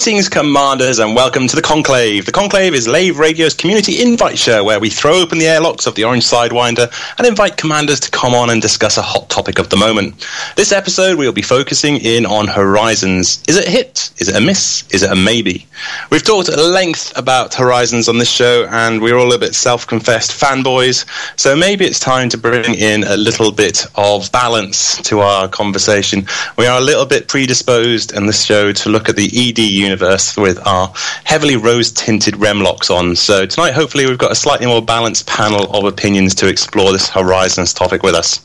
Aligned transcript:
Greetings, 0.00 0.30
Commanders, 0.30 0.98
and 0.98 1.14
welcome 1.14 1.46
to 1.46 1.54
the 1.54 1.60
Conclave. 1.60 2.24
The 2.24 2.32
Conclave 2.32 2.72
is 2.72 2.88
Lave 2.88 3.18
Radio's 3.18 3.52
community 3.52 4.00
invite 4.00 4.38
show 4.38 4.64
where 4.64 4.80
we 4.80 4.88
throw 4.88 5.20
open 5.20 5.38
the 5.38 5.46
airlocks 5.46 5.86
of 5.86 5.94
the 5.94 6.04
Orange 6.04 6.24
Sidewinder 6.24 6.90
and 7.18 7.26
invite 7.26 7.58
commanders 7.58 8.00
to 8.00 8.10
come 8.10 8.32
on 8.32 8.48
and 8.48 8.62
discuss 8.62 8.96
a 8.96 9.02
hot 9.02 9.28
topic 9.28 9.58
of 9.58 9.68
the 9.68 9.76
moment. 9.76 10.26
This 10.56 10.72
episode, 10.72 11.18
we'll 11.18 11.32
be 11.32 11.42
focusing 11.42 11.98
in 11.98 12.24
on 12.24 12.48
Horizons. 12.48 13.42
Is 13.46 13.58
it 13.58 13.68
hit? 13.68 13.99
Is 14.20 14.28
it 14.28 14.36
a 14.36 14.40
miss? 14.40 14.84
Is 14.90 15.02
it 15.02 15.10
a 15.10 15.16
maybe? 15.16 15.66
We've 16.10 16.22
talked 16.22 16.50
at 16.50 16.58
length 16.58 17.16
about 17.16 17.54
Horizons 17.54 18.06
on 18.06 18.18
this 18.18 18.30
show, 18.30 18.66
and 18.70 19.00
we're 19.00 19.16
all 19.16 19.32
a 19.32 19.38
bit 19.38 19.54
self 19.54 19.86
confessed 19.86 20.38
fanboys, 20.38 21.06
so 21.40 21.56
maybe 21.56 21.86
it's 21.86 21.98
time 21.98 22.28
to 22.28 22.36
bring 22.36 22.74
in 22.74 23.04
a 23.04 23.16
little 23.16 23.50
bit 23.50 23.86
of 23.94 24.30
balance 24.30 25.00
to 25.02 25.20
our 25.20 25.48
conversation. 25.48 26.26
We 26.58 26.66
are 26.66 26.78
a 26.78 26.84
little 26.84 27.06
bit 27.06 27.28
predisposed 27.28 28.12
in 28.12 28.26
this 28.26 28.44
show 28.44 28.72
to 28.72 28.88
look 28.90 29.08
at 29.08 29.16
the 29.16 29.30
ED 29.32 29.58
universe 29.58 30.36
with 30.36 30.58
our 30.66 30.92
heavily 31.24 31.56
rose 31.56 31.90
tinted 31.90 32.34
Remloks 32.34 32.94
on. 32.94 33.16
So 33.16 33.46
tonight, 33.46 33.72
hopefully, 33.72 34.04
we've 34.04 34.18
got 34.18 34.32
a 34.32 34.36
slightly 34.36 34.66
more 34.66 34.82
balanced 34.82 35.26
panel 35.28 35.74
of 35.74 35.84
opinions 35.84 36.34
to 36.36 36.46
explore 36.46 36.92
this 36.92 37.08
Horizons 37.08 37.72
topic 37.72 38.02
with 38.02 38.14
us. 38.14 38.38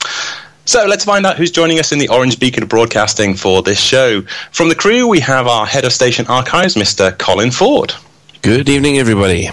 So 0.65 0.83
let's 0.87 1.05
find 1.05 1.27
out 1.27 1.37
who's 1.37 1.51
joining 1.51 1.79
us 1.79 1.91
in 1.91 1.99
the 1.99 2.07
Orange 2.09 2.39
Beacon 2.39 2.63
of 2.63 2.69
Broadcasting 2.69 3.35
for 3.35 3.61
this 3.61 3.79
show. 3.79 4.23
From 4.51 4.67
the 4.67 4.75
crew, 4.75 5.07
we 5.07 5.19
have 5.19 5.45
our 5.45 5.63
head 5.67 5.85
of 5.85 5.93
station 5.93 6.25
archives, 6.27 6.73
Mr. 6.73 7.15
Colin 7.19 7.51
Ford. 7.51 7.93
Good 8.41 8.67
evening, 8.67 8.97
everybody. 8.97 9.49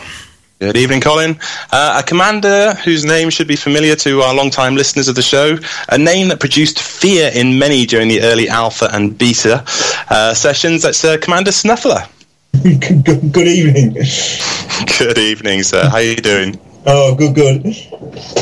Good 0.59 0.79
evening, 0.79 1.03
Colin. 1.03 1.39
Uh, 1.71 2.01
a 2.03 2.07
commander 2.07 2.73
whose 2.85 3.05
name 3.05 3.29
should 3.29 3.47
be 3.47 3.57
familiar 3.57 3.95
to 3.97 4.23
our 4.23 4.35
long-time 4.35 4.75
listeners 4.75 5.09
of 5.09 5.15
the 5.15 5.23
show, 5.23 5.59
a 5.91 5.99
name 5.99 6.29
that 6.29 6.41
produced 6.41 6.79
fear 6.81 7.31
in 7.35 7.59
many 7.59 7.85
during 7.85 8.09
the 8.09 8.23
early 8.23 8.49
alpha 8.49 8.89
and 8.91 9.19
beta 9.19 9.63
uh, 10.09 10.33
sessions. 10.33 10.83
That's 10.83 11.05
uh, 11.05 11.19
Commander 11.19 11.51
Snuffler. 11.51 12.09
good, 12.62 13.33
good 13.33 13.49
evening. 13.49 13.93
Good 14.99 15.19
evening, 15.19 15.62
sir. 15.62 15.89
How 15.89 15.97
are 15.97 16.03
you 16.03 16.17
doing? 16.17 16.59
Oh, 16.87 17.15
good, 17.15 17.34
good. 17.34 17.65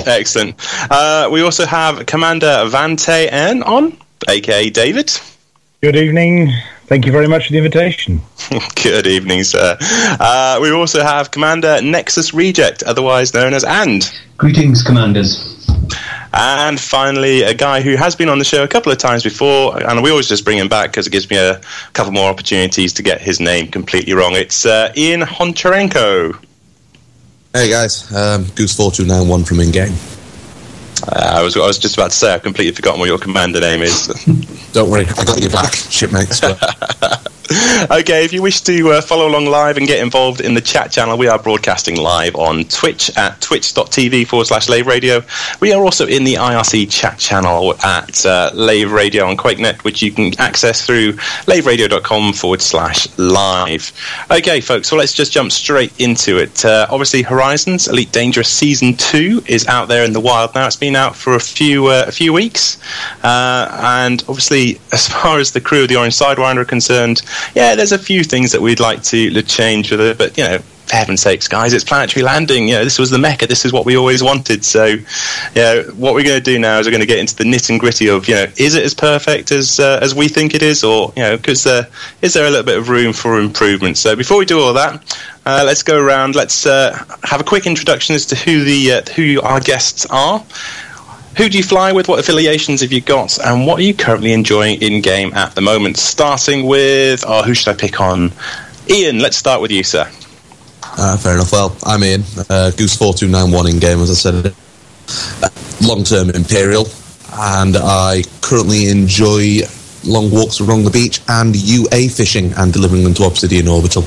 Excellent. 0.07 0.57
Uh, 0.91 1.29
we 1.31 1.43
also 1.43 1.67
have 1.67 2.07
Commander 2.07 2.65
Vante 2.69 3.29
N 3.31 3.63
on, 3.63 3.97
aka 4.29 4.71
David. 4.71 5.13
Good 5.83 5.97
evening. 5.97 6.53
Thank 6.87 7.07
you 7.07 7.13
very 7.13 7.29
much 7.29 7.47
for 7.47 7.53
the 7.53 7.59
invitation. 7.59 8.21
Good 8.83 9.07
evening, 9.07 9.45
sir. 9.45 9.77
Uh, 9.81 10.59
we 10.61 10.73
also 10.73 11.05
have 11.05 11.31
Commander 11.31 11.81
Nexus 11.81 12.35
Reject, 12.35 12.83
otherwise 12.83 13.33
known 13.33 13.55
as 13.55 13.63
And. 13.63 14.11
Greetings, 14.37 14.83
Commanders. 14.83 15.69
And 16.33 16.81
finally, 16.81 17.43
a 17.43 17.55
guy 17.55 17.81
who 17.81 17.95
has 17.95 18.17
been 18.17 18.29
on 18.29 18.39
the 18.41 18.45
show 18.45 18.65
a 18.65 18.69
couple 18.69 18.91
of 18.91 18.99
times 18.99 19.23
before, 19.23 19.81
and 19.81 20.03
we 20.03 20.11
always 20.11 20.29
just 20.29 20.45
bring 20.45 20.59
him 20.59 20.69
back 20.69 20.91
because 20.91 21.07
it 21.07 21.11
gives 21.11 21.31
me 21.31 21.37
a 21.37 21.61
couple 21.93 22.13
more 22.13 22.29
opportunities 22.29 22.93
to 22.95 23.03
get 23.03 23.21
his 23.21 23.39
name 23.39 23.69
completely 23.69 24.13
wrong. 24.13 24.35
It's 24.35 24.67
uh, 24.67 24.93
Ian 24.97 25.21
Honcharenko. 25.21 26.45
Hey 27.53 27.69
guys, 27.69 28.15
um, 28.15 28.45
Goose 28.55 28.77
four 28.77 28.93
two 28.93 29.05
nine 29.05 29.27
one 29.27 29.43
from 29.43 29.59
in 29.59 29.73
game. 29.73 29.93
Uh, 31.03 31.33
I 31.35 31.43
was 31.43 31.57
I 31.57 31.67
was 31.67 31.81
just 31.81 31.97
about 31.97 32.13
to 32.13 32.17
say 32.17 32.33
I've 32.33 32.45
completely 32.45 32.73
forgotten 32.73 33.01
what 33.01 33.07
your 33.07 33.19
commander 33.19 33.59
name 33.59 33.83
is. 33.83 34.07
Don't 34.73 34.89
worry, 34.89 35.05
I 35.05 35.25
got 35.25 35.41
your 35.41 35.51
back, 35.51 35.75
shipmates. 35.75 36.41
okay, 37.91 38.25
if 38.25 38.33
you 38.33 38.43
wish 38.43 38.61
to 38.61 38.91
uh, 38.91 39.01
follow 39.01 39.27
along 39.27 39.47
live 39.47 39.77
and 39.77 39.87
get 39.89 40.01
involved 40.01 40.41
in 40.41 40.55
the 40.55 40.61
chat 40.61 40.93
channel, 40.93 41.19
we 41.19 41.27
are 41.27 41.39
broadcasting 41.39 41.97
live 41.97 42.37
on 42.37 42.63
Twitch 42.65 43.11
at 43.17 43.41
twitch.tv 43.41 44.25
forward 44.29 44.45
slash 44.45 44.69
Lave 44.69 44.87
Radio. 44.87 45.21
We 45.59 45.73
are 45.73 45.83
also 45.83 46.07
in 46.07 46.23
the 46.23 46.35
IRC 46.35 46.89
chat 46.93 47.19
channel 47.19 47.75
at 47.83 48.25
uh, 48.25 48.53
Lave 48.55 48.93
Radio 48.93 49.27
on 49.27 49.37
QuakeNet, 49.37 49.83
which 49.83 50.01
you 50.01 50.13
can 50.13 50.33
access 50.39 50.87
through 50.87 51.15
laveradio.com 51.47 52.35
forward 52.35 52.63
slash 52.63 53.09
live. 53.19 53.93
Okay, 54.31 54.61
folks, 54.61 54.87
so 54.87 54.97
let's 54.97 55.13
just 55.13 55.33
jump 55.33 55.51
straight 55.51 55.93
into 56.01 56.39
it. 56.39 56.65
Uh, 56.65 56.87
obviously, 56.89 57.23
Horizons 57.23 57.89
Elite 57.89 58.13
Dangerous 58.13 58.49
Season 58.49 58.95
2 58.95 59.43
is 59.47 59.67
out 59.67 59.89
there 59.89 60.05
in 60.05 60.13
the 60.13 60.21
wild 60.21 60.55
now. 60.55 60.69
It's 60.69 60.77
been 60.77 60.95
out 60.95 61.17
for 61.17 61.35
a 61.35 61.41
few, 61.41 61.89
uh, 61.89 62.05
a 62.07 62.13
few 62.13 62.33
weeks. 62.33 62.81
Uh, 63.25 63.69
and 63.83 64.23
obviously, 64.29 64.81
as 64.93 65.09
far 65.09 65.41
as 65.41 65.51
the 65.51 65.61
crew 65.61 65.83
of 65.83 65.89
the 65.89 65.97
Orange 65.97 66.17
Sidewinder 66.17 66.59
are 66.59 66.65
concerned, 66.65 67.23
yeah, 67.55 67.75
there's 67.75 67.93
a 67.93 67.99
few 67.99 68.25
things 68.25 68.53
that 68.53 68.61
we'd 68.61 68.81
like 68.81 69.03
to, 69.05 69.43
change 69.43 69.91
with 69.91 70.01
it, 70.01 70.19
but 70.19 70.37
you 70.37 70.45
know, 70.45 70.59
for 70.59 70.97
heaven's 70.97 71.23
sakes, 71.23 71.49
guys, 71.49 71.73
it's 71.73 71.85
planetary 71.85 72.23
landing. 72.23 72.69
You 72.69 72.75
know, 72.75 72.85
this 72.85 72.99
was 72.99 73.11
the 73.11 73.19
mecca. 73.19 73.47
This 73.47 73.65
is 73.65 73.73
what 73.73 73.87
we 73.87 73.97
always 73.97 74.23
wanted. 74.23 74.65
So, 74.65 74.97
know, 75.55 75.83
what 75.95 76.15
we're 76.15 76.25
going 76.25 76.39
to 76.39 76.41
do 76.41 76.59
now 76.59 76.79
is 76.79 76.87
we're 76.87 76.91
going 76.91 77.01
to 77.01 77.07
get 77.07 77.19
into 77.19 77.37
the 77.37 77.45
nit 77.45 77.71
and 77.71 77.79
gritty 77.79 78.09
of, 78.09 78.29
you 78.29 78.35
know, 78.35 78.47
is 78.57 78.75
it 78.75 78.85
as 78.85 78.93
perfect 78.93 79.53
as 79.53 79.81
uh, 79.81 80.01
as 80.03 80.15
we 80.15 80.29
think 80.29 80.55
it 80.55 80.63
is, 80.63 80.85
or 80.85 81.13
you 81.17 81.23
know, 81.23 81.37
because 81.37 81.67
uh, 81.67 81.85
is 82.23 82.35
there 82.35 82.45
a 82.47 82.51
little 82.51 82.67
bit 82.67 82.77
of 82.77 82.89
room 82.89 83.13
for 83.13 83.41
improvement? 83.41 83.97
So, 83.99 84.17
before 84.17 84.39
we 84.39 84.45
do 84.45 84.61
all 84.61 84.75
that, 84.75 85.19
uh, 85.47 85.63
let's 85.65 85.83
go 85.83 85.99
around. 85.99 86.35
Let's 86.35 86.67
uh, 86.67 87.03
have 87.23 87.41
a 87.41 87.45
quick 87.45 87.67
introduction 87.67 88.15
as 88.15 88.27
to 88.27 88.37
who 88.37 88.65
the 88.65 88.93
uh, 88.93 89.03
who 89.13 89.41
our 89.43 89.61
guests 89.61 90.07
are. 90.11 90.45
Who 91.37 91.49
do 91.49 91.57
you 91.57 91.65
fly 91.65 91.93
with? 91.93 92.09
What 92.09 92.19
affiliations 92.19 92.81
have 92.81 92.93
you 92.93 93.01
got? 93.01 93.39
And 93.45 93.67
what 93.67 93.79
are 93.79 93.83
you 93.83 93.95
currently 93.95 94.33
enjoying 94.33 94.83
in 94.83 95.01
game 95.01 95.33
at 95.35 95.55
the 95.55 95.61
moment? 95.61 95.97
Starting 95.97 96.67
with, 96.67 97.25
oh, 97.27 97.43
who 97.43 97.55
should 97.55 97.69
I 97.69 97.75
pick 97.75 98.01
on? 98.01 98.33
Ian, 98.89 99.21
let's 99.21 99.37
start 99.37 99.61
with 99.63 99.71
you, 99.71 99.85
sir. 99.85 100.11
Uh, 100.83 101.17
fair 101.17 101.35
enough. 101.35 101.53
Well, 101.53 101.77
I'm 101.85 102.03
Ian, 102.03 102.23
uh, 102.49 102.73
Goose 102.73 102.97
4291 102.97 103.69
in 103.69 103.79
game, 103.79 104.01
as 104.01 104.11
I 104.11 104.15
said. 104.15 104.55
Long 105.87 106.05
term 106.05 106.31
Imperial, 106.31 106.87
and 107.33 107.77
I 107.77 108.23
currently 108.43 108.89
enjoy 108.89 109.61
long 110.05 110.31
walks 110.31 110.61
along 110.61 110.85
the 110.85 110.91
beach 110.91 111.21
and 111.29 111.55
UA 111.55 112.09
fishing 112.09 112.53
and 112.57 112.73
delivering 112.73 113.05
them 113.05 113.15
to 113.15 113.25
Obsidian 113.25 113.69
Orbital. 113.69 114.03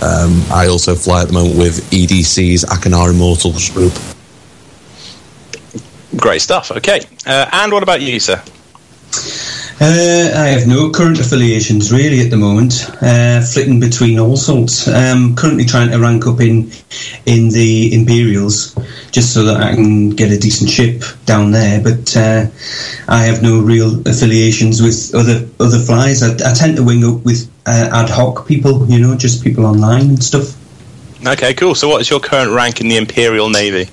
Um, 0.00 0.42
I 0.50 0.68
also 0.68 0.94
fly 0.94 1.22
at 1.22 1.28
the 1.28 1.34
moment 1.34 1.58
with 1.58 1.90
EDC's 1.90 2.64
Achenar 2.64 3.10
Immortals 3.10 3.70
group. 3.70 3.92
Great 6.16 6.40
stuff. 6.40 6.70
Okay. 6.70 7.00
Uh, 7.26 7.48
and 7.52 7.72
what 7.72 7.82
about 7.82 8.00
you, 8.00 8.18
sir? 8.18 8.42
Uh, 9.80 10.32
I 10.34 10.48
have 10.48 10.66
no 10.66 10.90
current 10.90 11.20
affiliations 11.20 11.92
really 11.92 12.20
at 12.20 12.30
the 12.30 12.36
moment. 12.36 12.90
Uh, 13.00 13.40
flitting 13.42 13.78
between 13.78 14.18
all 14.18 14.36
sorts. 14.36 14.88
Um, 14.88 15.36
currently 15.36 15.64
trying 15.64 15.92
to 15.92 15.98
rank 16.00 16.26
up 16.26 16.40
in 16.40 16.72
in 17.26 17.50
the 17.50 17.94
Imperials, 17.94 18.74
just 19.12 19.32
so 19.32 19.44
that 19.44 19.58
I 19.58 19.76
can 19.76 20.10
get 20.10 20.32
a 20.32 20.38
decent 20.38 20.68
ship 20.68 21.04
down 21.26 21.52
there. 21.52 21.80
But 21.80 22.16
uh, 22.16 22.46
I 23.06 23.22
have 23.24 23.40
no 23.40 23.60
real 23.60 24.00
affiliations 24.00 24.82
with 24.82 25.14
other 25.14 25.46
other 25.60 25.78
flies. 25.78 26.24
I, 26.24 26.34
I 26.50 26.54
tend 26.54 26.76
to 26.78 26.82
wing 26.82 27.04
up 27.04 27.24
with 27.24 27.48
uh, 27.64 27.90
ad 27.92 28.10
hoc 28.10 28.48
people, 28.48 28.84
you 28.90 28.98
know, 28.98 29.16
just 29.16 29.44
people 29.44 29.64
online 29.64 30.08
and 30.08 30.24
stuff. 30.24 30.56
Okay, 31.24 31.54
cool. 31.54 31.76
So, 31.76 31.88
what 31.88 32.00
is 32.00 32.10
your 32.10 32.20
current 32.20 32.50
rank 32.50 32.80
in 32.80 32.88
the 32.88 32.96
Imperial 32.96 33.48
Navy? 33.48 33.88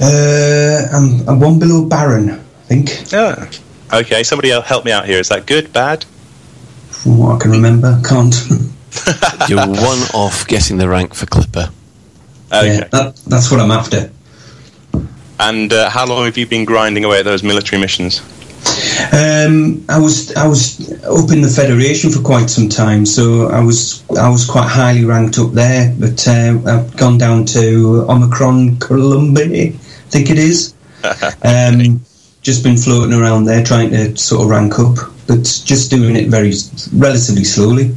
Uh, 0.00 0.86
I'm, 0.92 1.28
I'm 1.28 1.40
one 1.40 1.58
below 1.58 1.84
Baron, 1.84 2.30
I 2.30 2.36
think. 2.66 3.10
Yeah. 3.10 3.50
Okay, 3.92 4.22
somebody 4.22 4.50
else 4.50 4.66
help 4.66 4.84
me 4.84 4.92
out 4.92 5.06
here. 5.06 5.18
Is 5.18 5.28
that 5.30 5.46
good, 5.46 5.72
bad? 5.72 6.04
From 6.90 7.18
what 7.18 7.36
I 7.36 7.38
can 7.38 7.50
remember, 7.50 8.00
can't. 8.06 8.34
You're 9.48 9.66
one 9.66 9.98
off 10.14 10.46
getting 10.46 10.76
the 10.76 10.88
rank 10.88 11.14
for 11.14 11.26
Clipper. 11.26 11.70
Okay. 12.52 12.78
Yeah, 12.78 12.84
that, 12.88 13.16
that's 13.26 13.50
what 13.50 13.60
I'm 13.60 13.70
after. 13.70 14.10
And 15.40 15.72
uh, 15.72 15.90
how 15.90 16.06
long 16.06 16.24
have 16.24 16.36
you 16.36 16.46
been 16.46 16.64
grinding 16.64 17.04
away 17.04 17.20
at 17.20 17.24
those 17.24 17.42
military 17.42 17.80
missions? 17.80 18.20
Um, 19.12 19.84
I 19.88 19.98
was 19.98 20.34
I 20.34 20.46
was 20.46 20.92
up 21.04 21.30
in 21.30 21.40
the 21.42 21.48
Federation 21.48 22.10
for 22.10 22.20
quite 22.20 22.50
some 22.50 22.68
time, 22.68 23.06
so 23.06 23.48
I 23.48 23.62
was 23.62 24.02
I 24.18 24.28
was 24.28 24.44
quite 24.44 24.68
highly 24.68 25.04
ranked 25.04 25.38
up 25.38 25.52
there. 25.52 25.94
But 25.98 26.26
uh, 26.26 26.58
I've 26.66 26.96
gone 26.96 27.18
down 27.18 27.44
to 27.46 28.04
Omicron 28.08 28.78
Columbia, 28.78 29.72
I 29.72 29.87
think 30.10 30.30
it 30.30 30.38
is. 30.38 30.74
Um, 31.44 32.00
just 32.42 32.64
been 32.64 32.76
floating 32.76 33.18
around 33.18 33.44
there 33.44 33.62
trying 33.62 33.90
to 33.90 34.16
sort 34.16 34.42
of 34.42 34.48
rank 34.48 34.78
up, 34.78 34.96
but 35.26 35.42
just 35.64 35.90
doing 35.90 36.16
it 36.16 36.28
very 36.28 36.52
relatively 36.92 37.44
slowly. 37.44 37.94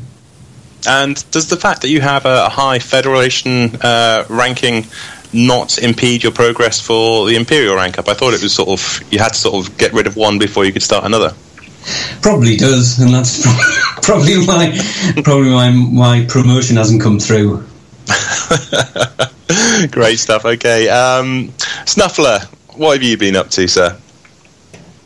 And 0.87 1.23
does 1.31 1.47
the 1.47 1.57
fact 1.57 1.81
that 1.81 1.89
you 1.89 2.01
have 2.01 2.25
a 2.25 2.49
high 2.49 2.79
Federation 2.79 3.75
uh, 3.81 4.25
ranking 4.29 4.85
not 5.33 5.77
impede 5.77 6.23
your 6.23 6.31
progress 6.31 6.79
for 6.79 7.27
the 7.27 7.35
Imperial 7.35 7.75
rank 7.75 7.97
up? 7.99 8.07
I 8.07 8.13
thought 8.13 8.33
it 8.33 8.41
was 8.41 8.53
sort 8.53 8.69
of 8.69 9.01
you 9.11 9.19
had 9.19 9.29
to 9.29 9.39
sort 9.39 9.67
of 9.67 9.77
get 9.77 9.93
rid 9.93 10.07
of 10.07 10.15
one 10.15 10.39
before 10.39 10.65
you 10.65 10.73
could 10.73 10.83
start 10.83 11.05
another. 11.05 11.33
Probably 12.21 12.57
does, 12.57 12.99
and 12.99 13.13
that's 13.13 13.41
probably 14.01 14.37
why 14.45 14.77
probably 15.23 15.51
why 15.51 15.71
my 15.71 16.25
promotion 16.27 16.77
hasn't 16.77 17.01
come 17.01 17.19
through. 17.19 17.65
Great 19.91 20.19
stuff. 20.19 20.45
Okay, 20.45 20.89
um, 20.89 21.49
Snuffler, 21.85 22.43
what 22.75 22.93
have 22.93 23.03
you 23.03 23.17
been 23.17 23.35
up 23.35 23.49
to, 23.51 23.67
sir? 23.67 23.97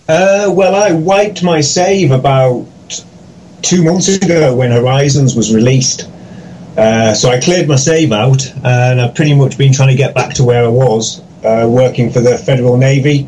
Uh, 0.08 0.52
well, 0.52 0.76
I 0.76 0.92
wiped 0.94 1.44
my 1.44 1.62
save 1.62 2.12
about 2.12 2.68
two 3.62 3.84
months 3.84 4.08
ago 4.08 4.56
when 4.56 4.72
Horizons 4.72 5.36
was 5.36 5.54
released. 5.54 6.08
Uh, 6.78 7.14
so 7.14 7.30
I 7.30 7.40
cleared 7.40 7.68
my 7.68 7.76
save 7.76 8.12
out, 8.12 8.46
and 8.64 9.02
I've 9.02 9.16
pretty 9.16 9.34
much 9.34 9.58
been 9.58 9.74
trying 9.74 9.90
to 9.90 9.96
get 9.96 10.14
back 10.14 10.34
to 10.36 10.44
where 10.44 10.66
I 10.66 10.68
was, 10.68 11.22
uh, 11.44 11.66
working 11.70 12.12
for 12.12 12.20
the 12.20 12.38
Federal 12.38 12.78
Navy, 12.78 13.28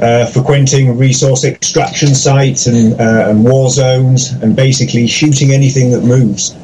uh, 0.00 0.26
frequenting 0.26 0.96
resource 0.96 1.44
extraction 1.44 2.14
sites 2.14 2.66
and, 2.66 2.98
uh, 3.00 3.28
and 3.28 3.44
war 3.44 3.70
zones, 3.70 4.30
and 4.30 4.54
basically 4.54 5.06
shooting 5.06 5.52
anything 5.52 5.90
that 5.90 6.02
moves. 6.02 6.54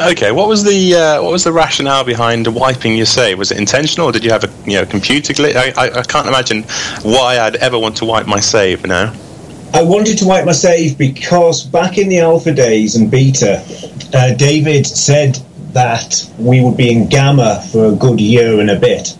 Okay, 0.00 0.32
what 0.32 0.48
was 0.48 0.64
the 0.64 0.94
uh, 0.94 1.22
what 1.22 1.32
was 1.32 1.44
the 1.44 1.52
rationale 1.52 2.02
behind 2.02 2.46
wiping 2.46 2.96
your 2.96 3.04
save? 3.04 3.38
Was 3.38 3.50
it 3.50 3.58
intentional, 3.58 4.08
or 4.08 4.12
did 4.12 4.24
you 4.24 4.30
have 4.30 4.44
a 4.44 4.70
you 4.70 4.78
know 4.78 4.86
computer 4.86 5.34
glitch? 5.34 5.54
I, 5.54 5.68
I, 5.76 5.98
I 6.00 6.02
can't 6.02 6.26
imagine 6.26 6.62
why 7.02 7.38
I'd 7.38 7.56
ever 7.56 7.78
want 7.78 7.96
to 7.98 8.06
wipe 8.06 8.26
my 8.26 8.40
save 8.40 8.86
now. 8.86 9.12
I 9.74 9.82
wanted 9.82 10.16
to 10.18 10.26
wipe 10.26 10.46
my 10.46 10.52
save 10.52 10.96
because 10.96 11.62
back 11.62 11.98
in 11.98 12.08
the 12.08 12.20
alpha 12.20 12.52
days 12.52 12.96
and 12.96 13.10
beta, 13.10 13.62
uh, 14.14 14.34
David 14.34 14.86
said 14.86 15.38
that 15.72 16.30
we 16.38 16.62
would 16.62 16.76
be 16.76 16.90
in 16.90 17.08
gamma 17.08 17.62
for 17.70 17.86
a 17.86 17.92
good 17.92 18.20
year 18.20 18.60
and 18.60 18.70
a 18.70 18.78
bit. 18.78 19.16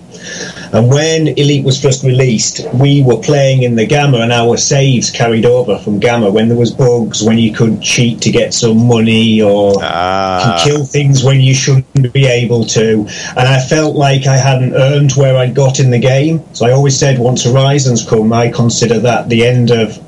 And 0.72 0.88
when 0.88 1.28
Elite 1.28 1.64
was 1.64 1.80
first 1.80 2.02
released, 2.02 2.66
we 2.72 3.02
were 3.02 3.18
playing 3.18 3.62
in 3.62 3.76
the 3.76 3.84
Gamma, 3.84 4.18
and 4.20 4.32
our 4.32 4.56
saves 4.56 5.10
carried 5.10 5.44
over 5.44 5.78
from 5.78 5.98
Gamma. 5.98 6.30
When 6.30 6.48
there 6.48 6.56
was 6.56 6.70
bugs, 6.70 7.22
when 7.22 7.36
you 7.36 7.52
could 7.52 7.82
cheat 7.82 8.22
to 8.22 8.30
get 8.30 8.54
some 8.54 8.86
money, 8.88 9.42
or 9.42 9.74
Ah. 9.82 10.62
kill 10.64 10.84
things 10.86 11.22
when 11.22 11.40
you 11.42 11.52
shouldn't 11.52 12.12
be 12.14 12.24
able 12.26 12.64
to. 12.64 13.06
And 13.36 13.46
I 13.46 13.60
felt 13.60 13.96
like 13.96 14.26
I 14.26 14.38
hadn't 14.38 14.74
earned 14.74 15.12
where 15.12 15.36
I'd 15.36 15.54
got 15.54 15.78
in 15.78 15.90
the 15.90 15.98
game. 15.98 16.42
So 16.54 16.64
I 16.66 16.70
always 16.72 16.98
said, 16.98 17.18
once 17.18 17.44
Horizons 17.44 18.02
come, 18.08 18.32
I 18.32 18.48
consider 18.48 18.98
that 19.00 19.28
the 19.28 19.44
end 19.46 19.70
of 19.70 19.98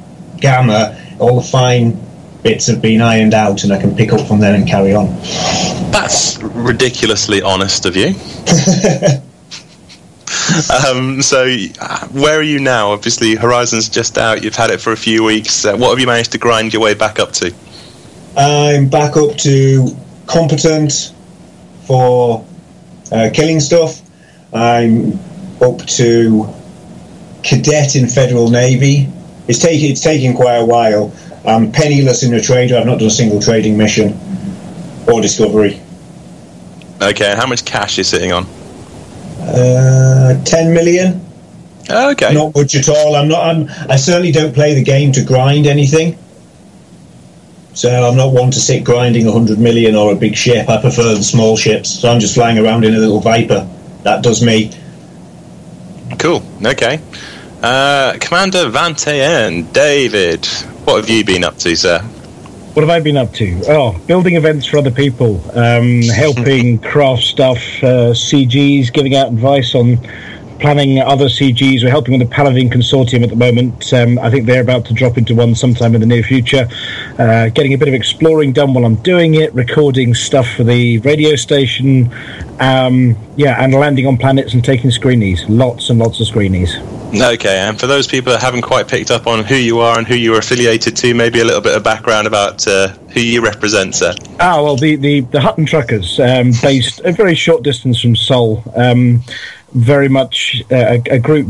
Gamma. 0.40 0.96
All 1.18 1.36
the 1.40 1.46
fine 1.46 1.96
bits 2.42 2.66
have 2.68 2.80
been 2.80 3.02
ironed 3.02 3.34
out, 3.34 3.64
and 3.64 3.72
I 3.72 3.78
can 3.78 3.94
pick 3.94 4.14
up 4.14 4.26
from 4.26 4.40
there 4.40 4.54
and 4.54 4.66
carry 4.66 4.94
on. 4.94 5.08
That's 5.90 6.38
ridiculously 6.42 7.42
honest 7.42 7.84
of 7.84 7.96
you. 7.96 8.14
um, 10.88 11.22
so, 11.22 11.46
where 12.12 12.38
are 12.38 12.42
you 12.42 12.60
now? 12.60 12.90
Obviously, 12.90 13.34
Horizon's 13.34 13.88
just 13.88 14.18
out. 14.18 14.42
You've 14.42 14.56
had 14.56 14.70
it 14.70 14.80
for 14.80 14.92
a 14.92 14.96
few 14.96 15.24
weeks. 15.24 15.64
Uh, 15.64 15.76
what 15.76 15.90
have 15.90 15.98
you 15.98 16.06
managed 16.06 16.32
to 16.32 16.38
grind 16.38 16.72
your 16.72 16.82
way 16.82 16.94
back 16.94 17.18
up 17.18 17.32
to? 17.32 17.54
I'm 18.36 18.88
back 18.88 19.16
up 19.16 19.36
to 19.38 19.88
competent 20.26 21.14
for 21.86 22.44
uh, 23.12 23.30
killing 23.32 23.60
stuff. 23.60 24.00
I'm 24.52 25.18
up 25.60 25.78
to 25.86 26.48
cadet 27.42 27.96
in 27.96 28.08
Federal 28.08 28.50
Navy. 28.50 29.08
It's 29.46 29.58
taking 29.58 29.92
it's 29.92 30.00
taking 30.00 30.34
quite 30.34 30.56
a 30.56 30.64
while. 30.64 31.12
I'm 31.46 31.70
penniless 31.70 32.22
in 32.22 32.32
a 32.34 32.40
trader. 32.40 32.76
I've 32.76 32.86
not 32.86 32.98
done 32.98 33.08
a 33.08 33.10
single 33.10 33.40
trading 33.40 33.76
mission 33.76 34.18
or 35.06 35.20
discovery. 35.20 35.80
Okay, 37.02 37.34
how 37.36 37.46
much 37.46 37.64
cash 37.64 37.98
you're 37.98 38.04
sitting 38.04 38.32
on? 38.32 38.46
Uh, 39.46 40.42
Ten 40.44 40.72
million. 40.74 41.20
Oh, 41.90 42.10
okay. 42.12 42.32
Not 42.32 42.54
much 42.54 42.74
at 42.74 42.88
all. 42.88 43.14
I'm 43.14 43.28
not. 43.28 43.44
I'm. 43.44 43.68
I 43.90 43.96
certainly 43.96 44.32
don't 44.32 44.54
play 44.54 44.74
the 44.74 44.82
game 44.82 45.12
to 45.12 45.24
grind 45.24 45.66
anything. 45.66 46.18
So 47.74 47.90
I'm 47.90 48.16
not 48.16 48.32
one 48.32 48.50
to 48.52 48.60
sit 48.60 48.84
grinding 48.84 49.26
a 49.26 49.32
hundred 49.32 49.58
million 49.58 49.96
or 49.96 50.12
a 50.12 50.14
big 50.14 50.36
ship. 50.36 50.68
I 50.68 50.80
prefer 50.80 51.14
the 51.14 51.22
small 51.22 51.56
ships. 51.56 51.90
So 51.90 52.10
I'm 52.10 52.20
just 52.20 52.34
flying 52.34 52.58
around 52.58 52.84
in 52.84 52.94
a 52.94 52.98
little 52.98 53.20
Viper. 53.20 53.68
That 54.04 54.22
does 54.22 54.42
me. 54.42 54.70
Cool. 56.18 56.42
Okay. 56.64 57.00
Uh, 57.62 58.16
Commander 58.20 58.68
Van 58.68 58.94
Tayen, 58.94 59.72
David, 59.72 60.46
what 60.84 60.96
have 60.96 61.08
you 61.08 61.24
been 61.24 61.42
up 61.44 61.56
to, 61.58 61.74
sir? 61.74 62.04
What 62.74 62.82
have 62.82 62.90
I 62.90 62.98
been 62.98 63.16
up 63.16 63.32
to? 63.34 63.62
Oh, 63.68 63.96
building 64.08 64.34
events 64.34 64.66
for 64.66 64.78
other 64.78 64.90
people, 64.90 65.40
um, 65.56 66.02
helping 66.14 66.80
craft 66.80 67.22
stuff, 67.22 67.58
uh, 67.84 68.10
CGs, 68.12 68.92
giving 68.92 69.14
out 69.14 69.28
advice 69.28 69.76
on 69.76 69.96
planning 70.58 70.98
other 70.98 71.26
CGs. 71.26 71.84
We're 71.84 71.90
helping 71.90 72.18
with 72.18 72.28
the 72.28 72.34
Paladin 72.34 72.68
Consortium 72.68 73.22
at 73.22 73.30
the 73.30 73.36
moment. 73.36 73.92
Um, 73.92 74.18
I 74.18 74.28
think 74.28 74.46
they're 74.46 74.60
about 74.60 74.86
to 74.86 74.92
drop 74.92 75.16
into 75.16 75.36
one 75.36 75.54
sometime 75.54 75.94
in 75.94 76.00
the 76.00 76.06
near 76.08 76.24
future. 76.24 76.68
Uh, 77.16 77.48
getting 77.50 77.74
a 77.74 77.78
bit 77.78 77.86
of 77.86 77.94
exploring 77.94 78.52
done 78.52 78.74
while 78.74 78.84
I'm 78.84 78.96
doing 78.96 79.34
it, 79.34 79.54
recording 79.54 80.12
stuff 80.12 80.48
for 80.48 80.64
the 80.64 80.98
radio 80.98 81.36
station. 81.36 82.12
Um, 82.58 83.16
yeah, 83.36 83.62
and 83.62 83.72
landing 83.72 84.08
on 84.08 84.16
planets 84.16 84.52
and 84.52 84.64
taking 84.64 84.90
screenies. 84.90 85.48
Lots 85.48 85.90
and 85.90 86.00
lots 86.00 86.18
of 86.18 86.26
screenies. 86.26 86.74
Okay, 87.34 87.58
and 87.58 87.78
for 87.78 87.86
those 87.86 88.06
people 88.06 88.32
that 88.32 88.42
haven't 88.42 88.62
quite 88.62 88.86
picked 88.86 89.10
up 89.10 89.26
on 89.26 89.44
who 89.44 89.54
you 89.54 89.80
are 89.80 89.98
and 89.98 90.06
who 90.06 90.14
you're 90.14 90.38
affiliated 90.38 90.96
to, 90.96 91.14
maybe 91.14 91.40
a 91.40 91.44
little 91.44 91.60
bit 91.60 91.76
of 91.76 91.82
background 91.82 92.26
about 92.26 92.66
uh, 92.68 92.88
who 93.12 93.20
you 93.20 93.42
represent, 93.42 93.94
sir. 93.94 94.14
Ah, 94.40 94.62
well, 94.62 94.76
the, 94.76 94.96
the, 94.96 95.20
the 95.20 95.40
Hutton 95.40 95.64
Truckers, 95.64 96.20
um, 96.20 96.52
based 96.62 97.00
a 97.04 97.12
very 97.12 97.34
short 97.34 97.62
distance 97.62 98.00
from 98.00 98.14
Sol, 98.14 98.62
um, 98.76 99.22
very 99.72 100.08
much 100.08 100.62
uh, 100.70 100.98
a, 100.98 101.14
a 101.14 101.18
group 101.18 101.48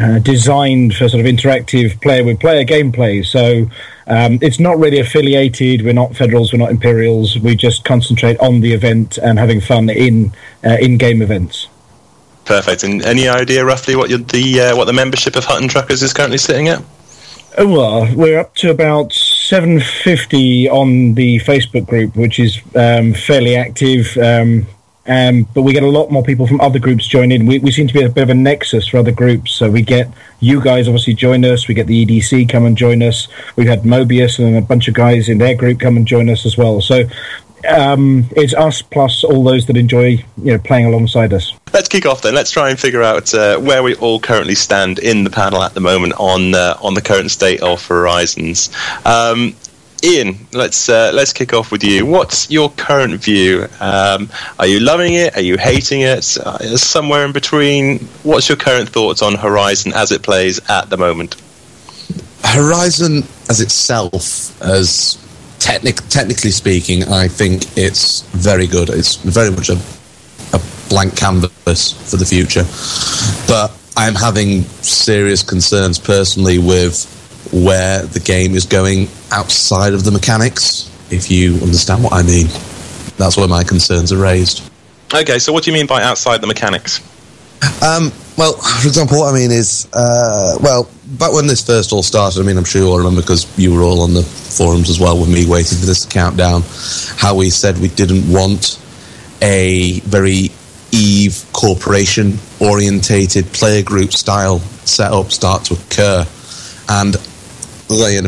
uh, 0.00 0.18
designed 0.20 0.94
for 0.94 1.08
sort 1.08 1.20
of 1.20 1.26
interactive 1.26 2.00
player 2.00 2.22
with 2.22 2.38
player 2.38 2.64
gameplay. 2.64 3.24
So 3.26 3.68
um, 4.06 4.38
it's 4.40 4.60
not 4.60 4.78
really 4.78 5.00
affiliated. 5.00 5.82
We're 5.82 5.92
not 5.92 6.14
Federals, 6.14 6.52
we're 6.52 6.58
not 6.58 6.70
Imperials. 6.70 7.38
We 7.38 7.56
just 7.56 7.84
concentrate 7.84 8.38
on 8.38 8.60
the 8.60 8.72
event 8.72 9.18
and 9.18 9.38
having 9.38 9.60
fun 9.60 9.90
in 9.90 10.32
uh, 10.64 10.76
in 10.80 10.98
game 10.98 11.22
events. 11.22 11.68
Perfect. 12.50 12.82
And 12.82 13.06
any 13.06 13.28
idea 13.28 13.64
roughly 13.64 13.94
what 13.94 14.08
the 14.08 14.60
uh, 14.60 14.76
what 14.76 14.86
the 14.86 14.92
membership 14.92 15.36
of 15.36 15.44
Hutton 15.44 15.68
Truckers 15.68 16.02
is 16.02 16.12
currently 16.12 16.36
sitting 16.36 16.66
at? 16.66 16.82
Oh, 17.56 17.68
well, 17.68 18.16
we're 18.16 18.40
up 18.40 18.56
to 18.56 18.72
about 18.72 19.12
750 19.12 20.68
on 20.68 21.14
the 21.14 21.38
Facebook 21.38 21.86
group, 21.86 22.16
which 22.16 22.40
is 22.40 22.60
um, 22.74 23.14
fairly 23.14 23.54
active. 23.54 24.16
Um, 24.16 24.66
um, 25.06 25.46
but 25.54 25.62
we 25.62 25.72
get 25.72 25.84
a 25.84 25.88
lot 25.88 26.10
more 26.10 26.24
people 26.24 26.48
from 26.48 26.60
other 26.60 26.80
groups 26.80 27.06
join 27.06 27.30
in. 27.30 27.46
We, 27.46 27.60
we 27.60 27.70
seem 27.70 27.86
to 27.86 27.94
be 27.94 28.02
a 28.02 28.08
bit 28.08 28.24
of 28.24 28.30
a 28.30 28.34
nexus 28.34 28.88
for 28.88 28.98
other 28.98 29.12
groups. 29.12 29.52
So 29.52 29.70
we 29.70 29.82
get 29.82 30.08
you 30.40 30.60
guys 30.60 30.88
obviously 30.88 31.14
join 31.14 31.44
us. 31.44 31.68
We 31.68 31.74
get 31.74 31.86
the 31.86 32.04
EDC 32.04 32.48
come 32.48 32.66
and 32.66 32.76
join 32.76 33.00
us. 33.00 33.28
We've 33.54 33.68
had 33.68 33.82
Mobius 33.82 34.40
and 34.40 34.56
a 34.56 34.60
bunch 34.60 34.88
of 34.88 34.94
guys 34.94 35.28
in 35.28 35.38
their 35.38 35.54
group 35.54 35.78
come 35.78 35.96
and 35.96 36.06
join 36.06 36.28
us 36.28 36.44
as 36.44 36.56
well. 36.56 36.80
So 36.80 37.04
um, 37.68 38.28
it's 38.36 38.54
us 38.54 38.82
plus 38.82 39.24
all 39.24 39.44
those 39.44 39.66
that 39.66 39.76
enjoy 39.76 40.24
you 40.38 40.52
know 40.52 40.58
playing 40.58 40.86
alongside 40.86 41.32
us. 41.32 41.52
Let's 41.72 41.88
kick 41.88 42.06
off 42.06 42.22
then. 42.22 42.34
Let's 42.34 42.50
try 42.50 42.70
and 42.70 42.78
figure 42.78 43.02
out 43.02 43.32
uh, 43.34 43.58
where 43.58 43.82
we 43.82 43.94
all 43.96 44.20
currently 44.20 44.54
stand 44.54 44.98
in 44.98 45.24
the 45.24 45.30
panel 45.30 45.62
at 45.62 45.74
the 45.74 45.80
moment 45.80 46.14
on 46.18 46.54
uh, 46.54 46.76
on 46.82 46.94
the 46.94 47.02
current 47.02 47.30
state 47.30 47.60
of 47.62 47.84
Horizons. 47.86 48.70
Um, 49.04 49.54
Ian, 50.02 50.46
let's 50.52 50.88
uh, 50.88 51.10
let's 51.12 51.32
kick 51.32 51.52
off 51.52 51.70
with 51.70 51.84
you. 51.84 52.06
What's 52.06 52.50
your 52.50 52.70
current 52.70 53.22
view? 53.22 53.66
Um, 53.80 54.30
are 54.58 54.66
you 54.66 54.80
loving 54.80 55.14
it? 55.14 55.36
Are 55.36 55.42
you 55.42 55.58
hating 55.58 56.00
it? 56.00 56.38
Uh, 56.38 56.76
somewhere 56.76 57.24
in 57.26 57.32
between. 57.32 57.98
What's 58.22 58.48
your 58.48 58.56
current 58.56 58.88
thoughts 58.88 59.20
on 59.20 59.34
Horizon 59.34 59.92
as 59.94 60.10
it 60.10 60.22
plays 60.22 60.58
at 60.70 60.88
the 60.88 60.96
moment? 60.96 61.36
Horizon 62.42 63.24
as 63.50 63.60
itself, 63.60 64.60
as 64.62 65.18
technic- 65.60 66.08
technically 66.08 66.50
speaking, 66.50 67.04
I 67.04 67.28
think 67.28 67.76
it's 67.76 68.22
very 68.32 68.66
good. 68.66 68.90
It's 68.90 69.16
very 69.16 69.50
much 69.50 69.68
a, 69.68 69.78
a 70.52 70.60
blank 70.88 71.16
canvas 71.16 71.92
for 72.10 72.16
the 72.16 72.26
future. 72.26 72.64
But 73.46 73.70
I'm 73.96 74.14
having 74.14 74.62
serious 74.82 75.42
concerns 75.42 75.98
personally 75.98 76.58
with 76.58 77.06
where 77.52 78.02
the 78.02 78.20
game 78.20 78.54
is 78.54 78.66
going 78.66 79.08
outside 79.30 79.92
of 79.92 80.04
the 80.04 80.10
mechanics, 80.10 80.90
if 81.10 81.30
you 81.30 81.54
understand 81.56 82.02
what 82.02 82.12
I 82.12 82.22
mean. 82.22 82.46
That's 83.16 83.36
where 83.36 83.48
my 83.48 83.64
concerns 83.64 84.12
are 84.12 84.18
raised. 84.18 84.62
Okay, 85.12 85.38
so 85.38 85.52
what 85.52 85.64
do 85.64 85.70
you 85.70 85.74
mean 85.74 85.86
by 85.86 86.02
outside 86.02 86.40
the 86.40 86.46
mechanics? 86.46 87.00
Um, 87.82 88.12
well, 88.36 88.54
for 88.54 88.88
example, 88.88 89.18
what 89.18 89.34
I 89.34 89.38
mean 89.38 89.50
is, 89.50 89.86
uh, 89.92 90.58
well, 90.62 90.88
back 91.18 91.32
when 91.32 91.46
this 91.46 91.64
first 91.64 91.92
all 91.92 92.02
started, 92.02 92.40
I 92.40 92.44
mean, 92.44 92.56
I'm 92.56 92.64
sure 92.64 92.82
you 92.82 92.88
all 92.88 92.98
remember 92.98 93.20
because 93.20 93.46
you 93.58 93.74
were 93.74 93.82
all 93.82 94.00
on 94.00 94.14
the 94.14 94.22
forums 94.22 94.88
as 94.88 94.98
well 94.98 95.18
with 95.18 95.28
me 95.28 95.46
waiting 95.46 95.78
for 95.78 95.86
this 95.86 96.06
countdown, 96.06 96.62
how 97.16 97.34
we 97.34 97.50
said 97.50 97.78
we 97.78 97.88
didn't 97.88 98.32
want 98.32 98.78
a 99.42 100.00
very 100.00 100.50
Eve 100.92 101.44
corporation 101.52 102.38
orientated 102.60 103.46
player 103.52 103.82
group 103.82 104.12
style 104.12 104.58
setup 104.84 105.30
start 105.30 105.64
to 105.64 105.74
occur. 105.74 106.26
And 106.88 107.14
then 107.88 108.26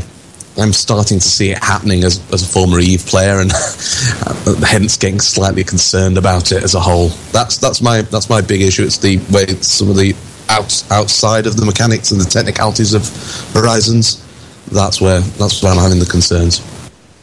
I'm 0.59 0.73
starting 0.73 1.19
to 1.19 1.29
see 1.29 1.51
it 1.51 1.59
happening 1.59 2.05
as, 2.05 2.21
as 2.33 2.43
a 2.43 2.47
former 2.47 2.79
Eve 2.79 3.07
player, 3.07 3.41
and 3.41 3.51
uh, 3.55 4.55
hence 4.67 4.97
getting 4.97 5.21
slightly 5.21 5.65
concerned 5.65 6.19
about 6.19 6.53
it 6.53 6.63
as 6.63 6.75
a 6.75 6.81
whole. 6.81 7.09
That's 7.33 7.57
that's 7.57 7.81
my 7.81 8.03
that's 8.03 8.29
my 8.29 8.41
big 8.41 8.61
issue. 8.61 8.85
It's 8.85 8.99
the 8.99 9.19
way 9.33 9.47
some 9.63 9.89
of 9.89 9.97
the 9.97 10.15
outs, 10.51 10.91
outside 10.91 11.47
of 11.47 11.57
the 11.57 11.65
mechanics 11.65 12.11
and 12.11 12.21
the 12.21 12.29
technicalities 12.29 12.93
of 12.93 13.09
Horizons. 13.55 14.29
That's 14.71 15.01
where 15.01 15.21
that's 15.21 15.63
where 15.63 15.73
I'm 15.73 15.79
having 15.79 15.99
the 15.99 16.07
concerns. 16.07 16.61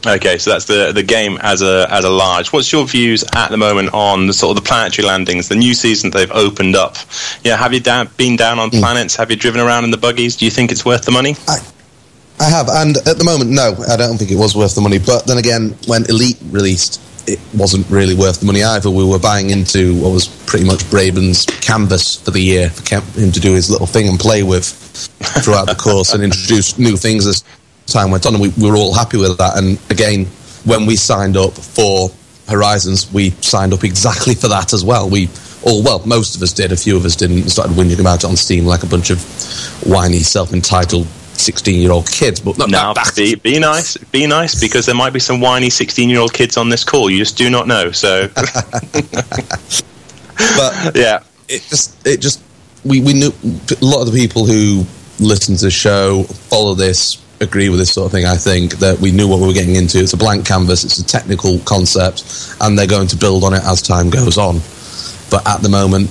Okay, 0.08 0.38
so 0.38 0.52
that's 0.52 0.66
the 0.66 0.92
the 0.94 1.04
game 1.04 1.38
as 1.42 1.62
a 1.62 1.86
as 1.92 2.06
a 2.06 2.10
large. 2.10 2.54
What's 2.54 2.72
your 2.72 2.88
views 2.88 3.24
at 3.36 3.50
the 3.50 3.58
moment 3.58 3.94
on 3.94 4.28
the 4.28 4.34
sort 4.34 4.58
of 4.58 4.64
the 4.64 4.68
planetary 4.68 5.06
landings, 5.08 5.50
the 5.50 5.56
new 5.56 5.74
season 5.74 6.10
they've 6.10 6.32
opened 6.32 6.76
up? 6.76 6.96
Yeah, 7.44 7.58
have 7.58 7.74
you 7.74 7.80
down, 7.80 8.10
been 8.18 8.38
down 8.38 8.60
on 8.60 8.70
hmm. 8.70 8.80
planets? 8.80 9.16
Have 9.18 9.30
you 9.30 9.38
driven 9.38 9.60
around 9.60 9.84
in 9.84 9.92
the 9.92 9.98
buggies? 9.98 10.38
Do 10.38 10.46
you 10.46 10.52
think 10.52 10.72
it's 10.72 10.86
worth 10.86 11.04
the 11.04 11.12
money? 11.12 11.36
I 11.48 11.60
have, 12.46 12.70
and 12.70 12.98
at 12.98 13.18
the 13.18 13.24
moment, 13.24 13.52
no, 13.52 13.76
I 13.90 13.98
don't 13.98 14.18
think 14.18 14.32
it 14.32 14.38
was 14.38 14.56
worth 14.56 14.76
the 14.76 14.82
money. 14.82 15.00
But 15.00 15.26
then 15.26 15.38
again, 15.38 15.76
when 15.88 16.06
Elite 16.06 16.38
released, 16.52 17.02
it 17.28 17.40
wasn't 17.54 17.90
really 17.90 18.16
worth 18.16 18.40
the 18.40 18.46
money 18.46 18.64
either. 18.64 18.90
We 18.90 19.04
were 19.04 19.20
buying 19.20 19.50
into 19.50 19.96
what 20.02 20.12
was 20.12 20.28
pretty 20.46 20.66
much 20.66 20.80
Braben's 20.90 21.46
canvas 21.62 22.16
for 22.16 22.32
the 22.32 22.40
year 22.40 22.70
for 22.70 23.02
him 23.20 23.32
to 23.32 23.40
do 23.40 23.54
his 23.54 23.70
little 23.70 23.88
thing 23.88 24.08
and 24.08 24.20
play 24.20 24.44
with 24.44 24.66
throughout 25.44 25.68
the 25.68 25.76
course 25.76 26.14
and 26.14 26.24
introduce 26.24 26.80
new 26.80 26.96
things 26.98 27.28
as 27.28 27.44
time 27.88 28.12
went 28.12 28.26
on. 28.26 28.34
And 28.36 28.42
we, 28.42 28.50
we 28.58 28.70
were 28.70 28.78
all 28.78 28.94
happy 28.94 29.18
with 29.18 29.38
that. 29.38 29.58
And 29.58 29.80
again, 29.92 30.26
when 30.66 30.86
we 30.86 30.96
signed 30.96 31.38
up 31.38 31.54
for 31.54 32.10
Horizons, 32.48 33.12
we 33.14 33.32
signed 33.42 33.74
up 33.74 33.84
exactly 33.84 34.34
for 34.34 34.48
that 34.48 34.74
as 34.74 34.84
well. 34.84 35.10
We 35.10 35.30
all, 35.64 35.84
well, 35.84 36.02
most 36.06 36.36
of 36.36 36.42
us 36.42 36.54
did. 36.54 36.72
A 36.72 36.78
few 36.78 36.96
of 36.96 37.06
us 37.06 37.16
didn't. 37.16 37.50
Started 37.50 37.74
whinging 37.76 38.00
about 38.00 38.24
it 38.24 38.28
on 38.28 38.38
Steam 38.38 38.66
like 38.66 38.84
a 38.84 38.88
bunch 38.88 39.10
of 39.10 39.22
whiny, 39.86 40.20
self-entitled 41.40 41.56
sixteen-year-old 41.60 42.08
kids. 42.12 42.40
But 42.40 42.58
no, 42.58 42.66
Now, 42.66 42.94
that- 42.94 43.16
be, 43.16 43.36
be 43.36 43.60
nice, 43.60 43.98
be 43.98 44.28
nice, 44.28 44.60
because 44.60 44.86
there 44.86 44.96
might 44.96 45.14
be 45.14 45.20
some 45.20 45.40
whiny 45.42 45.70
sixteen-year-old 45.70 46.34
kids 46.34 46.58
on 46.58 46.70
this 46.70 46.84
call. 46.84 47.10
You 47.10 47.18
just 47.20 47.38
do 47.38 47.50
not 47.50 47.68
know. 47.68 47.92
So, 47.92 48.28
but 48.36 48.44
yeah, 50.96 51.24
it 51.48 51.62
just 51.70 52.06
it 52.06 52.22
just 52.22 52.42
we, 52.86 53.02
we 53.02 53.14
knew 53.14 53.30
a 53.30 53.86
lot 53.86 54.02
of 54.02 54.12
the 54.12 54.18
people 54.18 54.46
who 54.46 54.86
listen 55.20 55.56
to 55.58 55.66
the 55.66 55.72
show 55.72 56.24
follow 56.24 56.74
this 56.76 57.24
agree 57.42 57.70
with 57.70 57.80
this 57.80 57.92
sort 57.94 58.06
of 58.06 58.12
thing 58.12 58.26
i 58.26 58.36
think 58.36 58.80
that 58.80 59.00
we 59.00 59.12
knew 59.12 59.26
what 59.28 59.40
we 59.40 59.48
were 59.48 59.54
getting 59.54 59.76
into 59.76 59.98
it's 60.00 60.12
a 60.12 60.18
blank 60.18 60.46
canvas 60.46 60.84
it's 60.84 60.98
a 60.98 61.06
technical 61.06 61.60
concept 61.60 62.54
and 62.62 62.78
they're 62.78 62.88
going 62.88 63.08
to 63.08 63.16
build 63.16 63.44
on 63.46 63.54
it 63.54 63.62
as 63.64 63.82
time 63.82 64.10
goes 64.10 64.38
on 64.38 64.60
but 65.30 65.46
at 65.48 65.62
the 65.62 65.70
moment 65.70 66.10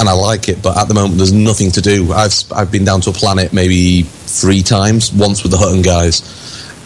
and 0.00 0.08
i 0.08 0.12
like 0.12 0.48
it 0.48 0.60
but 0.62 0.76
at 0.76 0.88
the 0.88 0.94
moment 0.94 1.16
there's 1.16 1.32
nothing 1.32 1.70
to 1.70 1.80
do 1.80 2.12
i've 2.12 2.32
i've 2.52 2.72
been 2.72 2.84
down 2.84 3.00
to 3.00 3.10
a 3.10 3.12
planet 3.12 3.52
maybe 3.52 4.02
three 4.02 4.62
times 4.62 5.12
once 5.12 5.42
with 5.42 5.52
the 5.52 5.58
hutton 5.58 5.82
guys 5.82 6.22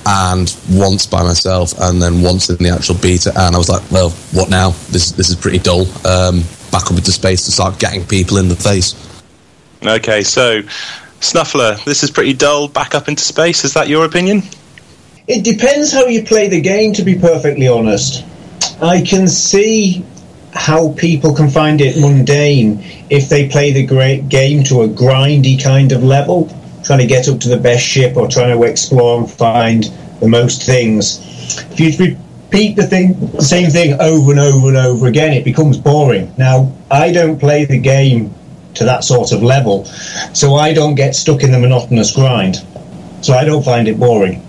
and 0.06 0.54
once 0.70 1.06
by 1.06 1.22
myself 1.22 1.72
and 1.80 2.02
then 2.02 2.20
once 2.20 2.50
in 2.50 2.56
the 2.56 2.68
actual 2.68 2.96
beta 2.96 3.32
and 3.36 3.54
i 3.54 3.58
was 3.58 3.70
like 3.70 3.82
well 3.90 4.10
what 4.32 4.50
now 4.50 4.70
this 4.90 5.12
this 5.12 5.30
is 5.30 5.36
pretty 5.36 5.58
dull 5.58 5.86
um, 6.06 6.42
back 6.70 6.90
up 6.90 6.98
into 6.98 7.12
space 7.12 7.46
to 7.46 7.52
start 7.52 7.78
getting 7.78 8.04
people 8.04 8.36
in 8.36 8.48
the 8.48 8.56
face 8.56 8.94
okay. 9.86 10.22
So, 10.22 10.62
Snuffler, 11.20 11.82
this 11.84 12.02
is 12.02 12.10
pretty 12.10 12.32
dull. 12.32 12.68
Back 12.68 12.94
up 12.94 13.08
into 13.08 13.22
space. 13.22 13.64
Is 13.64 13.74
that 13.74 13.88
your 13.88 14.04
opinion? 14.04 14.42
It 15.26 15.44
depends 15.44 15.92
how 15.92 16.06
you 16.06 16.22
play 16.22 16.48
the 16.48 16.60
game, 16.60 16.92
to 16.94 17.02
be 17.02 17.18
perfectly 17.18 17.68
honest. 17.68 18.24
I 18.82 19.00
can 19.00 19.26
see 19.28 20.04
how 20.54 20.92
people 20.92 21.34
can 21.34 21.50
find 21.50 21.80
it 21.80 22.00
mundane 22.00 22.82
if 23.10 23.28
they 23.28 23.48
play 23.48 23.72
the 23.72 23.84
great 23.84 24.28
game 24.28 24.62
to 24.64 24.82
a 24.82 24.88
grindy 24.88 25.62
kind 25.62 25.92
of 25.92 26.02
level, 26.02 26.48
trying 26.84 27.00
to 27.00 27.06
get 27.06 27.28
up 27.28 27.40
to 27.40 27.48
the 27.48 27.56
best 27.56 27.84
ship 27.84 28.16
or 28.16 28.28
trying 28.28 28.56
to 28.56 28.62
explore 28.64 29.20
and 29.20 29.30
find 29.30 29.84
the 30.20 30.28
most 30.28 30.62
things. 30.62 31.20
If 31.72 31.80
you 31.80 32.16
repeat 32.54 32.76
the 32.76 32.86
thing, 32.86 33.18
the 33.32 33.42
same 33.42 33.68
thing 33.68 34.00
over 34.00 34.30
and 34.30 34.40
over 34.40 34.68
and 34.68 34.76
over 34.76 35.08
again, 35.08 35.32
it 35.32 35.44
becomes 35.44 35.76
boring. 35.76 36.32
Now, 36.38 36.72
I 36.90 37.10
don't 37.10 37.38
play 37.38 37.64
the 37.64 37.78
game 37.78 38.32
to 38.74 38.84
that 38.84 39.02
sort 39.04 39.32
of 39.32 39.42
level, 39.42 39.84
so 40.34 40.54
I 40.54 40.72
don't 40.72 40.94
get 40.94 41.16
stuck 41.16 41.42
in 41.42 41.50
the 41.50 41.58
monotonous 41.58 42.14
grind. 42.14 42.64
So 43.22 43.34
I 43.34 43.44
don't 43.44 43.64
find 43.64 43.88
it 43.88 43.98
boring. 43.98 44.44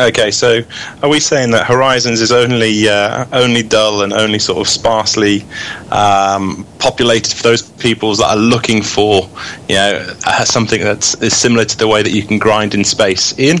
Okay, 0.00 0.30
so 0.30 0.62
are 1.02 1.08
we 1.08 1.20
saying 1.20 1.50
that 1.50 1.66
Horizons 1.66 2.20
is 2.20 2.32
only 2.32 2.88
uh, 2.88 3.26
only 3.32 3.62
dull 3.62 4.02
and 4.02 4.12
only 4.12 4.38
sort 4.38 4.58
of 4.58 4.68
sparsely 4.68 5.44
um, 5.90 6.66
populated 6.78 7.34
for 7.36 7.42
those 7.42 7.62
peoples 7.62 8.18
that 8.18 8.28
are 8.30 8.36
looking 8.36 8.82
for, 8.82 9.28
you 9.68 9.74
know, 9.76 10.14
uh, 10.26 10.44
something 10.44 10.80
that's 10.80 11.14
is 11.22 11.36
similar 11.36 11.64
to 11.66 11.76
the 11.76 11.86
way 11.86 12.02
that 12.02 12.10
you 12.10 12.22
can 12.22 12.38
grind 12.38 12.74
in 12.74 12.84
space? 12.84 13.38
Ian, 13.38 13.58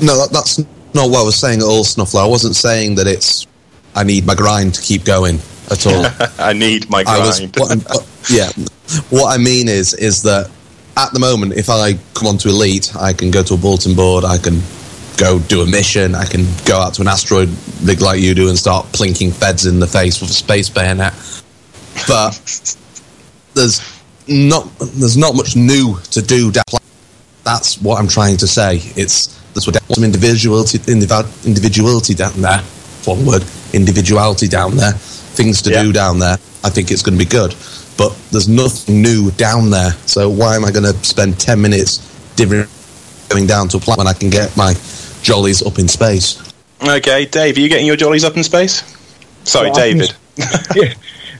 no 0.00 0.18
that, 0.18 0.30
that's 0.32 0.58
not 0.94 1.08
what 1.08 1.20
i 1.20 1.22
was 1.22 1.36
saying 1.36 1.60
at 1.60 1.64
all 1.64 1.84
snuffler 1.84 2.22
i 2.22 2.26
wasn't 2.26 2.54
saying 2.54 2.94
that 2.96 3.06
it's 3.06 3.46
i 3.94 4.02
need 4.02 4.26
my 4.26 4.34
grind 4.34 4.74
to 4.74 4.82
keep 4.82 5.04
going 5.04 5.38
at 5.70 5.86
all 5.86 6.04
I 6.38 6.52
need 6.52 6.90
my 6.90 7.04
I 7.06 7.18
was, 7.20 7.38
grind. 7.38 7.56
what 7.56 7.78
what- 7.88 8.08
yeah. 8.30 8.50
What 9.10 9.32
I 9.32 9.38
mean 9.42 9.68
is, 9.68 9.94
is 9.94 10.22
that 10.24 10.50
at 10.96 11.12
the 11.12 11.18
moment, 11.18 11.54
if 11.54 11.70
I 11.70 11.94
come 12.14 12.28
onto 12.28 12.48
Elite, 12.50 12.94
I 12.94 13.12
can 13.14 13.30
go 13.30 13.42
to 13.42 13.54
a 13.54 13.56
bulletin 13.56 13.94
board, 13.94 14.24
I 14.24 14.36
can 14.38 14.60
go 15.16 15.38
do 15.38 15.62
a 15.62 15.66
mission, 15.66 16.14
I 16.14 16.24
can 16.24 16.46
go 16.64 16.76
out 16.78 16.94
to 16.94 17.02
an 17.02 17.08
asteroid 17.08 17.48
big 17.84 18.00
like 18.00 18.20
you 18.20 18.34
do 18.34 18.48
and 18.48 18.58
start 18.58 18.86
plinking 18.86 19.32
feds 19.32 19.66
in 19.66 19.78
the 19.80 19.86
face 19.86 20.20
with 20.20 20.30
a 20.30 20.34
space 20.34 20.68
bayonet. 20.68 21.12
But 22.08 22.32
there's 23.54 23.80
not 24.28 24.68
there's 24.78 25.16
not 25.16 25.34
much 25.34 25.56
new 25.56 25.98
to 26.12 26.22
do. 26.22 26.52
That's 27.44 27.80
what 27.80 27.98
I'm 28.00 28.08
trying 28.08 28.36
to 28.38 28.46
say. 28.46 28.76
It's 28.96 29.38
there's 29.54 29.64
some 29.64 30.04
individuality 30.04 30.78
indiv- 30.78 31.46
individuality 31.46 32.14
down 32.14 32.40
there. 32.40 32.62
One 33.04 33.26
word, 33.26 33.44
individuality 33.72 34.48
down 34.48 34.76
there. 34.76 34.92
Things 34.92 35.60
to 35.62 35.70
Yeah. 35.70 35.82
do 35.82 35.92
down 35.92 36.18
there. 36.18 36.38
I 36.64 36.70
think 36.70 36.90
it's 36.90 37.02
going 37.02 37.18
to 37.18 37.24
be 37.24 37.28
good. 37.28 37.54
But 37.98 38.16
there's 38.30 38.48
nothing 38.48 39.02
new 39.02 39.30
down 39.32 39.70
there. 39.70 39.92
So 40.06 40.30
why 40.30 40.56
am 40.56 40.64
I 40.64 40.70
going 40.70 40.84
to 40.84 40.94
spend 41.04 41.38
ten 41.38 41.60
minutes 41.60 41.98
divvying 42.36 42.68
going 43.28 43.46
down 43.46 43.68
to 43.68 43.76
a 43.78 43.80
planet 43.80 43.98
when 43.98 44.06
I 44.06 44.12
can 44.12 44.30
get 44.30 44.56
my 44.56 44.74
jollies 45.22 45.62
up 45.62 45.78
in 45.78 45.88
space? 45.88 46.52
okay, 46.82 47.24
Dave, 47.24 47.56
are 47.56 47.60
you 47.60 47.68
getting 47.68 47.86
your 47.86 47.96
jollies 47.96 48.24
up 48.24 48.36
in 48.36 48.42
space? 48.42 48.82
Sorry, 49.44 49.70
Well, 49.70 49.80
I 49.80 49.88
can 49.88 49.98
David. 49.98 50.16
yeah, 50.74 50.94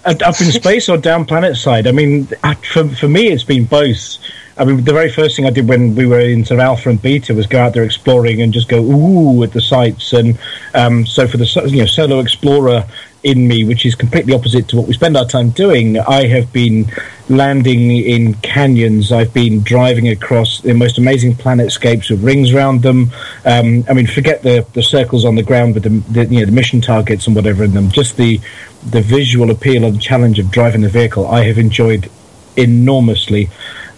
up 0.04 0.40
in 0.40 0.50
space 0.52 0.88
or 0.88 0.96
down 0.96 1.24
planet 1.24 1.56
side. 1.56 1.86
I 1.86 1.92
mean, 1.92 2.28
uh, 2.42 2.54
for 2.72 2.88
for 2.88 3.08
me, 3.08 3.28
it's 3.28 3.44
been 3.44 3.64
both. 3.64 4.18
I 4.58 4.64
mean, 4.64 4.84
the 4.84 4.92
very 4.92 5.10
first 5.10 5.34
thing 5.34 5.46
I 5.46 5.50
did 5.50 5.66
when 5.66 5.94
we 5.94 6.04
were 6.04 6.20
in 6.20 6.44
sort 6.44 6.60
of 6.60 6.64
alpha 6.64 6.90
and 6.90 7.00
beta 7.00 7.32
was 7.32 7.46
go 7.46 7.58
out 7.58 7.72
there 7.72 7.84
exploring 7.84 8.42
and 8.42 8.52
just 8.52 8.68
go 8.68 8.82
ooh 8.82 9.42
at 9.42 9.52
the 9.52 9.62
sites. 9.62 10.12
And 10.12 10.38
um, 10.74 11.06
so 11.06 11.26
for 11.26 11.38
the 11.38 11.46
you 11.68 11.78
know 11.78 11.86
solo 11.86 12.18
explorer 12.20 12.84
in 13.22 13.48
me, 13.48 13.64
which 13.64 13.86
is 13.86 13.94
completely 13.94 14.34
opposite 14.34 14.68
to 14.68 14.76
what 14.76 14.86
we 14.86 14.94
spend 14.94 15.16
our 15.16 15.26
time 15.26 15.50
doing, 15.50 15.98
I 15.98 16.26
have 16.26 16.52
been 16.52 16.90
landing 17.28 17.90
in 17.90 18.34
canyons. 18.34 19.12
I've 19.12 19.32
been 19.32 19.62
driving 19.62 20.08
across 20.08 20.60
the 20.60 20.74
most 20.74 20.98
amazing 20.98 21.34
planetscapes 21.34 22.10
with 22.10 22.22
rings 22.22 22.52
around 22.52 22.82
them. 22.82 23.10
Um, 23.44 23.84
I 23.88 23.92
mean, 23.92 24.06
forget 24.06 24.42
the, 24.42 24.66
the 24.72 24.82
circles 24.82 25.24
on 25.24 25.34
the 25.34 25.42
ground 25.42 25.74
with 25.74 25.84
the, 25.84 25.90
the 26.12 26.26
you 26.26 26.40
know 26.40 26.46
the 26.46 26.52
mission 26.52 26.80
targets 26.80 27.26
and 27.26 27.36
whatever 27.36 27.64
in 27.64 27.72
them. 27.74 27.90
Just 27.90 28.16
the 28.16 28.40
the 28.90 29.00
visual 29.00 29.50
appeal 29.50 29.84
and 29.84 30.00
challenge 30.00 30.38
of 30.38 30.50
driving 30.50 30.80
the 30.80 30.88
vehicle, 30.88 31.26
I 31.26 31.44
have 31.44 31.58
enjoyed 31.58 32.10
enormously. 32.56 33.48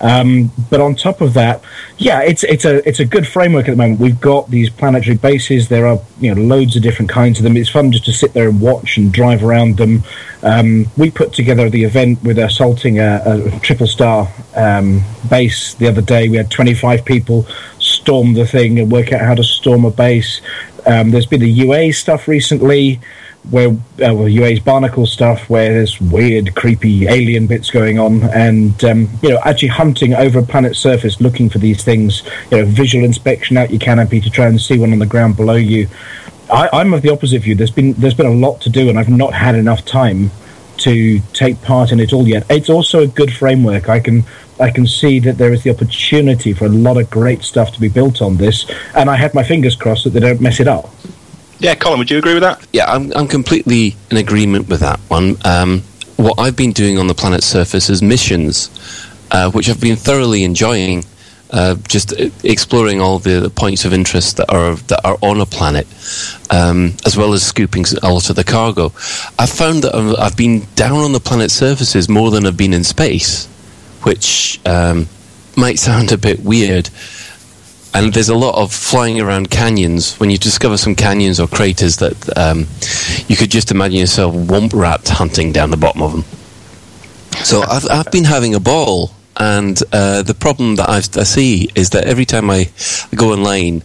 Um, 0.00 0.50
but 0.70 0.80
on 0.80 0.94
top 0.94 1.20
of 1.20 1.34
that, 1.34 1.62
yeah, 1.98 2.20
it's 2.22 2.44
it's 2.44 2.64
a 2.64 2.86
it's 2.88 3.00
a 3.00 3.04
good 3.04 3.26
framework 3.26 3.68
at 3.68 3.72
the 3.72 3.76
moment. 3.76 4.00
We've 4.00 4.20
got 4.20 4.50
these 4.50 4.70
planetary 4.70 5.16
bases. 5.16 5.68
There 5.68 5.86
are 5.86 5.98
you 6.20 6.34
know 6.34 6.40
loads 6.40 6.76
of 6.76 6.82
different 6.82 7.10
kinds 7.10 7.38
of 7.38 7.44
them. 7.44 7.56
It's 7.56 7.70
fun 7.70 7.92
just 7.92 8.04
to 8.06 8.12
sit 8.12 8.32
there 8.32 8.48
and 8.48 8.60
watch 8.60 8.96
and 8.96 9.12
drive 9.12 9.44
around 9.44 9.76
them. 9.76 10.02
Um, 10.42 10.86
we 10.96 11.10
put 11.10 11.32
together 11.32 11.70
the 11.70 11.84
event 11.84 12.22
with 12.22 12.38
assaulting 12.38 12.98
a, 12.98 13.22
a 13.24 13.60
triple 13.60 13.86
star 13.86 14.28
um, 14.56 15.02
base 15.30 15.74
the 15.74 15.88
other 15.88 16.02
day. 16.02 16.28
We 16.28 16.36
had 16.36 16.50
25 16.50 17.04
people 17.04 17.46
storm 17.78 18.34
the 18.34 18.46
thing 18.46 18.78
and 18.78 18.90
work 18.90 19.12
out 19.12 19.20
how 19.20 19.34
to 19.34 19.44
storm 19.44 19.84
a 19.84 19.90
base. 19.90 20.40
Um, 20.86 21.10
there's 21.10 21.26
been 21.26 21.40
the 21.40 21.50
UA 21.50 21.92
stuff 21.94 22.28
recently 22.28 23.00
where 23.50 23.70
uh, 23.70 24.14
well, 24.14 24.28
UA's 24.28 24.60
barnacle 24.60 25.06
stuff, 25.06 25.48
where 25.50 25.72
there's 25.74 26.00
weird, 26.00 26.54
creepy 26.54 27.06
alien 27.06 27.46
bits 27.46 27.70
going 27.70 27.98
on, 27.98 28.22
and 28.30 28.82
um, 28.84 29.08
you 29.22 29.30
know, 29.30 29.40
actually 29.44 29.68
hunting 29.68 30.14
over 30.14 30.38
a 30.38 30.42
planet's 30.42 30.78
surface 30.78 31.20
looking 31.20 31.50
for 31.50 31.58
these 31.58 31.84
things. 31.84 32.22
You 32.50 32.58
know, 32.58 32.64
visual 32.64 33.04
inspection 33.04 33.56
out 33.56 33.70
your 33.70 33.80
canopy 33.80 34.20
to 34.20 34.30
try 34.30 34.46
and 34.46 34.60
see 34.60 34.78
one 34.78 34.92
on 34.92 34.98
the 34.98 35.06
ground 35.06 35.36
below 35.36 35.54
you. 35.54 35.88
I, 36.50 36.68
I'm 36.72 36.94
of 36.94 37.02
the 37.02 37.10
opposite 37.10 37.42
view. 37.42 37.54
There's 37.54 37.70
been 37.70 37.92
there's 37.94 38.14
been 38.14 38.26
a 38.26 38.30
lot 38.30 38.60
to 38.62 38.70
do, 38.70 38.88
and 38.88 38.98
I've 38.98 39.08
not 39.08 39.34
had 39.34 39.54
enough 39.54 39.84
time 39.84 40.30
to 40.76 41.20
take 41.32 41.60
part 41.62 41.92
in 41.92 42.00
it 42.00 42.12
all 42.12 42.26
yet. 42.26 42.44
It's 42.50 42.68
also 42.68 43.00
a 43.00 43.06
good 43.06 43.32
framework. 43.32 43.88
I 43.88 44.00
can 44.00 44.24
I 44.58 44.70
can 44.70 44.86
see 44.86 45.18
that 45.20 45.36
there 45.38 45.52
is 45.52 45.64
the 45.64 45.70
opportunity 45.70 46.52
for 46.52 46.66
a 46.66 46.70
lot 46.70 46.96
of 46.96 47.10
great 47.10 47.42
stuff 47.42 47.72
to 47.72 47.80
be 47.80 47.88
built 47.88 48.22
on 48.22 48.36
this, 48.36 48.70
and 48.94 49.10
I 49.10 49.16
have 49.16 49.34
my 49.34 49.42
fingers 49.42 49.76
crossed 49.76 50.04
that 50.04 50.10
they 50.10 50.20
don't 50.20 50.40
mess 50.40 50.60
it 50.60 50.68
up. 50.68 50.90
Yeah, 51.58 51.74
Colin, 51.74 51.98
would 51.98 52.10
you 52.10 52.18
agree 52.18 52.34
with 52.34 52.42
that? 52.42 52.66
Yeah, 52.72 52.90
I'm, 52.90 53.12
I'm 53.14 53.28
completely 53.28 53.96
in 54.10 54.16
agreement 54.16 54.68
with 54.68 54.80
that 54.80 54.98
one. 55.08 55.36
Um, 55.44 55.82
what 56.16 56.38
I've 56.38 56.56
been 56.56 56.72
doing 56.72 56.98
on 56.98 57.06
the 57.06 57.14
planet's 57.14 57.46
surface 57.46 57.88
is 57.90 58.02
missions, 58.02 58.70
uh, 59.30 59.50
which 59.50 59.68
I've 59.68 59.80
been 59.80 59.96
thoroughly 59.96 60.44
enjoying. 60.44 61.04
Uh, 61.50 61.76
just 61.86 62.12
exploring 62.42 63.00
all 63.00 63.20
the, 63.20 63.38
the 63.38 63.50
points 63.50 63.84
of 63.84 63.92
interest 63.92 64.38
that 64.38 64.50
are 64.52 64.74
that 64.74 65.00
are 65.04 65.16
on 65.22 65.40
a 65.40 65.46
planet, 65.46 65.86
um, 66.50 66.92
as 67.06 67.16
well 67.16 67.32
as 67.32 67.44
scooping 67.44 67.84
a 68.02 68.12
lot 68.12 68.28
of 68.28 68.34
the 68.34 68.42
cargo. 68.42 68.86
I've 69.38 69.50
found 69.50 69.84
that 69.84 69.94
I've, 69.94 70.18
I've 70.18 70.36
been 70.36 70.66
down 70.74 70.98
on 70.98 71.12
the 71.12 71.20
planet's 71.20 71.54
surfaces 71.54 72.08
more 72.08 72.32
than 72.32 72.44
I've 72.44 72.56
been 72.56 72.72
in 72.72 72.82
space, 72.82 73.46
which 74.02 74.58
um, 74.66 75.06
might 75.56 75.78
sound 75.78 76.10
a 76.10 76.18
bit 76.18 76.40
weird. 76.40 76.90
And 77.94 78.12
there's 78.12 78.28
a 78.28 78.34
lot 78.34 78.56
of 78.56 78.72
flying 78.72 79.20
around 79.20 79.50
canyons. 79.50 80.16
When 80.18 80.28
you 80.28 80.36
discover 80.36 80.76
some 80.76 80.96
canyons 80.96 81.38
or 81.38 81.46
craters 81.46 81.96
that 81.98 82.36
um, 82.36 82.66
you 83.28 83.36
could 83.36 83.50
just 83.50 83.70
imagine 83.70 83.98
yourself 84.00 84.34
womp 84.34 84.72
rat 84.74 85.08
hunting 85.08 85.52
down 85.52 85.70
the 85.70 85.76
bottom 85.76 86.02
of 86.02 86.12
them. 86.12 86.24
So 87.44 87.62
I've, 87.62 87.86
I've 87.88 88.10
been 88.10 88.24
having 88.24 88.54
a 88.54 88.60
ball, 88.60 89.12
and 89.36 89.80
uh, 89.92 90.22
the 90.22 90.34
problem 90.34 90.76
that 90.76 90.88
I've, 90.88 91.16
I 91.16 91.22
see 91.22 91.70
is 91.74 91.90
that 91.90 92.04
every 92.04 92.24
time 92.24 92.50
I, 92.50 92.68
I 93.12 93.16
go 93.16 93.32
online, 93.32 93.82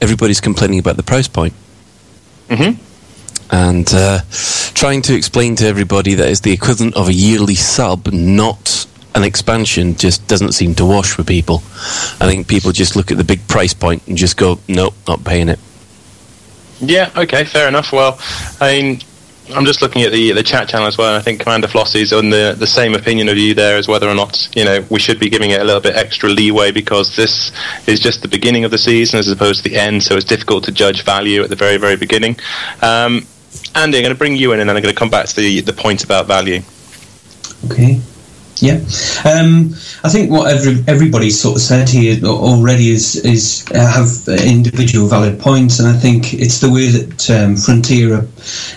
everybody's 0.00 0.40
complaining 0.40 0.78
about 0.78 0.96
the 0.96 1.02
price 1.02 1.28
point. 1.28 1.54
Mhm. 2.48 2.78
And 3.50 3.92
uh, 3.92 4.20
trying 4.74 5.02
to 5.02 5.14
explain 5.14 5.56
to 5.56 5.66
everybody 5.66 6.14
that 6.14 6.28
it's 6.28 6.40
the 6.40 6.52
equivalent 6.52 6.96
of 6.96 7.08
a 7.08 7.12
yearly 7.12 7.54
sub, 7.54 8.12
not 8.12 8.86
an 9.14 9.24
expansion, 9.24 9.94
just 9.96 10.26
doesn't 10.26 10.52
seem 10.52 10.74
to 10.76 10.84
wash 10.84 11.12
for 11.12 11.22
people. 11.22 11.56
I 12.20 12.26
think 12.26 12.48
people 12.48 12.72
just 12.72 12.96
look 12.96 13.10
at 13.10 13.18
the 13.18 13.24
big 13.24 13.46
price 13.48 13.74
point 13.74 14.06
and 14.06 14.16
just 14.16 14.36
go, 14.36 14.58
nope, 14.68 14.94
not 15.06 15.24
paying 15.24 15.48
it. 15.48 15.58
Yeah, 16.80 17.10
okay, 17.16 17.44
fair 17.44 17.68
enough. 17.68 17.92
Well, 17.92 18.18
I 18.60 18.80
mean, 18.80 19.00
I'm 19.54 19.64
just 19.64 19.82
looking 19.82 20.02
at 20.02 20.12
the 20.12 20.32
the 20.32 20.42
chat 20.42 20.68
channel 20.68 20.86
as 20.86 20.98
well, 20.98 21.08
and 21.08 21.16
I 21.16 21.20
think 21.20 21.40
Commander 21.40 21.68
Flossie's 21.68 22.12
on 22.12 22.30
the 22.30 22.56
the 22.58 22.66
same 22.66 22.94
opinion 22.94 23.28
of 23.28 23.36
you 23.36 23.54
there 23.54 23.76
as 23.76 23.86
whether 23.86 24.08
or 24.08 24.14
not 24.14 24.48
you 24.56 24.64
know 24.64 24.84
we 24.88 24.98
should 24.98 25.20
be 25.20 25.28
giving 25.28 25.50
it 25.50 25.60
a 25.60 25.64
little 25.64 25.80
bit 25.80 25.94
extra 25.96 26.28
leeway 26.28 26.70
because 26.70 27.14
this 27.16 27.52
is 27.86 28.00
just 28.00 28.22
the 28.22 28.28
beginning 28.28 28.64
of 28.64 28.70
the 28.70 28.78
season 28.78 29.18
as 29.18 29.28
opposed 29.28 29.62
to 29.62 29.68
the 29.68 29.76
end, 29.76 30.02
so 30.02 30.16
it's 30.16 30.24
difficult 30.24 30.64
to 30.64 30.72
judge 30.72 31.04
value 31.04 31.42
at 31.42 31.50
the 31.50 31.56
very 31.56 31.76
very 31.76 31.96
beginning. 31.96 32.36
Um, 32.80 33.26
Andy, 33.74 33.98
I'm 33.98 34.02
going 34.02 34.14
to 34.14 34.18
bring 34.18 34.36
you 34.36 34.52
in, 34.52 34.60
and 34.60 34.68
then 34.68 34.76
I'm 34.76 34.82
going 34.82 34.94
to 34.94 34.98
come 34.98 35.10
back 35.10 35.26
to 35.26 35.36
the 35.36 35.60
the 35.60 35.72
point 35.72 36.04
about 36.04 36.26
value. 36.26 36.62
Okay. 37.66 38.00
Yeah, 38.60 38.74
um, 39.24 39.74
I 40.04 40.08
think 40.08 40.30
what 40.30 40.48
every, 40.48 40.84
everybody's 40.86 41.40
sort 41.40 41.56
of 41.56 41.62
said 41.62 41.88
here 41.88 42.22
already 42.24 42.90
is 42.90 43.16
is 43.16 43.66
uh, 43.74 43.90
have 43.90 44.28
individual 44.28 45.08
valid 45.08 45.40
points, 45.40 45.80
and 45.80 45.88
I 45.88 45.94
think 45.94 46.34
it's 46.34 46.60
the 46.60 46.70
way 46.70 46.86
that 46.88 47.30
um, 47.30 47.56
Frontier 47.56 48.24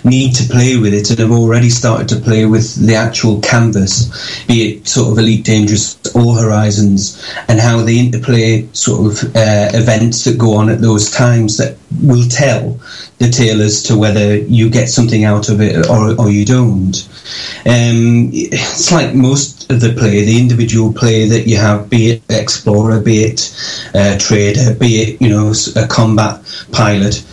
need 0.04 0.34
to 0.36 0.44
play 0.50 0.78
with 0.78 0.94
it, 0.94 1.12
and 1.12 1.20
have 1.20 1.32
already 1.32 1.70
started 1.70 2.08
to 2.10 2.16
play 2.16 2.46
with 2.46 2.76
the 2.76 2.96
actual 2.96 3.40
canvas, 3.42 4.46
be 4.48 4.78
it 4.78 4.88
sort 4.88 5.12
of 5.12 5.20
Elite 5.20 5.46
Dangerous 5.46 6.00
or 6.16 6.36
Horizons, 6.36 7.24
and 7.48 7.60
how 7.60 7.82
they 7.82 8.00
interplay 8.00 8.68
sort 8.74 9.12
of 9.12 9.36
uh, 9.36 9.70
events 9.74 10.24
that 10.24 10.38
go 10.38 10.56
on 10.56 10.70
at 10.70 10.82
those 10.82 11.12
times 11.12 11.58
that 11.58 11.78
will 12.02 12.28
tell 12.28 12.80
the 13.20 13.30
tale 13.30 13.62
as 13.62 13.84
to 13.84 13.98
whether 13.98 14.36
you 14.36 14.70
get 14.70 14.90
something 14.90 15.24
out 15.24 15.50
of 15.50 15.62
it 15.62 15.90
or, 15.90 16.20
or 16.20 16.30
you 16.30 16.46
don't. 16.46 17.08
Um, 17.66 18.30
it's 18.34 18.92
like 18.92 19.16
most 19.16 19.55
the 19.68 19.94
play, 19.98 20.24
the 20.24 20.40
individual 20.40 20.94
play 20.94 21.28
that 21.28 21.48
you 21.48 21.58
have, 21.58 21.90
be 21.90 22.12
it 22.12 22.24
explorer, 22.30 23.00
be 23.02 23.24
it 23.24 23.56
uh, 23.94 24.18
trader, 24.18 24.76
be 24.76 25.02
it 25.02 25.22
you 25.22 25.30
know 25.30 25.54
a 25.76 25.88
combat 25.88 26.42
pilot, 26.72 27.26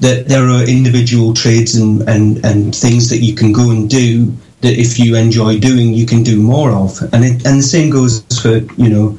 that 0.00 0.28
there 0.28 0.48
are 0.48 0.62
individual 0.64 1.34
trades 1.34 1.74
and, 1.74 2.08
and, 2.08 2.44
and 2.44 2.74
things 2.74 3.08
that 3.10 3.18
you 3.18 3.34
can 3.34 3.52
go 3.52 3.70
and 3.70 3.90
do 3.90 4.32
that 4.60 4.76
if 4.76 4.98
you 4.98 5.14
enjoy 5.16 5.58
doing, 5.58 5.94
you 5.94 6.04
can 6.04 6.22
do 6.22 6.40
more 6.40 6.72
of. 6.72 7.00
And 7.12 7.24
it, 7.24 7.46
and 7.46 7.58
the 7.58 7.62
same 7.62 7.90
goes 7.90 8.22
for 8.42 8.58
you 8.80 8.88
know, 8.88 9.18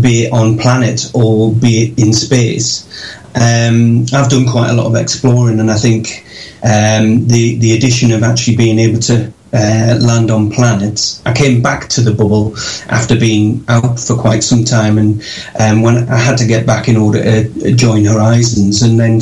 be 0.00 0.24
it 0.24 0.32
on 0.32 0.58
planet 0.58 1.10
or 1.14 1.52
be 1.52 1.84
it 1.84 1.98
in 1.98 2.12
space. 2.12 2.86
Um, 3.34 4.06
I've 4.12 4.28
done 4.28 4.46
quite 4.46 4.70
a 4.70 4.72
lot 4.72 4.86
of 4.86 4.96
exploring, 4.96 5.60
and 5.60 5.70
I 5.70 5.76
think 5.76 6.26
um, 6.64 7.28
the 7.28 7.56
the 7.58 7.76
addition 7.76 8.10
of 8.10 8.24
actually 8.24 8.56
being 8.56 8.80
able 8.80 8.98
to 9.02 9.32
uh, 9.52 9.98
land 10.00 10.30
on 10.30 10.50
planets. 10.50 11.22
I 11.26 11.32
came 11.32 11.62
back 11.62 11.88
to 11.90 12.00
the 12.00 12.12
bubble 12.12 12.56
after 12.88 13.18
being 13.18 13.64
out 13.68 13.98
for 13.98 14.16
quite 14.16 14.42
some 14.42 14.64
time, 14.64 14.98
and 14.98 15.22
um, 15.58 15.82
when 15.82 16.08
I 16.08 16.16
had 16.16 16.38
to 16.38 16.46
get 16.46 16.66
back 16.66 16.88
in 16.88 16.96
order 16.96 17.22
to 17.22 17.74
join 17.74 18.04
Horizons, 18.04 18.82
and 18.82 18.98
then 18.98 19.20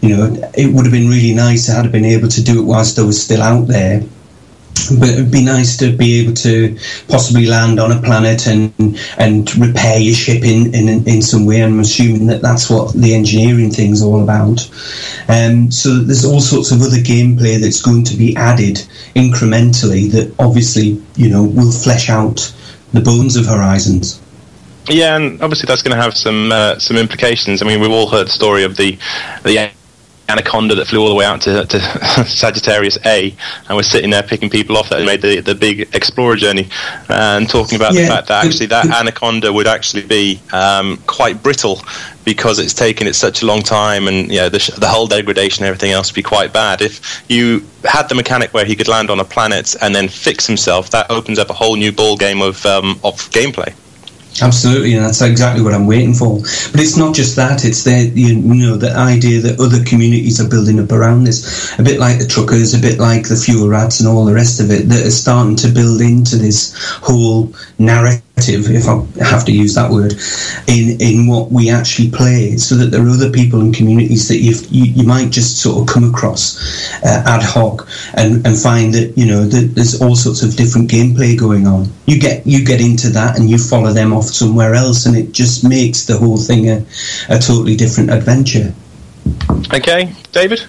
you 0.00 0.16
know 0.16 0.50
it 0.56 0.72
would 0.72 0.84
have 0.84 0.92
been 0.92 1.08
really 1.08 1.34
nice 1.34 1.66
to 1.66 1.72
have 1.72 1.92
been 1.92 2.04
able 2.04 2.28
to 2.28 2.42
do 2.42 2.60
it 2.60 2.64
whilst 2.64 2.98
I 2.98 3.02
was 3.02 3.22
still 3.22 3.42
out 3.42 3.66
there 3.66 4.02
but 4.98 5.08
it'd 5.08 5.30
be 5.30 5.44
nice 5.44 5.76
to 5.78 5.96
be 5.96 6.20
able 6.20 6.34
to 6.34 6.76
possibly 7.08 7.46
land 7.46 7.80
on 7.80 7.92
a 7.92 8.00
planet 8.02 8.46
and 8.46 8.72
and 9.18 9.54
repair 9.56 9.98
your 9.98 10.14
ship 10.14 10.44
in, 10.44 10.74
in, 10.74 10.88
in 11.06 11.22
some 11.22 11.46
way. 11.46 11.62
I'm 11.62 11.80
assuming 11.80 12.26
that 12.28 12.42
that's 12.42 12.70
what 12.70 12.92
the 12.94 13.14
engineering 13.14 13.70
thing's 13.70 14.02
all 14.02 14.22
about. 14.22 14.68
Um, 15.28 15.70
so 15.70 15.98
there's 15.98 16.24
all 16.24 16.40
sorts 16.40 16.70
of 16.70 16.82
other 16.82 16.98
gameplay 16.98 17.60
that's 17.60 17.82
going 17.82 18.04
to 18.04 18.16
be 18.16 18.36
added 18.36 18.76
incrementally 19.14 20.10
that 20.12 20.34
obviously 20.38 21.02
you 21.16 21.28
know 21.28 21.44
will 21.44 21.72
flesh 21.72 22.08
out 22.08 22.52
the 22.92 23.00
bones 23.00 23.36
of 23.36 23.46
Horizons. 23.46 24.20
Yeah, 24.88 25.16
and 25.16 25.42
obviously 25.42 25.66
that's 25.66 25.82
going 25.82 25.96
to 25.96 26.02
have 26.02 26.16
some 26.16 26.50
uh, 26.50 26.78
some 26.78 26.96
implications. 26.96 27.62
I 27.62 27.66
mean, 27.66 27.80
we've 27.80 27.90
all 27.90 28.08
heard 28.08 28.26
the 28.26 28.32
story 28.32 28.64
of 28.64 28.76
the 28.76 28.98
the 29.44 29.70
anaconda 30.28 30.74
that 30.74 30.86
flew 30.86 31.00
all 31.00 31.08
the 31.08 31.14
way 31.14 31.24
out 31.24 31.40
to, 31.42 31.64
to 31.66 31.80
Sagittarius 32.26 32.98
A 33.06 33.34
and 33.68 33.76
was 33.76 33.86
sitting 33.86 34.10
there 34.10 34.22
picking 34.22 34.50
people 34.50 34.76
off 34.76 34.90
that 34.90 35.04
made 35.04 35.22
the, 35.22 35.40
the 35.40 35.54
big 35.54 35.94
explorer 35.94 36.36
journey 36.36 36.68
and 37.08 37.48
talking 37.48 37.76
about 37.76 37.94
yeah. 37.94 38.02
the 38.02 38.08
fact 38.08 38.28
that 38.28 38.44
actually 38.44 38.66
that 38.66 38.86
anaconda 38.86 39.52
would 39.52 39.66
actually 39.66 40.06
be 40.06 40.40
um, 40.52 40.98
quite 41.06 41.42
brittle 41.42 41.80
because 42.28 42.58
it's 42.58 42.74
taken 42.74 43.06
it 43.06 43.14
such 43.14 43.42
a 43.42 43.46
long 43.46 43.62
time 43.62 44.06
and 44.06 44.30
you 44.30 44.38
know, 44.38 44.50
the, 44.50 44.74
the 44.78 44.86
whole 44.86 45.06
degradation 45.06 45.64
and 45.64 45.68
everything 45.68 45.92
else 45.92 46.10
would 46.10 46.14
be 46.14 46.22
quite 46.22 46.52
bad. 46.52 46.82
If 46.82 47.24
you 47.30 47.64
had 47.84 48.08
the 48.10 48.14
mechanic 48.14 48.52
where 48.52 48.66
he 48.66 48.76
could 48.76 48.88
land 48.88 49.08
on 49.08 49.18
a 49.18 49.24
planet 49.24 49.74
and 49.80 49.94
then 49.94 50.08
fix 50.08 50.46
himself, 50.46 50.90
that 50.90 51.10
opens 51.10 51.38
up 51.38 51.48
a 51.48 51.54
whole 51.54 51.76
new 51.76 51.90
ball 51.90 52.18
game 52.18 52.42
of, 52.42 52.64
um, 52.66 53.00
of 53.02 53.16
gameplay. 53.30 53.74
Absolutely, 54.42 54.94
and 54.94 55.04
that's 55.04 55.20
exactly 55.20 55.62
what 55.62 55.74
I'm 55.74 55.86
waiting 55.86 56.14
for. 56.14 56.38
But 56.38 56.80
it's 56.80 56.96
not 56.96 57.14
just 57.14 57.36
that; 57.36 57.64
it's 57.64 57.84
the 57.84 58.10
you 58.14 58.36
know 58.36 58.76
the 58.76 58.94
idea 58.94 59.40
that 59.40 59.60
other 59.60 59.82
communities 59.84 60.40
are 60.40 60.48
building 60.48 60.80
up 60.80 60.92
around 60.92 61.24
this, 61.24 61.78
a 61.78 61.82
bit 61.82 61.98
like 61.98 62.18
the 62.18 62.26
truckers, 62.26 62.74
a 62.74 62.78
bit 62.78 62.98
like 62.98 63.28
the 63.28 63.36
fuel 63.36 63.68
rats, 63.68 64.00
and 64.00 64.08
all 64.08 64.24
the 64.24 64.34
rest 64.34 64.60
of 64.60 64.70
it, 64.70 64.88
that 64.88 65.06
are 65.06 65.10
starting 65.10 65.56
to 65.56 65.68
build 65.68 66.00
into 66.00 66.36
this 66.36 66.74
whole 67.02 67.52
narrative 67.78 68.22
if 68.46 68.88
I 68.88 69.24
have 69.24 69.44
to 69.46 69.52
use 69.52 69.74
that 69.74 69.90
word, 69.90 70.14
in 70.66 71.00
in 71.00 71.26
what 71.26 71.50
we 71.50 71.70
actually 71.70 72.10
play, 72.10 72.56
so 72.56 72.74
that 72.76 72.86
there 72.86 73.04
are 73.04 73.08
other 73.08 73.30
people 73.30 73.60
and 73.60 73.74
communities 73.74 74.28
that 74.28 74.38
you 74.38 74.54
you 74.70 75.06
might 75.06 75.30
just 75.30 75.58
sort 75.60 75.80
of 75.80 75.92
come 75.92 76.04
across 76.04 76.58
uh, 77.02 77.22
ad 77.26 77.42
hoc 77.42 77.88
and, 78.14 78.46
and 78.46 78.58
find 78.58 78.94
that 78.94 79.16
you 79.16 79.26
know 79.26 79.44
that 79.44 79.74
there's 79.74 80.00
all 80.00 80.16
sorts 80.16 80.42
of 80.42 80.56
different 80.56 80.90
gameplay 80.90 81.38
going 81.38 81.66
on. 81.66 81.86
You 82.06 82.20
get 82.20 82.46
you 82.46 82.64
get 82.64 82.80
into 82.80 83.08
that 83.10 83.38
and 83.38 83.48
you 83.50 83.58
follow 83.58 83.92
them 83.92 84.12
off 84.12 84.26
somewhere 84.26 84.74
else, 84.74 85.06
and 85.06 85.16
it 85.16 85.32
just 85.32 85.64
makes 85.64 86.06
the 86.06 86.16
whole 86.18 86.38
thing 86.38 86.68
a, 86.68 86.84
a 87.28 87.38
totally 87.38 87.76
different 87.76 88.10
adventure. 88.10 88.74
Okay, 89.72 90.12
David. 90.32 90.66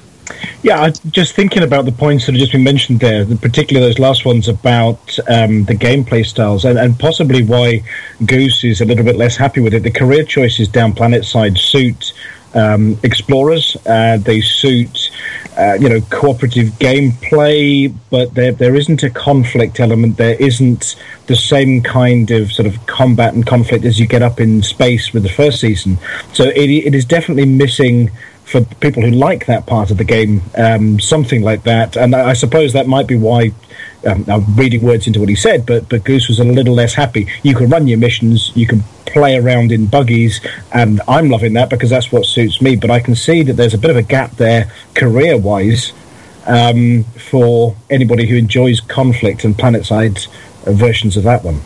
Yeah, 0.61 0.89
just 1.11 1.33
thinking 1.33 1.63
about 1.63 1.85
the 1.85 1.93
points 1.93 2.25
that 2.25 2.33
have 2.33 2.39
just 2.39 2.51
been 2.51 2.65
mentioned 2.65 2.99
there, 2.99 3.25
particularly 3.37 3.87
those 3.87 3.97
last 3.97 4.25
ones 4.25 4.49
about 4.49 5.17
um, 5.29 5.63
the 5.63 5.73
gameplay 5.73 6.25
styles, 6.25 6.65
and, 6.65 6.77
and, 6.77 6.99
possibly 6.99 7.43
why 7.43 7.81
Goose 8.25 8.65
is 8.65 8.81
a 8.81 8.85
little 8.85 9.05
bit 9.05 9.15
less 9.15 9.37
happy 9.37 9.61
with 9.61 9.73
it. 9.73 9.83
The 9.83 9.91
career 9.91 10.25
choices 10.25 10.67
down 10.67 10.93
planet 10.93 11.23
side 11.23 11.57
suit 11.57 12.11
um, 12.53 12.99
explorers. 13.03 13.77
Uh, 13.85 14.17
they 14.17 14.41
suit, 14.41 15.11
uh, 15.57 15.77
you 15.79 15.87
know, 15.87 16.01
cooperative 16.09 16.67
gameplay, 16.79 17.93
but 18.09 18.33
there 18.33 18.51
there 18.51 18.75
isn't 18.75 19.03
a 19.03 19.09
conflict 19.09 19.79
element. 19.79 20.17
There 20.17 20.35
isn't 20.41 20.95
the 21.27 21.35
same 21.37 21.81
kind 21.81 22.31
of 22.31 22.51
sort 22.51 22.67
of 22.67 22.85
combat 22.85 23.33
and 23.33 23.45
conflict 23.45 23.85
as 23.85 23.99
you 23.99 24.07
get 24.07 24.21
up 24.21 24.41
in 24.41 24.61
space 24.63 25.13
with 25.13 25.23
the 25.23 25.29
first 25.29 25.61
season. 25.61 25.99
So 26.33 26.45
it 26.45 26.69
it 26.69 26.95
is 26.95 27.05
definitely 27.05 27.45
missing 27.45 28.11
for 28.49 28.61
people 28.81 29.03
who 29.03 29.11
like 29.11 29.45
that 29.45 29.67
part 29.67 29.91
of 29.91 29.97
the 29.97 30.03
game, 30.03 30.41
um, 30.57 30.99
something 30.99 31.43
like 31.43 31.63
that. 31.63 31.95
And 31.95 32.15
I 32.15 32.33
suppose 32.33 32.73
that 32.73 32.87
might 32.87 33.05
be 33.05 33.15
why 33.15 33.51
um, 34.07 34.25
I'm 34.27 34.55
reading 34.55 34.81
words 34.81 35.05
into 35.05 35.19
what 35.19 35.29
he 35.29 35.35
said, 35.35 35.65
but 35.65 35.87
but 35.87 36.03
Goose 36.03 36.27
was 36.27 36.39
a 36.39 36.43
little 36.43 36.73
less 36.73 36.95
happy. 36.95 37.27
You 37.43 37.53
can 37.53 37.69
run 37.69 37.87
your 37.87 37.99
missions, 37.99 38.51
you 38.55 38.65
can 38.65 38.81
play 39.05 39.37
around 39.37 39.71
in 39.71 39.85
buggies, 39.85 40.41
and 40.73 40.99
I'm 41.07 41.29
loving 41.29 41.53
that 41.53 41.69
because 41.69 41.91
that's 41.91 42.11
what 42.11 42.25
suits 42.25 42.61
me. 42.61 42.75
But 42.75 42.89
I 42.89 42.99
can 42.99 43.15
see 43.15 43.43
that 43.43 43.53
there's 43.53 43.73
a 43.75 43.77
bit 43.77 43.91
of 43.91 43.97
a 43.97 44.01
gap 44.01 44.31
there, 44.37 44.71
career 44.95 45.37
wise, 45.37 45.93
um, 46.47 47.03
for 47.03 47.75
anybody 47.89 48.25
who 48.25 48.35
enjoys 48.35 48.79
conflict 48.79 49.43
and 49.43 49.55
PlanetSide 49.55 50.27
versions 50.65 51.17
of 51.17 51.23
that 51.23 51.43
one. 51.43 51.61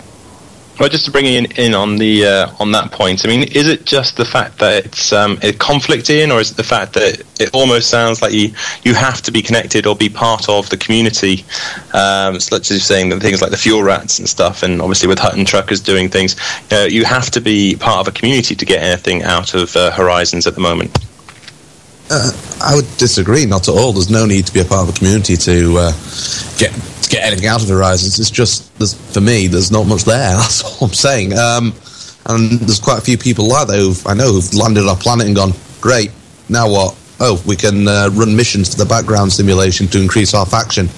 Well, 0.79 0.89
just 0.89 1.05
to 1.05 1.11
bring 1.11 1.25
in, 1.25 1.45
in 1.51 1.75
on 1.75 1.97
the 1.97 2.25
uh, 2.25 2.51
on 2.59 2.71
that 2.71 2.91
point, 2.91 3.25
I 3.25 3.27
mean, 3.27 3.43
is 3.43 3.67
it 3.67 3.85
just 3.85 4.17
the 4.17 4.25
fact 4.25 4.57
that 4.57 4.85
it's 4.85 5.13
um, 5.13 5.37
a 5.43 5.53
conflict 5.53 6.09
in, 6.09 6.31
or 6.31 6.39
is 6.39 6.49
it 6.49 6.57
the 6.57 6.63
fact 6.63 6.93
that 6.93 7.21
it 7.39 7.53
almost 7.53 7.91
sounds 7.91 8.23
like 8.23 8.33
you 8.33 8.53
you 8.83 8.95
have 8.95 9.21
to 9.21 9.31
be 9.31 9.43
connected 9.43 9.85
or 9.85 9.95
be 9.95 10.09
part 10.09 10.49
of 10.49 10.69
the 10.69 10.77
community, 10.77 11.45
um, 11.93 12.39
such 12.39 12.71
as 12.71 12.83
saying 12.83 13.09
that 13.09 13.21
things 13.21 13.39
like 13.39 13.51
the 13.51 13.57
fuel 13.57 13.83
rats 13.83 14.17
and 14.17 14.27
stuff, 14.27 14.63
and 14.63 14.81
obviously 14.81 15.07
with 15.07 15.19
Hutton 15.19 15.45
truckers 15.45 15.79
doing 15.79 16.09
things, 16.09 16.35
you, 16.71 16.77
know, 16.77 16.85
you 16.85 17.05
have 17.05 17.29
to 17.31 17.39
be 17.39 17.75
part 17.75 17.99
of 17.99 18.07
a 18.07 18.17
community 18.17 18.55
to 18.55 18.65
get 18.65 18.81
anything 18.81 19.21
out 19.21 19.53
of 19.53 19.75
uh, 19.75 19.91
Horizons 19.91 20.47
at 20.47 20.55
the 20.55 20.61
moment. 20.61 20.97
Uh, 22.09 22.31
I 22.61 22.75
would 22.75 22.87
disagree. 22.97 23.45
Not 23.45 23.67
at 23.67 23.73
all. 23.73 23.93
There's 23.93 24.09
no 24.09 24.25
need 24.25 24.45
to 24.47 24.53
be 24.53 24.59
a 24.59 24.65
part 24.65 24.87
of 24.87 24.95
a 24.95 24.97
community 24.97 25.37
to 25.37 25.77
uh, 25.77 25.91
get 26.57 26.71
get 27.09 27.23
anything 27.23 27.47
out 27.47 27.61
of 27.61 27.69
Horizons. 27.69 28.19
It's 28.19 28.31
just 28.31 28.71
for 29.13 29.21
me, 29.21 29.47
there's 29.47 29.71
not 29.71 29.85
much 29.87 30.03
there. 30.03 30.33
That's 30.37 30.63
all 30.63 30.87
I'm 30.87 30.93
saying. 30.93 31.37
Um, 31.37 31.73
and 32.25 32.59
there's 32.59 32.79
quite 32.79 32.99
a 32.99 33.01
few 33.01 33.17
people 33.17 33.47
like 33.47 33.67
that 33.67 33.77
who 33.77 33.93
I 34.07 34.13
know 34.13 34.31
who've 34.31 34.53
landed 34.53 34.81
on 34.83 34.89
our 34.89 34.95
planet 34.95 35.27
and 35.27 35.35
gone, 35.35 35.51
great. 35.81 36.11
Now 36.49 36.69
what? 36.69 36.97
Oh, 37.19 37.41
we 37.45 37.55
can 37.55 37.87
uh, 37.87 38.09
run 38.13 38.35
missions 38.35 38.71
for 38.71 38.77
the 38.77 38.85
background 38.85 39.31
simulation 39.31 39.87
to 39.87 40.01
increase 40.01 40.33
our 40.33 40.45
faction. 40.45 40.89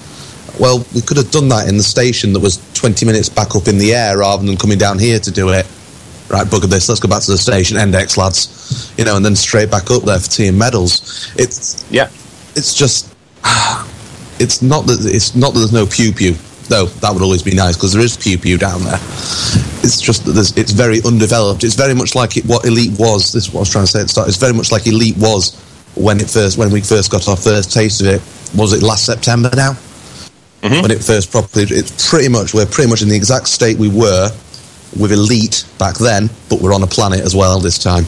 Well, 0.59 0.85
we 0.95 1.01
could 1.01 1.17
have 1.17 1.31
done 1.31 1.49
that 1.49 1.67
in 1.67 1.77
the 1.77 1.83
station 1.83 2.33
that 2.33 2.39
was 2.39 2.57
20 2.73 3.05
minutes 3.05 3.27
back 3.27 3.55
up 3.55 3.67
in 3.67 3.77
the 3.77 3.93
air 3.93 4.19
rather 4.19 4.45
than 4.45 4.55
coming 4.55 4.77
down 4.77 4.99
here 4.99 5.19
to 5.19 5.31
do 5.31 5.49
it. 5.49 5.65
Right, 6.29 6.47
bugger 6.47 6.69
this. 6.69 6.89
Let's 6.89 6.99
go 6.99 7.07
back 7.07 7.21
to 7.23 7.31
the 7.31 7.37
station. 7.37 7.77
Index, 7.77 8.17
lads. 8.17 8.93
You 8.97 9.05
know, 9.05 9.15
and 9.15 9.23
then 9.23 9.35
straight 9.35 9.69
back 9.69 9.91
up 9.91 10.03
there 10.03 10.19
for 10.19 10.29
team 10.29 10.57
medals. 10.57 11.31
It's 11.37 11.85
yeah. 11.91 12.09
It's 12.55 12.73
just 12.73 13.13
it's 14.39 14.61
not 14.61 14.87
that 14.87 15.05
it's 15.05 15.35
not 15.35 15.53
that 15.53 15.59
there's 15.59 15.73
no 15.73 15.85
pew 15.85 16.11
pew 16.11 16.35
though 16.67 16.85
that 16.87 17.13
would 17.13 17.21
always 17.21 17.43
be 17.43 17.53
nice 17.53 17.77
because 17.77 17.93
there 17.93 18.01
is 18.01 18.17
pew 18.17 18.39
pew 18.39 18.57
down 18.57 18.81
there 18.81 18.97
it's 19.85 20.01
just 20.01 20.25
that 20.25 20.35
it's 20.57 20.71
very 20.71 20.99
undeveloped 21.05 21.63
it's 21.63 21.75
very 21.75 21.93
much 21.93 22.15
like 22.15 22.37
it, 22.37 22.45
what 22.45 22.65
elite 22.65 22.97
was 22.97 23.31
this 23.31 23.45
is 23.45 23.53
what 23.53 23.59
i 23.59 23.61
was 23.61 23.69
trying 23.69 23.83
to 23.85 23.91
say 23.91 23.99
at 23.99 24.03
the 24.03 24.09
start 24.09 24.27
it's 24.27 24.37
very 24.37 24.51
much 24.51 24.71
like 24.71 24.87
elite 24.87 25.15
was 25.17 25.53
when 25.93 26.19
it 26.19 26.27
first 26.27 26.57
when 26.57 26.71
we 26.71 26.81
first 26.81 27.11
got 27.11 27.27
our 27.29 27.37
first 27.37 27.71
taste 27.71 28.01
of 28.01 28.07
it 28.07 28.19
was 28.57 28.73
it 28.73 28.81
last 28.81 29.05
september 29.05 29.51
now 29.55 29.77
mm-hmm. 30.65 30.81
when 30.81 30.91
it 30.91 31.03
first 31.03 31.31
properly. 31.31 31.65
It's 31.69 32.09
pretty 32.09 32.29
much 32.29 32.53
we're 32.53 32.65
pretty 32.65 32.89
much 32.89 33.01
in 33.01 33.09
the 33.09 33.15
exact 33.15 33.47
state 33.47 33.77
we 33.77 33.89
were 33.89 34.29
with 34.99 35.11
Elite 35.11 35.65
back 35.77 35.95
then, 35.97 36.29
but 36.49 36.61
we're 36.61 36.73
on 36.73 36.83
a 36.83 36.87
planet 36.87 37.21
as 37.21 37.35
well 37.35 37.59
this 37.59 37.77
time. 37.77 38.03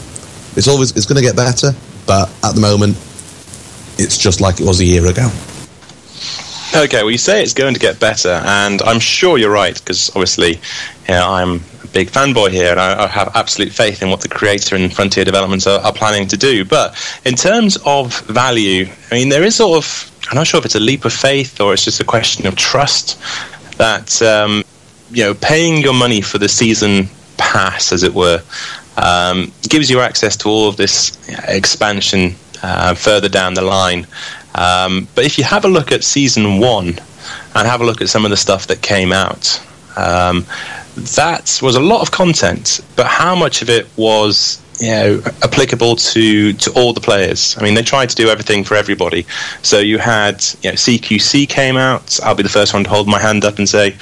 It's 0.56 0.68
always 0.68 0.96
it's 0.96 1.06
going 1.06 1.16
to 1.16 1.22
get 1.22 1.36
better, 1.36 1.72
but 2.06 2.30
at 2.42 2.54
the 2.54 2.60
moment, 2.60 2.96
it's 3.98 4.18
just 4.18 4.40
like 4.40 4.60
it 4.60 4.66
was 4.66 4.80
a 4.80 4.84
year 4.84 5.06
ago. 5.06 5.30
Okay, 6.74 7.02
well, 7.02 7.10
you 7.10 7.18
say 7.18 7.42
it's 7.42 7.54
going 7.54 7.74
to 7.74 7.80
get 7.80 7.98
better, 7.98 8.40
and 8.44 8.82
I'm 8.82 9.00
sure 9.00 9.38
you're 9.38 9.50
right 9.50 9.74
because 9.74 10.10
obviously, 10.10 10.60
know, 11.08 11.26
I'm 11.26 11.62
a 11.82 11.86
big 11.88 12.10
fanboy 12.10 12.50
here, 12.50 12.70
and 12.70 12.80
I, 12.80 13.04
I, 13.04 13.06
have 13.06 13.34
absolute 13.34 13.72
faith 13.72 14.02
in 14.02 14.10
what 14.10 14.20
the 14.20 14.28
creator 14.28 14.76
and 14.76 14.92
Frontier 14.92 15.24
Developments 15.24 15.66
are, 15.66 15.80
are, 15.80 15.92
planning 15.92 16.28
to 16.28 16.36
do. 16.36 16.66
But 16.66 16.94
in 17.24 17.36
terms 17.36 17.78
of 17.86 18.20
value, 18.26 18.86
I 19.10 19.14
mean, 19.14 19.30
there 19.30 19.42
is 19.42 19.56
sort 19.56 19.78
of 19.78 20.08
I'm 20.30 20.36
not 20.36 20.46
sure 20.46 20.58
if 20.58 20.66
it's 20.66 20.74
a 20.74 20.80
leap 20.80 21.04
of 21.06 21.12
faith 21.12 21.60
or 21.60 21.72
it's 21.72 21.84
just 21.84 22.00
a 22.00 22.04
question 22.04 22.46
of 22.46 22.54
trust 22.54 23.18
that 23.78 24.20
um, 24.20 24.62
you 25.10 25.24
know 25.24 25.34
paying 25.34 25.82
your 25.82 25.94
money 25.94 26.20
for 26.20 26.38
the 26.38 26.48
season 26.48 27.08
pass, 27.36 27.92
as 27.92 28.02
it 28.02 28.12
were, 28.14 28.42
um, 28.96 29.52
gives 29.68 29.88
you 29.90 30.00
access 30.00 30.36
to 30.36 30.48
all 30.48 30.68
of 30.68 30.76
this 30.76 31.16
expansion 31.48 32.34
uh, 32.62 32.94
further 32.94 33.28
down 33.28 33.54
the 33.54 33.62
line. 33.62 34.06
Um, 34.54 35.08
but 35.14 35.24
if 35.24 35.38
you 35.38 35.44
have 35.44 35.64
a 35.64 35.68
look 35.68 35.92
at 35.92 36.04
season 36.04 36.58
one 36.58 36.88
and 37.54 37.68
have 37.68 37.80
a 37.80 37.84
look 37.84 38.00
at 38.00 38.08
some 38.08 38.24
of 38.24 38.30
the 38.30 38.36
stuff 38.36 38.66
that 38.66 38.82
came 38.82 39.12
out, 39.12 39.60
um, 39.96 40.44
that 40.96 41.60
was 41.62 41.76
a 41.76 41.80
lot 41.80 42.02
of 42.02 42.10
content. 42.10 42.80
But 42.96 43.06
how 43.06 43.34
much 43.34 43.62
of 43.62 43.70
it 43.70 43.86
was 43.96 44.60
you 44.80 44.90
know 44.90 45.22
applicable 45.42 45.96
to 45.96 46.52
to 46.52 46.72
all 46.72 46.92
the 46.92 47.00
players? 47.00 47.56
I 47.58 47.62
mean, 47.62 47.74
they 47.74 47.82
tried 47.82 48.10
to 48.10 48.16
do 48.16 48.28
everything 48.28 48.64
for 48.64 48.74
everybody. 48.74 49.26
So 49.62 49.78
you 49.78 49.98
had 49.98 50.44
you 50.62 50.70
know, 50.70 50.74
CQC 50.74 51.48
came 51.48 51.76
out. 51.76 52.18
I'll 52.22 52.34
be 52.34 52.42
the 52.42 52.48
first 52.48 52.74
one 52.74 52.84
to 52.84 52.90
hold 52.90 53.06
my 53.06 53.20
hand 53.20 53.44
up 53.44 53.58
and 53.58 53.68
say 53.68 53.96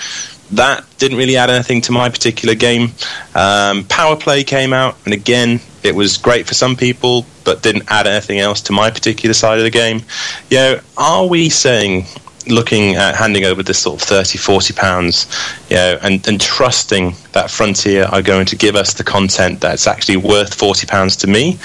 that 0.53 0.85
didn't 0.99 1.19
really 1.19 1.37
add 1.37 1.51
anything 1.51 1.81
to 1.83 1.93
my 1.93 2.09
particular 2.09 2.55
game. 2.55 2.93
Um, 3.35 3.85
Power 3.85 4.17
Play 4.17 4.45
came 4.45 4.73
out, 4.73 4.97
and 5.05 5.13
again, 5.13 5.61
it 5.83 5.95
was 5.95 6.17
great 6.17 6.47
for 6.47 6.55
some 6.55 6.77
people, 6.77 7.27
but 7.45 7.63
didn't 7.63 7.85
add 7.89 8.07
anything 8.07 8.39
else 8.39 8.61
to 8.63 8.73
my 8.73 8.91
particular 8.91 9.35
side 9.35 9.59
of 9.59 9.65
the 9.65 9.71
game. 9.71 10.03
You 10.51 10.57
know, 10.57 10.81
are 10.97 11.27
we 11.27 11.49
saying, 11.49 12.07
looking 12.49 12.95
at 12.95 13.17
handing 13.17 13.45
over 13.45 13.63
this 13.63 13.79
sort 13.79 14.01
of 14.01 14.09
30, 14.09 14.39
40 14.39 14.75
pounds, 14.75 15.27
you 15.69 15.77
know, 15.77 15.99
and, 16.03 16.27
and 16.29 16.41
trusting 16.41 17.15
that 17.33 17.51
Frontier 17.51 18.05
are 18.05 18.23
going 18.23 18.47
to 18.47 18.57
give 18.57 18.77
us 18.77 18.95
the 18.95 19.05
content 19.05 19.61
that's 19.61 19.87
actually 19.87 20.17
worth 20.17 20.55
40 20.55 20.87
pounds 20.87 21.17
to 21.17 21.27
me? 21.27 21.59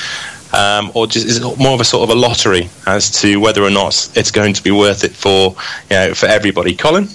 Um, 0.54 0.92
or 0.96 1.08
just 1.08 1.28
is 1.28 1.38
it 1.38 1.60
more 1.60 1.74
of 1.74 1.80
a 1.80 1.86
sort 1.86 2.10
of 2.10 2.16
a 2.16 2.20
lottery 2.20 2.70
as 2.86 3.10
to 3.22 3.40
whether 3.40 3.64
or 3.64 3.70
not 3.70 4.10
it's 4.16 4.32
going 4.32 4.54
to 4.54 4.62
be 4.62 4.72
worth 4.72 5.06
it 5.06 5.12
for 5.12 5.56
you 5.90 5.96
know 5.96 6.14
for 6.14 6.26
everybody? 6.26 6.76
Colin. 6.76 7.08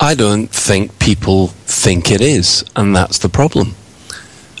I 0.00 0.14
don't 0.14 0.48
think 0.48 0.98
people 0.98 1.48
think 1.48 2.10
it 2.10 2.20
is, 2.20 2.64
and 2.76 2.94
that's 2.94 3.18
the 3.18 3.28
problem. 3.28 3.74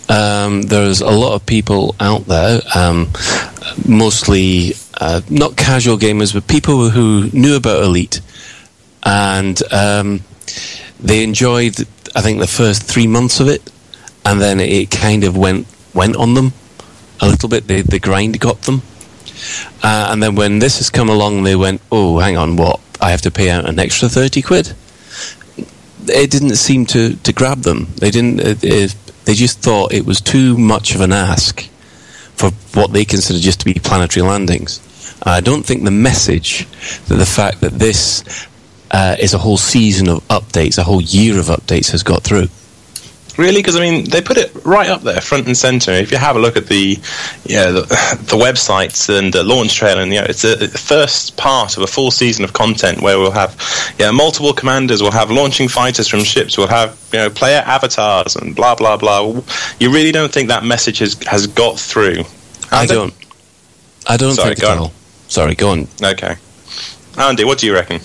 Um, 0.08 0.62
there's 0.62 1.00
a 1.00 1.10
lot 1.10 1.34
of 1.34 1.46
people 1.46 1.96
out 1.98 2.26
there, 2.26 2.60
um, 2.74 3.10
mostly 3.86 4.74
uh, 5.00 5.22
not 5.30 5.56
casual 5.56 5.98
gamers, 5.98 6.32
but 6.32 6.46
people 6.46 6.90
who 6.90 7.30
knew 7.32 7.56
about 7.56 7.82
Elite, 7.82 8.20
and 9.02 9.60
um, 9.72 10.20
they 11.00 11.22
enjoyed, 11.24 11.78
I 12.14 12.20
think, 12.20 12.40
the 12.40 12.46
first 12.46 12.82
three 12.82 13.06
months 13.06 13.40
of 13.40 13.48
it, 13.48 13.70
and 14.24 14.40
then 14.40 14.60
it 14.60 14.90
kind 14.90 15.24
of 15.24 15.36
went 15.36 15.66
went 15.94 16.16
on 16.16 16.34
them 16.34 16.52
a 17.20 17.28
little 17.28 17.48
bit. 17.48 17.66
The, 17.66 17.82
the 17.82 17.98
grind 17.98 18.38
got 18.40 18.62
them, 18.62 18.82
uh, 19.82 20.08
and 20.10 20.22
then 20.22 20.34
when 20.34 20.58
this 20.58 20.78
has 20.78 20.90
come 20.90 21.08
along, 21.08 21.42
they 21.42 21.56
went, 21.56 21.80
"Oh, 21.90 22.18
hang 22.18 22.36
on, 22.36 22.56
what? 22.56 22.80
I 23.00 23.10
have 23.10 23.22
to 23.22 23.30
pay 23.30 23.50
out 23.50 23.68
an 23.68 23.78
extra 23.78 24.08
thirty 24.08 24.42
quid." 24.42 24.74
It 26.08 26.30
didn't 26.30 26.56
seem 26.56 26.86
to, 26.86 27.16
to 27.16 27.32
grab 27.32 27.58
them. 27.58 27.88
They 27.96 28.10
didn't. 28.10 28.40
It, 28.40 28.64
it, 28.64 28.96
they 29.24 29.34
just 29.34 29.60
thought 29.60 29.92
it 29.92 30.04
was 30.04 30.20
too 30.20 30.58
much 30.58 30.94
of 30.94 31.00
an 31.00 31.12
ask 31.12 31.62
for 32.36 32.50
what 32.78 32.92
they 32.92 33.04
consider 33.04 33.38
just 33.38 33.60
to 33.60 33.64
be 33.64 33.74
planetary 33.74 34.26
landings. 34.26 34.80
I 35.22 35.40
don't 35.40 35.64
think 35.64 35.84
the 35.84 35.90
message 35.90 36.68
that 37.06 37.14
the 37.14 37.26
fact 37.26 37.60
that 37.62 37.72
this 37.72 38.46
uh, 38.90 39.16
is 39.18 39.32
a 39.32 39.38
whole 39.38 39.56
season 39.56 40.08
of 40.08 40.26
updates, 40.28 40.78
a 40.78 40.82
whole 40.82 41.00
year 41.00 41.38
of 41.38 41.46
updates, 41.46 41.90
has 41.92 42.02
got 42.02 42.22
through. 42.22 42.48
Really? 43.36 43.56
Because 43.56 43.76
I 43.76 43.80
mean, 43.80 44.08
they 44.08 44.22
put 44.22 44.36
it 44.36 44.54
right 44.64 44.88
up 44.88 45.02
there, 45.02 45.20
front 45.20 45.46
and 45.46 45.56
center. 45.56 45.90
If 45.90 46.12
you 46.12 46.18
have 46.18 46.36
a 46.36 46.38
look 46.38 46.56
at 46.56 46.66
the, 46.66 46.98
yeah, 47.44 47.70
the, 47.70 47.80
the 48.20 48.36
websites 48.36 49.08
and 49.16 49.32
the 49.32 49.42
launch 49.42 49.74
trailer, 49.74 50.02
and 50.02 50.12
you 50.12 50.20
know, 50.20 50.26
it's 50.28 50.44
a, 50.44 50.54
the 50.54 50.68
first 50.68 51.36
part 51.36 51.76
of 51.76 51.82
a 51.82 51.86
full 51.86 52.10
season 52.10 52.44
of 52.44 52.52
content 52.52 53.00
where 53.00 53.18
we'll 53.18 53.32
have, 53.32 53.56
yeah, 53.98 54.10
multiple 54.12 54.52
commanders, 54.52 55.02
we'll 55.02 55.10
have 55.10 55.30
launching 55.30 55.68
fighters 55.68 56.06
from 56.06 56.20
ships, 56.20 56.56
we'll 56.56 56.68
have 56.68 56.98
you 57.12 57.18
know 57.18 57.30
player 57.30 57.62
avatars 57.66 58.36
and 58.36 58.54
blah 58.54 58.74
blah 58.74 58.96
blah. 58.96 59.42
You 59.80 59.92
really 59.92 60.12
don't 60.12 60.32
think 60.32 60.48
that 60.48 60.64
message 60.64 60.98
has 60.98 61.20
has 61.24 61.46
got 61.48 61.78
through? 61.78 62.24
I 62.70 62.86
don't. 62.86 63.14
I 64.06 64.16
don't 64.16 64.34
Sorry, 64.34 64.54
think 64.54 64.68
on. 64.68 64.90
Sorry, 65.28 65.54
go 65.54 65.70
on. 65.70 65.88
Okay, 66.02 66.36
Andy, 67.18 67.44
what 67.44 67.58
do 67.58 67.66
you 67.66 67.74
reckon? 67.74 68.00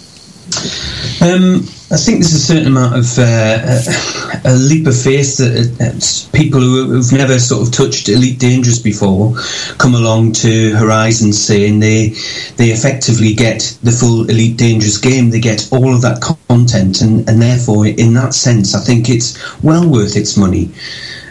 Um, 1.21 1.67
I 1.91 1.97
think 1.97 2.19
there's 2.19 2.33
a 2.33 2.39
certain 2.39 2.67
amount 2.67 2.95
of 2.95 3.17
uh, 3.17 4.41
a, 4.45 4.55
leap 4.55 4.87
of 4.87 4.95
faith 4.95 5.37
that 5.37 5.81
uh, 5.81 6.37
people 6.37 6.59
who, 6.59 6.91
have 6.93 7.11
never 7.11 7.39
sort 7.39 7.67
of 7.67 7.73
touched 7.73 8.09
Elite 8.09 8.39
Dangerous 8.39 8.79
before 8.79 9.35
come 9.77 9.95
along 9.95 10.33
to 10.33 10.75
Horizon 10.75 11.33
saying 11.33 11.79
they 11.79 12.09
they 12.57 12.69
effectively 12.69 13.33
get 13.33 13.77
the 13.83 13.91
full 13.91 14.29
Elite 14.29 14.57
Dangerous 14.57 14.97
game. 14.97 15.29
They 15.29 15.39
get 15.39 15.67
all 15.71 15.93
of 15.93 16.01
that 16.03 16.21
content, 16.47 17.01
and, 17.01 17.27
and 17.27 17.41
therefore, 17.41 17.87
in 17.87 18.13
that 18.13 18.33
sense, 18.33 18.75
I 18.75 18.79
think 18.79 19.09
it's 19.09 19.37
well 19.63 19.89
worth 19.89 20.15
its 20.15 20.37
money. 20.37 20.71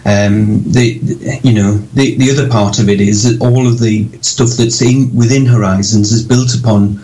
Um, 0.04 0.62
the, 0.64 0.98
the, 0.98 1.40
you 1.42 1.52
know 1.52 1.76
the 1.94 2.16
the 2.16 2.30
other 2.30 2.48
part 2.48 2.78
of 2.78 2.88
it 2.88 3.00
is 3.00 3.24
that 3.24 3.44
all 3.44 3.66
of 3.66 3.78
the 3.78 4.08
stuff 4.22 4.50
that's 4.56 4.82
in 4.82 5.14
within 5.14 5.46
Horizons 5.46 6.12
is 6.12 6.24
built 6.24 6.54
upon 6.54 7.00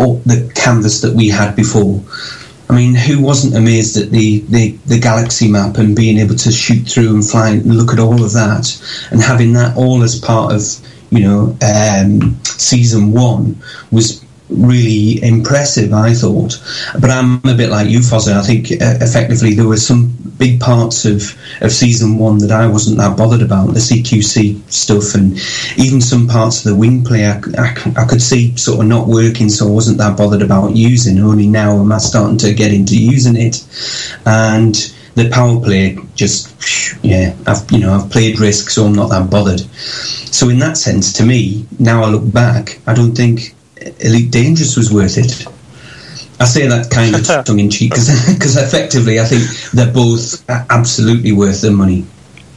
all 0.00 0.16
the 0.24 0.50
canvas 0.54 1.02
that 1.02 1.14
we 1.14 1.28
had 1.28 1.54
before. 1.54 2.02
I 2.70 2.74
mean, 2.74 2.94
who 2.94 3.20
wasn't 3.20 3.56
amazed 3.56 3.96
at 3.96 4.10
the, 4.10 4.40
the, 4.48 4.70
the 4.86 4.98
galaxy 4.98 5.50
map 5.50 5.76
and 5.76 5.94
being 5.94 6.18
able 6.18 6.36
to 6.36 6.50
shoot 6.50 6.88
through 6.88 7.14
and 7.14 7.28
fly 7.28 7.50
and 7.50 7.66
look 7.66 7.92
at 7.92 7.98
all 7.98 8.24
of 8.24 8.32
that 8.32 9.08
and 9.10 9.20
having 9.20 9.52
that 9.54 9.76
all 9.76 10.02
as 10.02 10.18
part 10.18 10.54
of, 10.54 10.62
you 11.10 11.20
know, 11.20 11.56
um, 11.62 12.38
season 12.44 13.12
one 13.12 13.60
was 13.90 14.24
really 14.50 15.22
impressive, 15.22 15.92
I 15.92 16.14
thought. 16.14 16.60
But 17.00 17.10
I'm 17.10 17.36
a 17.44 17.54
bit 17.54 17.70
like 17.70 17.88
you, 17.88 18.00
Fozzie. 18.00 18.32
I 18.32 18.42
think 18.42 18.72
uh, 18.72 18.98
effectively 19.00 19.54
there 19.54 19.66
were 19.66 19.76
some 19.76 20.12
big 20.38 20.60
parts 20.60 21.04
of, 21.04 21.36
of 21.60 21.72
season 21.72 22.18
one 22.18 22.38
that 22.38 22.50
I 22.50 22.66
wasn't 22.66 22.98
that 22.98 23.16
bothered 23.16 23.42
about, 23.42 23.74
the 23.74 23.80
CQC 23.80 24.70
stuff, 24.70 25.14
and 25.14 25.38
even 25.78 26.00
some 26.00 26.26
parts 26.26 26.64
of 26.64 26.72
the 26.72 26.76
wing 26.76 27.04
play 27.04 27.26
I, 27.26 27.40
I, 27.58 27.74
I 27.96 28.06
could 28.06 28.22
see 28.22 28.56
sort 28.56 28.80
of 28.80 28.86
not 28.86 29.06
working, 29.06 29.48
so 29.48 29.68
I 29.68 29.70
wasn't 29.70 29.98
that 29.98 30.16
bothered 30.16 30.42
about 30.42 30.76
using. 30.76 31.18
Only 31.18 31.46
now 31.46 31.78
am 31.78 31.92
I 31.92 31.98
starting 31.98 32.38
to 32.38 32.54
get 32.54 32.72
into 32.72 32.96
using 32.96 33.36
it. 33.36 33.64
And 34.26 34.74
the 35.14 35.28
power 35.30 35.60
play 35.60 35.98
just 36.14 37.04
yeah 37.04 37.34
I've 37.46 37.70
you 37.70 37.78
know 37.78 37.92
I've 37.92 38.10
played 38.10 38.38
risk 38.38 38.70
so 38.70 38.86
I'm 38.86 38.94
not 38.94 39.10
that 39.10 39.28
bothered 39.28 39.60
so 39.60 40.48
in 40.48 40.58
that 40.60 40.76
sense 40.76 41.12
to 41.14 41.26
me 41.26 41.66
now 41.78 42.04
I 42.04 42.08
look 42.08 42.32
back 42.32 42.78
I 42.86 42.94
don't 42.94 43.14
think 43.14 43.54
Elite 44.00 44.30
Dangerous 44.30 44.76
was 44.76 44.92
worth 44.92 45.18
it. 45.18 45.46
I 46.40 46.44
say 46.44 46.66
that 46.66 46.90
kind 46.90 47.14
of 47.14 47.24
tongue 47.44 47.60
in 47.60 47.70
cheek 47.70 47.90
because 47.90 48.56
effectively 48.56 49.20
I 49.20 49.24
think 49.24 49.42
they're 49.72 49.92
both 49.92 50.48
absolutely 50.48 51.32
worth 51.32 51.60
the 51.60 51.70
money. 51.70 52.06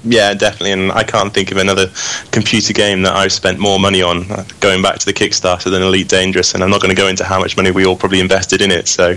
Yeah, 0.05 0.33
definitely, 0.33 0.73
and 0.73 0.91
I 0.91 1.03
can't 1.03 1.33
think 1.33 1.51
of 1.51 1.57
another 1.57 1.89
computer 2.31 2.73
game 2.73 3.03
that 3.03 3.15
I've 3.15 3.31
spent 3.31 3.57
more 3.57 3.79
money 3.79 4.01
on 4.01 4.29
uh, 4.29 4.43
going 4.59 4.81
back 4.81 4.99
to 4.99 5.05
the 5.05 5.13
Kickstarter 5.13 5.71
than 5.71 5.81
Elite 5.81 6.09
Dangerous, 6.09 6.53
and 6.53 6.61
I'm 6.61 6.69
not 6.69 6.81
going 6.81 6.93
to 6.93 7.01
go 7.01 7.07
into 7.07 7.23
how 7.23 7.39
much 7.39 7.55
money 7.55 7.71
we 7.71 7.85
all 7.85 7.95
probably 7.95 8.19
invested 8.19 8.61
in 8.61 8.69
it. 8.69 8.89
So, 8.89 9.11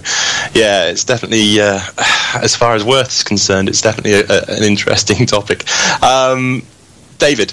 yeah, 0.55 0.87
it's 0.87 1.03
definitely, 1.03 1.61
uh, 1.61 1.81
as 2.41 2.55
far 2.55 2.77
as 2.77 2.85
worth 2.85 3.09
is 3.09 3.25
concerned, 3.25 3.69
it's 3.69 3.81
definitely 3.81 4.13
a, 4.13 4.27
a, 4.29 4.57
an 4.57 4.63
interesting 4.63 5.27
topic. 5.27 5.65
Um, 6.05 6.63
David, 7.19 7.53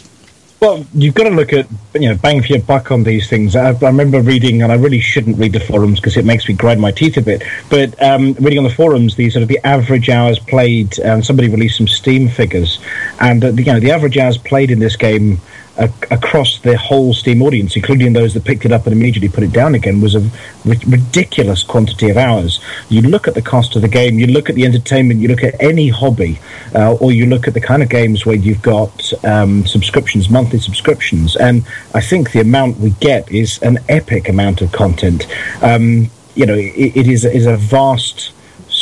well, 0.60 0.86
you've 0.94 1.16
got 1.16 1.26
to 1.26 1.30
look 1.30 1.54
at 1.54 1.68
you 1.94 2.10
know 2.10 2.16
bang 2.16 2.42
for 2.42 2.48
your 2.48 2.62
buck 2.62 2.92
on 2.92 3.04
these 3.04 3.30
things. 3.30 3.56
I, 3.56 3.70
I 3.70 3.88
remember 3.88 4.22
reading, 4.22 4.62
and 4.62 4.72
I 4.72 4.76
really 4.76 5.00
shouldn't 5.00 5.38
read 5.38 5.54
the 5.54 5.60
forums 5.60 6.00
because 6.00 6.18
it 6.18 6.26
makes 6.26 6.48
me 6.48 6.54
grind 6.54 6.80
my 6.80 6.92
teeth 6.92 7.18
a 7.18 7.22
bit. 7.22 7.44
But 7.70 8.02
um, 8.02 8.34
reading 8.34 8.60
on 8.60 8.64
the 8.64 8.70
forums, 8.70 9.16
the 9.16 9.30
sort 9.30 9.44
of 9.44 9.50
the 9.50 9.60
average 9.66 10.10
hours 10.10 10.40
played, 10.40 10.98
and 11.00 11.12
um, 11.12 11.24
somebody 11.24 11.50
released 11.50 11.78
some 11.78 11.88
Steam 11.88 12.30
figures, 12.30 12.80
and 13.20 13.44
uh, 13.44 13.50
you 13.50 13.66
know 13.66 13.80
the 13.80 13.92
average 13.92 14.18
hours 14.18 14.38
played 14.38 14.72
in 14.72 14.80
this 14.80 14.96
game 14.96 15.42
across 15.78 16.60
the 16.60 16.78
whole 16.78 17.14
Steam 17.14 17.42
audience, 17.42 17.76
including 17.76 18.14
those 18.14 18.34
that 18.34 18.46
picked 18.46 18.66
it 18.66 18.72
up 18.72 18.86
and 18.86 18.94
immediately 18.94 19.30
put 19.30 19.44
it 19.44 19.52
down 19.52 19.74
again, 19.74 20.02
was 20.02 20.16
a 20.16 20.30
ridiculous 20.66 21.64
quantity 21.64 22.10
of 22.10 22.18
hours. 22.18 22.60
You 22.90 23.02
look 23.02 23.28
at 23.28 23.34
the 23.34 23.42
cost 23.42 23.76
of 23.76 23.82
the 23.82 23.88
game, 23.88 24.20
you 24.20 24.28
look 24.28 24.50
at 24.50 24.56
the 24.56 24.66
entertainment, 24.66 25.20
you 25.20 25.28
look 25.28 25.44
at 25.44 25.56
any 25.60 25.90
hobby, 25.90 26.40
uh, 26.76 26.94
or 26.96 27.12
you 27.12 27.26
look 27.26 27.48
at 27.48 27.56
the 27.56 27.62
kind 27.62 27.82
of 27.82 27.90
games 27.90 28.26
where 28.26 28.36
you've 28.36 28.62
got 28.62 29.12
um, 29.26 29.66
subscriptions, 29.66 30.30
monthly 30.30 30.60
subscriptions, 30.60 31.36
and 31.36 31.66
I 31.94 32.02
think 32.02 32.32
the 32.32 32.42
amount 32.42 32.80
we 32.80 32.92
get 32.92 33.32
is 33.32 33.60
an 33.64 33.80
epic 33.90 34.30
amount 34.30 34.62
of 34.62 34.72
content. 34.72 35.28
Um, 35.64 36.12
you 36.36 36.46
know, 36.46 36.56
it, 36.56 36.96
it 36.96 37.08
is 37.08 37.26
is 37.26 37.46
a 37.46 37.58
vast 37.58 38.32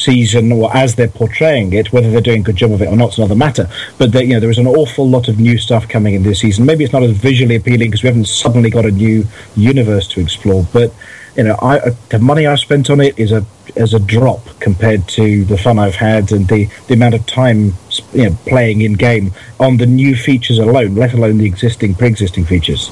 season 0.04 0.52
or 0.52 0.76
as 0.76 0.96
they're 0.96 1.08
portraying 1.08 1.74
it 1.74 1.92
whether 1.94 2.10
they're 2.12 2.22
doing 2.22 2.42
a 2.42 2.44
good 2.44 2.56
job 2.56 2.72
of 2.72 2.82
it 2.82 2.88
or 2.88 2.96
not 2.96 3.12
is 3.14 3.18
another 3.18 3.36
matter 3.36 3.70
but 3.98 4.14
you 4.14 4.28
know 4.28 4.40
there 4.40 4.50
is 4.50 4.58
an 4.58 4.68
awful 4.68 5.08
lot 5.08 5.28
of 5.28 5.40
new 5.40 5.58
stuff 5.58 5.88
coming 5.88 6.14
in 6.14 6.24
this 6.24 6.40
season 6.40 6.66
maybe 6.66 6.84
it's 6.84 6.94
not 6.94 7.04
as 7.04 7.12
visually 7.12 7.56
appealing 7.56 7.90
because 7.90 8.04
we 8.04 8.08
haven't 8.08 8.28
suddenly 8.28 8.70
got 8.70 8.86
a 8.86 8.92
new 8.92 9.26
universe 9.56 10.08
to 10.08 10.20
explore 10.20 10.66
but 10.74 10.94
you 11.36 11.44
know 11.44 11.58
I, 11.62 11.92
the 12.10 12.20
money 12.20 12.48
i've 12.48 12.60
spent 12.60 12.90
on 12.90 13.00
it 13.00 13.18
is 13.18 13.32
a 13.32 13.46
as 13.76 13.94
a 13.94 14.00
drop 14.00 14.60
compared 14.60 15.08
to 15.10 15.46
the 15.46 15.58
fun 15.58 15.80
i've 15.80 15.96
had 15.96 16.32
and 16.32 16.48
the 16.48 16.68
the 16.88 16.94
amount 16.94 17.14
of 17.14 17.26
time 17.26 17.74
you 18.14 18.30
know 18.30 18.38
playing 18.48 18.82
in 18.82 18.94
game 18.94 19.32
on 19.60 19.78
the 19.78 19.86
new 19.86 20.16
features 20.16 20.60
alone 20.60 20.96
let 20.96 21.14
alone 21.14 21.38
the 21.38 21.46
existing 21.46 21.96
pre-existing 21.96 22.46
features 22.46 22.92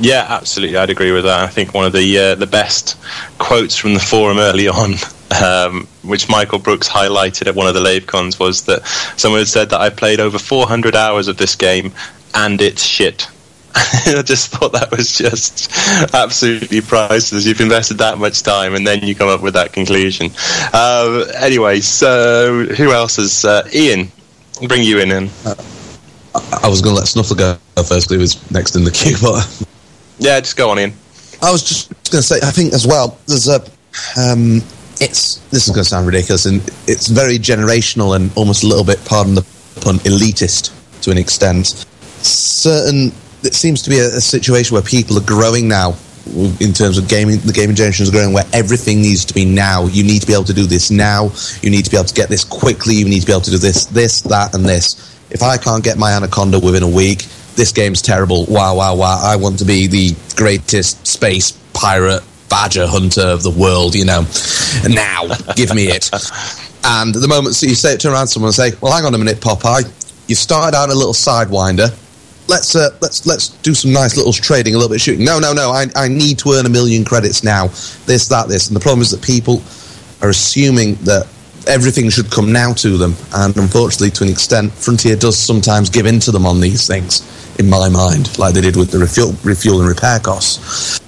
yeah, 0.00 0.26
absolutely. 0.28 0.76
I'd 0.76 0.90
agree 0.90 1.12
with 1.12 1.24
that. 1.24 1.44
I 1.44 1.46
think 1.46 1.72
one 1.72 1.84
of 1.84 1.92
the 1.92 2.18
uh, 2.18 2.34
the 2.34 2.46
best 2.46 2.96
quotes 3.38 3.76
from 3.76 3.94
the 3.94 4.00
forum 4.00 4.38
early 4.38 4.66
on, 4.66 4.94
um, 5.30 5.86
which 6.02 6.28
Michael 6.28 6.58
Brookes 6.58 6.88
highlighted 6.88 7.46
at 7.46 7.54
one 7.54 7.66
of 7.66 7.74
the 7.74 7.80
LaveCons, 7.80 8.38
was 8.38 8.64
that 8.64 8.86
someone 9.16 9.40
had 9.40 9.48
said 9.48 9.70
that 9.70 9.80
I 9.80 9.90
played 9.90 10.20
over 10.20 10.38
400 10.38 10.94
hours 10.94 11.28
of 11.28 11.36
this 11.36 11.54
game 11.56 11.92
and 12.34 12.60
it's 12.60 12.82
shit. 12.82 13.28
I 13.74 14.22
just 14.24 14.48
thought 14.52 14.72
that 14.72 14.90
was 14.90 15.16
just 15.16 15.70
absolutely 16.14 16.80
priceless. 16.80 17.44
You've 17.44 17.60
invested 17.60 17.98
that 17.98 18.18
much 18.18 18.42
time, 18.42 18.74
and 18.74 18.86
then 18.86 19.02
you 19.02 19.16
come 19.16 19.28
up 19.28 19.42
with 19.42 19.54
that 19.54 19.72
conclusion. 19.72 20.30
Uh, 20.72 21.24
anyway, 21.36 21.80
so 21.80 22.66
who 22.66 22.92
else 22.92 23.18
is 23.18 23.44
uh, 23.44 23.68
Ian? 23.74 24.12
I'll 24.62 24.68
bring 24.68 24.84
you 24.84 25.00
in. 25.00 25.10
in. 25.10 25.28
Uh, 25.44 25.54
I 26.62 26.68
was 26.68 26.82
going 26.82 26.94
to 26.94 27.00
let 27.00 27.08
Snuffle 27.08 27.36
go 27.36 27.56
first 27.76 27.88
because 27.88 28.10
he 28.10 28.16
was 28.18 28.50
next 28.52 28.76
in 28.76 28.84
the 28.84 28.90
queue, 28.92 29.16
but 29.20 29.66
yeah, 30.18 30.38
just 30.38 30.56
go 30.56 30.70
on 30.70 30.78
in. 30.78 30.92
I 31.42 31.50
was 31.50 31.64
just 31.64 31.88
going 32.10 32.22
to 32.22 32.26
say, 32.26 32.36
I 32.42 32.50
think 32.50 32.74
as 32.74 32.86
well, 32.86 33.18
there's 33.26 33.48
a. 33.48 33.60
Um, 34.16 34.62
it's 35.00 35.38
this 35.50 35.66
is 35.66 35.70
going 35.70 35.84
to 35.84 35.88
sound 35.88 36.06
ridiculous, 36.06 36.46
and 36.46 36.62
it's 36.86 37.08
very 37.08 37.38
generational 37.38 38.16
and 38.16 38.30
almost 38.36 38.64
a 38.64 38.66
little 38.66 38.84
bit, 38.84 39.04
pardon 39.04 39.34
the 39.34 39.42
pun, 39.80 39.96
elitist 40.00 40.72
to 41.02 41.10
an 41.10 41.18
extent. 41.18 41.66
Certain, 42.22 43.12
it 43.42 43.54
seems 43.54 43.82
to 43.82 43.90
be 43.90 43.98
a, 43.98 44.06
a 44.06 44.20
situation 44.20 44.74
where 44.74 44.82
people 44.82 45.18
are 45.18 45.26
growing 45.26 45.68
now 45.68 45.94
in 46.26 46.72
terms 46.72 46.96
of 46.96 47.08
gaming, 47.08 47.38
the 47.40 47.52
gaming 47.52 47.76
generation 47.76 48.02
is 48.02 48.10
growing 48.10 48.32
where 48.32 48.44
everything 48.52 49.02
needs 49.02 49.24
to 49.26 49.34
be 49.34 49.44
now. 49.44 49.86
You 49.86 50.02
need 50.02 50.20
to 50.22 50.26
be 50.26 50.32
able 50.32 50.44
to 50.44 50.54
do 50.54 50.64
this 50.64 50.90
now. 50.90 51.30
You 51.60 51.70
need 51.70 51.84
to 51.84 51.90
be 51.90 51.96
able 51.96 52.06
to 52.06 52.14
get 52.14 52.28
this 52.28 52.44
quickly. 52.44 52.94
You 52.94 53.04
need 53.04 53.20
to 53.20 53.26
be 53.26 53.32
able 53.32 53.42
to 53.42 53.50
do 53.50 53.58
this, 53.58 53.86
this, 53.86 54.22
that, 54.22 54.54
and 54.54 54.64
this. 54.64 55.14
If 55.30 55.42
I 55.42 55.58
can't 55.58 55.84
get 55.84 55.98
my 55.98 56.12
Anaconda 56.12 56.58
within 56.58 56.82
a 56.82 56.88
week, 56.88 57.24
this 57.56 57.72
game's 57.72 58.00
terrible. 58.00 58.46
Wow, 58.46 58.76
wow, 58.76 58.96
wow. 58.96 59.20
I 59.22 59.36
want 59.36 59.58
to 59.58 59.64
be 59.64 59.86
the 59.86 60.16
greatest 60.36 61.06
space 61.06 61.52
pirate 61.74 62.22
badger 62.54 62.86
hunter 62.86 63.26
of 63.26 63.42
the 63.42 63.50
world, 63.50 63.96
you 63.96 64.04
know. 64.04 64.24
Now, 64.88 65.26
give 65.56 65.74
me 65.74 65.88
it. 65.88 66.08
And 66.84 67.12
the 67.12 67.26
moment 67.26 67.56
so 67.56 67.66
you 67.66 67.74
say 67.74 67.94
it, 67.94 68.00
turn 68.00 68.12
around 68.12 68.26
to 68.26 68.32
someone 68.32 68.48
and 68.48 68.54
say, 68.54 68.70
Well, 68.80 68.92
hang 68.92 69.04
on 69.04 69.12
a 69.12 69.18
minute, 69.18 69.38
Popeye. 69.38 69.82
You 70.28 70.36
started 70.36 70.76
out 70.76 70.88
a 70.88 70.94
little 70.94 71.14
sidewinder. 71.14 71.90
Let's 72.46 72.76
uh, 72.76 72.90
let's 73.00 73.26
let's 73.26 73.48
do 73.48 73.74
some 73.74 73.92
nice 73.92 74.16
little 74.16 74.32
trading, 74.32 74.74
a 74.74 74.78
little 74.78 74.92
bit 74.94 75.00
shooting. 75.00 75.24
No, 75.24 75.40
no, 75.40 75.52
no. 75.52 75.70
I, 75.70 75.86
I 75.96 76.06
need 76.06 76.38
to 76.40 76.52
earn 76.52 76.64
a 76.64 76.68
million 76.68 77.04
credits 77.04 77.42
now. 77.42 77.66
This, 78.06 78.28
that, 78.28 78.46
this. 78.46 78.68
And 78.68 78.76
the 78.76 78.80
problem 78.80 79.02
is 79.02 79.10
that 79.10 79.22
people 79.22 79.60
are 80.22 80.28
assuming 80.28 80.94
that 81.06 81.26
everything 81.66 82.08
should 82.08 82.30
come 82.30 82.52
now 82.52 82.72
to 82.74 82.96
them. 82.96 83.16
And 83.34 83.56
unfortunately, 83.56 84.10
to 84.10 84.24
an 84.24 84.30
extent, 84.30 84.70
Frontier 84.72 85.16
does 85.16 85.36
sometimes 85.36 85.90
give 85.90 86.06
in 86.06 86.20
to 86.20 86.30
them 86.30 86.46
on 86.46 86.60
these 86.60 86.86
things 86.86 87.22
in 87.58 87.68
my 87.68 87.88
mind, 87.88 88.38
like 88.38 88.54
they 88.54 88.60
did 88.60 88.76
with 88.76 88.92
the 88.92 88.98
refuel, 88.98 89.34
refuel 89.42 89.80
and 89.80 89.88
repair 89.88 90.20
costs. 90.20 91.00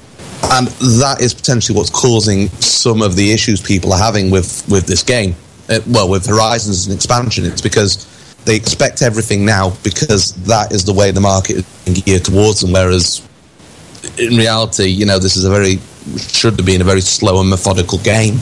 And 0.52 0.68
that 1.00 1.18
is 1.20 1.34
potentially 1.34 1.76
what's 1.76 1.90
causing 1.90 2.48
some 2.60 3.02
of 3.02 3.16
the 3.16 3.32
issues 3.32 3.60
people 3.60 3.92
are 3.92 3.98
having 3.98 4.30
with, 4.30 4.66
with 4.68 4.86
this 4.86 5.02
game. 5.02 5.34
Uh, 5.68 5.80
well, 5.88 6.08
with 6.08 6.26
Horizons 6.26 6.86
and 6.86 6.94
expansion, 6.94 7.44
it's 7.44 7.60
because 7.60 8.06
they 8.44 8.54
expect 8.54 9.02
everything 9.02 9.44
now 9.44 9.76
because 9.82 10.32
that 10.44 10.72
is 10.72 10.84
the 10.84 10.92
way 10.92 11.10
the 11.10 11.20
market 11.20 11.66
is 11.86 12.02
geared 12.02 12.24
towards 12.24 12.60
them. 12.60 12.72
Whereas 12.72 13.26
in 14.18 14.36
reality, 14.36 14.84
you 14.84 15.04
know, 15.04 15.18
this 15.18 15.36
is 15.36 15.44
a 15.44 15.50
very 15.50 15.78
should 16.16 16.56
have 16.56 16.66
been 16.66 16.80
a 16.80 16.84
very 16.84 17.00
slow 17.00 17.40
and 17.40 17.50
methodical 17.50 17.98
game. 17.98 18.38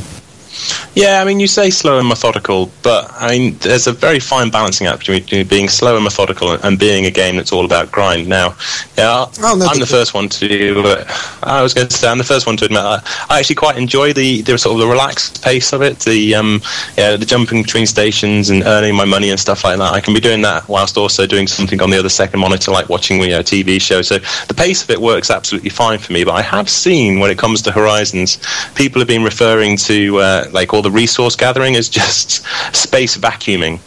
Yeah, 0.94 1.20
I 1.20 1.24
mean, 1.24 1.40
you 1.40 1.48
say 1.48 1.70
slow 1.70 1.98
and 1.98 2.08
methodical, 2.08 2.70
but 2.82 3.10
I 3.14 3.30
mean, 3.30 3.56
there's 3.58 3.86
a 3.86 3.92
very 3.92 4.20
fine 4.20 4.50
balancing 4.50 4.86
act 4.86 5.06
between 5.06 5.46
being 5.46 5.68
slow 5.68 5.96
and 5.96 6.04
methodical 6.04 6.52
and 6.52 6.78
being 6.78 7.06
a 7.06 7.10
game 7.10 7.36
that's 7.36 7.52
all 7.52 7.64
about 7.64 7.90
grind. 7.90 8.28
Now, 8.28 8.56
yeah, 8.96 9.26
oh, 9.38 9.56
no, 9.56 9.66
I'm 9.66 9.80
the 9.80 9.86
first 9.86 10.14
one 10.14 10.28
to. 10.28 10.82
Uh, 10.84 11.04
I 11.42 11.62
was 11.62 11.74
going 11.74 11.88
to 11.88 11.96
say 11.96 12.08
I'm 12.08 12.18
the 12.18 12.24
first 12.24 12.46
one 12.46 12.56
to 12.58 12.66
admit 12.66 12.80
I, 12.80 13.02
I 13.28 13.38
actually 13.40 13.56
quite 13.56 13.76
enjoy 13.76 14.12
the, 14.12 14.42
the 14.42 14.56
sort 14.56 14.74
of 14.74 14.80
the 14.80 14.86
relaxed 14.86 15.42
pace 15.42 15.72
of 15.72 15.82
it. 15.82 15.98
The 16.00 16.34
um, 16.36 16.62
yeah, 16.96 17.16
the 17.16 17.26
jumping 17.26 17.62
between 17.62 17.86
stations 17.86 18.50
and 18.50 18.62
earning 18.62 18.94
my 18.94 19.04
money 19.04 19.30
and 19.30 19.40
stuff 19.40 19.64
like 19.64 19.78
that. 19.78 19.92
I 19.92 20.00
can 20.00 20.14
be 20.14 20.20
doing 20.20 20.42
that 20.42 20.68
whilst 20.68 20.96
also 20.96 21.26
doing 21.26 21.48
something 21.48 21.82
on 21.82 21.90
the 21.90 21.98
other 21.98 22.08
second 22.08 22.38
monitor, 22.38 22.70
like 22.70 22.88
watching 22.88 23.20
you 23.20 23.30
know, 23.30 23.40
a 23.40 23.44
TV 23.44 23.80
show. 23.80 24.02
So 24.02 24.18
the 24.46 24.54
pace 24.54 24.82
of 24.84 24.90
it 24.90 25.00
works 25.00 25.30
absolutely 25.30 25.70
fine 25.70 25.98
for 25.98 26.12
me. 26.12 26.22
But 26.22 26.34
I 26.34 26.42
have 26.42 26.70
seen 26.70 27.18
when 27.18 27.30
it 27.30 27.38
comes 27.38 27.62
to 27.62 27.72
Horizons, 27.72 28.38
people 28.76 29.00
have 29.00 29.08
been 29.08 29.24
referring 29.24 29.76
to. 29.78 30.18
Uh, 30.18 30.43
like 30.52 30.74
all 30.74 30.82
the 30.82 30.90
resource 30.90 31.36
gathering 31.36 31.74
is 31.74 31.88
just 32.00 32.44
space 32.74 33.16
vacuuming, 33.16 33.78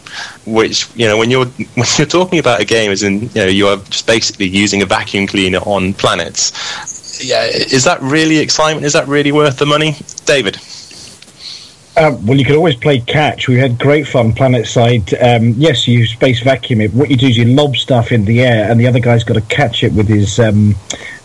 which 0.46 0.88
you 0.94 1.06
know 1.06 1.16
when 1.16 1.30
you're 1.30 1.46
when 1.74 1.86
you're 1.96 2.06
talking 2.06 2.38
about 2.38 2.60
a 2.60 2.64
game 2.64 2.90
as 2.90 3.02
in 3.02 3.22
you 3.22 3.34
know 3.34 3.46
you 3.46 3.68
are 3.68 3.76
just 3.76 4.06
basically 4.06 4.46
using 4.46 4.82
a 4.82 4.86
vacuum 4.86 5.26
cleaner 5.26 5.58
on 5.58 5.94
planets. 5.94 6.52
Yeah, 7.24 7.44
is 7.44 7.84
that 7.84 8.00
really 8.00 8.38
excitement? 8.38 8.86
Is 8.86 8.92
that 8.92 9.08
really 9.08 9.32
worth 9.32 9.58
the 9.58 9.66
money, 9.66 9.96
David? 10.24 10.58
Um, 11.98 12.24
well, 12.26 12.38
you 12.38 12.44
could 12.44 12.54
always 12.54 12.76
play 12.76 13.00
catch. 13.00 13.48
We 13.48 13.58
had 13.58 13.76
great 13.76 14.06
fun 14.06 14.32
PlanetSide. 14.32 15.14
Um, 15.20 15.54
yes, 15.56 15.88
you 15.88 16.06
space 16.06 16.40
vacuum 16.40 16.80
it. 16.80 16.94
What 16.94 17.10
you 17.10 17.16
do 17.16 17.26
is 17.26 17.36
you 17.36 17.46
lob 17.46 17.74
stuff 17.76 18.12
in 18.12 18.24
the 18.24 18.42
air, 18.42 18.70
and 18.70 18.78
the 18.78 18.86
other 18.86 19.00
guy's 19.00 19.24
got 19.24 19.34
to 19.34 19.40
catch 19.40 19.82
it 19.82 19.92
with 19.92 20.06
his 20.06 20.38
um, 20.38 20.76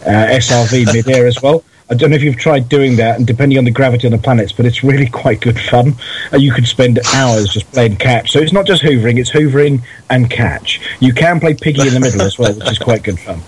uh, 0.02 0.34
SRV 0.34 0.92
mid-air 0.94 1.28
as 1.28 1.40
well. 1.44 1.64
I 1.90 1.96
don't 1.96 2.10
know 2.10 2.16
if 2.16 2.24
you've 2.24 2.38
tried 2.38 2.70
doing 2.70 2.96
that, 2.98 3.18
and 3.18 3.28
depending 3.28 3.58
on 3.58 3.66
the 3.66 3.72
gravity 3.72 4.08
on 4.08 4.12
the 4.12 4.18
planets, 4.18 4.52
but 4.52 4.66
it's 4.66 4.84
really 4.84 5.08
quite 5.24 5.42
good 5.42 5.60
fun. 5.60 5.96
Uh, 6.32 6.38
you 6.38 6.52
could 6.52 6.68
spend 6.68 7.00
hours 7.14 7.50
just 7.50 7.72
playing 7.72 7.98
catch. 7.98 8.32
So 8.32 8.40
it's 8.40 8.54
not 8.54 8.66
just 8.66 8.84
hoovering; 8.84 9.20
it's 9.20 9.32
hoovering 9.32 9.82
and 10.10 10.30
catch. 10.30 10.80
You 11.00 11.14
can 11.14 11.40
play 11.40 11.54
piggy 11.54 11.88
in 11.88 11.94
the 11.94 12.00
middle 12.00 12.22
as 12.22 12.40
well, 12.40 12.54
which 12.54 12.72
is 12.72 12.80
quite 12.80 13.04
good 13.04 13.20
fun. 13.20 13.40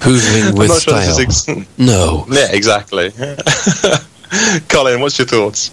hoovering 0.00 0.58
with 0.58 0.70
style. 0.72 1.18
Ex- 1.20 1.48
no. 1.78 2.26
Yeah, 2.34 2.48
exactly. 2.50 3.10
Colin, 4.68 5.00
what's 5.00 5.18
your 5.18 5.26
thoughts? 5.26 5.70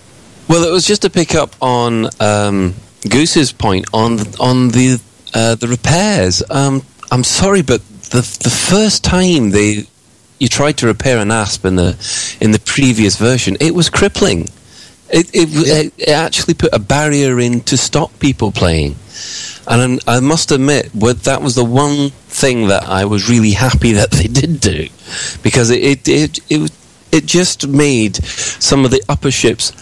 Well, 0.48 0.63
it 0.63 0.72
was 0.72 0.86
just 0.86 1.02
to 1.04 1.10
pick 1.10 1.34
up 1.34 1.56
on 1.62 2.08
um, 2.20 2.76
Goose's 3.10 3.52
point 3.52 3.86
on 3.94 4.20
on 4.39 4.70
the 4.70 5.00
uh, 5.34 5.56
the 5.56 5.67
repairs. 5.67 6.44
Um, 6.50 6.84
I'm 7.12 7.24
sorry, 7.24 7.62
but 7.62 7.82
the 8.12 8.22
the 8.44 8.50
first 8.50 9.04
time 9.04 9.52
they 9.52 9.86
you 10.41 10.47
tried 10.47 10.75
to 10.75 10.88
repair 10.88 11.19
an 11.19 11.30
asp 11.30 11.63
in 11.65 11.75
the 11.75 11.95
in 12.41 12.49
the 12.49 12.60
previous 12.60 13.15
version, 13.15 13.56
it 13.60 13.75
was 13.75 13.91
crippling. 13.91 14.49
It, 15.13 15.30
it, 15.34 15.93
it, 15.99 16.10
actually 16.10 16.56
put 16.56 16.73
a 16.73 16.80
barrier 16.80 17.39
in 17.39 17.62
to 17.62 17.77
stop 17.77 18.17
people 18.19 18.51
playing. 18.51 18.95
And 19.67 19.99
I 20.08 20.19
must 20.21 20.51
admit, 20.51 20.89
that 20.93 21.41
was 21.41 21.54
the 21.54 21.65
one 21.65 22.10
thing 22.10 22.69
that 22.69 22.88
I 22.88 23.06
was 23.06 23.30
really 23.30 23.51
happy 23.51 23.91
that 23.99 24.10
they 24.12 24.23
did 24.23 24.60
do, 24.60 24.88
because 25.43 25.69
it 25.69 26.08
it 26.08 26.08
it 26.08 26.39
it, 26.49 26.71
it 27.12 27.25
just 27.27 27.67
made 27.67 28.15
some 28.15 28.84
of 28.84 28.89
the 28.89 29.04
upper 29.08 29.30
ships 29.30 29.73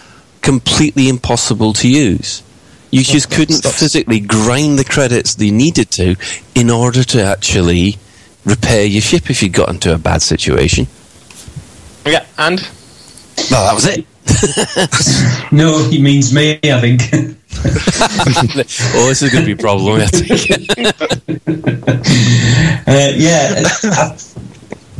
completely 0.42 1.08
impossible 1.08 1.72
to 1.74 1.88
use. 1.88 2.42
You 2.90 3.02
just 3.02 3.30
couldn't 3.30 3.64
physically 3.64 4.20
grind 4.20 4.78
the 4.78 4.84
credits 4.84 5.36
they 5.36 5.52
needed 5.52 5.90
to 5.92 6.16
in 6.54 6.68
order 6.68 7.04
to 7.04 7.22
actually 7.22 7.98
repair 8.44 8.84
your 8.84 9.02
ship 9.02 9.30
if 9.30 9.42
you 9.42 9.48
got 9.48 9.68
into 9.68 9.94
a 9.94 9.98
bad 9.98 10.22
situation. 10.22 10.86
Yeah, 12.06 12.24
and? 12.38 12.60
Well, 13.50 13.64
that 13.66 13.74
was 13.74 13.86
it. 13.86 14.06
no, 15.52 15.88
he 15.88 16.00
means 16.00 16.32
me, 16.32 16.58
I 16.64 16.80
think. 16.80 17.02
oh, 18.94 19.08
this 19.08 19.22
is 19.22 19.32
going 19.32 19.44
to 19.44 19.54
be 19.54 19.60
problematic. 19.60 20.30
uh, 22.86 23.12
yeah, 23.16 23.62
I, 23.66 24.16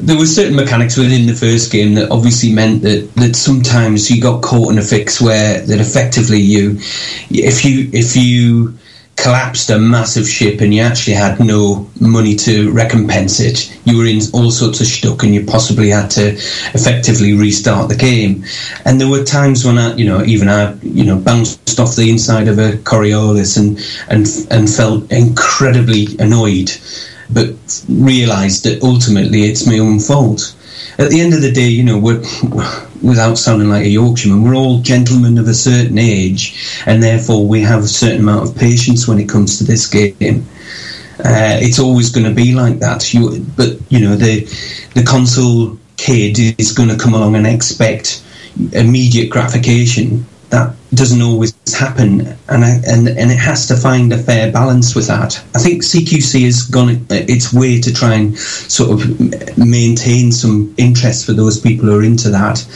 there 0.02 0.18
were 0.18 0.26
certain 0.26 0.56
mechanics 0.56 0.96
within 0.96 1.26
the 1.26 1.34
first 1.34 1.70
game 1.70 1.94
that 1.94 2.10
obviously 2.10 2.52
meant 2.52 2.82
that, 2.82 3.12
that 3.16 3.36
sometimes 3.36 4.10
you 4.10 4.20
got 4.20 4.42
caught 4.42 4.72
in 4.72 4.78
a 4.78 4.82
fix 4.82 5.20
where 5.20 5.60
that 5.60 5.80
effectively 5.80 6.38
you, 6.38 6.76
if 7.30 7.64
you 7.64 7.90
if 7.92 8.16
you 8.16 8.74
collapsed 9.20 9.70
a 9.70 9.78
massive 9.78 10.26
ship 10.26 10.60
and 10.60 10.72
you 10.72 10.80
actually 10.80 11.14
had 11.14 11.38
no 11.40 11.88
money 12.00 12.34
to 12.34 12.72
recompense 12.72 13.38
it, 13.40 13.70
you 13.84 13.98
were 13.98 14.06
in 14.06 14.20
all 14.32 14.50
sorts 14.50 14.80
of 14.80 14.86
stuck 14.86 15.22
and 15.22 15.34
you 15.34 15.44
possibly 15.44 15.90
had 15.90 16.10
to 16.10 16.30
effectively 16.74 17.34
restart 17.34 17.88
the 17.88 17.96
game. 17.96 18.44
And 18.84 19.00
there 19.00 19.08
were 19.08 19.24
times 19.24 19.64
when 19.64 19.78
I, 19.78 19.94
you 19.94 20.06
know, 20.06 20.24
even 20.24 20.48
I, 20.48 20.74
you 20.82 21.04
know, 21.04 21.18
bounced 21.18 21.78
off 21.78 21.96
the 21.96 22.08
inside 22.10 22.48
of 22.48 22.58
a 22.58 22.72
Coriolis 22.72 23.58
and 23.58 23.78
and 24.08 24.26
and 24.50 24.68
felt 24.68 25.10
incredibly 25.12 26.06
annoyed, 26.18 26.70
but 27.30 27.54
realised 27.88 28.64
that 28.64 28.82
ultimately 28.82 29.44
it's 29.44 29.66
my 29.66 29.78
own 29.78 30.00
fault. 30.00 30.56
At 30.98 31.10
the 31.10 31.20
end 31.20 31.34
of 31.34 31.42
the 31.42 31.52
day, 31.52 31.68
you 31.68 31.84
know, 31.84 31.98
we're 31.98 32.22
without 33.02 33.34
sounding 33.38 33.68
like 33.68 33.84
a 33.84 33.88
Yorkshireman, 33.88 34.42
we're 34.42 34.54
all 34.54 34.80
gentlemen 34.80 35.38
of 35.38 35.48
a 35.48 35.54
certain 35.54 35.98
age, 35.98 36.82
and 36.86 37.02
therefore 37.02 37.46
we 37.46 37.60
have 37.62 37.82
a 37.82 37.88
certain 37.88 38.20
amount 38.20 38.48
of 38.48 38.56
patience 38.56 39.08
when 39.08 39.18
it 39.18 39.28
comes 39.28 39.58
to 39.58 39.64
this 39.64 39.86
game. 39.86 40.46
Uh, 41.18 41.58
it's 41.60 41.78
always 41.78 42.10
going 42.10 42.26
to 42.26 42.34
be 42.34 42.54
like 42.54 42.78
that. 42.78 43.12
You, 43.12 43.44
but 43.56 43.78
you 43.90 44.00
know, 44.00 44.16
the 44.16 44.44
the 44.94 45.02
console 45.02 45.78
kid 45.96 46.38
is 46.58 46.72
going 46.72 46.88
to 46.88 46.96
come 46.96 47.14
along 47.14 47.36
and 47.36 47.46
expect 47.46 48.22
immediate 48.72 49.30
gratification. 49.30 50.24
That 50.90 50.96
doesn't 50.96 51.22
always 51.22 51.54
happen, 51.72 52.36
and 52.48 52.64
I, 52.64 52.80
and 52.86 53.08
and 53.08 53.30
it 53.30 53.38
has 53.38 53.66
to 53.68 53.76
find 53.76 54.12
a 54.12 54.18
fair 54.18 54.50
balance 54.50 54.94
with 54.94 55.06
that. 55.06 55.42
I 55.54 55.58
think 55.58 55.82
CQC 55.82 56.44
has 56.44 56.62
gone 56.62 57.06
its 57.10 57.52
way 57.52 57.80
to 57.80 57.92
try 57.92 58.14
and 58.14 58.38
sort 58.38 58.90
of 58.90 59.58
maintain 59.58 60.32
some 60.32 60.74
interest 60.78 61.26
for 61.26 61.32
those 61.32 61.60
people 61.60 61.86
who 61.86 61.98
are 61.98 62.02
into 62.02 62.28
that, 62.30 62.66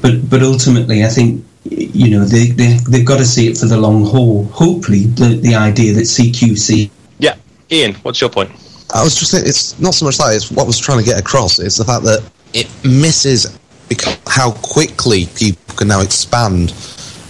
but 0.00 0.28
but 0.30 0.42
ultimately, 0.42 1.04
I 1.04 1.08
think 1.08 1.44
you 1.64 2.10
know 2.10 2.24
they, 2.24 2.46
they 2.46 2.78
they've 2.88 3.06
got 3.06 3.18
to 3.18 3.26
see 3.26 3.48
it 3.48 3.58
for 3.58 3.66
the 3.66 3.76
long 3.76 4.04
haul. 4.04 4.44
Hopefully, 4.44 5.04
the 5.04 5.36
the 5.36 5.54
idea 5.54 5.92
that 5.92 6.02
CQC. 6.02 6.90
Yeah, 7.18 7.36
Ian, 7.70 7.94
what's 7.96 8.20
your 8.20 8.30
point? 8.30 8.50
I 8.94 9.04
was 9.04 9.14
just 9.14 9.30
saying, 9.30 9.44
it's 9.46 9.78
not 9.78 9.94
so 9.94 10.06
much 10.06 10.16
that, 10.16 10.34
it's 10.34 10.50
what 10.50 10.64
I 10.64 10.66
was 10.66 10.78
trying 10.78 10.98
to 10.98 11.04
get 11.04 11.20
across. 11.20 11.58
It's 11.58 11.76
the 11.76 11.84
fact 11.84 12.04
that 12.04 12.22
it 12.54 12.68
misses 12.84 13.58
because 13.88 14.18
how 14.26 14.52
quickly 14.52 15.26
people 15.34 15.74
can 15.76 15.88
now 15.88 16.00
expand. 16.00 16.70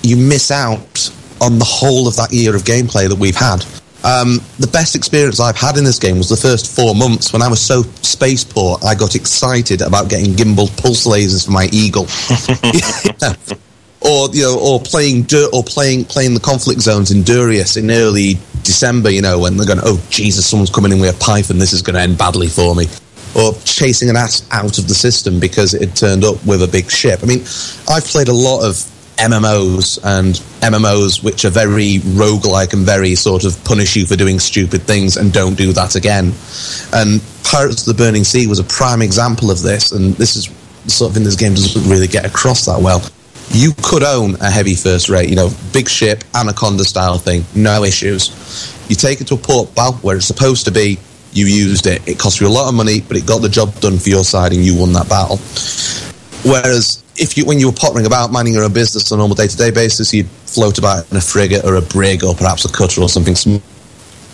You 0.09 0.17
miss 0.17 0.51
out 0.51 1.13
on 1.41 1.59
the 1.59 1.65
whole 1.65 2.09
of 2.09 2.17
that 2.17 2.33
year 2.33 2.57
of 2.57 2.63
gameplay 2.63 3.09
that 3.09 3.19
we've 3.19 3.37
had. 3.37 3.65
Um, 4.05 4.41
the 4.59 4.69
best 4.73 4.95
experience 4.95 5.39
I've 5.39 5.57
had 5.57 5.77
in 5.77 5.85
this 5.85 5.99
game 5.99 6.17
was 6.17 6.29
the 6.29 6.37
first 6.37 6.75
four 6.75 6.95
months 6.95 7.33
when 7.33 7.43
I 7.43 7.49
was 7.49 7.61
so 7.61 7.83
space 8.03 8.45
poor. 8.45 8.79
I 8.85 8.95
got 8.95 9.15
excited 9.15 9.83
about 9.83 10.09
getting 10.09 10.33
gimbal 10.35 10.69
pulse 10.81 11.07
lasers 11.07 11.45
for 11.45 11.51
my 11.51 11.69
eagle, 11.73 12.07
yeah. 13.21 13.35
or 14.01 14.29
you 14.33 14.43
know, 14.43 14.59
or 14.61 14.81
playing 14.81 15.25
dirt, 15.25 15.51
or 15.53 15.65
playing 15.65 16.05
playing 16.05 16.35
the 16.35 16.41
conflict 16.41 16.81
zones 16.81 17.11
in 17.11 17.23
Durius 17.23 17.77
in 17.77 17.91
early 17.91 18.35
December. 18.63 19.11
You 19.11 19.21
know, 19.21 19.39
when 19.41 19.57
they're 19.57 19.67
going, 19.67 19.81
"Oh 19.83 20.01
Jesus, 20.11 20.47
someone's 20.47 20.71
coming 20.71 20.93
in 20.93 21.01
with 21.01 21.15
a 21.15 21.19
python. 21.19 21.59
This 21.59 21.73
is 21.73 21.83
going 21.83 21.95
to 21.97 22.01
end 22.01 22.17
badly 22.17 22.49
for 22.49 22.75
me." 22.75 22.87
or 23.37 23.53
chasing 23.65 24.09
an 24.09 24.17
ass 24.17 24.49
out 24.51 24.79
of 24.79 24.89
the 24.89 24.95
system 24.95 25.39
because 25.39 25.75
it 25.75 25.83
had 25.83 25.95
turned 25.95 26.25
up 26.25 26.45
with 26.47 26.63
a 26.63 26.67
big 26.67 26.91
ship. 26.91 27.21
I 27.23 27.27
mean, 27.27 27.41
I've 27.89 28.05
played 28.05 28.29
a 28.29 28.33
lot 28.33 28.65
of 28.65 28.75
MMOs 29.19 29.99
and 30.05 30.35
MMOs 30.63 31.23
which 31.23 31.45
are 31.45 31.51
very 31.51 31.99
roguelike 31.99 32.73
and 32.73 32.87
very 32.87 33.15
sort 33.15 33.45
of 33.45 33.63
punish 33.65 33.97
you 33.97 34.07
for 34.07 34.17
doing 34.17 34.39
stupid 34.39 34.83
things 34.83 35.17
and 35.17 35.33
don't 35.33 35.55
do 35.55 35.73
that 35.73 35.97
again. 35.97 36.33
And 36.93 37.23
Pirates 37.45 37.87
of 37.87 37.97
the 37.97 38.03
Burning 38.03 38.25
Sea 38.25 38.47
was 38.47 38.59
a 38.59 38.65
prime 38.65 39.03
example 39.03 39.51
of 39.51 39.63
this, 39.63 39.93
and 39.93 40.15
this 40.15 40.37
is 40.37 40.49
the 40.85 40.91
sort 40.91 41.11
of 41.11 41.15
thing 41.15 41.25
this 41.25 41.37
game 41.37 41.55
doesn't 41.55 41.91
really 41.91 42.07
get 42.07 42.25
across 42.25 42.67
that 42.67 42.81
well. 42.81 43.03
You 43.51 43.73
could 43.83 44.03
own 44.03 44.35
a 44.43 44.51
heavy 44.51 44.75
first 44.75 45.09
rate, 45.09 45.31
you 45.31 45.37
know, 45.37 45.51
big 45.73 45.89
ship, 45.89 46.23
Anaconda 46.35 46.85
style 46.85 47.19
thing, 47.19 47.45
no 47.55 47.85
issues. 47.85 48.31
You 48.89 48.97
take 48.97 49.21
it 49.21 49.27
to 49.29 49.35
a 49.35 49.39
port 49.39 49.75
battle 49.75 49.95
where 50.01 50.17
it's 50.17 50.27
supposed 50.27 50.67
to 50.67 50.71
be, 50.71 50.99
you 51.33 51.47
used 51.47 51.87
it. 51.87 52.07
It 52.07 52.19
cost 52.19 52.41
you 52.41 52.47
a 52.47 52.51
lot 52.51 52.69
of 52.69 52.75
money, 52.75 53.01
but 53.01 53.17
it 53.17 53.27
got 53.27 53.41
the 53.41 53.49
job 53.49 53.75
done 53.81 53.99
for 53.99 54.11
your 54.11 54.25
side 54.25 54.53
and 54.53 54.65
you 54.65 54.79
won 54.79 54.93
that 54.93 55.09
battle. 55.09 55.39
Whereas 56.45 57.03
if 57.19 57.37
you, 57.37 57.45
when 57.45 57.59
you 57.59 57.67
were 57.67 57.75
pottering 57.75 58.07
about 58.07 58.31
minding 58.31 58.55
your 58.55 58.65
own 58.65 58.73
business 58.73 59.11
on 59.13 59.19
a 59.19 59.21
normal 59.21 59.35
day-to-day 59.35 59.71
basis, 59.71 60.13
you'd 60.15 60.27
float 60.27 60.79
about 60.79 61.11
in 61.11 61.17
a 61.17 61.21
frigate 61.21 61.65
or 61.65 61.77
a 61.77 61.83
brig 61.83 62.25
or 62.25 62.35
perhaps 62.35 62.65
a 62.65 62.73
cutter 62.73 63.01
or 63.01 63.09
something. 63.09 63.35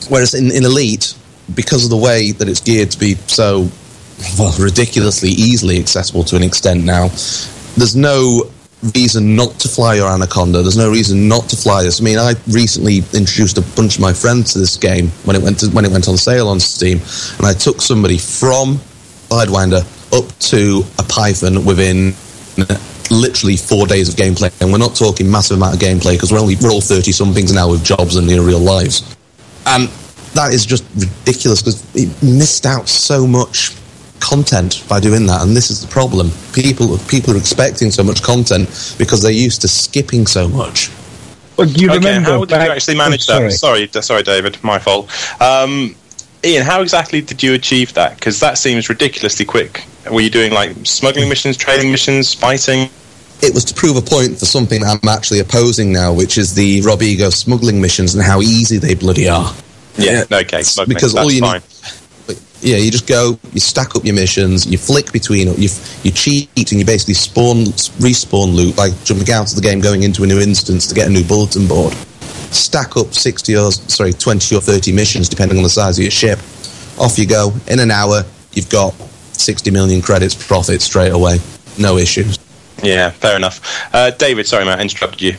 Whereas 0.08 0.34
in, 0.34 0.50
in 0.50 0.64
Elite, 0.64 1.14
because 1.54 1.84
of 1.84 1.90
the 1.90 1.96
way 1.96 2.32
that 2.32 2.48
it's 2.48 2.60
geared 2.60 2.90
to 2.92 2.98
be 2.98 3.14
so 3.26 3.68
well, 4.38 4.54
ridiculously 4.58 5.30
easily 5.30 5.78
accessible 5.78 6.24
to 6.24 6.36
an 6.36 6.42
extent 6.42 6.84
now, 6.84 7.08
there's 7.76 7.96
no 7.96 8.50
reason 8.94 9.34
not 9.34 9.58
to 9.60 9.68
fly 9.68 9.94
your 9.94 10.08
Anaconda. 10.08 10.62
There's 10.62 10.76
no 10.76 10.90
reason 10.90 11.26
not 11.26 11.48
to 11.48 11.56
fly 11.56 11.82
this. 11.82 12.00
I 12.00 12.04
mean, 12.04 12.18
I 12.18 12.34
recently 12.48 12.98
introduced 13.14 13.56
a 13.56 13.62
bunch 13.76 13.96
of 13.96 14.02
my 14.02 14.12
friends 14.12 14.52
to 14.52 14.58
this 14.58 14.76
game 14.76 15.08
when 15.24 15.36
it 15.36 15.42
went 15.42 15.60
to, 15.60 15.68
when 15.70 15.84
it 15.84 15.90
went 15.90 16.08
on 16.08 16.16
sale 16.16 16.48
on 16.48 16.60
Steam, 16.60 17.00
and 17.38 17.46
I 17.46 17.54
took 17.54 17.80
somebody 17.80 18.18
from 18.18 18.76
Sidewinder 19.28 19.82
up 20.12 20.38
to 20.38 20.84
a 20.98 21.02
Python 21.02 21.64
within 21.64 22.14
literally 23.10 23.56
four 23.56 23.86
days 23.86 24.08
of 24.08 24.14
gameplay, 24.14 24.50
and 24.60 24.72
we're 24.72 24.78
not 24.78 24.94
talking 24.94 25.30
massive 25.30 25.56
amount 25.56 25.74
of 25.74 25.80
gameplay 25.80 26.14
because 26.14 26.32
we're 26.32 26.40
only 26.40 26.56
we're 26.60 26.70
all 26.70 26.80
thirty 26.80 27.12
somethings 27.12 27.52
now 27.52 27.70
with 27.70 27.84
jobs 27.84 28.16
and 28.16 28.28
their 28.28 28.42
real 28.42 28.58
lives, 28.58 29.16
and 29.66 29.88
that 30.34 30.52
is 30.52 30.66
just 30.66 30.84
ridiculous 30.96 31.62
because 31.62 31.84
it 31.94 32.10
missed 32.22 32.66
out 32.66 32.88
so 32.88 33.26
much 33.26 33.76
content 34.20 34.84
by 34.88 35.00
doing 35.00 35.26
that, 35.26 35.42
and 35.42 35.56
this 35.56 35.70
is 35.70 35.80
the 35.80 35.88
problem. 35.88 36.30
People 36.52 36.98
people 37.08 37.34
are 37.34 37.38
expecting 37.38 37.90
so 37.90 38.02
much 38.02 38.22
content 38.22 38.68
because 38.98 39.22
they're 39.22 39.32
used 39.32 39.60
to 39.62 39.68
skipping 39.68 40.26
so 40.26 40.48
much. 40.48 40.90
Well, 41.56 41.68
you 41.68 41.88
okay, 41.88 41.98
remember 41.98 42.30
how 42.30 42.40
did 42.40 42.50
back- 42.50 42.66
you 42.66 42.72
actually 42.72 42.96
manage 42.96 43.30
oh, 43.30 43.40
that? 43.40 43.52
Sorry, 43.52 43.86
sorry, 43.86 44.22
David, 44.22 44.62
my 44.64 44.78
fault. 44.78 45.08
Um, 45.40 45.94
Ian, 46.44 46.64
how 46.64 46.82
exactly 46.82 47.20
did 47.20 47.42
you 47.42 47.54
achieve 47.54 47.94
that? 47.94 48.16
Because 48.16 48.40
that 48.40 48.58
seems 48.58 48.88
ridiculously 48.88 49.46
quick. 49.46 49.84
Were 50.10 50.20
you 50.20 50.30
doing 50.30 50.52
like 50.52 50.76
smuggling 50.84 51.28
missions, 51.28 51.56
trading 51.56 51.90
missions, 51.90 52.34
fighting? 52.34 52.90
It 53.42 53.54
was 53.54 53.64
to 53.66 53.74
prove 53.74 53.96
a 53.96 54.02
point 54.02 54.38
for 54.38 54.44
something 54.44 54.82
I'm 54.82 55.00
actually 55.08 55.40
opposing 55.40 55.92
now, 55.92 56.12
which 56.12 56.38
is 56.38 56.54
the 56.54 56.80
Robigo 56.82 57.32
smuggling 57.32 57.80
missions 57.80 58.14
and 58.14 58.22
how 58.22 58.40
easy 58.40 58.78
they 58.78 58.94
bloody 58.94 59.28
are. 59.28 59.54
Yeah, 59.96 60.24
okay, 60.30 60.62
smuggling, 60.62 60.94
because 60.94 61.14
all 61.14 61.30
you 61.30 61.40
fine. 61.40 61.60
need, 61.60 62.38
yeah, 62.60 62.76
you 62.78 62.90
just 62.90 63.06
go, 63.06 63.38
you 63.52 63.60
stack 63.60 63.94
up 63.94 64.04
your 64.04 64.14
missions, 64.14 64.66
you 64.66 64.78
flick 64.78 65.12
between, 65.12 65.48
you 65.48 65.68
you 66.02 66.10
cheat, 66.10 66.48
and 66.56 66.80
you 66.80 66.84
basically 66.84 67.14
spawn 67.14 67.64
respawn 68.00 68.54
loot 68.54 68.74
by 68.74 68.90
jumping 69.04 69.30
out 69.32 69.50
of 69.50 69.56
the 69.56 69.62
game, 69.62 69.80
going 69.80 70.02
into 70.02 70.24
a 70.24 70.26
new 70.26 70.40
instance 70.40 70.86
to 70.86 70.94
get 70.94 71.06
a 71.06 71.10
new 71.10 71.24
bulletin 71.24 71.68
board. 71.68 71.94
Stack 72.54 72.96
up 72.96 73.12
sixty 73.12 73.56
or 73.56 73.72
sorry, 73.72 74.12
twenty 74.12 74.54
or 74.56 74.60
thirty 74.60 74.92
missions, 74.92 75.28
depending 75.28 75.58
on 75.58 75.64
the 75.64 75.70
size 75.70 75.98
of 75.98 76.02
your 76.02 76.10
ship. 76.10 76.38
Off 76.98 77.18
you 77.18 77.26
go. 77.26 77.52
In 77.66 77.80
an 77.80 77.90
hour, 77.90 78.22
you've 78.52 78.70
got 78.70 78.94
sixty 79.32 79.70
million 79.70 80.00
credits 80.00 80.34
profit 80.34 80.80
straight 80.80 81.12
away. 81.12 81.38
No 81.78 81.98
issues. 81.98 82.38
Yeah, 82.82 83.10
fair 83.10 83.36
enough. 83.36 83.60
Uh, 83.92 84.10
David, 84.10 84.46
sorry, 84.46 84.64
Matt, 84.64 84.78
I 84.78 84.82
interrupted 84.82 85.20
you. 85.20 85.34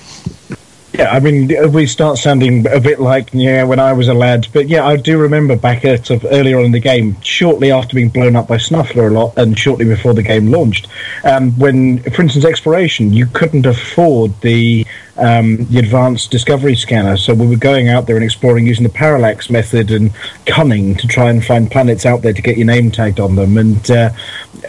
Yeah, 0.93 1.09
I 1.11 1.19
mean, 1.19 1.71
we 1.73 1.87
start 1.87 2.17
sounding 2.17 2.65
a 2.67 2.79
bit 2.79 3.01
like 3.01 3.29
yeah 3.33 3.63
when 3.63 3.79
I 3.79 3.91
was 3.91 4.07
a 4.07 4.13
lad, 4.13 4.47
but 4.53 4.69
yeah, 4.69 4.85
I 4.85 4.95
do 4.95 5.17
remember 5.17 5.57
back 5.57 5.83
at 5.83 6.05
sort 6.05 6.23
of 6.23 6.31
earlier 6.31 6.59
on 6.59 6.65
in 6.65 6.71
the 6.71 6.79
game, 6.79 7.19
shortly 7.21 7.71
after 7.71 7.95
being 7.95 8.09
blown 8.09 8.35
up 8.35 8.47
by 8.47 8.55
Snuffler 8.57 9.09
a 9.09 9.13
lot, 9.13 9.37
and 9.37 9.59
shortly 9.59 9.85
before 9.85 10.13
the 10.13 10.23
game 10.23 10.51
launched, 10.51 10.87
um, 11.25 11.51
when, 11.59 11.99
for 12.11 12.21
instance, 12.21 12.45
exploration, 12.45 13.11
you 13.11 13.25
couldn't 13.25 13.65
afford 13.65 14.39
the 14.39 14.85
um, 15.17 15.65
the 15.65 15.79
advanced 15.79 16.31
discovery 16.31 16.75
scanner, 16.75 17.17
so 17.17 17.33
we 17.33 17.47
were 17.47 17.55
going 17.55 17.89
out 17.89 18.05
there 18.05 18.15
and 18.15 18.25
exploring 18.25 18.67
using 18.67 18.83
the 18.83 18.89
parallax 18.89 19.49
method 19.49 19.91
and 19.91 20.11
cunning 20.45 20.95
to 20.95 21.07
try 21.07 21.29
and 21.29 21.45
find 21.45 21.71
planets 21.71 22.05
out 22.05 22.21
there 22.21 22.33
to 22.33 22.41
get 22.41 22.57
your 22.57 22.67
name 22.67 22.91
tagged 22.91 23.19
on 23.19 23.35
them, 23.35 23.57
and 23.57 23.89
uh, 23.89 24.11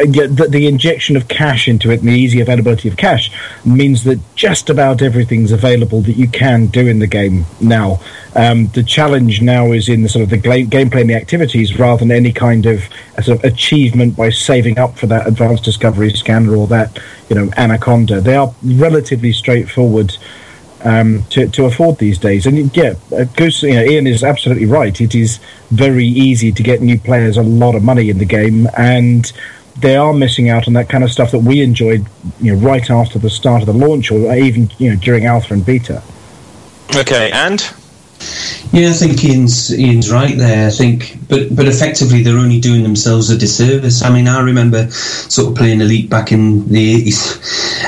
the, 0.01 0.47
the 0.51 0.67
injection 0.67 1.17
of 1.17 1.29
cash 1.29 1.69
into 1.69 1.91
it 1.91 2.01
and 2.01 2.09
the 2.09 2.13
easy 2.13 2.41
availability 2.41 2.89
of 2.89 2.97
cash 2.97 3.31
means 3.65 4.05
that 4.05 4.21
just 4.35 4.71
about 4.71 5.03
everything's 5.03 5.53
available 5.53 6.01
that 6.03 6.17
you 6.17 6.29
can 6.29 6.67
do 6.67 6.87
in 6.87 6.99
the 6.99 7.07
game 7.07 7.45
now. 7.61 8.01
Um, 8.35 8.67
the 8.69 8.83
challenge 8.83 9.41
now 9.41 9.73
is 9.73 9.89
in 9.89 10.03
the 10.03 10.09
sort 10.09 10.25
of 10.25 10.31
the 10.31 10.39
gameplay 10.39 11.01
and 11.01 11.11
the 11.11 11.15
activities 11.15 11.79
rather 11.79 12.01
than 12.01 12.13
any 12.13 12.33
kind 12.33 12.67
of 12.67 12.85
a 13.17 13.23
sort 13.23 13.39
of 13.39 13.45
achievement 13.45 14.17
by 14.17 14.31
saving 14.31 14.79
up 14.79 14.99
for 14.99 15.07
that 15.07 15.27
advanced 15.27 15.65
discovery 15.65 16.13
scanner 16.13 16.55
or 16.55 16.67
that 16.67 16.99
you 17.29 17.37
know 17.37 17.51
anaconda. 17.57 18.21
They 18.21 18.37
are 18.37 18.55
relatively 18.63 19.33
straightforward 19.33 20.17
um, 20.85 21.25
to, 21.31 21.49
to 21.49 21.65
afford 21.65 21.99
these 21.99 22.19
days. 22.19 22.47
And 22.47 22.75
yeah, 22.77 22.95
uh, 23.13 23.25
Goose, 23.25 23.63
you 23.63 23.75
know, 23.75 23.83
Ian 23.83 24.07
is 24.07 24.23
absolutely 24.23 24.67
right. 24.67 24.99
It 25.01 25.15
is 25.15 25.41
very 25.71 26.07
easy 26.07 26.53
to 26.53 26.63
get 26.63 26.81
new 26.81 26.99
players 26.99 27.37
a 27.37 27.43
lot 27.43 27.75
of 27.75 27.83
money 27.83 28.09
in 28.09 28.19
the 28.19 28.25
game, 28.25 28.69
and 28.77 29.31
they 29.79 29.97
are 29.97 30.13
missing 30.13 30.49
out 30.49 30.67
on 30.67 30.75
that 30.75 30.89
kind 30.89 31.05
of 31.05 31.11
stuff 31.11 31.31
that 31.33 31.41
we 31.41 31.61
enjoyed, 31.61 32.07
you 32.41 32.55
know, 32.55 32.61
right 32.61 32.89
after 32.89 33.19
the 33.19 33.31
start 33.31 33.63
of 33.63 33.67
the 33.67 33.75
launch, 33.75 34.11
or 34.11 34.35
even 34.35 34.71
you 34.79 34.91
know 34.91 34.97
during 34.97 35.27
alpha 35.27 35.55
and 35.55 35.67
beta. 35.67 36.03
Okay, 36.95 37.31
and 37.33 37.61
Yeah, 38.77 38.91
I 38.91 38.93
think 38.93 39.25
Ian's 39.25 39.73
Ian's 39.73 40.13
right 40.13 40.37
there. 40.37 40.67
I 40.67 40.71
think, 40.71 41.17
but 41.31 41.57
but 41.57 41.67
effectively 41.67 42.23
they're 42.23 42.37
only 42.37 42.61
doing 42.61 42.83
themselves 42.83 43.31
a 43.31 43.39
disservice. 43.39 44.03
I 44.03 44.11
mean, 44.13 44.29
I 44.29 44.43
remember 44.43 44.91
sort 44.91 45.49
of 45.49 45.55
playing 45.57 45.81
Elite 45.81 46.11
back 46.11 46.31
in 46.31 46.69
the 46.69 46.95
eighties 46.95 47.41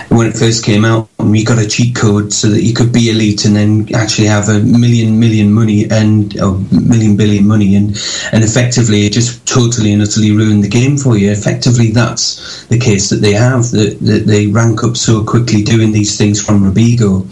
when 0.08 0.28
it 0.28 0.34
first 0.34 0.64
came 0.64 0.86
out, 0.86 1.10
and 1.18 1.30
we 1.30 1.44
got 1.44 1.58
a 1.58 1.68
cheat 1.68 1.94
code 1.94 2.32
so 2.32 2.48
that 2.48 2.62
you 2.62 2.72
could 2.72 2.90
be 2.90 3.10
Elite 3.10 3.44
and 3.44 3.54
then 3.54 3.94
actually 3.94 4.28
have 4.28 4.48
a 4.48 4.60
million 4.60 5.20
million 5.20 5.52
money 5.52 5.84
and 5.90 6.34
a 6.36 6.52
million 6.72 7.18
billion 7.18 7.46
money, 7.46 7.76
and 7.76 7.88
and 8.32 8.42
effectively 8.42 9.04
it 9.04 9.12
just 9.12 9.46
totally 9.46 9.92
and 9.92 10.00
utterly 10.00 10.32
ruined 10.32 10.64
the 10.64 10.68
game 10.68 10.96
for 10.96 11.18
you. 11.18 11.30
Effectively, 11.30 11.90
that's 11.90 12.64
the 12.68 12.78
case 12.78 13.10
that 13.10 13.16
they 13.20 13.34
have 13.34 13.70
that, 13.72 13.98
that 14.00 14.24
they 14.26 14.46
rank 14.46 14.82
up 14.84 14.96
so 14.96 15.22
quickly 15.22 15.62
doing 15.62 15.92
these 15.92 16.16
things 16.16 16.40
from 16.40 16.62
Robigo 16.62 17.28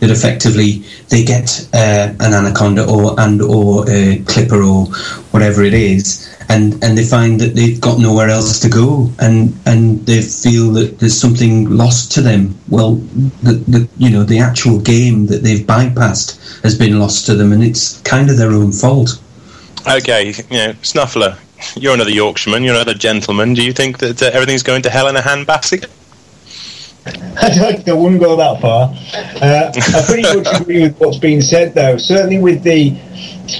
that 0.00 0.10
effectively 0.10 0.82
they 1.10 1.22
get 1.22 1.68
uh, 1.74 2.14
an 2.20 2.32
anaconda 2.32 2.93
or 2.94 3.18
and 3.20 3.42
or 3.42 3.84
a 3.90 4.22
clipper 4.26 4.62
or 4.62 4.86
whatever 5.32 5.62
it 5.62 5.74
is, 5.74 6.34
and 6.48 6.82
and 6.84 6.96
they 6.96 7.04
find 7.04 7.40
that 7.40 7.54
they've 7.54 7.80
got 7.80 7.98
nowhere 7.98 8.28
else 8.28 8.60
to 8.60 8.68
go, 8.68 9.10
and 9.18 9.54
and 9.66 10.04
they 10.06 10.22
feel 10.22 10.72
that 10.72 10.98
there's 10.98 11.18
something 11.18 11.68
lost 11.70 12.12
to 12.12 12.20
them. 12.20 12.54
Well, 12.68 12.96
the, 13.42 13.54
the 13.68 13.88
you 13.98 14.10
know 14.10 14.24
the 14.24 14.38
actual 14.38 14.78
game 14.80 15.26
that 15.26 15.42
they've 15.42 15.66
bypassed 15.66 16.62
has 16.62 16.78
been 16.78 16.98
lost 16.98 17.26
to 17.26 17.34
them, 17.34 17.52
and 17.52 17.62
it's 17.62 18.00
kind 18.02 18.30
of 18.30 18.36
their 18.36 18.52
own 18.52 18.72
fault. 18.72 19.20
Okay, 19.86 20.28
you 20.50 20.58
know, 20.58 20.72
Snuffler, 20.82 21.38
you're 21.76 21.94
another 21.94 22.10
Yorkshireman, 22.10 22.64
you're 22.64 22.74
another 22.74 22.94
gentleman. 22.94 23.54
Do 23.54 23.62
you 23.62 23.72
think 23.72 23.98
that 23.98 24.22
uh, 24.22 24.30
everything's 24.32 24.62
going 24.62 24.82
to 24.82 24.90
hell 24.90 25.08
in 25.08 25.16
a 25.16 25.20
handbasket? 25.20 25.90
I, 27.06 27.82
I 27.86 27.92
wouldn't 27.92 28.20
go 28.20 28.36
that 28.36 28.60
far. 28.60 28.94
Uh, 29.42 29.72
I 29.74 30.02
pretty 30.06 30.22
much 30.22 30.60
agree 30.60 30.82
with 30.82 30.98
what's 30.98 31.18
been 31.18 31.42
said, 31.42 31.74
though. 31.74 31.98
Certainly 31.98 32.38
with 32.38 32.62
the 32.62 32.90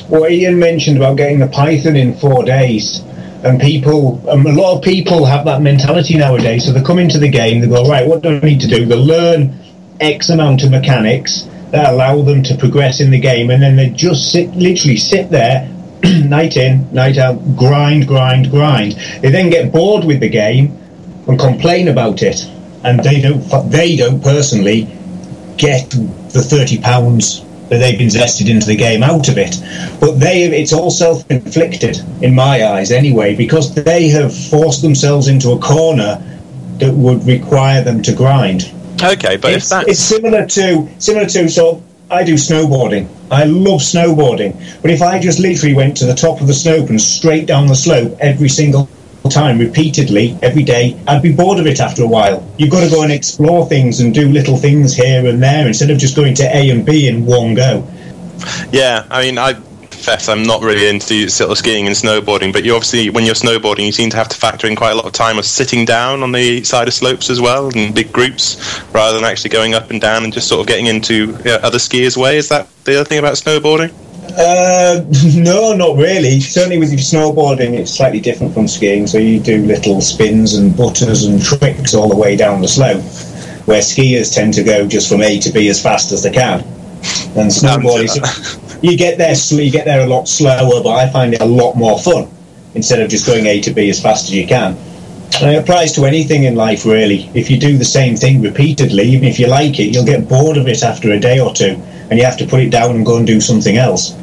what 0.09 0.33
Ian 0.33 0.59
mentioned 0.59 0.97
about 0.97 1.17
getting 1.17 1.41
the 1.41 1.49
Python 1.49 1.97
in 1.97 2.15
four 2.15 2.45
days, 2.45 3.01
and 3.45 3.61
people, 3.61 4.23
um, 4.31 4.47
a 4.47 4.53
lot 4.53 4.77
of 4.77 4.83
people 4.83 5.27
have 5.27 5.45
that 5.45 5.61
mentality 5.61 6.17
nowadays. 6.17 6.65
So 6.65 6.73
they 6.73 6.83
come 6.83 6.99
into 6.99 7.19
the 7.19 7.29
game, 7.29 7.61
they 7.61 7.67
go, 7.67 7.87
right, 7.87 8.07
what 8.07 8.23
do 8.23 8.37
I 8.37 8.41
need 8.41 8.61
to 8.63 8.67
do? 8.67 8.87
They 8.87 8.97
learn 8.97 9.55
X 10.01 10.31
amount 10.31 10.63
of 10.63 10.71
mechanics 10.71 11.43
that 11.71 11.93
allow 11.93 12.23
them 12.23 12.43
to 12.45 12.57
progress 12.57 13.01
in 13.01 13.11
the 13.11 13.21
game, 13.21 13.51
and 13.51 13.63
then 13.63 13.77
they 13.77 13.91
just 13.91 14.31
sit, 14.31 14.51
literally 14.55 14.97
sit 14.97 15.31
there. 15.31 15.71
night 16.25 16.59
in, 16.59 16.93
night 16.93 17.17
out, 17.17 17.35
grind, 17.57 18.07
grind, 18.07 18.51
grind. 18.51 18.93
They 19.23 19.31
then 19.31 19.49
get 19.49 19.73
bored 19.73 20.05
with 20.05 20.21
the 20.21 20.29
game 20.29 20.79
and 21.27 21.39
complain 21.39 21.89
about 21.89 22.23
it 22.23 22.47
and 22.85 23.01
they 23.01 23.21
don't 23.21 23.71
they 23.71 23.97
don't 23.97 24.23
personally 24.23 24.89
get 25.57 25.91
the 25.91 26.43
thirty 26.43 26.79
pounds 26.79 27.45
that 27.69 27.79
they've 27.79 28.01
invested 28.01 28.49
into 28.49 28.67
the 28.67 28.77
game 28.77 29.03
out 29.03 29.29
of 29.29 29.39
it. 29.39 29.57
But 30.01 30.21
they 30.21 30.45
it's 30.45 30.73
all 30.73 30.91
self 30.91 31.29
inflicted 31.31 31.99
in 32.23 32.35
my 32.35 32.67
eyes 32.67 32.91
anyway, 32.91 33.35
because 33.35 33.75
they 33.75 34.09
have 34.09 34.37
forced 34.37 34.83
themselves 34.83 35.29
into 35.29 35.53
a 35.53 35.59
corner 35.59 36.23
that 36.79 36.93
would 36.93 37.25
require 37.27 37.83
them 37.83 38.03
to 38.03 38.13
grind. 38.15 38.73
Okay, 39.03 39.37
but 39.37 39.53
it's, 39.53 39.65
if 39.65 39.71
that's 39.71 39.89
it's 39.89 40.01
similar 40.01 40.47
to 40.47 40.89
similar 40.99 41.27
to 41.27 41.49
so 41.49 41.83
I 42.11 42.23
do 42.23 42.35
snowboarding. 42.35 43.09
I 43.31 43.45
love 43.45 43.81
snowboarding. 43.81 44.55
But 44.83 44.91
if 44.91 45.01
I 45.03 45.19
just 45.19 45.41
literally 45.41 45.75
went 45.75 45.97
to 45.99 46.07
the 46.07 46.15
top 46.15 46.41
of 46.41 46.47
the 46.47 46.55
slope 46.55 46.91
and 46.91 47.01
straight 47.01 47.47
down 47.47 47.67
the 47.67 47.75
slope 47.75 48.17
every 48.21 48.49
single 48.49 48.89
time 49.31 49.59
repeatedly 49.59 50.39
every 50.43 50.63
day 50.63 50.99
i'd 51.09 51.23
be 51.23 51.33
bored 51.33 51.59
of 51.59 51.67
it 51.67 51.81
after 51.81 52.03
a 52.03 52.07
while 52.07 52.47
you've 52.59 52.71
got 52.71 52.81
to 52.81 52.91
go 52.91 53.03
and 53.03 53.11
explore 53.11 53.67
things 53.67 54.01
and 54.01 54.15
do 54.15 54.29
little 54.29 54.57
things 54.57 54.95
here 54.95 55.27
and 55.27 55.43
there 55.43 55.67
instead 55.67 55.91
of 55.91 55.99
just 55.99 56.15
going 56.15 56.35
to 56.35 56.43
a 56.55 56.71
and 56.71 56.85
b 56.85 57.09
in 57.09 57.25
one 57.25 57.55
go 57.55 57.87
yeah, 58.71 59.07
I 59.11 59.23
mean, 59.23 59.39
I 59.39 59.55
confess 59.55 60.29
I'm 60.29 60.43
not 60.43 60.63
really 60.63 60.89
into 60.89 61.29
sort 61.29 61.51
of 61.51 61.59
skiing 61.59 61.87
and 61.87 61.95
snowboarding, 61.95 62.53
but 62.53 62.65
you 62.65 62.75
obviously, 62.75 63.11
when 63.11 63.25
you're 63.25 63.35
snowboarding, 63.35 63.87
you 63.87 63.93
seem 63.93 64.11
to 64.11 64.17
have 64.17 64.29
to 64.29 64.37
factor 64.37 64.67
in 64.67 64.77
quite 64.77 64.91
a 64.91 64.95
lot 64.95 65.07
of 65.07 65.13
time 65.13 65.39
of 65.39 65.45
sitting 65.45 65.85
down 65.85 66.23
on 66.23 66.33
the 66.33 66.63
side 66.65 66.89
of 66.89 66.95
slopes 66.95 67.31
as 67.31 67.41
well, 67.41 67.69
in 67.69 67.95
big 67.95 68.13
groups, 68.13 68.83
rather 68.93 69.17
than 69.17 69.25
actually 69.25 69.51
going 69.51 69.75
up 69.75 69.91
and 69.91 70.01
down 70.01 70.25
and 70.25 70.33
just 70.33 70.49
sort 70.49 70.61
of 70.61 70.67
getting 70.67 70.87
into 70.87 71.39
yeah, 71.45 71.59
other 71.63 71.79
skiers' 71.79 72.17
way. 72.17 72.37
Is 72.37 72.49
that 72.49 72.69
the 72.85 72.97
other 72.97 73.05
thing 73.05 73.19
about 73.19 73.35
snowboarding? 73.35 73.93
Uh, 74.37 75.05
no, 75.37 75.75
not 75.75 75.97
really. 75.97 76.41
Certainly 76.41 76.79
with 76.79 76.91
your 76.91 76.99
snowboarding, 76.99 77.75
it's 77.75 77.93
slightly 77.93 78.21
different 78.21 78.53
from 78.53 78.67
skiing. 78.67 79.07
So 79.07 79.19
you 79.19 79.39
do 79.41 79.65
little 79.65 80.01
spins 80.01 80.55
and 80.55 80.77
butters 80.77 81.25
and 81.25 81.41
tricks 81.43 81.95
all 81.95 82.09
the 82.09 82.17
way 82.17 82.37
down 82.37 82.61
the 82.61 82.69
slope, 82.69 83.03
where 83.67 83.81
skiers 83.81 84.35
tend 84.35 84.55
to 84.55 84.65
go 84.65 84.87
just 84.87 85.09
from 85.09 85.23
A 85.23 85.39
to 85.41 85.51
B 85.53 85.69
as 85.69 85.83
fast 85.83 86.13
as 86.13 86.23
they 86.23 86.33
can. 86.33 86.61
And 87.37 87.51
snowboarding, 87.51 88.83
you 88.83 88.97
get 88.97 89.19
there, 89.19 89.35
you 89.35 89.71
get 89.71 89.85
there 89.85 90.01
a 90.01 90.07
lot 90.07 90.29
slower, 90.29 90.83
but 90.83 90.95
I 90.95 91.11
find 91.11 91.35
it 91.35 91.41
a 91.41 91.47
lot 91.47 91.75
more 91.75 91.99
fun 91.99 92.29
instead 92.75 93.01
of 93.01 93.09
just 93.09 93.27
going 93.27 93.47
A 93.47 93.61
to 93.61 93.73
B 93.73 93.89
as 93.89 94.03
fast 94.03 94.25
as 94.25 94.35
you 94.35 94.47
can. 94.47 94.77
And 95.41 95.51
it 95.51 95.59
applies 95.59 95.93
to 95.93 96.05
anything 96.05 96.45
in 96.45 96.55
life, 96.55 96.85
really. 96.85 97.29
If 97.35 97.51
you 97.51 97.59
do 97.59 97.77
the 97.77 97.85
same 97.85 98.17
thing 98.17 98.41
repeatedly, 98.41 99.05
even 99.05 99.25
if 99.25 99.39
you 99.39 99.49
like 99.49 99.81
it, 99.81 99.93
you'll 99.93 100.05
get 100.05 100.29
bored 100.29 100.57
of 100.57 100.69
it 100.69 100.83
after 100.83 101.11
a 101.13 101.19
day 101.19 101.41
or 101.41 101.53
two, 101.53 101.81
and 102.09 102.19
you 102.19 102.25
have 102.25 102.37
to 102.39 102.47
put 102.47 102.61
it 102.61 102.71
down 102.71 102.95
and 102.95 103.05
go 103.05 103.17
and 103.17 103.27
do 103.27 103.41
something 103.41 103.77
else. 103.77 104.17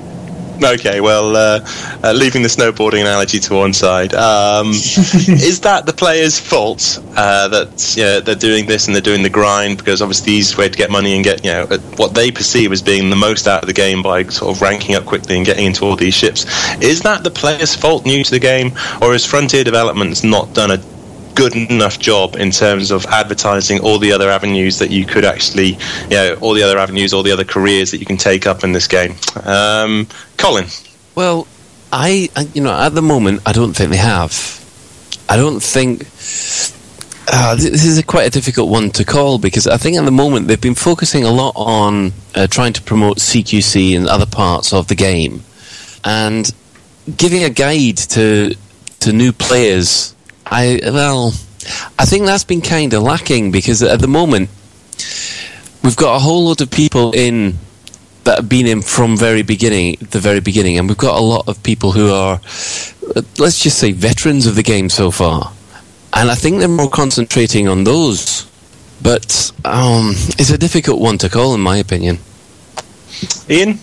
Okay, 0.71 1.01
well, 1.01 1.35
uh, 1.35 1.59
uh, 2.03 2.13
leaving 2.13 2.43
the 2.43 2.47
snowboarding 2.47 3.01
analogy 3.01 3.39
to 3.39 3.55
one 3.55 3.73
side, 3.73 4.13
um, 4.13 4.69
is 4.69 5.59
that 5.61 5.85
the 5.85 5.93
players' 5.93 6.39
fault 6.39 6.99
uh, 7.17 7.47
that 7.49 7.95
you 7.97 8.03
know, 8.03 8.19
they're 8.19 8.35
doing 8.35 8.67
this 8.67 8.85
and 8.85 8.95
they're 8.95 9.01
doing 9.01 9.23
the 9.23 9.29
grind 9.29 9.79
because 9.79 10.01
obviously 10.01 10.31
the 10.31 10.37
easiest 10.37 10.57
way 10.57 10.69
to 10.69 10.77
get 10.77 10.89
money 10.89 11.15
and 11.15 11.23
get 11.23 11.43
you 11.43 11.51
know 11.51 11.65
what 11.97 12.13
they 12.13 12.31
perceive 12.31 12.71
as 12.71 12.81
being 12.81 13.09
the 13.09 13.15
most 13.15 13.47
out 13.47 13.63
of 13.63 13.67
the 13.67 13.73
game 13.73 14.01
by 14.01 14.23
sort 14.25 14.55
of 14.55 14.61
ranking 14.61 14.95
up 14.95 15.03
quickly 15.05 15.35
and 15.35 15.45
getting 15.45 15.65
into 15.65 15.83
all 15.83 15.95
these 15.95 16.13
ships? 16.13 16.45
Is 16.81 17.01
that 17.01 17.23
the 17.23 17.31
players' 17.31 17.75
fault 17.75 18.05
new 18.05 18.23
to 18.23 18.31
the 18.31 18.39
game, 18.39 18.71
or 19.01 19.13
is 19.13 19.25
Frontier 19.25 19.63
Developments 19.63 20.23
not 20.23 20.53
done 20.53 20.71
a 20.71 20.77
good 21.35 21.55
enough 21.55 21.99
job 21.99 22.35
in 22.35 22.51
terms 22.51 22.91
of 22.91 23.05
advertising 23.07 23.79
all 23.79 23.99
the 23.99 24.11
other 24.11 24.29
avenues 24.29 24.79
that 24.79 24.91
you 24.91 25.05
could 25.05 25.25
actually, 25.25 25.77
you 26.03 26.09
know, 26.09 26.37
all 26.41 26.53
the 26.53 26.63
other 26.63 26.77
avenues, 26.77 27.13
all 27.13 27.23
the 27.23 27.31
other 27.31 27.45
careers 27.45 27.91
that 27.91 27.97
you 27.97 28.05
can 28.05 28.17
take 28.17 28.47
up 28.47 28.63
in 28.63 28.71
this 28.71 28.87
game. 28.87 29.15
Um, 29.43 30.07
Colin. 30.37 30.65
Well, 31.15 31.47
I, 31.91 32.29
you 32.53 32.61
know, 32.61 32.73
at 32.73 32.93
the 32.93 33.01
moment, 33.01 33.41
I 33.45 33.51
don't 33.51 33.73
think 33.73 33.91
they 33.91 33.97
have. 33.97 34.57
I 35.27 35.37
don't 35.37 35.61
think. 35.61 36.01
Uh, 37.33 37.55
this 37.55 37.85
is 37.85 37.97
a 37.97 38.03
quite 38.03 38.27
a 38.27 38.29
difficult 38.29 38.69
one 38.69 38.89
to 38.91 39.05
call 39.05 39.37
because 39.37 39.67
I 39.67 39.77
think 39.77 39.95
at 39.95 40.03
the 40.03 40.11
moment 40.11 40.47
they've 40.47 40.59
been 40.59 40.75
focusing 40.75 41.23
a 41.23 41.31
lot 41.31 41.53
on 41.55 42.11
uh, 42.35 42.47
trying 42.47 42.73
to 42.73 42.81
promote 42.81 43.17
CQC 43.17 43.95
and 43.95 44.07
other 44.07 44.25
parts 44.25 44.73
of 44.73 44.87
the 44.87 44.95
game, 44.95 45.43
and 46.03 46.49
giving 47.15 47.43
a 47.43 47.49
guide 47.49 47.97
to 47.97 48.55
to 49.01 49.13
new 49.13 49.31
players. 49.31 50.15
I 50.51 50.81
well, 50.83 51.33
I 51.97 52.05
think 52.05 52.25
that's 52.25 52.43
been 52.43 52.61
kind 52.61 52.93
of 52.93 53.01
lacking 53.01 53.51
because 53.51 53.81
at 53.81 54.01
the 54.01 54.07
moment 54.07 54.49
we've 55.81 55.95
got 55.95 56.17
a 56.17 56.19
whole 56.19 56.45
lot 56.45 56.59
of 56.59 56.69
people 56.69 57.13
in 57.13 57.57
that 58.25 58.37
have 58.37 58.49
been 58.49 58.67
in 58.67 58.81
from 58.81 59.17
very 59.17 59.41
beginning, 59.41 59.97
the 60.11 60.19
very 60.19 60.41
beginning, 60.41 60.77
and 60.77 60.87
we've 60.87 60.97
got 60.97 61.17
a 61.17 61.23
lot 61.23 61.47
of 61.47 61.63
people 61.63 61.91
who 61.91 62.11
are, 62.11 62.39
uh, 63.15 63.21
let's 63.39 63.63
just 63.63 63.79
say, 63.79 63.93
veterans 63.93 64.45
of 64.45 64.55
the 64.55 64.61
game 64.61 64.89
so 64.89 65.09
far, 65.09 65.51
and 66.13 66.29
I 66.29 66.35
think 66.35 66.59
they're 66.59 66.67
more 66.67 66.89
concentrating 66.89 67.67
on 67.67 67.83
those. 67.83 68.45
But 69.01 69.51
um, 69.65 70.11
it's 70.37 70.51
a 70.51 70.57
difficult 70.57 71.01
one 71.01 71.17
to 71.19 71.29
call, 71.29 71.55
in 71.55 71.61
my 71.61 71.77
opinion. 71.77 72.19
Ian? 73.49 73.79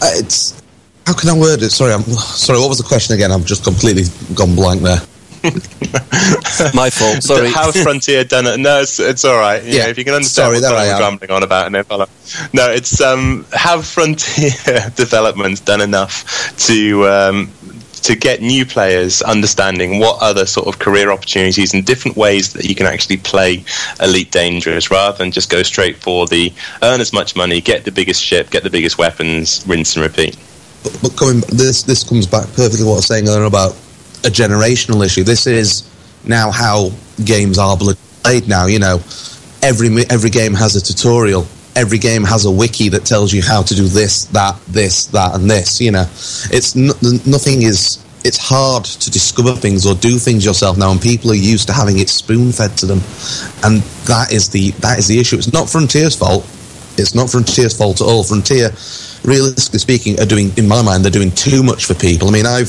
Uh, 0.00 0.08
it's 0.14 0.62
how 1.06 1.14
can 1.14 1.28
I 1.28 1.36
word 1.36 1.62
it? 1.62 1.70
Sorry, 1.70 1.92
I'm 1.92 2.02
sorry. 2.02 2.58
What 2.58 2.68
was 2.68 2.78
the 2.78 2.84
question 2.84 3.14
again? 3.14 3.32
I've 3.32 3.44
just 3.44 3.64
completely 3.64 4.04
gone 4.34 4.54
blank 4.54 4.82
there. 4.82 5.00
My 6.74 6.88
fault. 6.90 7.22
Sorry. 7.22 7.50
How 7.50 7.72
Frontier 7.72 8.24
done 8.24 8.46
it? 8.46 8.58
No, 8.60 8.80
it's, 8.80 9.00
it's 9.00 9.24
all 9.24 9.38
right. 9.38 9.62
You 9.64 9.74
Yeah. 9.76 9.84
know, 9.84 9.88
if 9.90 9.98
you 9.98 10.04
can 10.04 10.14
understand 10.14 10.56
Sorry, 10.56 10.60
what 10.74 10.78
I'm 10.78 11.00
rambling 11.00 11.30
on 11.30 11.42
about, 11.42 11.72
no 11.72 11.82
follow. 11.82 12.06
No, 12.52 12.70
it's 12.70 13.00
um, 13.00 13.44
have 13.52 13.86
Frontier 13.86 14.50
Developments 14.94 15.60
done 15.60 15.80
enough 15.80 16.56
to 16.68 17.06
um, 17.08 17.50
to 18.02 18.16
get 18.16 18.40
new 18.40 18.66
players 18.66 19.22
understanding 19.22 19.98
what 20.00 20.20
other 20.20 20.44
sort 20.46 20.66
of 20.66 20.78
career 20.78 21.10
opportunities 21.10 21.72
and 21.74 21.84
different 21.84 22.16
ways 22.16 22.52
that 22.52 22.64
you 22.64 22.74
can 22.74 22.86
actually 22.86 23.16
play 23.16 23.64
Elite 24.00 24.30
Dangerous 24.32 24.90
rather 24.90 25.16
than 25.18 25.30
just 25.30 25.50
go 25.50 25.62
straight 25.62 25.96
for 25.96 26.26
the 26.26 26.52
earn 26.82 27.00
as 27.00 27.12
much 27.12 27.36
money, 27.36 27.60
get 27.60 27.84
the 27.84 27.92
biggest 27.92 28.22
ship, 28.22 28.50
get 28.50 28.62
the 28.64 28.70
biggest 28.70 28.98
weapons, 28.98 29.64
rinse 29.66 29.94
and 29.96 30.04
repeat. 30.04 30.36
But, 30.82 30.98
but 31.02 31.16
coming, 31.16 31.42
this 31.48 31.82
this 31.84 32.02
comes 32.04 32.26
back 32.26 32.46
perfectly 32.54 32.84
what 32.84 32.92
I 32.92 32.96
was 32.96 33.06
saying 33.06 33.28
earlier 33.28 33.44
about 33.44 33.76
a 34.24 34.30
generational 34.30 35.04
issue. 35.04 35.24
This 35.24 35.46
is 35.46 35.88
now 36.24 36.50
how 36.50 36.90
games 37.24 37.58
are 37.58 37.76
played 38.22 38.48
now. 38.48 38.66
You 38.66 38.78
know, 38.78 39.00
every 39.62 39.88
every 40.10 40.30
game 40.30 40.54
has 40.54 40.76
a 40.76 40.80
tutorial. 40.80 41.46
Every 41.74 41.98
game 41.98 42.22
has 42.24 42.44
a 42.44 42.50
wiki 42.50 42.90
that 42.90 43.06
tells 43.06 43.32
you 43.32 43.42
how 43.42 43.62
to 43.62 43.74
do 43.74 43.88
this, 43.88 44.26
that, 44.26 44.60
this, 44.68 45.06
that, 45.06 45.34
and 45.34 45.50
this. 45.50 45.80
You 45.80 45.92
know, 45.92 46.02
it's 46.02 46.76
n- 46.76 46.92
nothing 47.26 47.62
is. 47.62 47.98
It's 48.24 48.38
hard 48.38 48.84
to 48.84 49.10
discover 49.10 49.54
things 49.54 49.84
or 49.84 49.96
do 49.96 50.16
things 50.16 50.44
yourself 50.44 50.78
now, 50.78 50.92
and 50.92 51.00
people 51.00 51.32
are 51.32 51.34
used 51.34 51.66
to 51.68 51.72
having 51.72 51.98
it 51.98 52.08
spoon 52.08 52.52
fed 52.52 52.76
to 52.78 52.86
them, 52.86 53.00
and 53.64 53.82
that 54.06 54.28
is 54.32 54.48
the 54.50 54.70
that 54.82 54.98
is 54.98 55.08
the 55.08 55.18
issue. 55.18 55.36
It's 55.36 55.52
not 55.52 55.68
Frontier's 55.68 56.14
fault. 56.14 56.44
It's 56.98 57.14
not 57.14 57.30
Frontier's 57.30 57.76
fault 57.76 58.00
at 58.00 58.06
all. 58.06 58.22
Frontier, 58.22 58.70
realistically 59.24 59.78
speaking, 59.78 60.20
are 60.20 60.26
doing, 60.26 60.52
in 60.58 60.68
my 60.68 60.82
mind, 60.82 61.02
they're 61.04 61.10
doing 61.10 61.30
too 61.30 61.62
much 61.62 61.86
for 61.86 61.94
people. 61.94 62.28
I 62.28 62.30
mean, 62.30 62.46
I've 62.46 62.68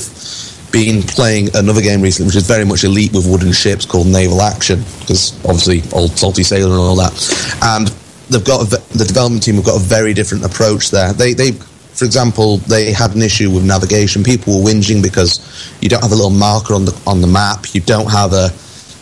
been 0.74 1.02
playing 1.02 1.54
another 1.54 1.80
game 1.80 2.02
recently, 2.02 2.26
which 2.26 2.34
is 2.34 2.48
very 2.48 2.64
much 2.64 2.82
elite 2.82 3.12
with 3.12 3.30
wooden 3.30 3.52
ships 3.52 3.86
called 3.86 4.08
Naval 4.08 4.42
Action, 4.42 4.82
because 4.98 5.32
obviously 5.44 5.82
old 5.92 6.10
salty 6.18 6.42
sailor 6.42 6.72
and 6.72 6.80
all 6.80 6.96
that. 6.96 7.14
And 7.62 7.86
they've 8.28 8.44
got 8.44 8.68
the 8.68 9.04
development 9.04 9.44
team 9.44 9.54
have 9.54 9.64
got 9.64 9.76
a 9.76 9.84
very 9.84 10.12
different 10.12 10.44
approach 10.44 10.90
there. 10.90 11.12
They, 11.12 11.32
they, 11.32 11.52
for 11.52 12.04
example, 12.04 12.56
they 12.66 12.92
had 12.92 13.14
an 13.14 13.22
issue 13.22 13.52
with 13.52 13.64
navigation. 13.64 14.24
People 14.24 14.58
were 14.58 14.68
whinging 14.68 15.00
because 15.00 15.38
you 15.80 15.88
don't 15.88 16.02
have 16.02 16.10
a 16.10 16.16
little 16.16 16.30
marker 16.30 16.74
on 16.74 16.84
the 16.84 17.02
on 17.06 17.20
the 17.20 17.28
map. 17.28 17.72
You 17.72 17.80
don't 17.80 18.10
have 18.10 18.32
a 18.32 18.50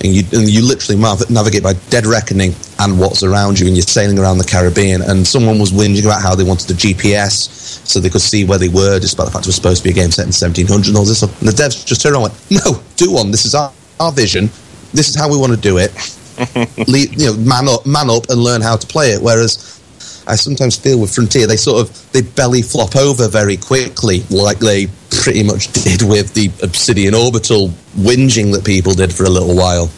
and 0.05 0.13
you, 0.15 0.25
and 0.33 0.51
you 0.51 0.63
literally 0.63 1.01
nav- 1.01 1.31
navigate 1.31 1.63
by 1.63 1.73
dead 1.89 2.05
reckoning 2.05 2.53
and 2.83 2.99
what's 2.99 3.23
around 3.23 3.59
you, 3.59 3.67
and 3.67 3.77
you're 3.77 3.83
sailing 3.83 4.19
around 4.19 4.39
the 4.39 4.45
Caribbean, 4.45 5.03
and 5.03 5.27
someone 5.27 5.59
was 5.59 5.71
whinging 5.73 6.05
about 6.05 6.23
how 6.23 6.35
they 6.35 6.45
wanted 6.45 6.71
a 6.71 6.75
GPS 6.75 7.49
so 7.87 8.01
they 8.01 8.11
could 8.11 8.21
see 8.21 8.45
where 8.45 8.59
they 8.59 8.69
were, 8.69 8.99
despite 8.99 9.27
the 9.27 9.33
fact 9.33 9.47
it 9.47 9.49
was 9.49 9.57
supposed 9.57 9.83
to 9.83 9.85
be 9.85 9.91
a 9.91 9.95
game 9.95 10.11
set 10.11 10.25
in 10.25 10.35
1700 10.35 10.89
and 10.89 10.97
all 10.97 11.05
this 11.05 11.19
stuff. 11.19 11.39
And 11.41 11.49
the 11.49 11.53
devs 11.53 11.87
just 11.87 12.03
turned 12.03 12.15
around 12.15 12.31
and 12.31 12.33
went, 12.51 12.65
"No, 12.65 12.83
do 12.97 13.13
one. 13.13 13.31
This 13.31 13.45
is 13.45 13.55
our, 13.55 13.73
our 14.01 14.13
vision. 14.13 14.47
This 14.93 15.09
is 15.09 15.15
how 15.15 15.31
we 15.31 15.39
want 15.39 15.53
to 15.53 15.59
do 15.59 15.79
it. 15.79 15.93
Lead, 16.89 17.19
you 17.21 17.27
know, 17.27 17.37
man 17.39 17.69
up, 17.69 17.87
man 17.87 18.11
up, 18.11 18.29
and 18.29 18.43
learn 18.43 18.61
how 18.61 18.77
to 18.77 18.87
play 18.87 19.13
it." 19.13 19.23
Whereas 19.23 19.81
I 20.27 20.37
sometimes 20.37 20.77
feel 20.77 21.01
with 21.01 21.15
Frontier, 21.15 21.47
they 21.47 21.57
sort 21.57 21.83
of 21.83 22.13
they 22.13 22.23
belly 22.23 22.63
flop 22.63 22.97
over 22.97 23.29
very 23.29 23.57
quickly, 23.57 24.23
like 24.31 24.59
they 24.59 24.89
pretty 25.11 25.43
much 25.43 25.73
did 25.73 26.03
with 26.03 26.35
the 26.35 26.51
Obsidian 26.63 27.15
Orbital 27.15 27.69
whinging 27.97 28.53
that 28.55 28.65
people 28.65 28.95
did 28.95 29.13
for 29.13 29.25
a 29.25 29.31
little 29.31 29.55
while 29.55 29.91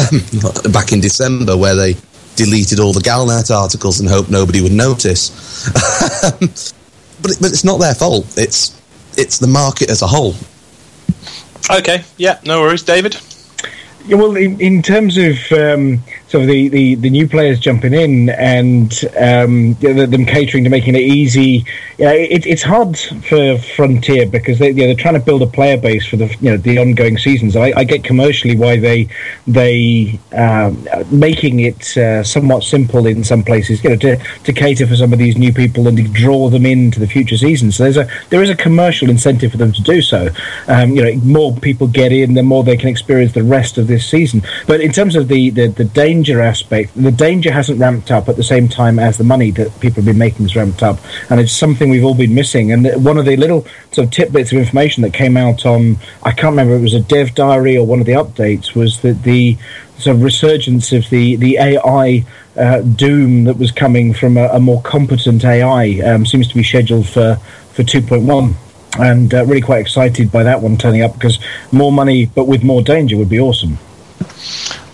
um, 0.00 0.72
back 0.72 0.92
in 0.92 1.00
December, 1.00 1.56
where 1.56 1.74
they 1.74 1.94
deleted 2.36 2.80
all 2.80 2.92
the 2.92 3.00
Galnet 3.00 3.54
articles 3.54 4.00
and 4.00 4.08
hoped 4.08 4.30
nobody 4.30 4.60
would 4.60 4.72
notice. 4.72 5.68
but, 6.22 7.30
it, 7.30 7.38
but 7.40 7.50
it's 7.50 7.64
not 7.64 7.78
their 7.78 7.94
fault. 7.94 8.26
It's 8.36 8.80
it's 9.16 9.38
the 9.38 9.46
market 9.46 9.90
as 9.90 10.02
a 10.02 10.06
whole. 10.06 10.34
Okay, 11.70 12.02
yeah, 12.16 12.40
no 12.44 12.60
worries, 12.60 12.82
David. 12.82 13.16
Yeah, 14.06 14.16
well, 14.16 14.36
in, 14.36 14.60
in 14.60 14.82
terms 14.82 15.16
of 15.16 15.38
um, 15.52 16.02
of 16.34 16.46
the, 16.46 16.68
the, 16.68 16.94
the 16.96 17.10
new 17.10 17.28
players 17.28 17.58
jumping 17.58 17.94
in 17.94 18.30
and 18.30 18.92
um, 19.18 19.74
them 19.74 20.26
catering 20.26 20.64
to 20.64 20.70
making 20.70 20.94
it 20.94 21.02
easy, 21.02 21.64
yeah, 21.98 22.12
it, 22.12 22.46
it's 22.46 22.62
hard 22.62 22.98
for 22.98 23.58
Frontier 23.58 24.26
because 24.26 24.58
they, 24.58 24.72
they're 24.72 24.94
trying 24.94 25.14
to 25.14 25.20
build 25.20 25.42
a 25.42 25.46
player 25.46 25.76
base 25.76 26.06
for 26.06 26.16
the 26.16 26.34
you 26.40 26.50
know 26.50 26.56
the 26.56 26.78
ongoing 26.78 27.18
seasons. 27.18 27.56
I, 27.56 27.72
I 27.76 27.84
get 27.84 28.02
commercially 28.04 28.56
why 28.56 28.78
they 28.78 29.08
they 29.46 30.18
um, 30.32 30.86
making 31.10 31.60
it 31.60 31.96
uh, 31.96 32.24
somewhat 32.24 32.64
simple 32.64 33.06
in 33.06 33.22
some 33.24 33.42
places, 33.44 33.82
you 33.84 33.90
know, 33.90 33.96
to, 33.96 34.16
to 34.16 34.52
cater 34.52 34.86
for 34.86 34.96
some 34.96 35.12
of 35.12 35.18
these 35.18 35.36
new 35.36 35.52
people 35.52 35.86
and 35.86 35.96
to 35.96 36.08
draw 36.08 36.48
them 36.48 36.66
into 36.66 36.98
the 36.98 37.06
future 37.06 37.36
seasons. 37.36 37.76
So 37.76 37.84
there's 37.84 37.96
a 37.96 38.08
there 38.30 38.42
is 38.42 38.50
a 38.50 38.56
commercial 38.56 39.10
incentive 39.10 39.52
for 39.52 39.58
them 39.58 39.72
to 39.72 39.82
do 39.82 40.02
so. 40.02 40.28
Um, 40.68 40.90
you 40.96 41.04
know, 41.04 41.14
more 41.24 41.54
people 41.56 41.86
get 41.86 42.12
in, 42.12 42.34
the 42.34 42.42
more 42.42 42.64
they 42.64 42.76
can 42.76 42.88
experience 42.88 43.32
the 43.32 43.42
rest 43.42 43.78
of 43.78 43.86
this 43.86 44.08
season. 44.08 44.42
But 44.66 44.80
in 44.80 44.92
terms 44.92 45.16
of 45.16 45.28
the, 45.28 45.50
the, 45.50 45.68
the, 45.68 45.84
danger 45.84 46.23
aspect, 46.32 46.90
the 46.94 47.10
danger 47.10 47.52
hasn't 47.52 47.78
ramped 47.78 48.10
up 48.10 48.28
at 48.28 48.36
the 48.36 48.42
same 48.42 48.68
time 48.68 48.98
as 48.98 49.18
the 49.18 49.24
money 49.24 49.50
that 49.52 49.78
people 49.80 49.96
have 49.96 50.06
been 50.06 50.18
making 50.18 50.44
has 50.44 50.56
ramped 50.56 50.82
up. 50.82 50.98
And 51.30 51.40
it's 51.40 51.52
something 51.52 51.90
we've 51.90 52.04
all 52.04 52.14
been 52.14 52.34
missing. 52.34 52.72
And 52.72 53.04
one 53.04 53.18
of 53.18 53.24
the 53.24 53.36
little 53.36 53.66
sort 53.92 54.06
of 54.06 54.10
tidbits 54.10 54.52
of 54.52 54.58
information 54.58 55.02
that 55.02 55.12
came 55.12 55.36
out 55.36 55.66
on, 55.66 55.96
I 56.22 56.30
can't 56.32 56.52
remember, 56.52 56.74
it 56.74 56.80
was 56.80 56.94
a 56.94 57.00
dev 57.00 57.34
diary 57.34 57.76
or 57.76 57.86
one 57.86 58.00
of 58.00 58.06
the 58.06 58.12
updates, 58.12 58.74
was 58.74 59.00
that 59.02 59.22
the 59.22 59.56
sort 59.98 60.16
of 60.16 60.22
resurgence 60.22 60.92
of 60.92 61.08
the, 61.10 61.36
the 61.36 61.58
AI 61.58 62.24
uh, 62.56 62.80
doom 62.80 63.44
that 63.44 63.58
was 63.58 63.70
coming 63.70 64.12
from 64.12 64.36
a, 64.36 64.48
a 64.48 64.60
more 64.60 64.80
competent 64.82 65.44
AI 65.44 66.00
um, 66.00 66.26
seems 66.26 66.48
to 66.48 66.54
be 66.54 66.62
scheduled 66.62 67.08
for, 67.08 67.36
for 67.72 67.82
2.1 67.82 68.54
and 68.98 69.34
uh, 69.34 69.44
really 69.44 69.60
quite 69.60 69.80
excited 69.80 70.30
by 70.30 70.42
that 70.42 70.60
one 70.60 70.76
turning 70.76 71.02
up 71.02 71.14
because 71.14 71.38
more 71.72 71.90
money 71.90 72.26
but 72.26 72.44
with 72.44 72.62
more 72.62 72.82
danger 72.82 73.16
would 73.16 73.28
be 73.28 73.40
awesome. 73.40 73.78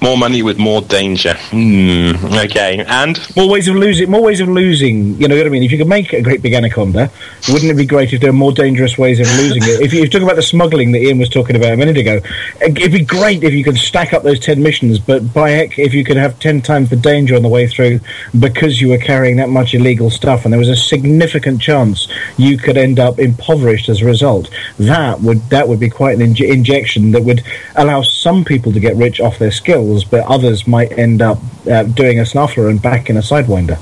More 0.03 0.17
money 0.17 0.43
with 0.43 0.59
more 0.59 0.81
danger. 0.81 1.35
Mm, 1.51 2.45
okay, 2.47 2.83
and 2.89 3.19
more 3.37 3.51
ways 3.51 3.69
of 3.69 3.77
losing. 3.77 4.11
More 4.11 4.23
ways 4.23 4.41
of 4.41 4.49
losing. 4.49 5.21
You 5.21 5.29
know 5.29 5.37
what 5.37 5.47
I 5.47 5.51
mean? 5.51 5.63
If 5.63 5.73
you 5.73 5.77
could 5.77 5.89
make 5.89 6.15
a 6.15 6.23
great 6.23 6.41
big 6.41 6.55
anaconda, 6.55 7.11
wouldn't 7.49 7.71
it 7.71 7.75
be 7.75 7.85
great 7.85 8.15
if 8.15 8.23
there 8.23 8.31
were 8.31 8.39
more 8.39 8.53
dangerous 8.53 8.97
ways 8.97 9.21
of 9.21 9.27
losing 9.37 9.63
it? 9.63 9.83
If 9.83 9.93
you, 9.93 10.09
talk 10.09 10.23
about 10.23 10.37
the 10.37 10.43
smuggling 10.43 10.93
that 10.93 11.03
Ian 11.03 11.19
was 11.19 11.29
talking 11.29 11.55
about 11.55 11.73
a 11.73 11.77
minute 11.77 11.99
ago, 11.99 12.21
it'd 12.63 12.93
be 12.93 13.05
great 13.05 13.45
if 13.45 13.53
you 13.53 13.63
could 13.63 13.77
stack 13.77 14.15
up 14.15 14.23
those 14.23 14.41
ten 14.41 14.63
missions. 14.63 14.99
But 14.99 15.35
by 15.35 15.51
heck, 15.51 15.79
if 15.79 15.93
you 15.93 16.03
could 16.03 16.17
have 16.17 16.39
ten 16.41 16.63
times 16.63 16.89
the 16.89 16.97
danger 16.97 17.37
on 17.37 17.43
the 17.43 17.49
way 17.49 17.67
through 17.67 18.01
because 18.39 18.81
you 18.81 18.89
were 18.89 18.99
carrying 18.99 19.37
that 19.37 19.51
much 19.51 19.75
illegal 19.75 20.09
stuff, 20.09 20.45
and 20.45 20.53
there 20.53 20.59
was 20.59 20.71
a 20.71 20.77
significant 20.77 21.61
chance 21.61 22.09
you 22.39 22.57
could 22.57 22.79
end 22.79 22.99
up 22.99 23.19
impoverished 23.19 23.91
as 23.91 24.01
a 24.01 24.07
result, 24.07 24.49
that 24.79 25.21
would 25.21 25.43
that 25.51 25.69
would 25.69 25.79
be 25.79 25.91
quite 25.91 26.19
an 26.19 26.27
inje- 26.27 26.51
injection 26.51 27.11
that 27.11 27.23
would 27.23 27.43
allow 27.77 28.01
some 28.01 28.47
people 28.47 28.73
to 28.73 28.81
get 28.81 28.97
rich 28.97 29.21
off 29.21 29.39
their 29.39 29.51
skills 29.91 30.05
but 30.05 30.25
others 30.27 30.67
might 30.67 30.97
end 30.99 31.23
up 31.23 31.39
uh, 31.71 31.83
doing 31.85 32.21
a 32.21 32.23
snuffler 32.23 32.71
and 32.71 32.81
back 32.81 33.11
in 33.11 33.17
a 33.17 33.21
sidewinder. 33.21 33.79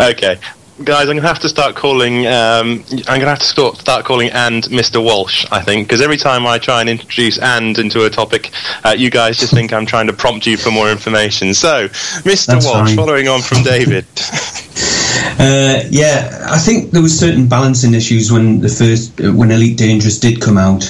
Okay, 0.00 0.38
guys, 0.82 1.02
I'm 1.02 1.06
going 1.06 1.22
to 1.22 1.28
have 1.28 1.38
to 1.40 1.48
start 1.48 1.76
calling. 1.76 2.26
Um, 2.26 2.84
I'm 2.90 3.20
going 3.20 3.20
to 3.20 3.26
have 3.28 3.38
to 3.38 3.44
start, 3.44 3.76
start 3.76 4.04
calling 4.04 4.30
and 4.30 4.64
Mr. 4.64 5.02
Walsh. 5.02 5.46
I 5.52 5.62
think 5.62 5.86
because 5.86 6.00
every 6.00 6.16
time 6.16 6.46
I 6.46 6.58
try 6.58 6.80
and 6.80 6.90
introduce 6.90 7.38
and 7.38 7.78
into 7.78 8.04
a 8.04 8.10
topic, 8.10 8.50
uh, 8.84 8.94
you 8.96 9.10
guys 9.10 9.38
just 9.38 9.52
think 9.54 9.72
I'm 9.72 9.86
trying 9.86 10.08
to 10.08 10.12
prompt 10.12 10.46
you 10.46 10.56
for 10.56 10.70
more 10.70 10.90
information. 10.90 11.54
So, 11.54 11.88
Mr. 11.88 12.46
That's 12.46 12.66
Walsh, 12.66 12.88
fine. 12.88 12.96
following 12.96 13.28
on 13.28 13.42
from 13.42 13.62
David. 13.62 14.06
Uh, 15.38 15.82
yeah, 15.90 16.46
I 16.48 16.58
think 16.58 16.90
there 16.90 17.02
was 17.02 17.18
certain 17.18 17.48
balancing 17.48 17.94
issues 17.94 18.30
when 18.32 18.60
the 18.60 18.68
first 18.68 19.20
when 19.20 19.50
Elite 19.50 19.76
Dangerous 19.76 20.18
did 20.18 20.40
come 20.40 20.58
out, 20.58 20.84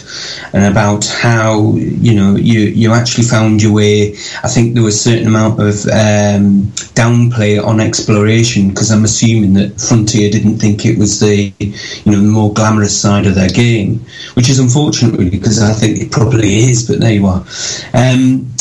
and 0.53 0.65
about 0.65 1.07
how 1.07 1.75
you 1.75 2.15
know 2.15 2.37
you 2.37 2.61
you 2.61 2.93
actually 2.93 3.25
found 3.25 3.63
your 3.63 3.73
way. 3.73 4.13
I 4.43 4.49
think 4.49 4.75
there 4.75 4.83
was 4.83 4.97
a 4.97 5.11
certain 5.11 5.27
amount 5.27 5.61
of 5.61 5.75
um, 5.87 6.71
downplay 6.95 7.63
on 7.65 7.81
exploration 7.81 8.69
because 8.69 8.91
I'm 8.91 9.05
assuming 9.05 9.55
that 9.55 9.81
Frontier 9.81 10.31
didn't 10.31 10.59
think 10.59 10.85
it 10.85 10.99
was 10.99 11.21
the 11.21 11.53
you 11.59 12.13
know 12.13 12.21
the 12.21 12.29
more 12.29 12.53
glamorous 12.53 12.99
side 12.99 13.27
of 13.27 13.35
their 13.35 13.51
game, 13.51 14.01
which 14.35 14.49
is 14.49 14.59
unfortunate 14.59 15.19
really 15.19 15.31
because 15.31 15.63
I 15.63 15.73
think 15.73 15.99
it 15.99 16.13
probably 16.13 16.57
is. 16.71 16.87
But 16.89 17.01
there 17.01 17.13
you 17.13 17.27
are. 17.27 17.45
Um, 17.93 18.55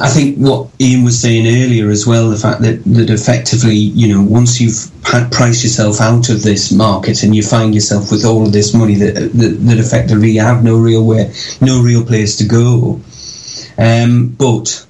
I 0.00 0.08
think 0.08 0.38
what 0.38 0.68
Ian 0.80 1.04
was 1.04 1.20
saying 1.20 1.46
earlier 1.46 1.90
as 1.90 2.06
well, 2.06 2.30
the 2.30 2.36
fact 2.36 2.62
that, 2.62 2.82
that 2.84 3.10
effectively, 3.10 3.76
you 3.76 4.08
know, 4.08 4.22
once 4.22 4.60
you've 4.60 4.90
priced 5.02 5.62
yourself 5.62 6.00
out 6.00 6.30
of 6.30 6.42
this 6.42 6.72
market 6.72 7.22
and 7.22 7.36
you 7.36 7.42
find 7.42 7.74
yourself 7.74 8.10
with 8.10 8.24
all 8.24 8.46
of 8.46 8.52
this 8.52 8.74
money 8.74 8.94
that 8.94 9.14
that, 9.14 9.58
that 9.60 9.78
effectively 9.78 10.30
you 10.30 10.40
have 10.40 10.64
no 10.64 10.78
real 10.78 11.04
way, 11.04 11.32
no 11.60 11.82
real 11.82 12.04
place 12.04 12.36
to 12.36 12.44
go. 12.44 13.00
Um, 13.76 14.28
but 14.28 14.86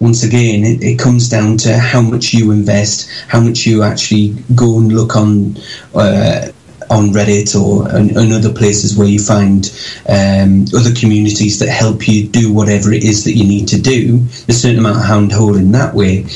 once 0.00 0.24
again, 0.24 0.64
it, 0.64 0.82
it, 0.82 0.98
comes 0.98 1.28
down 1.28 1.56
to 1.58 1.78
how 1.78 2.00
much 2.00 2.34
you 2.34 2.50
invest, 2.50 3.08
how 3.28 3.40
much 3.40 3.66
you 3.66 3.84
actually 3.84 4.30
go 4.54 4.78
and 4.78 4.92
look 4.92 5.14
on. 5.14 5.56
Uh, 5.94 6.48
on 6.92 7.08
Reddit 7.08 7.58
or 7.58 7.88
and, 7.88 8.32
other 8.32 8.52
places 8.52 8.96
where 8.96 9.08
you 9.08 9.18
find 9.18 9.66
um, 10.08 10.64
other 10.74 10.94
communities 10.94 11.58
that 11.58 11.68
help 11.68 12.06
you 12.06 12.28
do 12.28 12.52
whatever 12.52 12.92
it 12.92 13.02
is 13.02 13.24
that 13.24 13.32
you 13.32 13.44
need 13.44 13.68
to 13.68 13.80
do. 13.80 14.24
A 14.48 14.52
certain 14.52 14.78
amount 14.78 14.98
of 14.98 15.04
hand 15.04 15.32
holding 15.32 15.72
that 15.72 15.94
way. 15.94 16.26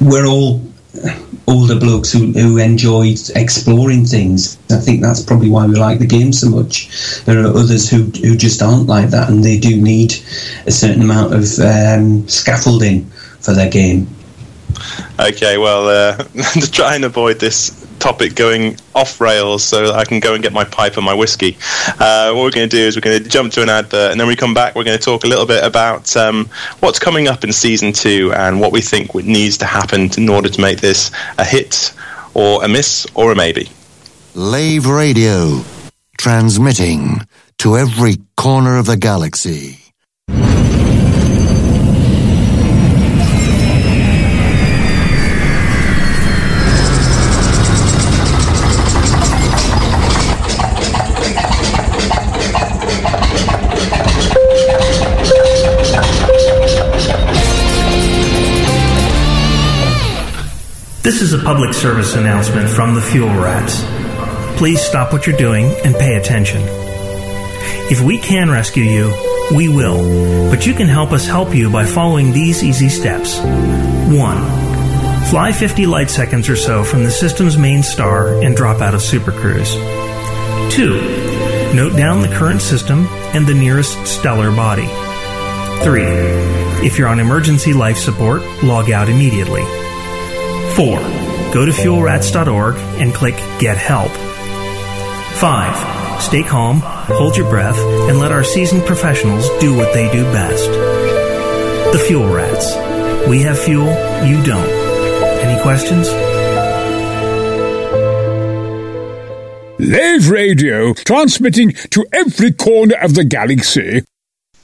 We're 0.00 0.26
all 0.26 0.60
older 1.46 1.78
blokes 1.78 2.12
who, 2.12 2.32
who 2.32 2.58
enjoy 2.58 3.14
exploring 3.34 4.04
things. 4.04 4.58
I 4.70 4.76
think 4.76 5.02
that's 5.02 5.22
probably 5.22 5.50
why 5.50 5.66
we 5.66 5.74
like 5.74 5.98
the 5.98 6.06
game 6.06 6.32
so 6.32 6.48
much. 6.48 6.88
There 7.24 7.40
are 7.40 7.48
others 7.48 7.90
who 7.90 8.04
who 8.22 8.36
just 8.36 8.62
aren't 8.62 8.86
like 8.86 9.10
that, 9.10 9.28
and 9.28 9.42
they 9.44 9.58
do 9.58 9.80
need 9.80 10.14
a 10.66 10.70
certain 10.70 11.02
amount 11.02 11.34
of 11.34 11.44
um, 11.58 12.28
scaffolding 12.28 13.04
for 13.40 13.52
their 13.52 13.70
game. 13.70 14.08
Okay, 15.18 15.58
well, 15.58 15.88
uh, 15.88 16.16
to 16.60 16.70
try 16.70 16.94
and 16.94 17.04
avoid 17.04 17.40
this 17.40 17.79
topic 18.00 18.34
going 18.34 18.76
off 18.94 19.20
rails 19.20 19.62
so 19.62 19.86
that 19.86 19.94
I 19.94 20.04
can 20.04 20.20
go 20.20 20.34
and 20.34 20.42
get 20.42 20.52
my 20.52 20.64
pipe 20.64 20.96
and 20.96 21.04
my 21.04 21.14
whiskey. 21.14 21.56
Uh, 21.98 22.32
what 22.32 22.42
we're 22.42 22.50
going 22.50 22.68
to 22.68 22.76
do 22.76 22.82
is 22.82 22.96
we're 22.96 23.02
going 23.02 23.22
to 23.22 23.28
jump 23.28 23.52
to 23.52 23.62
an 23.62 23.68
advert 23.68 24.10
and 24.10 24.20
then 24.20 24.26
we 24.26 24.36
come 24.36 24.54
back. 24.54 24.74
We're 24.74 24.84
going 24.84 24.98
to 24.98 25.04
talk 25.04 25.24
a 25.24 25.26
little 25.26 25.46
bit 25.46 25.62
about 25.62 26.16
um, 26.16 26.48
what's 26.80 26.98
coming 26.98 27.28
up 27.28 27.44
in 27.44 27.52
season 27.52 27.92
two 27.92 28.32
and 28.34 28.60
what 28.60 28.72
we 28.72 28.80
think 28.80 29.14
needs 29.14 29.58
to 29.58 29.66
happen 29.66 30.10
in 30.16 30.28
order 30.28 30.48
to 30.48 30.60
make 30.60 30.80
this 30.80 31.10
a 31.38 31.44
hit 31.44 31.92
or 32.34 32.64
a 32.64 32.68
miss 32.68 33.06
or 33.14 33.32
a 33.32 33.36
maybe. 33.36 33.68
Lave 34.34 34.86
Radio, 34.86 35.62
transmitting 36.18 37.26
to 37.58 37.76
every 37.76 38.16
corner 38.36 38.78
of 38.78 38.86
the 38.86 38.96
galaxy. 38.96 39.79
This 61.02 61.22
is 61.22 61.32
a 61.32 61.38
public 61.38 61.72
service 61.72 62.14
announcement 62.14 62.68
from 62.68 62.94
the 62.94 63.00
Fuel 63.00 63.30
Rats. 63.30 63.82
Please 64.58 64.82
stop 64.82 65.14
what 65.14 65.26
you're 65.26 65.34
doing 65.34 65.64
and 65.82 65.94
pay 65.94 66.16
attention. 66.16 66.60
If 67.90 68.02
we 68.02 68.18
can 68.18 68.50
rescue 68.50 68.84
you, 68.84 69.06
we 69.56 69.70
will, 69.70 70.50
but 70.50 70.66
you 70.66 70.74
can 70.74 70.88
help 70.88 71.12
us 71.12 71.26
help 71.26 71.54
you 71.54 71.70
by 71.70 71.86
following 71.86 72.32
these 72.32 72.62
easy 72.62 72.90
steps. 72.90 73.38
1. 73.38 75.24
Fly 75.30 75.52
50 75.52 75.86
light 75.86 76.10
seconds 76.10 76.50
or 76.50 76.56
so 76.56 76.84
from 76.84 77.02
the 77.02 77.10
system's 77.10 77.56
main 77.56 77.82
star 77.82 78.34
and 78.42 78.54
drop 78.54 78.82
out 78.82 78.92
of 78.92 79.00
Super 79.00 79.32
Cruise. 79.32 79.72
2. 80.74 81.72
Note 81.74 81.96
down 81.96 82.20
the 82.20 82.28
current 82.28 82.60
system 82.60 83.06
and 83.32 83.46
the 83.46 83.54
nearest 83.54 84.06
stellar 84.06 84.54
body. 84.54 84.88
3. 85.82 86.02
If 86.86 86.98
you're 86.98 87.08
on 87.08 87.20
emergency 87.20 87.72
life 87.72 87.96
support, 87.96 88.42
log 88.62 88.90
out 88.90 89.08
immediately. 89.08 89.64
4. 90.76 90.98
Go 91.52 91.66
to 91.66 91.72
fuelrats.org 91.72 92.76
and 93.00 93.12
click 93.12 93.36
Get 93.58 93.76
Help. 93.76 94.10
5. 95.38 96.22
Stay 96.22 96.42
calm, 96.42 96.80
hold 96.80 97.36
your 97.36 97.48
breath, 97.48 97.78
and 97.78 98.18
let 98.18 98.30
our 98.30 98.44
seasoned 98.44 98.84
professionals 98.84 99.48
do 99.58 99.74
what 99.76 99.92
they 99.94 100.10
do 100.12 100.22
best. 100.24 100.70
The 101.92 101.98
Fuel 102.06 102.32
Rats. 102.32 102.74
We 103.28 103.40
have 103.42 103.58
fuel, 103.58 103.86
you 104.26 104.42
don't. 104.44 104.68
Any 105.42 105.60
questions? 105.62 106.08
Lave 109.78 110.28
Radio, 110.28 110.92
transmitting 110.92 111.72
to 111.72 112.06
every 112.12 112.52
corner 112.52 112.96
of 112.96 113.14
the 113.14 113.24
galaxy. 113.24 114.02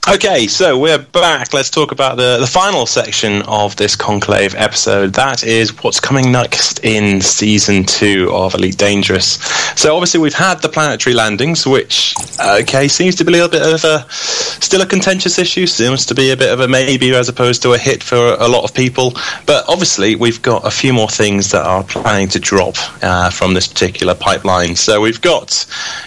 Okay, 0.09 0.47
so 0.47 0.79
we're 0.79 0.99
back. 0.99 1.53
Let's 1.53 1.69
talk 1.69 1.91
about 1.91 2.15
the, 2.15 2.37
the 2.37 2.47
final 2.47 2.85
section 2.85 3.41
of 3.41 3.75
this 3.75 3.93
Conclave 3.93 4.55
episode. 4.55 5.11
That 5.15 5.43
is 5.43 5.83
what's 5.83 5.99
coming 5.99 6.31
next 6.31 6.79
in 6.85 7.19
season 7.19 7.83
two 7.83 8.31
of 8.31 8.55
Elite 8.55 8.77
Dangerous. 8.77 9.31
So 9.77 9.93
obviously 9.93 10.21
we've 10.21 10.33
had 10.33 10.61
the 10.61 10.69
planetary 10.69 11.13
landings, 11.13 11.67
which 11.67 12.15
okay 12.39 12.87
seems 12.87 13.15
to 13.15 13.25
be 13.25 13.33
a 13.33 13.35
little 13.35 13.49
bit 13.49 13.61
of 13.61 13.83
a 13.83 14.05
still 14.09 14.81
a 14.81 14.85
contentious 14.85 15.37
issue. 15.37 15.67
Seems 15.67 16.05
to 16.05 16.15
be 16.15 16.31
a 16.31 16.37
bit 16.37 16.53
of 16.53 16.61
a 16.61 16.69
maybe 16.69 17.13
as 17.13 17.27
opposed 17.27 17.61
to 17.63 17.73
a 17.73 17.77
hit 17.77 18.01
for 18.01 18.15
a 18.39 18.47
lot 18.47 18.63
of 18.63 18.73
people. 18.73 19.11
But 19.45 19.65
obviously 19.67 20.15
we've 20.15 20.41
got 20.41 20.65
a 20.65 20.71
few 20.71 20.93
more 20.93 21.09
things 21.09 21.51
that 21.51 21.65
are 21.65 21.83
planning 21.83 22.29
to 22.29 22.39
drop 22.39 22.77
uh, 23.03 23.29
from 23.29 23.55
this 23.55 23.67
particular 23.67 24.15
pipeline. 24.15 24.77
So 24.77 25.01
we've 25.01 25.19
got 25.19 25.65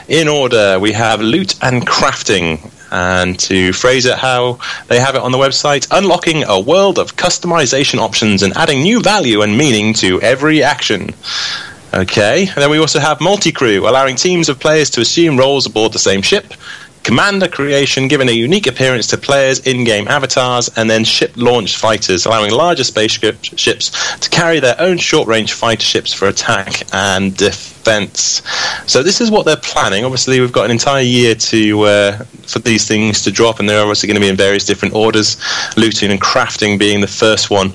in 0.09 0.27
order 0.27 0.81
we 0.81 0.93
have 0.93 1.21
loot 1.21 1.55
and 1.63 1.87
crafting 1.87 2.73
and 2.91 3.39
to 3.41 3.73
phrase 3.73 4.07
it 4.07 4.19
how 4.19 4.59
they 4.89 4.99
have 4.99 5.15
it 5.15 5.23
on 5.23 5.33
the 5.33 5.39
website, 5.39 5.87
unlocking 5.91 6.45
a 6.45 6.61
world 6.61 6.99
of 6.99 7.17
customization 7.17 7.99
options 7.99 8.43
and 8.43 8.57
adding 8.57 8.83
new 8.83 9.01
value 9.01 9.43
and 9.43 9.57
meaning 9.57 9.95
to 9.95 10.21
every 10.21 10.63
action. 10.63 11.11
Okay, 11.93 12.47
and 12.47 12.57
then 12.57 12.71
we 12.71 12.79
also 12.79 13.01
have 13.01 13.21
multi 13.21 13.51
crew, 13.51 13.89
allowing 13.89 14.15
teams 14.15 14.49
of 14.49 14.61
players 14.61 14.91
to 14.91 15.01
assume 15.01 15.37
roles 15.37 15.67
aboard 15.67 15.93
the 15.93 15.99
same 15.99 16.23
ship. 16.23 16.55
Commander 17.11 17.49
creation, 17.49 18.07
giving 18.07 18.29
a 18.29 18.33
unique 18.33 18.69
appearance 18.69 19.09
to 19.09 19.19
players' 19.19 19.59
in 19.67 19.83
game 19.83 20.07
avatars, 20.07 20.71
and 20.77 20.89
then 20.89 21.03
ship 21.03 21.33
launched 21.35 21.77
fighters, 21.77 22.25
allowing 22.25 22.53
larger 22.53 22.85
spaceships 22.85 23.51
ships 23.59 24.17
to 24.19 24.31
carry 24.31 24.61
their 24.61 24.81
own 24.81 24.97
short 24.97 25.27
range 25.27 25.53
fighter 25.53 25.83
ships 25.83 26.13
for 26.13 26.29
attack 26.29 26.85
and 26.95 27.37
defense. 27.37 28.43
So, 28.87 29.03
this 29.03 29.21
is 29.21 29.29
what 29.29 29.45
they're 29.45 29.57
planning. 29.57 30.05
Obviously, 30.05 30.39
we've 30.39 30.53
got 30.53 30.67
an 30.67 30.71
entire 30.71 31.03
year 31.03 31.35
to 31.35 31.81
uh, 31.81 32.19
for 32.47 32.61
these 32.61 32.87
things 32.87 33.23
to 33.23 33.33
drop, 33.33 33.59
and 33.59 33.69
they're 33.69 33.81
obviously 33.81 34.07
going 34.07 34.15
to 34.15 34.21
be 34.21 34.29
in 34.29 34.37
various 34.37 34.65
different 34.65 34.95
orders, 34.95 35.37
looting 35.77 36.13
and 36.13 36.21
crafting 36.21 36.79
being 36.79 37.01
the 37.01 37.09
first 37.09 37.51
one. 37.51 37.73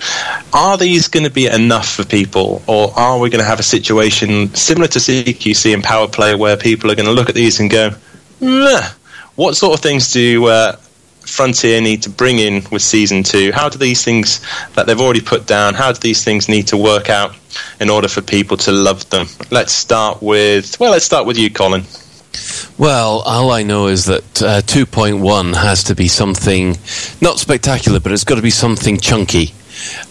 Are 0.53 0.77
these 0.77 1.09
going 1.09 1.25
to 1.25 1.29
be 1.29 1.47
enough 1.47 1.89
for 1.89 2.05
people, 2.05 2.61
or 2.67 2.97
are 2.97 3.19
we 3.19 3.29
going 3.29 3.43
to 3.43 3.49
have 3.49 3.59
a 3.59 3.63
situation 3.63 4.55
similar 4.55 4.87
to 4.87 4.99
CQC 4.99 5.73
and 5.73 5.83
Power 5.83 6.07
Play 6.07 6.35
where 6.35 6.55
people 6.55 6.89
are 6.89 6.95
going 6.95 7.07
to 7.07 7.11
look 7.11 7.27
at 7.27 7.35
these 7.35 7.59
and 7.59 7.69
go, 7.69 7.89
Meh. 8.39 8.91
What 9.35 9.55
sort 9.55 9.73
of 9.73 9.81
things 9.81 10.11
do 10.11 10.45
uh, 10.45 10.77
Frontier 11.21 11.81
need 11.81 12.03
to 12.03 12.09
bring 12.09 12.39
in 12.39 12.63
with 12.71 12.81
season 12.81 13.23
two? 13.23 13.51
How 13.51 13.67
do 13.67 13.77
these 13.77 14.03
things 14.03 14.39
that 14.75 14.85
they've 14.87 14.99
already 14.99 15.21
put 15.21 15.45
down? 15.45 15.73
How 15.73 15.91
do 15.91 15.99
these 15.99 16.23
things 16.23 16.47
need 16.47 16.67
to 16.67 16.77
work 16.77 17.09
out 17.09 17.35
in 17.79 17.89
order 17.89 18.07
for 18.07 18.21
people 18.21 18.57
to 18.57 18.71
love 18.71 19.09
them? 19.09 19.27
Let's 19.51 19.73
start 19.73 20.21
with 20.21 20.79
well, 20.79 20.91
let's 20.91 21.05
start 21.05 21.25
with 21.25 21.37
you, 21.37 21.49
Colin. 21.49 21.83
Well, 22.77 23.21
all 23.25 23.51
I 23.51 23.63
know 23.63 23.87
is 23.87 24.05
that 24.05 24.41
uh, 24.41 24.61
2.1 24.61 25.55
has 25.55 25.85
to 25.85 25.95
be 25.95 26.07
something 26.07 26.77
not 27.21 27.39
spectacular, 27.39 27.99
but 27.99 28.11
it's 28.11 28.25
got 28.25 28.35
to 28.35 28.41
be 28.41 28.49
something 28.49 28.97
chunky. 28.97 29.53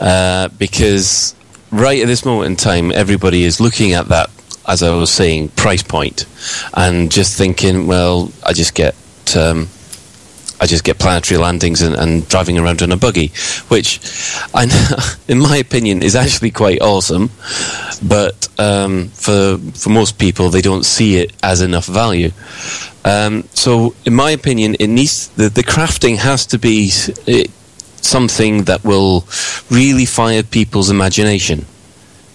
Uh, 0.00 0.48
because 0.48 1.34
right 1.70 2.00
at 2.00 2.06
this 2.06 2.24
moment 2.24 2.50
in 2.50 2.56
time, 2.56 2.92
everybody 2.92 3.44
is 3.44 3.60
looking 3.60 3.92
at 3.92 4.08
that, 4.08 4.30
as 4.66 4.82
I 4.82 4.94
was 4.94 5.10
saying, 5.10 5.48
price 5.50 5.82
point, 5.82 6.26
and 6.72 7.12
just 7.12 7.36
thinking, 7.36 7.86
well, 7.86 8.32
I 8.44 8.52
just 8.52 8.74
get. 8.74 8.94
Um, 9.36 9.68
I 10.60 10.66
just 10.66 10.84
get 10.84 10.98
planetary 10.98 11.38
landings 11.38 11.82
and, 11.82 11.94
and, 11.94 12.26
driving 12.28 12.58
around 12.58 12.80
in 12.80 12.92
a 12.92 12.96
buggy, 12.96 13.32
which, 13.68 14.00
I, 14.54 14.64
in 15.28 15.38
my 15.40 15.56
opinion, 15.56 16.02
is 16.02 16.14
actually 16.14 16.52
quite 16.52 16.80
awesome. 16.80 17.30
But 18.02 18.48
um, 18.58 19.08
for 19.08 19.58
for 19.58 19.90
most 19.90 20.18
people, 20.18 20.50
they 20.50 20.62
don't 20.62 20.84
see 20.84 21.16
it 21.16 21.32
as 21.42 21.60
enough 21.60 21.86
value. 21.86 22.30
Um, 23.04 23.44
so, 23.52 23.94
in 24.06 24.14
my 24.14 24.30
opinion, 24.30 24.76
it 24.80 24.86
needs 24.86 25.28
the, 25.28 25.48
the 25.48 25.62
crafting 25.62 26.16
has 26.18 26.46
to 26.46 26.58
be 26.58 26.90
it, 27.26 27.50
something 28.00 28.64
that 28.64 28.84
will 28.84 29.26
really 29.70 30.06
fire 30.06 30.42
people's 30.42 30.88
imagination. 30.88 31.66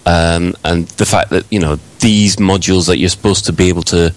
Um, 0.06 0.54
and 0.64 0.88
the 0.96 1.04
fact 1.04 1.30
that 1.30 1.44
you 1.52 1.60
know 1.60 1.76
these 2.00 2.36
modules 2.36 2.86
that 2.86 2.98
you're 2.98 3.10
supposed 3.10 3.44
to 3.46 3.52
be 3.52 3.68
able 3.68 3.82
to 3.84 4.14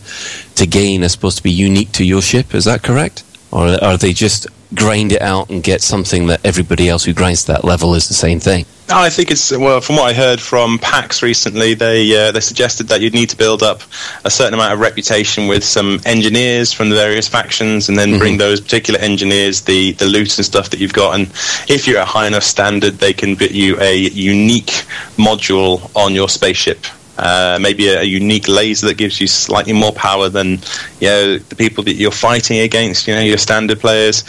to 0.55 0.65
gain 0.65 1.03
are 1.03 1.09
supposed 1.09 1.37
to 1.37 1.43
be 1.43 1.51
unique 1.51 1.91
to 1.93 2.05
your 2.05 2.21
ship. 2.21 2.55
Is 2.55 2.65
that 2.65 2.83
correct? 2.83 3.23
or 3.53 3.67
are 3.83 3.97
they 3.97 4.13
just 4.13 4.47
grind 4.73 5.11
it 5.11 5.21
out 5.21 5.51
and 5.51 5.61
get 5.61 5.79
something 5.79 6.25
that 6.25 6.43
everybody 6.43 6.89
else 6.89 7.03
who 7.05 7.13
grinds 7.13 7.45
that 7.45 7.63
level 7.63 7.93
is 7.93 8.07
the 8.07 8.13
same 8.15 8.39
thing? 8.39 8.65
I 8.89 9.09
think 9.09 9.31
it's 9.31 9.51
well. 9.51 9.79
From 9.81 9.95
what 9.95 10.09
I 10.09 10.13
heard 10.13 10.41
from 10.41 10.77
PAX 10.77 11.23
recently, 11.23 11.73
they 11.73 12.27
uh, 12.27 12.31
they 12.31 12.41
suggested 12.41 12.87
that 12.89 13.01
you'd 13.01 13.13
need 13.13 13.29
to 13.29 13.37
build 13.37 13.63
up 13.63 13.81
a 14.25 14.29
certain 14.29 14.53
amount 14.53 14.73
of 14.73 14.79
reputation 14.79 15.47
with 15.47 15.63
some 15.63 15.99
engineers 16.05 16.73
from 16.73 16.89
the 16.89 16.95
various 16.95 17.27
factions, 17.27 17.87
and 17.87 17.97
then 17.97 18.09
mm-hmm. 18.09 18.19
bring 18.19 18.37
those 18.37 18.59
particular 18.59 18.99
engineers 18.99 19.61
the 19.61 19.93
the 19.93 20.05
loot 20.05 20.37
and 20.37 20.45
stuff 20.45 20.69
that 20.69 20.79
you've 20.79 20.93
got. 20.93 21.15
And 21.15 21.27
if 21.69 21.87
you're 21.87 21.97
at 21.97 22.03
a 22.03 22.11
high 22.11 22.27
enough 22.27 22.43
standard, 22.43 22.95
they 22.95 23.13
can 23.13 23.35
get 23.35 23.51
you 23.51 23.79
a 23.79 23.95
unique 23.95 24.85
module 25.17 25.89
on 25.95 26.13
your 26.13 26.27
spaceship 26.27 26.85
uh, 27.17 27.59
maybe 27.61 27.89
a, 27.89 28.01
a, 28.01 28.03
unique 28.03 28.47
laser 28.47 28.87
that 28.87 28.97
gives 28.97 29.21
you 29.21 29.27
slightly 29.27 29.73
more 29.73 29.91
power 29.91 30.29
than 30.29 30.59
you 30.99 31.07
know 31.07 31.37
the 31.37 31.55
people 31.55 31.83
that 31.83 31.93
you're 31.93 32.11
fighting 32.11 32.59
against. 32.59 33.07
You 33.07 33.15
know 33.15 33.21
your 33.21 33.37
standard 33.37 33.79
players. 33.79 34.23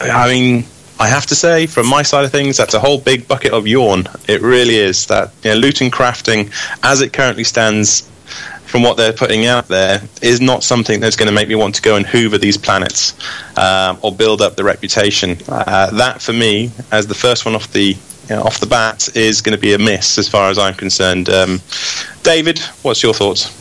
I 0.00 0.28
mean, 0.28 0.64
I 0.98 1.08
have 1.08 1.26
to 1.26 1.34
say, 1.34 1.66
from 1.66 1.86
my 1.86 2.02
side 2.02 2.24
of 2.24 2.32
things, 2.32 2.56
that's 2.56 2.74
a 2.74 2.80
whole 2.80 2.98
big 2.98 3.28
bucket 3.28 3.52
of 3.52 3.66
yawn. 3.66 4.06
It 4.28 4.40
really 4.40 4.76
is. 4.76 5.06
That 5.06 5.30
you 5.42 5.50
know, 5.50 5.56
loot 5.56 5.80
and 5.80 5.92
crafting, 5.92 6.50
as 6.82 7.00
it 7.02 7.12
currently 7.12 7.44
stands, 7.44 8.08
from 8.64 8.82
what 8.82 8.96
they're 8.96 9.12
putting 9.12 9.46
out 9.46 9.68
there, 9.68 10.02
is 10.22 10.40
not 10.40 10.64
something 10.64 11.00
that's 11.00 11.16
going 11.16 11.28
to 11.28 11.34
make 11.34 11.48
me 11.48 11.54
want 11.54 11.74
to 11.76 11.82
go 11.82 11.96
and 11.96 12.06
hoover 12.06 12.38
these 12.38 12.56
planets 12.56 13.14
um, 13.58 13.98
or 14.02 14.12
build 14.12 14.40
up 14.40 14.56
the 14.56 14.64
reputation. 14.64 15.36
Uh, 15.48 15.90
that, 15.92 16.22
for 16.22 16.32
me, 16.32 16.70
as 16.90 17.06
the 17.06 17.14
first 17.14 17.44
one 17.44 17.54
off 17.54 17.72
the 17.72 17.96
you 18.28 18.34
know, 18.34 18.42
off 18.42 18.58
the 18.58 18.66
bat 18.66 19.14
is 19.16 19.40
going 19.40 19.54
to 19.54 19.60
be 19.60 19.74
a 19.74 19.78
miss 19.78 20.18
as 20.18 20.28
far 20.28 20.50
as 20.50 20.58
I'm 20.58 20.74
concerned. 20.74 21.28
Um, 21.28 21.60
David, 22.22 22.58
what's 22.82 23.02
your 23.02 23.14
thoughts? 23.14 23.52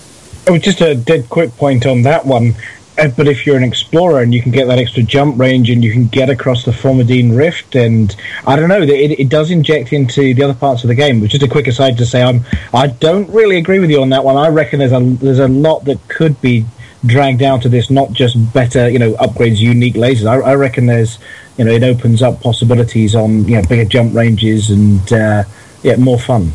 Oh, 0.48 0.58
just 0.58 0.82
a 0.82 0.96
dead 0.96 1.30
quick 1.30 1.52
point 1.52 1.86
on 1.86 2.02
that 2.04 2.26
one. 2.26 2.56
Uh, 2.98 3.10
but 3.10 3.28
if 3.28 3.46
you're 3.46 3.58
an 3.58 3.64
explorer 3.64 4.22
and 4.22 4.34
you 4.34 4.42
can 4.42 4.52
get 4.52 4.68
that 4.68 4.80
extra 4.80 5.04
jump 5.04 5.38
range 5.38 5.70
and 5.70 5.84
you 5.84 5.92
can 5.92 6.08
get 6.08 6.30
across 6.30 6.64
the 6.64 6.72
Formidine 6.72 7.36
Rift, 7.36 7.76
and 7.76 8.16
I 8.48 8.56
don't 8.56 8.70
know, 8.70 8.82
it, 8.82 8.90
it 8.90 9.30
does 9.30 9.52
inject 9.52 9.92
into 9.92 10.34
the 10.34 10.44
other 10.44 10.54
parts 10.54 10.84
of 10.84 10.88
the 10.88 10.96
game. 10.96 11.20
Which 11.20 11.36
is 11.36 11.44
a 11.44 11.48
quick 11.48 11.68
aside 11.68 11.98
to 11.98 12.06
say, 12.06 12.24
I'm 12.24 12.46
I 12.74 12.88
don't 12.88 13.30
really 13.30 13.58
agree 13.58 13.80
with 13.80 13.90
you 13.90 14.02
on 14.02 14.10
that 14.10 14.24
one. 14.24 14.38
I 14.38 14.48
reckon 14.48 14.80
there's 14.80 14.94
a 14.94 15.00
there's 15.00 15.40
a 15.40 15.48
lot 15.48 15.86
that 15.86 16.08
could 16.08 16.40
be 16.42 16.66
dragged 17.06 17.44
out 17.44 17.66
of 17.66 17.72
this, 17.72 17.90
not 17.90 18.14
just 18.14 18.54
better, 18.54 18.90
you 18.90 18.98
know, 18.98 19.14
upgrades, 19.16 19.58
unique 19.58 19.96
lasers. 19.96 20.26
I, 20.26 20.52
I 20.52 20.56
reckon 20.56 20.86
there's 20.86 21.20
you 21.58 21.66
know, 21.66 21.72
it 21.72 21.84
opens 21.84 22.22
up 22.22 22.42
possibilities 22.42 23.16
on 23.16 23.46
you 23.48 23.56
know 23.56 23.68
bigger 23.68 23.86
jump 23.86 24.16
ranges 24.16 24.70
and 24.70 25.12
uh, 25.12 25.44
yeah, 25.84 25.96
more 25.98 26.20
fun 26.20 26.54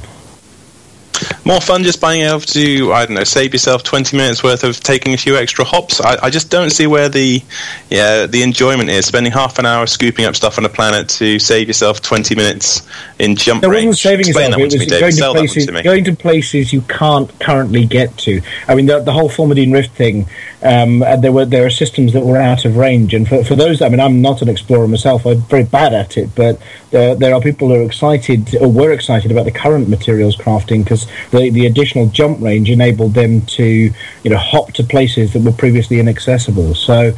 more 1.45 1.61
fun 1.61 1.83
just 1.83 2.01
being 2.01 2.23
able 2.23 2.41
to 2.41 2.93
I 2.93 3.07
don't 3.07 3.16
know 3.16 3.25
save 3.25 3.53
yourself 3.53 3.83
twenty 3.83 4.16
minutes 4.16 4.43
worth 4.43 4.64
of 4.64 4.81
taking 4.81 5.14
a 5.14 5.16
few 5.16 5.37
extra 5.37 5.64
hops. 5.64 6.01
I, 6.01 6.27
I, 6.27 6.31
just 6.31 6.51
don't 6.51 6.71
see 6.71 6.87
where 6.87 7.09
the 7.09 7.43
yeah 7.89 8.27
the 8.27 8.43
enjoyment 8.43 8.91
is 8.91 9.07
spending 9.07 9.33
half 9.33 9.59
an 9.59 9.66
hour 9.66 9.87
scooping 9.87 10.25
up 10.25 10.37
stuff 10.37 10.59
on 10.59 10.64
a 10.64 10.68
planet 10.68 11.09
to 11.11 11.39
save 11.39 11.68
yourself 11.68 12.01
twenty 12.01 12.35
minutes 12.35 12.87
in 13.18 13.37
jump 13.37 13.62
there 13.62 13.71
range. 13.71 13.87
wasn't 13.87 14.01
saving 14.01 14.27
yourself; 14.27 14.59
it 14.59 14.64
was 14.64 14.79
me, 14.79 14.87
going, 14.87 15.12
to 15.12 15.33
places, 15.33 15.66
to 15.66 15.83
going 15.83 16.05
to 16.05 16.12
places 16.14 16.73
you 16.73 16.81
can't 16.83 17.39
currently 17.41 17.87
get 17.87 18.16
to. 18.18 18.41
I 18.68 18.75
mean, 18.75 18.87
the, 18.87 19.01
the 19.01 19.12
whole 19.12 19.29
Formidine 19.29 19.73
Rift 19.73 19.95
thing. 19.95 20.27
Um, 20.62 20.99
there 20.99 21.33
were 21.33 21.47
there 21.47 21.64
are 21.64 21.71
systems 21.71 22.12
that 22.12 22.21
were 22.21 22.37
out 22.37 22.66
of 22.66 22.77
range, 22.77 23.14
and 23.14 23.27
for, 23.27 23.43
for 23.45 23.57
those, 23.57 23.81
I 23.81 23.89
mean, 23.89 24.01
I'm 24.01 24.21
not 24.21 24.43
an 24.43 24.49
explorer 24.49 24.87
myself. 24.87 25.27
I'm 25.27 25.41
very 25.43 25.64
bad 25.64 25.95
at 25.95 26.18
it, 26.18 26.35
but 26.35 26.61
there, 26.91 27.14
there 27.14 27.35
are 27.35 27.41
people 27.41 27.68
who 27.68 27.75
are 27.75 27.83
excited 27.83 28.55
or 28.57 28.68
were 28.68 28.93
excited 28.93 29.31
about 29.31 29.45
the 29.45 29.53
current 29.53 29.89
materials 29.89 30.37
crafting 30.37 30.85
because 30.85 31.07
the, 31.31 31.51
the 31.51 31.67
additional 31.67 32.07
jump 32.07 32.41
range 32.41 32.71
enabled 32.71 33.15
them 33.15 33.43
to 33.43 33.65
you 33.65 34.31
know 34.31 34.37
hop 34.37 34.73
to 34.75 34.85
places 34.85 35.33
that 35.33 35.43
were 35.43 35.53
previously 35.53 36.01
inaccessible. 36.01 36.75
So 36.75 37.13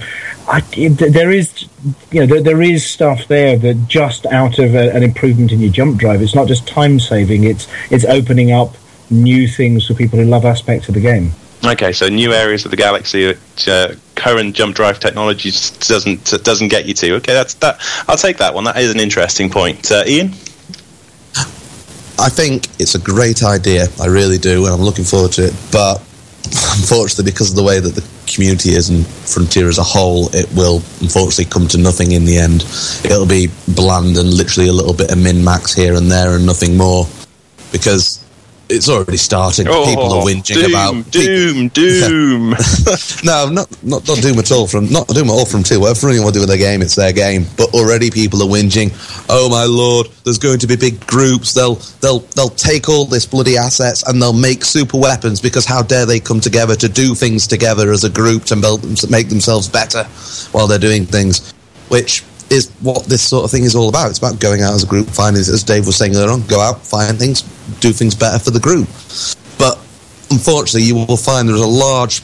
I, 0.49 0.61
there 0.61 1.31
is 1.31 1.69
you 2.11 2.21
know 2.21 2.27
there, 2.27 2.43
there 2.43 2.63
is 2.63 2.85
stuff 2.85 3.29
there 3.29 3.57
that 3.59 3.89
just 3.89 4.27
out 4.27 4.59
of 4.59 4.75
a, 4.75 4.95
an 4.95 5.03
improvement 5.03 5.53
in 5.53 5.61
your 5.61 5.73
jump 5.73 5.99
drive, 5.99 6.23
it's 6.23 6.35
not 6.35 6.49
just 6.49 6.67
time 6.67 7.01
saving. 7.01 7.45
It's 7.45 7.69
it's 7.91 8.05
opening 8.05 8.53
up 8.53 8.75
new 9.11 9.47
things 9.47 9.87
for 9.87 9.95
people 9.95 10.19
who 10.19 10.25
love 10.25 10.45
aspects 10.45 10.89
of 10.89 10.95
the 10.95 11.01
game. 11.01 11.33
Okay, 11.65 11.93
so 11.93 12.09
new 12.09 12.33
areas 12.33 12.65
of 12.65 12.73
the 12.73 12.77
galaxy 12.77 13.33
that 13.33 13.69
uh, 13.69 13.95
current 14.17 14.57
jump 14.57 14.75
drive 14.75 14.99
technology 14.99 15.51
doesn't 15.51 16.25
doesn't 16.43 16.69
get 16.69 16.87
you 16.87 16.95
to. 16.95 17.15
Okay, 17.17 17.33
that's 17.33 17.55
that. 17.55 17.81
I'll 18.09 18.17
take 18.17 18.39
that 18.39 18.53
one. 18.53 18.65
That 18.65 18.79
is 18.79 18.93
an 18.93 18.99
interesting 18.99 19.49
point. 19.49 19.91
Uh, 19.91 20.03
Ian. 20.07 20.33
I 22.23 22.29
think 22.29 22.69
it's 22.79 22.95
a 22.95 23.01
great 23.01 23.43
idea. 23.43 23.89
I 24.01 24.07
really 24.07 24.39
do, 24.39 24.65
and 24.65 24.73
I'm 24.73 24.81
looking 24.81 25.05
forward 25.05 25.33
to 25.33 25.47
it. 25.47 25.55
But 25.73 25.99
unfortunately, 26.79 27.25
because 27.25 27.51
of 27.51 27.57
the 27.57 27.65
way 27.65 27.81
that 27.81 27.97
the 27.97 28.05
community 28.33 28.71
is 28.71 28.91
and 28.91 29.05
Frontier 29.05 29.69
as 29.69 29.79
a 29.79 29.83
whole, 29.83 30.29
it 30.33 30.47
will 30.55 30.77
unfortunately 31.01 31.47
come 31.47 31.67
to 31.67 31.79
nothing 31.79 32.13
in 32.13 32.25
the 32.25 32.39
end. 32.39 32.63
It'll 33.05 33.27
be 33.27 33.49
bland 33.75 34.17
and 34.19 34.33
literally 34.33 34.69
a 34.69 34.73
little 34.73 34.95
bit 34.95 35.11
of 35.11 35.19
min 35.19 35.43
max 35.43 35.75
here 35.75 35.95
and 35.97 36.09
there 36.09 36.37
and 36.37 36.47
nothing 36.47 36.77
more. 36.77 37.09
Because 37.73 38.22
it's 38.69 38.89
already 38.89 39.17
started. 39.17 39.67
Oh, 39.69 39.85
people 39.85 40.13
are 40.13 40.25
whinging 40.25 40.55
doom, 40.55 40.71
about 40.71 41.11
doom, 41.11 41.69
doom. 41.69 42.51
no, 43.25 43.49
not 43.51 43.69
not 43.83 44.07
not 44.07 44.19
doom 44.19 44.39
at 44.39 44.51
all 44.51 44.67
from 44.67 44.91
not 44.91 45.09
doom 45.09 45.29
at 45.29 45.33
all 45.33 45.45
from 45.45 45.63
two. 45.63 45.81
Whatever 45.81 46.09
anyone 46.11 46.33
to 46.33 46.39
do 46.39 46.41
with 46.41 46.49
their 46.49 46.59
game, 46.59 46.83
it's 46.83 46.95
their 46.95 47.13
game. 47.13 47.45
But 47.57 47.75
already 47.75 48.11
people 48.11 48.43
are 48.43 48.49
whinging. 48.49 48.93
Oh 49.29 49.49
my 49.49 49.65
lord, 49.65 50.09
there's 50.25 50.39
going 50.39 50.59
to 50.61 50.67
be 50.67 50.77
big 50.77 51.05
groups. 51.07 51.53
They'll 51.53 51.77
they'll 52.01 52.21
they'll 52.35 52.49
take 52.49 52.89
all 52.89 53.05
this 53.05 53.27
bloody 53.27 53.57
assets 53.57 54.03
and 54.09 54.21
they'll 54.21 54.33
make 54.33 54.65
super 54.65 54.99
weapons 54.99 55.41
because 55.41 55.67
how 55.67 55.83
dare 55.83 56.07
they 56.07 56.21
come 56.21 56.41
together 56.41 56.77
to 56.77 56.89
do 56.89 57.15
things 57.15 57.47
together 57.47 57.93
as 57.93 58.05
a 58.05 58.11
group 58.11 58.45
to 58.45 58.57
build 58.57 58.83
them, 58.83 58.95
to 58.97 59.11
make 59.11 59.29
themselves 59.29 59.69
better 59.69 60.05
while 60.53 60.67
they're 60.67 60.79
doing 60.79 61.05
things, 61.05 61.53
which 61.89 62.25
is 62.53 62.71
what 62.81 63.05
this 63.07 63.23
sort 63.23 63.45
of 63.45 63.51
thing 63.51 63.65
is 63.65 63.75
all 63.75 63.89
about. 63.89 64.11
It's 64.11 64.19
about 64.19 64.39
going 64.39 64.61
out 64.61 64.75
as 64.75 64.85
a 64.85 64.87
group, 64.87 65.09
finding, 65.09 65.41
as 65.41 65.65
Dave 65.65 65.87
was 65.87 65.97
saying 65.97 66.15
earlier 66.15 66.31
on, 66.31 66.47
go 66.47 66.61
out, 66.61 66.85
find 66.85 67.19
things, 67.19 67.43
do 67.81 67.93
things 67.93 68.15
better 68.15 68.39
for 68.39 68.51
the 68.51 68.61
group. 68.61 68.87
But 69.59 69.81
unfortunately, 70.31 70.83
you 70.83 70.95
will 70.95 71.17
find 71.17 71.49
there's 71.49 71.61
a 71.61 71.67
large 71.67 72.23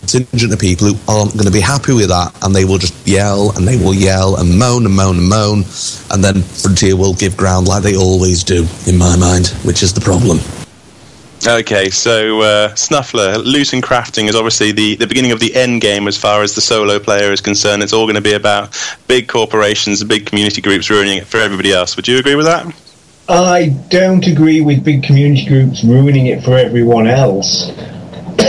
contingent 0.00 0.52
of 0.52 0.58
people 0.58 0.88
who 0.88 0.94
aren't 1.08 1.32
going 1.32 1.46
to 1.46 1.52
be 1.52 1.60
happy 1.60 1.92
with 1.92 2.08
that, 2.08 2.34
and 2.42 2.54
they 2.54 2.64
will 2.64 2.78
just 2.78 3.06
yell 3.06 3.56
and 3.56 3.66
they 3.66 3.76
will 3.76 3.94
yell 3.94 4.36
and 4.36 4.58
moan 4.58 4.84
and 4.84 4.94
moan 4.94 5.16
and 5.16 5.28
moan, 5.28 5.64
and 6.10 6.24
then 6.24 6.42
Frontier 6.42 6.96
will 6.96 7.14
give 7.14 7.36
ground 7.36 7.68
like 7.68 7.82
they 7.82 7.96
always 7.96 8.42
do, 8.42 8.66
in 8.86 8.98
my 8.98 9.16
mind, 9.16 9.48
which 9.62 9.82
is 9.82 9.92
the 9.92 10.00
problem. 10.00 10.38
Okay, 11.48 11.88
so 11.88 12.42
uh, 12.42 12.68
Snuffler, 12.74 13.42
loot 13.42 13.72
and 13.72 13.82
crafting 13.82 14.28
is 14.28 14.36
obviously 14.36 14.70
the, 14.70 14.96
the 14.96 15.06
beginning 15.06 15.32
of 15.32 15.40
the 15.40 15.56
end 15.56 15.80
game 15.80 16.06
as 16.06 16.14
far 16.14 16.42
as 16.42 16.54
the 16.54 16.60
solo 16.60 16.98
player 16.98 17.32
is 17.32 17.40
concerned. 17.40 17.82
It's 17.82 17.94
all 17.94 18.04
going 18.04 18.16
to 18.16 18.20
be 18.20 18.34
about 18.34 18.76
big 19.06 19.28
corporations, 19.28 20.04
big 20.04 20.26
community 20.26 20.60
groups 20.60 20.90
ruining 20.90 21.16
it 21.16 21.26
for 21.26 21.38
everybody 21.38 21.72
else. 21.72 21.96
Would 21.96 22.06
you 22.06 22.18
agree 22.18 22.34
with 22.34 22.44
that? 22.44 22.66
I 23.30 23.68
don't 23.88 24.26
agree 24.26 24.60
with 24.60 24.84
big 24.84 25.02
community 25.02 25.46
groups 25.46 25.82
ruining 25.82 26.26
it 26.26 26.44
for 26.44 26.58
everyone 26.58 27.06
else. 27.06 27.70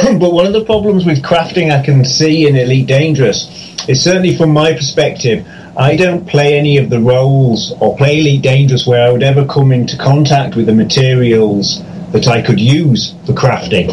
but 0.10 0.34
one 0.34 0.46
of 0.46 0.52
the 0.52 0.66
problems 0.66 1.06
with 1.06 1.24
crafting 1.24 1.72
I 1.72 1.82
can 1.82 2.04
see 2.04 2.50
in 2.50 2.58
Elite 2.58 2.88
Dangerous 2.88 3.48
is 3.88 4.04
certainly 4.04 4.36
from 4.36 4.52
my 4.52 4.74
perspective, 4.74 5.48
I 5.78 5.96
don't 5.96 6.28
play 6.28 6.60
any 6.60 6.76
of 6.76 6.90
the 6.90 7.00
roles 7.00 7.72
or 7.80 7.96
play 7.96 8.20
Elite 8.20 8.42
Dangerous 8.42 8.86
where 8.86 9.08
I 9.08 9.10
would 9.10 9.24
ever 9.24 9.46
come 9.46 9.72
into 9.72 9.98
contact 9.98 10.58
with 10.58 10.66
the 10.66 10.76
materials 10.76 11.82
that 12.12 12.28
I 12.28 12.42
could 12.42 12.60
use 12.60 13.14
for 13.26 13.34
crafting. 13.34 13.90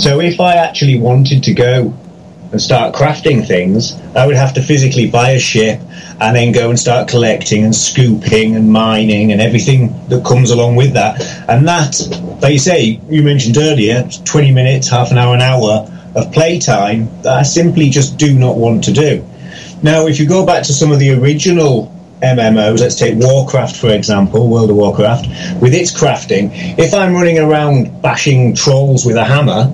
So 0.00 0.20
if 0.20 0.40
I 0.40 0.56
actually 0.56 0.98
wanted 0.98 1.42
to 1.44 1.54
go 1.54 1.94
and 2.52 2.60
start 2.60 2.94
crafting 2.94 3.46
things, 3.46 3.94
I 4.14 4.26
would 4.26 4.36
have 4.36 4.54
to 4.54 4.62
physically 4.62 5.10
buy 5.10 5.30
a 5.30 5.38
ship 5.38 5.80
and 6.20 6.34
then 6.34 6.52
go 6.52 6.70
and 6.70 6.78
start 6.78 7.08
collecting 7.08 7.64
and 7.64 7.74
scooping 7.74 8.56
and 8.56 8.70
mining 8.70 9.32
and 9.32 9.40
everything 9.40 9.94
that 10.08 10.24
comes 10.24 10.50
along 10.50 10.76
with 10.76 10.92
that. 10.94 11.20
And 11.48 11.66
that, 11.68 12.00
like 12.40 12.52
you 12.52 12.58
say, 12.58 13.00
you 13.08 13.22
mentioned 13.22 13.56
earlier, 13.58 14.08
20 14.24 14.52
minutes, 14.52 14.88
half 14.88 15.10
an 15.10 15.18
hour, 15.18 15.34
an 15.34 15.42
hour 15.42 15.90
of 16.14 16.32
playtime 16.32 17.08
that 17.22 17.38
I 17.38 17.42
simply 17.42 17.90
just 17.90 18.16
do 18.16 18.32
not 18.38 18.56
want 18.56 18.84
to 18.84 18.92
do. 18.92 19.26
Now, 19.82 20.06
if 20.06 20.18
you 20.18 20.26
go 20.26 20.46
back 20.46 20.62
to 20.64 20.72
some 20.72 20.90
of 20.90 20.98
the 20.98 21.12
original 21.12 21.92
MMOs, 22.22 22.80
let's 22.80 22.94
take 22.94 23.14
Warcraft 23.16 23.76
for 23.76 23.90
example, 23.90 24.48
World 24.48 24.70
of 24.70 24.76
Warcraft, 24.76 25.26
with 25.60 25.74
its 25.74 25.92
crafting, 25.92 26.50
if 26.78 26.94
I'm 26.94 27.12
running 27.12 27.38
around 27.38 28.00
bashing 28.00 28.54
trolls 28.54 29.04
with 29.04 29.16
a 29.16 29.24
hammer, 29.24 29.72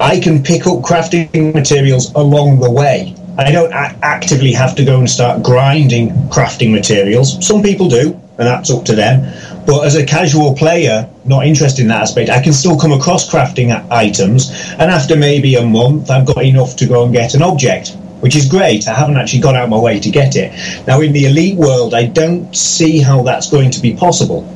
I 0.00 0.18
can 0.18 0.42
pick 0.42 0.66
up 0.66 0.82
crafting 0.82 1.54
materials 1.54 2.12
along 2.14 2.60
the 2.60 2.70
way. 2.70 3.14
I 3.38 3.52
don't 3.52 3.72
actively 3.72 4.52
have 4.52 4.74
to 4.76 4.84
go 4.84 4.98
and 4.98 5.08
start 5.08 5.42
grinding 5.42 6.10
crafting 6.28 6.72
materials. 6.72 7.46
Some 7.46 7.62
people 7.62 7.88
do, 7.88 8.12
and 8.38 8.48
that's 8.48 8.70
up 8.70 8.84
to 8.86 8.94
them. 8.94 9.32
But 9.66 9.84
as 9.84 9.94
a 9.94 10.04
casual 10.04 10.54
player, 10.54 11.08
not 11.24 11.46
interested 11.46 11.82
in 11.82 11.88
that 11.88 12.02
aspect, 12.02 12.30
I 12.30 12.42
can 12.42 12.52
still 12.52 12.78
come 12.78 12.92
across 12.92 13.30
crafting 13.30 13.70
items, 13.90 14.50
and 14.72 14.90
after 14.90 15.16
maybe 15.16 15.54
a 15.54 15.64
month, 15.64 16.10
I've 16.10 16.26
got 16.26 16.44
enough 16.44 16.76
to 16.76 16.86
go 16.86 17.04
and 17.04 17.12
get 17.12 17.34
an 17.34 17.42
object 17.42 17.96
which 18.20 18.36
is 18.36 18.46
great. 18.48 18.86
I 18.86 18.94
haven't 18.94 19.16
actually 19.16 19.40
gone 19.40 19.56
out 19.56 19.68
my 19.68 19.78
way 19.78 19.98
to 20.00 20.10
get 20.10 20.36
it. 20.36 20.52
Now, 20.86 21.00
in 21.00 21.12
the 21.12 21.26
elite 21.26 21.56
world, 21.56 21.94
I 21.94 22.06
don't 22.06 22.54
see 22.54 22.98
how 23.00 23.22
that's 23.22 23.50
going 23.50 23.70
to 23.72 23.80
be 23.80 23.94
possible. 23.94 24.46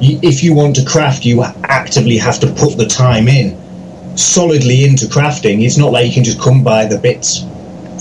If 0.00 0.44
you 0.44 0.54
want 0.54 0.76
to 0.76 0.84
craft, 0.84 1.24
you 1.24 1.42
actively 1.64 2.18
have 2.18 2.38
to 2.40 2.46
put 2.52 2.76
the 2.76 2.86
time 2.86 3.28
in 3.28 3.56
solidly 4.16 4.84
into 4.84 5.06
crafting. 5.06 5.64
It's 5.64 5.76
not 5.76 5.92
like 5.92 6.06
you 6.06 6.12
can 6.12 6.24
just 6.24 6.40
come 6.40 6.62
by 6.62 6.86
the 6.86 6.98
bits 6.98 7.44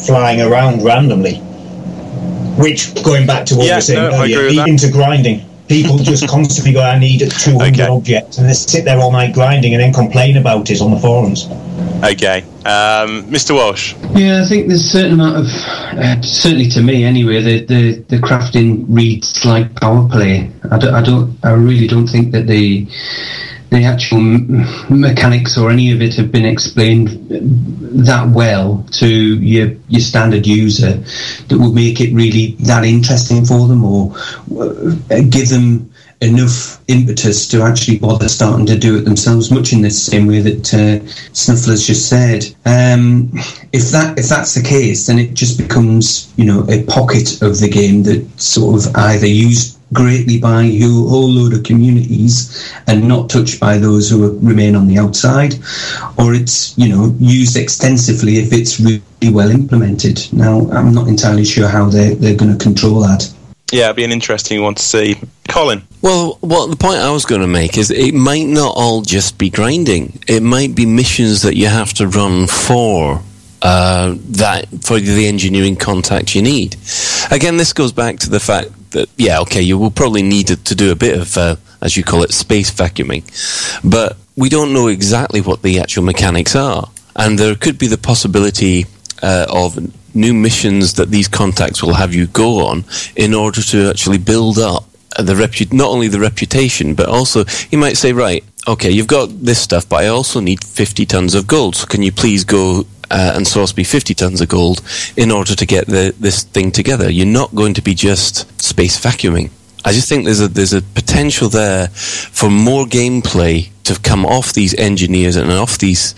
flying 0.05 0.41
around 0.41 0.83
randomly. 0.83 1.37
Which, 2.57 2.93
going 3.03 3.27
back 3.27 3.45
to 3.47 3.55
what 3.55 3.65
Yeah, 3.67 3.73
we 3.73 3.77
were 3.77 3.81
saying 3.81 4.11
no, 4.11 4.21
earlier, 4.21 4.67
into 4.67 4.89
grinding. 4.89 5.45
People 5.67 5.97
just 5.97 6.27
constantly 6.29 6.73
go, 6.73 6.81
I 6.81 6.99
need 6.99 7.19
200 7.19 7.89
objects, 7.89 8.37
and 8.37 8.47
they 8.47 8.53
sit 8.53 8.85
there 8.85 8.99
all 8.99 9.11
night 9.11 9.33
grinding 9.33 9.73
and 9.73 9.81
then 9.81 9.93
complain 9.93 10.37
about 10.37 10.69
it 10.69 10.81
on 10.81 10.91
the 10.91 10.99
forums. 10.99 11.47
Okay. 12.03 12.41
Um, 12.65 13.23
Mr. 13.25 13.55
Walsh. 13.55 13.95
Yeah, 14.13 14.43
I 14.43 14.47
think 14.47 14.67
there's 14.67 14.85
a 14.85 14.89
certain 14.89 15.13
amount 15.13 15.37
of, 15.37 15.45
uh, 15.45 16.21
certainly 16.21 16.69
to 16.69 16.81
me 16.81 17.03
anyway, 17.03 17.41
the, 17.41 17.65
the, 17.65 17.91
the 18.09 18.17
crafting 18.17 18.85
reads 18.89 19.45
like 19.45 19.73
power 19.75 20.07
play. 20.09 20.51
I 20.71 20.77
don't, 20.77 20.93
I 20.93 21.01
don't, 21.01 21.37
I 21.43 21.51
really 21.51 21.87
don't 21.87 22.07
think 22.07 22.31
that 22.33 22.47
the 22.47 22.87
the 23.75 23.83
actual 23.83 24.21
mechanics 24.89 25.57
or 25.57 25.69
any 25.69 25.91
of 25.91 26.01
it 26.01 26.15
have 26.15 26.31
been 26.31 26.45
explained 26.45 27.09
that 27.29 28.29
well 28.29 28.85
to 28.91 29.07
your 29.07 29.73
your 29.89 30.01
standard 30.01 30.47
user 30.47 30.93
that 31.47 31.57
would 31.57 31.73
make 31.73 31.99
it 31.99 32.13
really 32.13 32.55
that 32.59 32.85
interesting 32.85 33.43
for 33.45 33.67
them 33.67 33.83
or 33.83 34.15
uh, 34.59 35.21
give 35.29 35.49
them 35.49 35.91
enough 36.21 36.81
impetus 36.87 37.47
to 37.49 37.61
actually 37.61 37.99
bother 37.99 38.29
starting 38.29 38.65
to 38.65 38.77
do 38.77 38.97
it 38.97 39.01
themselves, 39.01 39.51
much 39.51 39.73
in 39.73 39.81
the 39.81 39.91
same 39.91 40.27
way 40.27 40.39
that 40.39 40.73
uh, 40.73 41.03
Snuffler's 41.33 41.85
just 41.85 42.07
said. 42.07 42.45
Um, 42.65 43.31
if 43.73 43.91
that 43.91 44.17
if 44.17 44.29
that's 44.29 44.55
the 44.55 44.63
case, 44.63 45.07
then 45.07 45.19
it 45.19 45.33
just 45.33 45.57
becomes 45.57 46.33
you 46.37 46.45
know 46.45 46.65
a 46.69 46.83
pocket 46.85 47.41
of 47.41 47.59
the 47.59 47.69
game 47.69 48.03
that 48.03 48.27
sort 48.39 48.85
of 48.85 48.95
either 48.95 49.27
used 49.27 49.74
greatly 49.93 50.39
by 50.39 50.63
a 50.63 50.81
whole 50.81 51.29
load 51.29 51.53
of 51.53 51.63
communities 51.63 52.73
and 52.87 53.07
not 53.07 53.29
touched 53.29 53.59
by 53.59 53.77
those 53.77 54.09
who 54.09 54.37
remain 54.39 54.75
on 54.75 54.87
the 54.87 54.97
outside, 54.97 55.55
or 56.17 56.33
it's 56.33 56.77
you 56.77 56.89
know 56.89 57.15
used 57.19 57.57
extensively 57.57 58.37
if 58.37 58.51
it's 58.53 58.79
really 58.79 59.01
well 59.31 59.49
implemented. 59.49 60.27
Now, 60.33 60.69
I'm 60.71 60.93
not 60.93 61.07
entirely 61.07 61.45
sure 61.45 61.67
how 61.67 61.85
they 61.89 62.15
they're 62.15 62.35
going 62.35 62.57
to 62.57 62.63
control 62.63 62.99
that. 63.01 63.31
Yeah, 63.71 63.85
it'd 63.85 63.95
be 63.95 64.03
an 64.03 64.11
interesting 64.11 64.61
one 64.61 64.75
to 64.75 64.83
see. 64.83 65.19
Colin. 65.47 65.81
Well, 66.01 66.37
what 66.41 66.69
the 66.69 66.75
point 66.75 66.99
I 66.99 67.11
was 67.11 67.25
going 67.25 67.41
to 67.41 67.47
make 67.47 67.77
is 67.77 67.89
it 67.89 68.13
might 68.13 68.45
not 68.45 68.73
all 68.75 69.01
just 69.01 69.37
be 69.37 69.49
grinding. 69.49 70.19
It 70.27 70.43
might 70.43 70.75
be 70.75 70.85
missions 70.85 71.41
that 71.41 71.55
you 71.55 71.67
have 71.67 71.93
to 71.95 72.07
run 72.07 72.47
for 72.47 73.21
uh, 73.61 74.15
that 74.19 74.67
for 74.83 74.99
the 74.99 75.27
engineering 75.27 75.75
contact 75.75 76.35
you 76.35 76.41
need. 76.41 76.75
Again, 77.31 77.57
this 77.57 77.73
goes 77.73 77.91
back 77.91 78.19
to 78.19 78.29
the 78.29 78.39
fact 78.39 78.69
that 78.95 79.09
yeah, 79.17 79.39
okay, 79.41 79.61
you 79.61 79.77
will 79.77 79.91
probably 79.91 80.23
need 80.23 80.47
to, 80.47 80.75
do 80.75 80.91
a 80.91 80.95
bit 80.95 81.19
of, 81.19 81.37
uh, 81.37 81.55
as 81.81 81.95
you 81.95 82.03
call 82.03 82.23
it, 82.23 82.33
space 82.33 82.71
vacuuming, 82.71 83.23
but 83.83 84.17
we 84.35 84.49
don't 84.49 84.73
know 84.73 84.87
exactly 84.87 85.41
what 85.41 85.61
the 85.61 85.79
actual 85.79 86.03
mechanics 86.03 86.55
are, 86.55 86.89
and 87.15 87.37
there 87.37 87.55
could 87.55 87.77
be 87.77 87.87
the 87.87 87.97
possibility 87.97 88.85
uh, 89.21 89.45
of 89.49 89.77
new 90.15 90.33
missions 90.33 90.93
that 90.93 91.09
these 91.11 91.27
contacts 91.27 91.83
will 91.83 91.93
have 91.93 92.13
you 92.13 92.27
go 92.27 92.65
on 92.67 92.83
in 93.15 93.33
order 93.33 93.61
to 93.61 93.89
actually 93.89 94.17
build 94.17 94.57
up 94.57 94.85
the 95.17 95.33
repu- 95.33 95.71
not 95.71 95.89
only 95.89 96.07
the 96.07 96.19
reputation, 96.19 96.93
but 96.95 97.07
also 97.07 97.45
you 97.69 97.77
might 97.77 97.97
say, 97.97 98.11
right, 98.11 98.43
okay, 98.67 98.91
you've 98.91 99.07
got 99.07 99.27
this 99.29 99.61
stuff, 99.61 99.87
but 99.87 100.03
I 100.03 100.07
also 100.07 100.39
need 100.39 100.63
50 100.63 101.05
tons 101.05 101.35
of 101.35 101.47
gold. 101.47 101.75
So 101.75 101.85
can 101.85 102.01
you 102.01 102.11
please 102.11 102.43
go 102.43 102.85
uh, 103.11 103.33
and 103.35 103.47
source 103.47 103.75
me 103.75 103.83
50 103.83 104.13
tons 104.13 104.41
of 104.41 104.49
gold 104.49 104.81
in 105.15 105.31
order 105.31 105.55
to 105.55 105.65
get 105.65 105.87
the, 105.87 106.13
this 106.19 106.43
thing 106.43 106.71
together? 106.71 107.09
You're 107.11 107.25
not 107.25 107.53
going 107.55 107.73
to 107.75 107.81
be 107.81 107.93
just 107.93 108.61
space 108.61 108.99
vacuuming. 108.99 109.49
I 109.85 109.91
just 109.91 110.09
think 110.09 110.25
there's 110.25 110.41
a 110.41 110.47
there's 110.47 110.73
a 110.73 110.81
potential 110.81 111.47
there 111.47 111.89
for 111.89 112.49
more 112.49 112.85
gameplay 112.85 113.69
to 113.83 113.99
come 113.99 114.25
off 114.25 114.51
these 114.53 114.73
engineers 114.79 115.35
and 115.35 115.51
off 115.51 115.77
these 115.77 116.15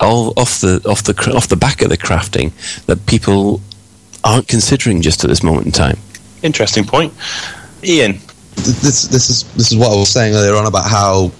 all 0.00 0.32
off 0.38 0.62
the 0.62 0.80
off 0.88 1.02
the 1.02 1.34
off 1.36 1.48
the 1.48 1.56
back 1.56 1.82
of 1.82 1.90
the 1.90 1.98
crafting 1.98 2.52
that 2.86 3.04
people 3.06 3.60
aren't 4.24 4.48
considering 4.48 5.02
just 5.02 5.22
at 5.24 5.28
this 5.28 5.42
moment 5.42 5.66
in 5.66 5.72
time. 5.72 5.98
Interesting 6.42 6.84
point. 6.84 7.12
Ian. 7.84 8.18
This 8.54 9.08
this 9.08 9.30
is 9.30 9.44
this 9.54 9.72
is 9.72 9.76
what 9.76 9.92
I 9.92 9.96
was 9.96 10.10
saying 10.10 10.34
earlier 10.34 10.54
on 10.56 10.66
about 10.66 10.88
how 10.88 11.32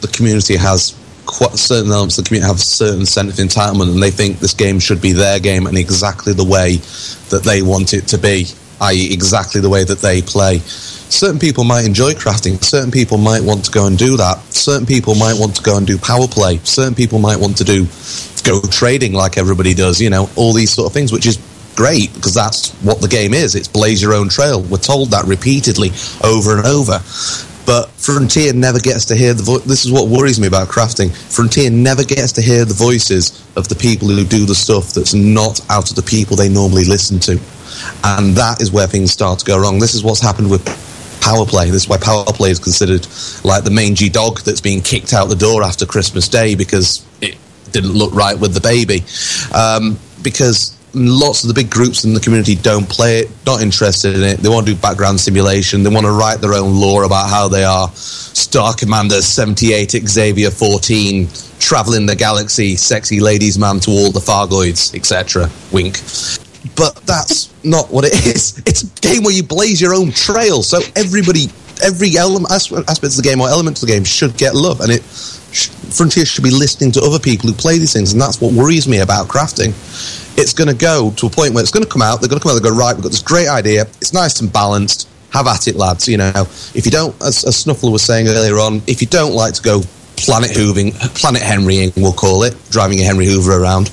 the 0.00 0.08
community 0.08 0.56
has 0.56 0.96
quite 1.26 1.52
certain 1.52 1.90
elements 1.90 2.18
of 2.18 2.24
the 2.24 2.28
community 2.28 2.48
have 2.48 2.60
certain 2.60 3.04
sense 3.04 3.38
of 3.38 3.44
entitlement, 3.44 3.92
and 3.92 4.02
they 4.02 4.10
think 4.10 4.38
this 4.38 4.54
game 4.54 4.78
should 4.78 5.00
be 5.00 5.12
their 5.12 5.38
game 5.38 5.66
and 5.66 5.76
exactly 5.76 6.32
the 6.32 6.44
way 6.44 6.76
that 7.30 7.42
they 7.44 7.62
want 7.62 7.92
it 7.92 8.08
to 8.08 8.18
be, 8.18 8.46
i.e., 8.80 9.12
exactly 9.12 9.60
the 9.60 9.68
way 9.68 9.84
that 9.84 9.98
they 9.98 10.22
play. 10.22 10.58
Certain 10.58 11.38
people 11.38 11.64
might 11.64 11.84
enjoy 11.84 12.12
crafting. 12.14 12.62
Certain 12.62 12.90
people 12.90 13.16
might 13.16 13.42
want 13.42 13.64
to 13.64 13.70
go 13.70 13.86
and 13.86 13.96
do 13.96 14.16
that. 14.16 14.38
Certain 14.52 14.86
people 14.86 15.14
might 15.14 15.38
want 15.38 15.54
to 15.56 15.62
go 15.62 15.76
and 15.76 15.86
do 15.86 15.98
power 15.98 16.26
play. 16.26 16.58
Certain 16.58 16.94
people 16.94 17.18
might 17.18 17.38
want 17.38 17.56
to 17.58 17.64
do 17.64 17.86
go 18.42 18.60
trading 18.70 19.12
like 19.12 19.38
everybody 19.38 19.74
does. 19.74 20.00
You 20.00 20.10
know, 20.10 20.28
all 20.36 20.52
these 20.52 20.72
sort 20.72 20.86
of 20.86 20.92
things, 20.92 21.12
which 21.12 21.26
is 21.26 21.38
great 21.76 22.12
because 22.14 22.34
that's 22.34 22.72
what 22.82 23.00
the 23.00 23.08
game 23.08 23.34
is. 23.34 23.54
It's 23.54 23.68
blaze 23.68 24.02
your 24.02 24.14
own 24.14 24.28
trail. 24.28 24.62
We're 24.62 24.78
told 24.78 25.10
that 25.10 25.26
repeatedly 25.26 25.90
over 26.24 26.56
and 26.56 26.66
over. 26.66 27.00
But 27.66 27.90
Frontier 27.90 28.52
never 28.52 28.78
gets 28.78 29.04
to 29.06 29.16
hear 29.16 29.34
the 29.34 29.42
vo- 29.42 29.58
This 29.58 29.84
is 29.84 29.90
what 29.90 30.08
worries 30.08 30.38
me 30.38 30.46
about 30.46 30.68
crafting. 30.68 31.10
Frontier 31.14 31.68
never 31.70 32.04
gets 32.04 32.32
to 32.32 32.42
hear 32.42 32.64
the 32.64 32.74
voices 32.74 33.44
of 33.56 33.68
the 33.68 33.74
people 33.74 34.08
who 34.08 34.24
do 34.24 34.46
the 34.46 34.54
stuff 34.54 34.92
that's 34.92 35.14
not 35.14 35.60
out 35.68 35.90
of 35.90 35.96
the 35.96 36.02
people 36.02 36.36
they 36.36 36.48
normally 36.48 36.84
listen 36.84 37.18
to. 37.20 37.32
And 38.04 38.34
that 38.36 38.62
is 38.62 38.70
where 38.70 38.86
things 38.86 39.10
start 39.10 39.40
to 39.40 39.44
go 39.44 39.58
wrong. 39.58 39.80
This 39.80 39.94
is 39.94 40.04
what's 40.04 40.20
happened 40.20 40.48
with 40.48 40.64
power 41.20 41.44
play. 41.44 41.70
This 41.70 41.82
is 41.82 41.88
why 41.88 41.96
power 41.98 42.24
play 42.26 42.50
is 42.50 42.60
considered 42.60 43.06
like 43.42 43.64
the 43.64 43.70
mangy 43.70 44.08
dog 44.08 44.40
that's 44.42 44.60
being 44.60 44.80
kicked 44.80 45.12
out 45.12 45.28
the 45.28 45.34
door 45.34 45.64
after 45.64 45.84
Christmas 45.84 46.28
Day 46.28 46.54
because 46.54 47.04
it 47.20 47.36
didn't 47.72 47.92
look 47.92 48.14
right 48.14 48.38
with 48.38 48.54
the 48.54 48.60
baby. 48.60 49.02
Um, 49.52 49.98
because 50.22 50.75
lots 50.96 51.44
of 51.44 51.48
the 51.48 51.54
big 51.54 51.70
groups 51.70 52.04
in 52.04 52.14
the 52.14 52.20
community 52.20 52.54
don't 52.54 52.88
play 52.88 53.20
it, 53.20 53.30
not 53.44 53.60
interested 53.60 54.16
in 54.16 54.22
it. 54.22 54.38
They 54.38 54.48
want 54.48 54.66
to 54.66 54.74
do 54.74 54.80
background 54.80 55.20
simulation. 55.20 55.82
They 55.82 55.90
want 55.90 56.06
to 56.06 56.12
write 56.12 56.40
their 56.40 56.54
own 56.54 56.80
lore 56.80 57.04
about 57.04 57.28
how 57.28 57.48
they 57.48 57.64
are 57.64 57.88
Star 57.94 58.74
Commander 58.74 59.20
78 59.20 59.90
Xavier 59.90 60.50
14, 60.50 61.28
traveling 61.58 62.06
the 62.06 62.16
galaxy, 62.16 62.76
sexy 62.76 63.20
ladies 63.20 63.58
man 63.58 63.78
to 63.80 63.90
all 63.90 64.10
the 64.10 64.20
Thargoids, 64.20 64.94
etc. 64.94 65.50
Wink. 65.70 66.00
But 66.76 66.96
that's 67.06 67.52
not 67.64 67.90
what 67.90 68.04
it 68.04 68.14
is. 68.26 68.58
It's 68.66 68.82
a 68.82 69.00
game 69.00 69.22
where 69.22 69.34
you 69.34 69.42
blaze 69.42 69.80
your 69.80 69.94
own 69.94 70.12
trail. 70.12 70.62
So 70.62 70.80
everybody, 70.96 71.48
every 71.84 72.16
element, 72.16 72.50
aspect 72.52 73.04
of 73.04 73.16
the 73.16 73.22
game 73.22 73.40
or 73.40 73.48
element 73.48 73.76
of 73.76 73.86
the 73.86 73.92
game 73.92 74.04
should 74.04 74.36
get 74.38 74.54
love, 74.54 74.80
and 74.80 74.90
it 74.90 75.02
Frontier 75.64 76.24
should 76.24 76.44
be 76.44 76.50
listening 76.50 76.92
to 76.92 77.00
other 77.00 77.18
people 77.18 77.48
who 77.48 77.54
play 77.54 77.78
these 77.78 77.92
things, 77.92 78.12
and 78.12 78.20
that's 78.20 78.40
what 78.40 78.52
worries 78.52 78.86
me 78.86 78.98
about 78.98 79.28
crafting. 79.28 79.70
It's 80.38 80.52
going 80.52 80.68
to 80.68 80.74
go 80.74 81.12
to 81.16 81.26
a 81.26 81.30
point 81.30 81.54
where 81.54 81.62
it's 81.62 81.70
going 81.70 81.84
to 81.84 81.90
come 81.90 82.02
out. 82.02 82.20
They're 82.20 82.28
going 82.28 82.40
to 82.40 82.42
come 82.42 82.50
out. 82.50 82.60
They're 82.60 82.70
going 82.70 82.78
right. 82.78 82.94
We've 82.94 83.02
got 83.02 83.10
this 83.10 83.22
great 83.22 83.48
idea. 83.48 83.82
It's 84.00 84.12
nice 84.12 84.40
and 84.40 84.52
balanced. 84.52 85.08
Have 85.30 85.46
at 85.46 85.66
it, 85.66 85.76
lads. 85.76 86.08
You 86.08 86.18
know, 86.18 86.32
if 86.74 86.84
you 86.84 86.90
don't, 86.90 87.14
as, 87.22 87.44
as 87.44 87.64
Snuffler 87.64 87.90
was 87.90 88.02
saying 88.02 88.28
earlier 88.28 88.58
on, 88.58 88.82
if 88.86 89.00
you 89.00 89.06
don't 89.06 89.32
like 89.32 89.54
to 89.54 89.62
go 89.62 89.82
planet 90.16 90.50
hooving, 90.50 90.92
planet 91.14 91.42
Henrying, 91.42 91.92
we'll 91.96 92.12
call 92.12 92.42
it, 92.44 92.56
driving 92.70 93.00
a 93.00 93.02
Henry 93.02 93.26
Hoover 93.26 93.60
around. 93.60 93.88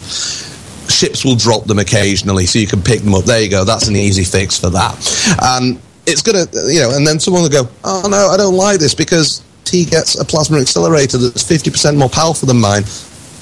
Ships 0.90 1.24
will 1.24 1.36
drop 1.36 1.66
them 1.66 1.80
occasionally, 1.80 2.46
so 2.46 2.60
you 2.60 2.68
can 2.68 2.82
pick 2.82 3.02
them 3.02 3.14
up. 3.16 3.26
There 3.26 3.42
you 3.42 3.50
go. 3.50 3.64
That's 3.64 3.88
an 3.88 3.96
easy 3.96 4.24
fix 4.24 4.60
for 4.60 4.70
that. 4.70 5.38
And 5.42 5.80
it's 6.06 6.22
gonna, 6.22 6.46
you 6.72 6.82
know, 6.82 6.96
and 6.96 7.08
then 7.08 7.20
someone 7.20 7.44
will 7.44 7.50
go, 7.50 7.70
"Oh 7.84 8.08
no, 8.10 8.28
I 8.28 8.38
don't 8.38 8.56
like 8.56 8.80
this 8.80 8.94
because 8.94 9.42
he 9.70 9.86
gets 9.86 10.20
a 10.20 10.26
plasma 10.26 10.60
accelerator 10.60 11.18
that's 11.18 11.44
50% 11.44 11.98
more 11.98 12.10
powerful 12.10 12.48
than 12.48 12.60
mine, 12.60 12.84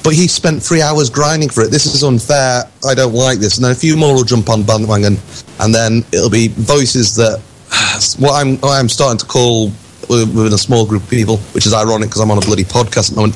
but 0.04 0.14
he 0.14 0.28
spent 0.28 0.62
three 0.62 0.82
hours 0.82 1.10
grinding 1.10 1.50
for 1.50 1.62
it. 1.64 1.72
This 1.72 1.86
is 1.86 2.04
unfair. 2.04 2.64
I 2.86 2.94
don't 2.96 3.14
like 3.14 3.40
this. 3.40 3.58
And 3.58 3.66
then 3.66 3.72
a 3.72 3.76
few 3.76 3.96
more 3.96 4.14
will 4.14 4.24
jump 4.24 4.50
on 4.50 4.64
bandwagon, 4.64 5.18
and 5.60 5.74
then 5.74 6.04
it'll 6.12 6.30
be 6.30 6.48
voices 6.50 7.16
that 7.16 7.42
what 8.20 8.34
I'm 8.34 8.58
what 8.58 8.80
I'm 8.80 8.90
starting 8.90 9.20
to 9.20 9.26
call 9.26 9.72
within 10.10 10.52
a 10.54 10.58
small 10.58 10.86
group 10.86 11.04
of 11.04 11.10
people, 11.10 11.38
which 11.54 11.66
is 11.66 11.74
ironic 11.74 12.10
because 12.10 12.22
I'm 12.22 12.32
on 12.32 12.38
a 12.38 12.42
bloody 12.42 12.66
podcast 12.66 13.10
at 13.10 13.16
the 13.16 13.22
moment. 13.22 13.36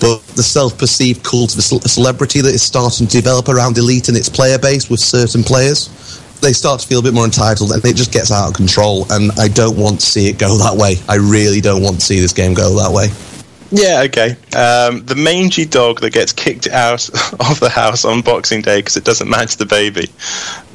But 0.00 0.22
the 0.36 0.42
self-perceived 0.42 1.24
cult 1.24 1.56
of 1.56 1.62
celebrity 1.62 2.40
that 2.42 2.54
is 2.54 2.62
starting 2.62 3.06
to 3.08 3.12
develop 3.12 3.48
around 3.48 3.76
Elite 3.76 4.08
and 4.08 4.16
its 4.16 4.28
player 4.28 4.58
base 4.58 4.88
with 4.88 5.00
certain 5.00 5.42
players 5.42 6.21
they 6.42 6.52
start 6.52 6.80
to 6.80 6.86
feel 6.86 6.98
a 6.98 7.02
bit 7.02 7.14
more 7.14 7.24
entitled 7.24 7.72
and 7.72 7.84
it 7.84 7.96
just 7.96 8.12
gets 8.12 8.30
out 8.30 8.48
of 8.48 8.54
control. 8.54 9.10
And 9.10 9.32
I 9.38 9.48
don't 9.48 9.76
want 9.76 10.00
to 10.00 10.06
see 10.06 10.28
it 10.28 10.38
go 10.38 10.58
that 10.58 10.76
way. 10.76 10.96
I 11.08 11.16
really 11.16 11.60
don't 11.60 11.82
want 11.82 11.96
to 11.96 12.02
see 12.02 12.20
this 12.20 12.32
game 12.32 12.52
go 12.52 12.76
that 12.82 12.92
way. 12.92 13.08
Yeah, 13.70 14.02
okay. 14.04 14.32
Um, 14.54 15.04
the 15.06 15.14
mangy 15.16 15.64
dog 15.64 16.00
that 16.02 16.12
gets 16.12 16.32
kicked 16.32 16.68
out 16.68 17.08
of 17.40 17.58
the 17.60 17.70
house 17.70 18.04
on 18.04 18.20
Boxing 18.20 18.60
Day 18.60 18.80
because 18.80 18.96
it 18.96 19.04
doesn't 19.04 19.30
match 19.30 19.56
the 19.56 19.64
baby. 19.64 20.08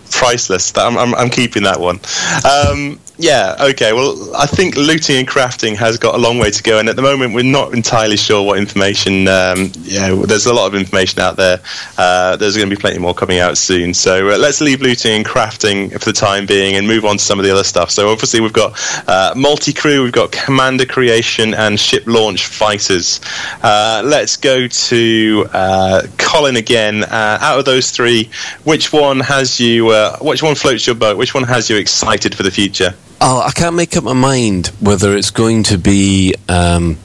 Priceless. 0.09 0.75
I'm, 0.75 0.97
I'm, 0.97 1.13
I'm 1.13 1.29
keeping 1.29 1.63
that 1.63 1.79
one. 1.79 1.99
Um, 2.43 2.99
yeah, 3.19 3.55
okay. 3.59 3.93
Well, 3.93 4.35
I 4.35 4.45
think 4.45 4.75
looting 4.75 5.15
and 5.15 5.27
crafting 5.27 5.75
has 5.75 5.97
got 5.97 6.13
a 6.13 6.19
long 6.19 6.37
way 6.37 6.51
to 6.51 6.61
go, 6.61 6.77
and 6.77 6.87
at 6.87 6.95
the 6.95 7.01
moment, 7.01 7.33
we're 7.33 7.43
not 7.43 7.73
entirely 7.73 8.15
sure 8.15 8.43
what 8.45 8.59
information. 8.59 9.27
Um, 9.27 9.71
yeah, 9.81 10.13
there's 10.13 10.45
a 10.45 10.53
lot 10.53 10.67
of 10.67 10.75
information 10.75 11.19
out 11.19 11.35
there. 11.35 11.59
Uh, 11.97 12.35
there's 12.35 12.55
going 12.55 12.69
to 12.69 12.75
be 12.75 12.79
plenty 12.79 12.99
more 12.99 13.15
coming 13.15 13.39
out 13.39 13.57
soon. 13.57 13.95
So 13.95 14.29
uh, 14.29 14.37
let's 14.37 14.61
leave 14.61 14.81
looting 14.81 15.13
and 15.13 15.25
crafting 15.25 15.91
for 15.93 16.05
the 16.05 16.13
time 16.13 16.45
being 16.45 16.75
and 16.75 16.85
move 16.85 17.05
on 17.05 17.17
to 17.17 17.23
some 17.23 17.39
of 17.39 17.45
the 17.45 17.51
other 17.51 17.63
stuff. 17.63 17.89
So 17.89 18.11
obviously, 18.11 18.39
we've 18.39 18.53
got 18.53 18.79
uh, 19.07 19.33
multi 19.35 19.73
crew, 19.73 20.03
we've 20.03 20.11
got 20.11 20.31
commander 20.31 20.85
creation, 20.85 21.55
and 21.55 21.79
ship 21.79 22.03
launch 22.05 22.45
fighters. 22.45 23.19
Uh, 23.63 24.03
let's 24.05 24.37
go 24.37 24.67
to 24.67 25.47
uh, 25.53 26.03
Colin 26.19 26.55
again. 26.55 27.03
Uh, 27.03 27.39
out 27.41 27.57
of 27.57 27.65
those 27.65 27.89
three, 27.89 28.29
which 28.63 28.93
one 28.93 29.21
has 29.21 29.59
you? 29.59 29.87
which 30.21 30.43
one 30.43 30.53
floats 30.53 30.85
your 30.85 30.95
boat? 30.95 31.17
Which 31.17 31.33
one 31.33 31.43
has 31.45 31.67
you 31.69 31.77
excited 31.77 32.35
for 32.35 32.43
the 32.43 32.51
future? 32.51 32.93
Oh, 33.19 33.41
I 33.41 33.49
can't 33.51 33.75
make 33.75 33.97
up 33.97 34.03
my 34.03 34.13
mind 34.13 34.67
whether 34.79 35.17
it's 35.17 35.31
going 35.31 35.63
to 35.63 35.79
be 35.79 36.35
um, 36.47 36.97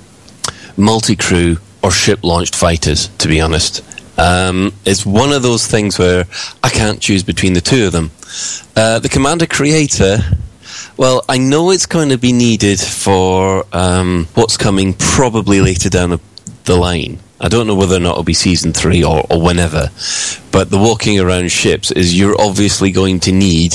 multi 0.76 1.16
crew 1.16 1.56
or 1.82 1.90
ship 1.90 2.22
launched 2.22 2.54
fighters, 2.54 3.08
to 3.18 3.28
be 3.28 3.40
honest. 3.40 3.82
Um, 4.18 4.74
it's 4.84 5.06
one 5.06 5.32
of 5.32 5.42
those 5.42 5.66
things 5.66 5.98
where 5.98 6.26
I 6.62 6.68
can't 6.68 7.00
choose 7.00 7.22
between 7.22 7.54
the 7.54 7.62
two 7.62 7.86
of 7.86 7.92
them. 7.92 8.10
Uh, 8.76 8.98
the 8.98 9.08
Commander 9.08 9.46
Creator, 9.46 10.18
well, 10.98 11.24
I 11.30 11.38
know 11.38 11.70
it's 11.70 11.86
going 11.86 12.10
to 12.10 12.18
be 12.18 12.32
needed 12.32 12.78
for 12.78 13.64
um, 13.72 14.28
what's 14.34 14.58
coming 14.58 14.92
probably 14.92 15.62
later 15.62 15.88
down 15.88 16.10
the, 16.10 16.20
the 16.64 16.76
line. 16.76 17.20
I 17.42 17.48
don't 17.48 17.66
know 17.66 17.74
whether 17.74 17.96
or 17.96 18.00
not 18.00 18.12
it'll 18.12 18.22
be 18.22 18.34
season 18.34 18.72
three 18.72 19.02
or, 19.02 19.26
or 19.28 19.42
whenever, 19.42 19.90
but 20.52 20.70
the 20.70 20.78
walking 20.78 21.18
around 21.18 21.50
ships 21.50 21.90
is 21.90 22.16
you're 22.16 22.40
obviously 22.40 22.92
going 22.92 23.18
to 23.20 23.32
need 23.32 23.74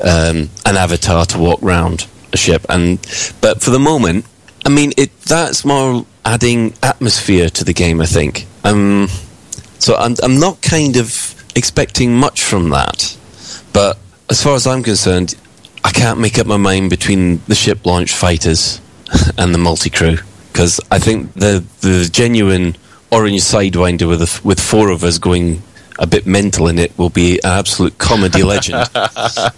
um, 0.00 0.50
an 0.64 0.76
avatar 0.76 1.26
to 1.26 1.38
walk 1.38 1.64
around 1.64 2.06
a 2.32 2.36
ship, 2.36 2.64
and 2.68 2.98
but 3.40 3.60
for 3.60 3.70
the 3.70 3.80
moment, 3.80 4.24
I 4.64 4.68
mean, 4.68 4.92
it 4.96 5.18
that's 5.22 5.64
more 5.64 6.06
adding 6.24 6.74
atmosphere 6.80 7.48
to 7.50 7.64
the 7.64 7.72
game. 7.72 8.00
I 8.00 8.06
think. 8.06 8.46
Um, 8.62 9.08
so 9.80 9.96
I'm 9.96 10.14
I'm 10.22 10.38
not 10.38 10.62
kind 10.62 10.96
of 10.96 11.34
expecting 11.56 12.14
much 12.16 12.44
from 12.44 12.70
that, 12.70 13.16
but 13.72 13.98
as 14.30 14.40
far 14.40 14.54
as 14.54 14.64
I'm 14.64 14.84
concerned, 14.84 15.34
I 15.82 15.90
can't 15.90 16.20
make 16.20 16.38
up 16.38 16.46
my 16.46 16.56
mind 16.56 16.90
between 16.90 17.40
the 17.48 17.56
ship 17.56 17.84
launch 17.84 18.14
fighters 18.14 18.80
and 19.38 19.52
the 19.52 19.58
multi 19.58 19.90
crew 19.90 20.18
because 20.56 20.80
I 20.90 20.98
think 20.98 21.34
the 21.34 21.62
the 21.82 22.08
genuine 22.10 22.76
orange 23.10 23.42
sidewinder 23.42 24.08
with 24.08 24.22
a, 24.22 24.40
with 24.42 24.58
four 24.58 24.88
of 24.88 25.04
us 25.04 25.18
going 25.18 25.62
a 25.98 26.06
bit 26.06 26.26
mental 26.26 26.66
in 26.68 26.78
it 26.78 26.96
will 26.96 27.10
be 27.10 27.38
an 27.44 27.58
absolute 27.60 27.98
comedy 27.98 28.42
legend. 28.42 28.88
Uh, 28.94 29.08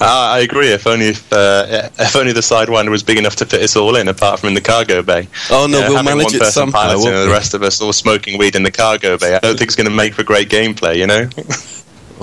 I 0.00 0.40
agree. 0.42 0.68
If 0.68 0.86
only 0.86 1.08
if, 1.08 1.30
uh, 1.30 1.90
if 1.98 2.16
only 2.16 2.32
the 2.32 2.40
sidewinder 2.40 2.88
was 2.88 3.02
big 3.02 3.18
enough 3.18 3.36
to 3.36 3.44
fit 3.44 3.60
us 3.60 3.76
all 3.76 3.96
in, 3.96 4.08
apart 4.08 4.40
from 4.40 4.48
in 4.48 4.54
the 4.54 4.62
cargo 4.62 5.02
bay. 5.02 5.28
Oh 5.50 5.66
no, 5.70 5.80
we'll 5.90 6.02
manage 6.02 6.32
it 6.32 6.44
somehow. 6.44 6.92
and 6.92 7.02
the 7.02 7.28
rest 7.30 7.52
of 7.52 7.62
us 7.62 7.82
all 7.82 7.92
smoking 7.92 8.38
weed 8.38 8.56
in 8.56 8.62
the 8.62 8.72
cargo 8.72 9.18
bay. 9.18 9.34
I 9.34 9.40
don't 9.40 9.58
think 9.58 9.68
it's 9.68 9.76
going 9.76 9.90
to 9.90 9.94
make 9.94 10.14
for 10.14 10.22
great 10.22 10.48
gameplay. 10.48 10.96
You 10.96 11.06
know. 11.06 11.28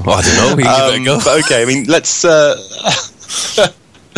well, 0.03 0.17
I 0.17 0.89
don't 0.89 1.03
know. 1.03 1.17
Um, 1.17 1.39
okay, 1.43 1.61
I 1.61 1.65
mean, 1.65 1.85
let's. 1.85 2.25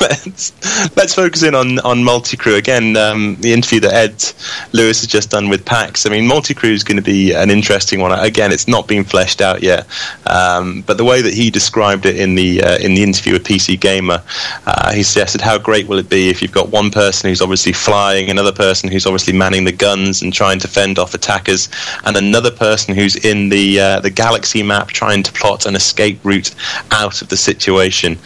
Let's 0.00 0.52
let's 0.96 1.14
focus 1.14 1.44
in 1.44 1.54
on 1.54 1.78
on 1.80 2.02
multi 2.02 2.36
crew 2.36 2.56
again. 2.56 2.96
Um, 2.96 3.36
the 3.36 3.52
interview 3.52 3.78
that 3.80 3.92
Ed 3.92 4.24
Lewis 4.72 5.02
has 5.02 5.06
just 5.06 5.30
done 5.30 5.48
with 5.48 5.64
PAX. 5.64 6.04
I 6.04 6.10
mean, 6.10 6.26
multi 6.26 6.52
crew 6.52 6.72
is 6.72 6.82
going 6.82 6.96
to 6.96 7.02
be 7.02 7.32
an 7.32 7.48
interesting 7.48 8.00
one. 8.00 8.10
Again, 8.18 8.50
it's 8.50 8.66
not 8.66 8.88
been 8.88 9.04
fleshed 9.04 9.40
out 9.40 9.62
yet, 9.62 9.86
um, 10.26 10.82
but 10.82 10.96
the 10.96 11.04
way 11.04 11.22
that 11.22 11.32
he 11.32 11.48
described 11.48 12.06
it 12.06 12.16
in 12.16 12.34
the 12.34 12.60
uh, 12.60 12.78
in 12.78 12.94
the 12.94 13.04
interview 13.04 13.34
with 13.34 13.44
PC 13.44 13.78
Gamer, 13.78 14.20
uh, 14.66 14.92
he 14.92 15.04
suggested 15.04 15.40
how 15.40 15.58
great 15.58 15.86
will 15.86 15.98
it 15.98 16.10
be 16.10 16.28
if 16.28 16.42
you've 16.42 16.50
got 16.50 16.70
one 16.70 16.90
person 16.90 17.30
who's 17.30 17.40
obviously 17.40 17.72
flying, 17.72 18.28
another 18.28 18.52
person 18.52 18.90
who's 18.90 19.06
obviously 19.06 19.32
manning 19.32 19.62
the 19.62 19.70
guns 19.70 20.22
and 20.22 20.34
trying 20.34 20.58
to 20.58 20.66
fend 20.66 20.98
off 20.98 21.14
attackers, 21.14 21.68
and 22.04 22.16
another 22.16 22.50
person 22.50 22.96
who's 22.96 23.14
in 23.14 23.48
the 23.48 23.78
uh, 23.78 24.00
the 24.00 24.10
galaxy 24.10 24.64
map 24.64 24.88
trying 24.88 25.22
to 25.22 25.32
plot 25.34 25.66
an 25.66 25.76
escape 25.76 26.18
route 26.24 26.52
out 26.90 27.22
of 27.22 27.28
the 27.28 27.36
situation 27.36 28.18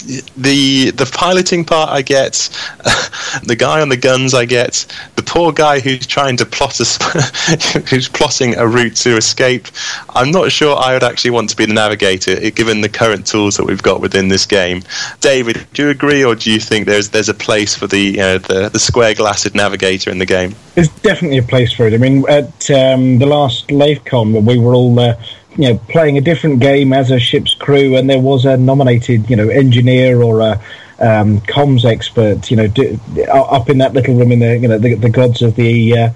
the 0.00 0.90
the 0.90 1.10
piloting 1.12 1.64
part 1.64 1.90
I 1.90 2.02
get, 2.02 2.34
the 3.44 3.56
guy 3.56 3.80
on 3.80 3.88
the 3.88 3.96
guns 3.96 4.34
I 4.34 4.44
get, 4.44 4.86
the 5.16 5.22
poor 5.22 5.52
guy 5.52 5.80
who's 5.80 6.06
trying 6.06 6.36
to 6.38 6.46
plot 6.46 6.80
a 6.80 6.84
who's 7.88 8.08
plotting 8.08 8.56
a 8.56 8.66
route 8.66 8.96
to 8.96 9.16
escape. 9.16 9.68
I'm 10.10 10.30
not 10.30 10.52
sure 10.52 10.76
I 10.76 10.94
would 10.94 11.04
actually 11.04 11.30
want 11.30 11.50
to 11.50 11.56
be 11.56 11.66
the 11.66 11.74
navigator, 11.74 12.50
given 12.50 12.80
the 12.80 12.88
current 12.88 13.26
tools 13.26 13.56
that 13.56 13.64
we've 13.64 13.82
got 13.82 14.00
within 14.00 14.28
this 14.28 14.46
game. 14.46 14.82
David, 15.20 15.66
do 15.72 15.84
you 15.84 15.90
agree, 15.90 16.24
or 16.24 16.34
do 16.34 16.50
you 16.50 16.60
think 16.60 16.86
there's 16.86 17.10
there's 17.10 17.28
a 17.28 17.34
place 17.34 17.74
for 17.74 17.86
the 17.86 18.00
you 18.00 18.16
know, 18.16 18.38
the 18.38 18.68
the 18.68 18.78
square 18.78 19.14
glassed 19.14 19.54
navigator 19.54 20.10
in 20.10 20.18
the 20.18 20.26
game? 20.26 20.54
There's 20.74 20.88
definitely 20.88 21.38
a 21.38 21.42
place 21.42 21.72
for 21.72 21.86
it. 21.86 21.94
I 21.94 21.98
mean, 21.98 22.24
at 22.28 22.70
um, 22.70 23.18
the 23.18 23.26
last 23.26 23.68
LaveCon, 23.68 24.44
we 24.44 24.58
were 24.58 24.74
all. 24.74 24.98
Uh, 24.98 25.14
you 25.56 25.68
know, 25.68 25.78
playing 25.88 26.16
a 26.16 26.20
different 26.20 26.60
game 26.60 26.92
as 26.92 27.10
a 27.10 27.18
ship's 27.18 27.54
crew, 27.54 27.96
and 27.96 28.08
there 28.08 28.20
was 28.20 28.44
a 28.44 28.56
nominated, 28.56 29.28
you 29.28 29.36
know, 29.36 29.48
engineer 29.48 30.22
or 30.22 30.40
a 30.40 30.52
um, 31.00 31.40
comms 31.40 31.84
expert, 31.84 32.50
you 32.50 32.56
know, 32.56 32.66
do, 32.66 32.98
up 33.32 33.70
in 33.70 33.78
that 33.78 33.94
little 33.94 34.14
room 34.14 34.32
in 34.32 34.38
the, 34.38 34.58
you 34.58 34.68
know, 34.68 34.78
the, 34.78 34.94
the 34.94 35.08
gods 35.08 35.42
of 35.42 35.56
the 35.56 35.96
uh, 35.96 36.10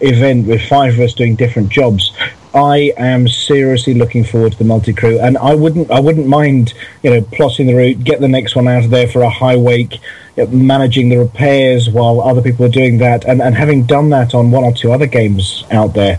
event 0.00 0.46
with 0.46 0.62
five 0.62 0.94
of 0.94 1.00
us 1.00 1.12
doing 1.12 1.34
different 1.34 1.68
jobs. 1.70 2.12
I 2.54 2.92
am 2.96 3.28
seriously 3.28 3.94
looking 3.94 4.24
forward 4.24 4.52
to 4.52 4.58
the 4.58 4.64
multi 4.64 4.92
crew, 4.92 5.18
and 5.20 5.36
I 5.38 5.54
wouldn't, 5.54 5.90
I 5.90 6.00
wouldn't 6.00 6.26
mind, 6.26 6.72
you 7.02 7.10
know, 7.10 7.20
plotting 7.20 7.66
the 7.66 7.74
route, 7.74 8.04
get 8.04 8.20
the 8.20 8.28
next 8.28 8.56
one 8.56 8.68
out 8.68 8.84
of 8.84 8.90
there 8.90 9.08
for 9.08 9.22
a 9.22 9.30
high 9.30 9.56
wake, 9.56 10.00
know, 10.38 10.46
managing 10.46 11.08
the 11.08 11.18
repairs 11.18 11.90
while 11.90 12.20
other 12.20 12.40
people 12.40 12.64
are 12.64 12.70
doing 12.70 12.98
that, 12.98 13.24
and, 13.26 13.42
and 13.42 13.54
having 13.54 13.84
done 13.84 14.10
that 14.10 14.34
on 14.34 14.50
one 14.50 14.64
or 14.64 14.72
two 14.72 14.92
other 14.92 15.06
games 15.06 15.64
out 15.70 15.94
there. 15.94 16.18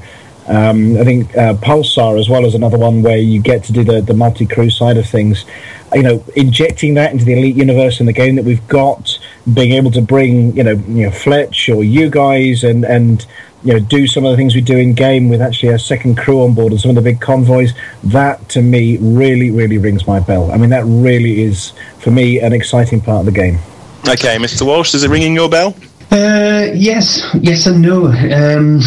Um, 0.50 0.98
I 0.98 1.04
think 1.04 1.38
uh, 1.38 1.54
Pulsar 1.54 2.20
as 2.20 2.28
well 2.28 2.44
as 2.44 2.56
another 2.56 2.78
one 2.78 3.04
where 3.04 3.18
you 3.18 3.40
get 3.40 3.64
to 3.66 3.72
do 3.72 3.84
the, 3.84 4.02
the 4.02 4.16
multi 4.16 4.48
crew 4.48 4.72
side 4.72 4.98
of 4.98 5.08
things. 5.08 5.46
You 5.94 6.02
know, 6.02 6.24
injecting 6.36 6.96
that 6.96 7.12
into 7.12 7.24
the 7.24 7.34
elite 7.34 7.56
universe 7.56 8.00
in 8.00 8.08
the 8.08 8.14
game 8.14 8.36
that 8.36 8.46
we've 8.46 8.68
got, 8.68 9.20
being 9.54 9.74
able 9.74 9.92
to 9.92 10.02
bring 10.02 10.56
you 10.58 10.64
know 10.64 10.72
you 10.72 11.06
know 11.06 11.12
Fletch 11.12 11.70
or 11.70 11.84
you 11.84 12.10
guys 12.10 12.64
and 12.64 12.84
and 12.84 13.28
you 13.64 13.74
know 13.74 13.80
do 13.80 14.08
some 14.08 14.26
of 14.26 14.32
the 14.32 14.38
things 14.38 14.56
we 14.56 14.62
do 14.62 14.78
in 14.78 14.94
game 14.94 15.30
with 15.30 15.42
actually 15.42 15.70
a 15.70 15.80
second 15.80 16.18
crew 16.18 16.44
on 16.44 16.56
board 16.56 16.72
and 16.72 16.82
some 16.82 16.90
of 16.90 16.96
the 16.96 17.02
big 17.02 17.22
convoys. 17.22 17.74
That 18.04 18.50
to 18.50 18.62
me 18.64 18.98
really 18.98 19.52
really 19.52 19.78
rings 19.78 20.08
my 20.08 20.20
bell. 20.20 20.52
I 20.52 20.58
mean 20.58 20.72
that 20.72 20.84
really 20.86 21.44
is 21.44 21.74
for 22.00 22.10
me 22.10 22.40
an 22.40 22.54
exciting 22.54 23.02
part 23.02 23.20
of 23.20 23.26
the 23.26 23.32
game. 23.32 23.60
Okay, 24.08 24.38
Mr. 24.38 24.66
Walsh, 24.66 24.96
is 24.96 25.04
it 25.04 25.10
ringing 25.12 25.36
your 25.36 25.50
bell? 25.50 25.76
Uh, 26.12 26.70
yes, 26.74 27.24
yes 27.36 27.68
and 27.68 27.84
no. 27.84 28.08
Um, 28.08 28.82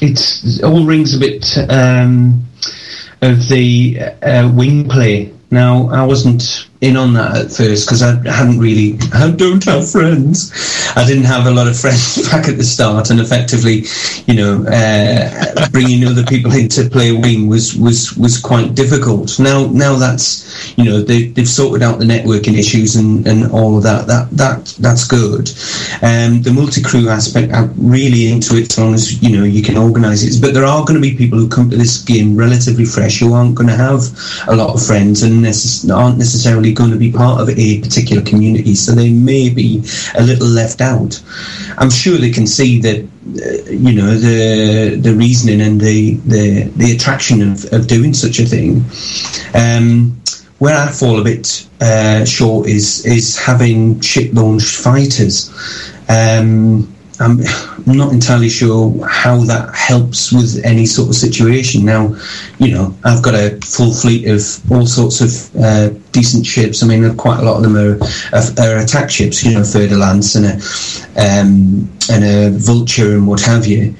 it's 0.00 0.62
all 0.62 0.84
rings 0.84 1.14
a 1.14 1.18
bit 1.18 1.56
um, 1.70 2.44
of 3.22 3.48
the 3.48 3.98
uh, 4.22 4.50
wing 4.52 4.88
play. 4.88 5.32
Now, 5.50 5.88
I 5.88 6.04
wasn't 6.04 6.68
in 6.86 6.96
on 6.96 7.12
that 7.14 7.36
at 7.36 7.50
first 7.50 7.86
because 7.86 8.02
I 8.02 8.14
hadn't 8.30 8.58
really, 8.58 8.98
I 9.12 9.30
don't 9.30 9.62
have 9.64 9.90
friends. 9.90 10.52
I 10.96 11.04
didn't 11.04 11.24
have 11.24 11.46
a 11.46 11.50
lot 11.50 11.66
of 11.66 11.78
friends 11.78 12.28
back 12.30 12.48
at 12.48 12.56
the 12.56 12.64
start, 12.64 13.10
and 13.10 13.20
effectively, 13.20 13.84
you 14.26 14.34
know, 14.34 14.64
uh, 14.68 15.68
bringing 15.70 16.06
other 16.06 16.24
people 16.24 16.52
in 16.54 16.68
to 16.70 16.88
play 16.88 17.10
a 17.10 17.18
wing 17.18 17.48
was 17.48 17.74
was 17.76 18.16
was 18.16 18.38
quite 18.38 18.74
difficult. 18.74 19.38
Now, 19.38 19.66
now 19.66 19.96
that's 19.96 20.46
you 20.78 20.84
know 20.84 21.02
they, 21.02 21.28
they've 21.28 21.48
sorted 21.48 21.82
out 21.82 21.98
the 21.98 22.04
networking 22.04 22.56
issues 22.56 22.96
and, 22.96 23.26
and 23.26 23.50
all 23.50 23.76
of 23.76 23.82
that. 23.82 24.06
That 24.06 24.30
that 24.32 24.66
that's 24.78 25.04
good. 25.06 25.50
Um, 26.02 26.42
the 26.42 26.52
multi 26.54 26.82
crew 26.82 27.08
aspect, 27.08 27.52
I'm 27.52 27.72
really 27.76 28.30
into 28.30 28.56
it 28.56 28.70
as 28.70 28.78
long 28.78 28.94
as 28.94 29.22
you 29.22 29.36
know 29.36 29.44
you 29.44 29.62
can 29.62 29.76
organise 29.76 30.22
it. 30.22 30.40
But 30.40 30.54
there 30.54 30.64
are 30.64 30.84
going 30.84 31.00
to 31.00 31.00
be 31.00 31.16
people 31.16 31.38
who 31.38 31.48
come 31.48 31.70
to 31.70 31.76
this 31.76 32.02
game 32.02 32.36
relatively 32.36 32.84
fresh 32.84 33.18
who 33.20 33.32
aren't 33.32 33.56
going 33.56 33.68
to 33.68 33.76
have 33.76 34.00
a 34.48 34.54
lot 34.54 34.74
of 34.74 34.84
friends 34.84 35.22
and 35.22 35.44
necess- 35.44 35.88
aren't 35.94 36.18
necessarily 36.18 36.72
going 36.76 36.90
to 36.90 36.98
be 36.98 37.10
part 37.10 37.40
of 37.40 37.48
a 37.48 37.80
particular 37.80 38.22
community, 38.22 38.74
so 38.74 38.92
they 38.92 39.10
may 39.12 39.48
be 39.48 39.82
a 40.16 40.22
little 40.22 40.46
left 40.46 40.80
out. 40.80 41.22
I'm 41.78 41.90
sure 41.90 42.18
they 42.18 42.30
can 42.30 42.46
see 42.46 42.80
that, 42.80 43.00
uh, 43.00 43.70
you 43.70 43.94
know, 43.94 44.14
the 44.14 44.96
the 44.96 45.14
reasoning 45.14 45.60
and 45.60 45.80
the 45.80 46.14
the, 46.26 46.62
the 46.76 46.92
attraction 46.92 47.42
of, 47.50 47.64
of 47.72 47.86
doing 47.86 48.14
such 48.14 48.38
a 48.38 48.44
thing. 48.44 48.84
Um, 49.54 50.20
where 50.58 50.76
I 50.76 50.90
fall 50.90 51.20
a 51.20 51.24
bit 51.24 51.68
uh, 51.80 52.24
short 52.24 52.66
is 52.68 53.04
is 53.04 53.36
having 53.38 54.00
ship 54.00 54.32
launched 54.32 54.76
fighters. 54.76 55.50
Um, 56.08 56.95
I'm 57.18 57.40
not 57.86 58.12
entirely 58.12 58.48
sure 58.48 58.92
how 59.06 59.38
that 59.44 59.74
helps 59.74 60.32
with 60.32 60.62
any 60.64 60.86
sort 60.86 61.08
of 61.08 61.14
situation. 61.14 61.84
Now, 61.84 62.14
you 62.58 62.72
know, 62.72 62.94
I've 63.04 63.22
got 63.22 63.34
a 63.34 63.58
full 63.64 63.92
fleet 63.92 64.28
of 64.28 64.42
all 64.70 64.86
sorts 64.86 65.20
of 65.20 65.56
uh, 65.62 65.88
decent 66.12 66.44
ships. 66.44 66.82
I 66.82 66.86
mean, 66.86 67.16
quite 67.16 67.40
a 67.40 67.42
lot 67.42 67.56
of 67.56 67.62
them 67.62 67.76
are, 67.76 67.98
are, 68.32 68.42
are 68.60 68.82
attack 68.82 69.10
ships, 69.10 69.42
you 69.44 69.54
know, 69.54 69.64
Fer-de-Lance 69.64 70.34
and 70.34 70.46
a, 70.46 70.54
um, 71.16 71.90
and 72.10 72.24
a 72.24 72.50
Vulture 72.58 73.14
and 73.14 73.26
what 73.26 73.40
have 73.40 73.66
you. 73.66 73.94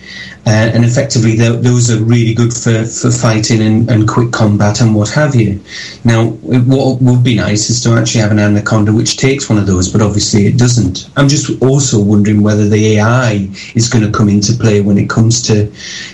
Uh, 0.46 0.70
and 0.74 0.84
effectively, 0.84 1.34
those 1.34 1.90
are 1.90 1.98
really 2.04 2.32
good 2.32 2.52
for, 2.52 2.84
for 2.84 3.10
fighting 3.10 3.60
and, 3.60 3.90
and 3.90 4.08
quick 4.08 4.30
combat 4.30 4.80
and 4.80 4.94
what 4.94 5.08
have 5.08 5.34
you. 5.34 5.60
Now, 6.04 6.26
what 6.26 7.02
would 7.02 7.24
be 7.24 7.34
nice 7.34 7.68
is 7.68 7.82
to 7.82 7.94
actually 7.94 8.20
have 8.20 8.30
an 8.30 8.38
Anaconda 8.38 8.92
which 8.92 9.16
takes 9.16 9.48
one 9.48 9.58
of 9.58 9.66
those, 9.66 9.88
but 9.92 10.02
obviously 10.02 10.46
it 10.46 10.56
doesn't. 10.56 11.10
I'm 11.16 11.26
just 11.26 11.60
also 11.60 12.00
wondering 12.00 12.42
whether 12.42 12.68
the 12.68 12.98
AI 12.98 13.48
is 13.74 13.88
going 13.88 14.04
to 14.04 14.16
come 14.16 14.28
into 14.28 14.52
play 14.52 14.80
when 14.80 14.98
it 14.98 15.10
comes 15.10 15.42
to, 15.48 15.68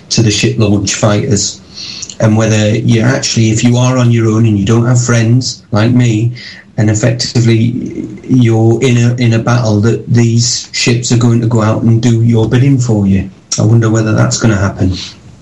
to 0.08 0.22
the 0.22 0.30
ship 0.30 0.56
launch 0.56 0.94
fighters. 0.94 1.60
And 2.18 2.34
whether 2.34 2.74
you're 2.74 3.06
actually, 3.06 3.50
if 3.50 3.62
you 3.62 3.76
are 3.76 3.98
on 3.98 4.10
your 4.10 4.28
own 4.28 4.46
and 4.46 4.58
you 4.58 4.64
don't 4.64 4.86
have 4.86 5.04
friends 5.04 5.62
like 5.72 5.92
me, 5.92 6.34
and 6.78 6.88
effectively 6.88 7.54
you're 8.24 8.82
in 8.82 8.96
a 8.96 9.14
in 9.22 9.34
a 9.34 9.38
battle 9.38 9.78
that 9.80 10.06
these 10.06 10.70
ships 10.72 11.12
are 11.12 11.18
going 11.18 11.38
to 11.38 11.46
go 11.46 11.60
out 11.60 11.82
and 11.82 12.02
do 12.02 12.22
your 12.22 12.48
bidding 12.48 12.78
for 12.78 13.06
you. 13.06 13.28
I 13.58 13.64
wonder 13.64 13.90
whether 13.90 14.12
that's 14.12 14.38
going 14.38 14.52
to 14.52 14.60
happen. 14.60 14.92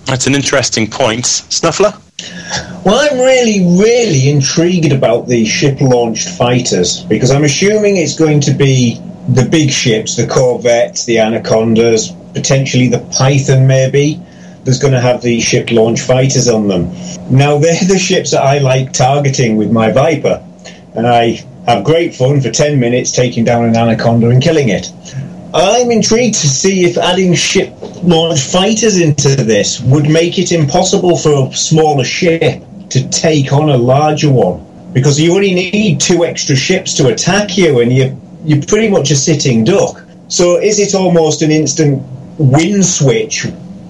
That's 0.06 0.26
an 0.26 0.34
interesting 0.34 0.88
point. 0.88 1.24
Snuffler? 1.24 1.94
Well, 2.84 2.98
I'm 2.98 3.18
really, 3.18 3.60
really 3.80 4.28
intrigued 4.28 4.92
about 4.92 5.28
the 5.28 5.44
ship 5.44 5.80
launched 5.80 6.28
fighters 6.30 7.04
because 7.04 7.30
I'm 7.30 7.44
assuming 7.44 7.96
it's 7.96 8.18
going 8.18 8.40
to 8.40 8.52
be 8.52 9.00
the 9.28 9.46
big 9.48 9.70
ships, 9.70 10.16
the 10.16 10.26
Corvettes, 10.26 11.04
the 11.04 11.18
Anacondas, 11.18 12.12
potentially 12.32 12.88
the 12.88 13.00
Python, 13.16 13.66
maybe. 13.66 14.20
That's 14.64 14.78
going 14.78 14.92
to 14.92 15.00
have 15.00 15.22
the 15.22 15.40
ship 15.40 15.70
launch 15.70 16.00
fighters 16.00 16.48
on 16.48 16.68
them. 16.68 16.90
Now, 17.30 17.58
they're 17.60 17.84
the 17.84 17.98
ships 17.98 18.32
that 18.32 18.42
I 18.42 18.58
like 18.58 18.92
targeting 18.92 19.56
with 19.56 19.70
my 19.70 19.90
Viper, 19.90 20.44
and 20.94 21.06
I 21.06 21.44
have 21.66 21.84
great 21.84 22.14
fun 22.14 22.40
for 22.40 22.50
10 22.50 22.80
minutes 22.80 23.12
taking 23.12 23.44
down 23.44 23.64
an 23.64 23.76
Anaconda 23.76 24.28
and 24.28 24.42
killing 24.42 24.70
it. 24.70 24.90
I'm 25.52 25.90
intrigued 25.90 26.36
to 26.36 26.46
see 26.46 26.84
if 26.84 26.96
adding 26.96 27.34
ship 27.34 27.74
launch 28.04 28.40
fighters 28.42 28.98
into 28.98 29.34
this 29.34 29.80
would 29.80 30.08
make 30.08 30.38
it 30.38 30.52
impossible 30.52 31.16
for 31.16 31.48
a 31.48 31.56
smaller 31.56 32.04
ship 32.04 32.62
to 32.90 33.08
take 33.08 33.52
on 33.52 33.68
a 33.70 33.76
larger 33.76 34.30
one. 34.30 34.64
Because 34.92 35.20
you 35.20 35.34
only 35.34 35.54
need 35.54 36.00
two 36.00 36.24
extra 36.24 36.54
ships 36.54 36.94
to 36.94 37.08
attack 37.08 37.56
you, 37.56 37.80
and 37.80 37.92
you 37.92 38.16
you're 38.44 38.62
pretty 38.62 38.88
much 38.88 39.10
a 39.10 39.16
sitting 39.16 39.64
duck. 39.64 40.02
So 40.28 40.58
is 40.60 40.78
it 40.78 40.94
almost 40.94 41.42
an 41.42 41.50
instant 41.50 42.02
win 42.38 42.82
switch 42.82 43.46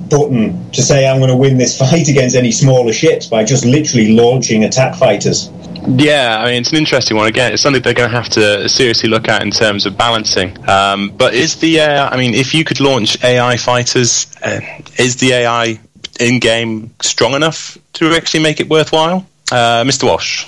button 0.08 0.70
to 0.72 0.82
say 0.82 1.06
I'm 1.08 1.18
going 1.18 1.30
to 1.30 1.36
win 1.36 1.56
this 1.58 1.78
fight 1.78 2.08
against 2.08 2.36
any 2.36 2.52
smaller 2.52 2.92
ships 2.92 3.26
by 3.26 3.44
just 3.44 3.64
literally 3.64 4.14
launching 4.14 4.64
attack 4.64 4.96
fighters? 4.96 5.50
Yeah, 5.86 6.38
I 6.40 6.46
mean, 6.46 6.60
it's 6.60 6.70
an 6.70 6.78
interesting 6.78 7.16
one. 7.16 7.26
Again, 7.26 7.52
it's 7.52 7.62
something 7.62 7.82
they're 7.82 7.94
going 7.94 8.10
to 8.10 8.16
have 8.16 8.28
to 8.30 8.68
seriously 8.68 9.08
look 9.08 9.28
at 9.28 9.42
in 9.42 9.50
terms 9.50 9.86
of 9.86 9.96
balancing. 9.96 10.56
Um, 10.68 11.10
but 11.16 11.34
is 11.34 11.56
the, 11.56 11.80
uh, 11.80 12.08
I 12.10 12.16
mean, 12.16 12.34
if 12.34 12.54
you 12.54 12.64
could 12.64 12.80
launch 12.80 13.22
AI 13.24 13.56
fighters, 13.56 14.26
uh, 14.42 14.60
is 14.98 15.16
the 15.16 15.32
AI 15.32 15.80
in 16.18 16.38
game 16.38 16.94
strong 17.00 17.34
enough 17.34 17.78
to 17.94 18.12
actually 18.14 18.42
make 18.42 18.60
it 18.60 18.68
worthwhile? 18.68 19.26
Uh, 19.50 19.82
Mr. 19.84 20.04
Walsh. 20.04 20.46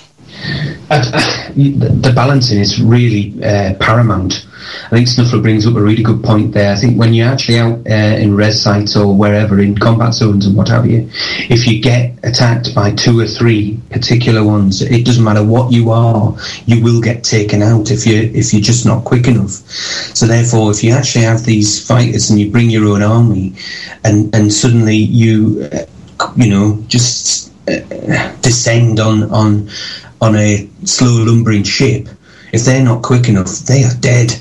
Uh, 0.89 1.01
the 1.55 2.11
balancing 2.13 2.59
is 2.59 2.81
really 2.81 3.33
uh, 3.43 3.73
paramount. 3.75 4.45
I 4.85 4.89
think 4.89 5.07
Snuffler 5.07 5.41
brings 5.41 5.67
up 5.67 5.75
a 5.75 5.81
really 5.81 6.03
good 6.03 6.23
point 6.23 6.53
there. 6.53 6.71
I 6.71 6.75
think 6.75 6.97
when 6.97 7.13
you're 7.13 7.27
actually 7.27 7.59
out 7.59 7.79
uh, 7.87 8.17
in 8.17 8.35
res 8.35 8.61
sites 8.61 8.95
or 8.95 9.15
wherever 9.15 9.59
in 9.59 9.77
combat 9.77 10.13
zones 10.13 10.45
and 10.45 10.55
what 10.55 10.67
have 10.69 10.85
you, 10.85 11.09
if 11.49 11.67
you 11.67 11.81
get 11.81 12.17
attacked 12.23 12.73
by 12.73 12.91
two 12.91 13.19
or 13.19 13.27
three 13.27 13.79
particular 13.89 14.43
ones, 14.43 14.81
it 14.81 15.05
doesn't 15.05 15.23
matter 15.23 15.43
what 15.43 15.71
you 15.71 15.91
are, 15.91 16.35
you 16.65 16.83
will 16.83 17.01
get 17.01 17.23
taken 17.23 17.61
out 17.61 17.91
if 17.91 18.05
you 18.05 18.31
if 18.33 18.53
you're 18.53 18.61
just 18.61 18.85
not 18.85 19.03
quick 19.03 19.27
enough. 19.27 19.51
So 20.15 20.25
therefore, 20.25 20.71
if 20.71 20.83
you 20.83 20.93
actually 20.93 21.25
have 21.25 21.43
these 21.43 21.85
fighters 21.85 22.29
and 22.29 22.39
you 22.39 22.51
bring 22.51 22.69
your 22.69 22.87
own 22.87 23.03
army, 23.03 23.53
and 24.03 24.33
and 24.35 24.51
suddenly 24.51 24.97
you, 24.97 25.69
uh, 25.71 25.85
you 26.35 26.49
know, 26.49 26.83
just 26.87 27.51
uh, 27.67 28.35
descend 28.41 28.99
on 28.99 29.23
on 29.31 29.69
on 30.23 30.35
a 30.37 30.69
slow 30.85 31.23
lumbering 31.25 31.63
ship, 31.63 32.07
if 32.53 32.63
they're 32.63 32.83
not 32.83 33.03
quick 33.03 33.27
enough, 33.27 33.49
they 33.67 33.83
are 33.83 33.93
dead, 33.99 34.33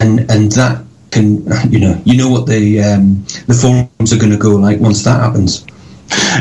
and 0.00 0.20
and 0.30 0.50
that 0.52 0.82
can 1.10 1.44
you 1.70 1.78
know 1.78 2.00
you 2.04 2.16
know 2.16 2.28
what 2.30 2.46
the 2.46 2.80
um, 2.80 3.22
the 3.46 3.54
forums 3.54 4.12
are 4.12 4.18
going 4.18 4.32
to 4.32 4.38
go 4.38 4.56
like 4.56 4.80
once 4.80 5.04
that 5.04 5.20
happens. 5.20 5.64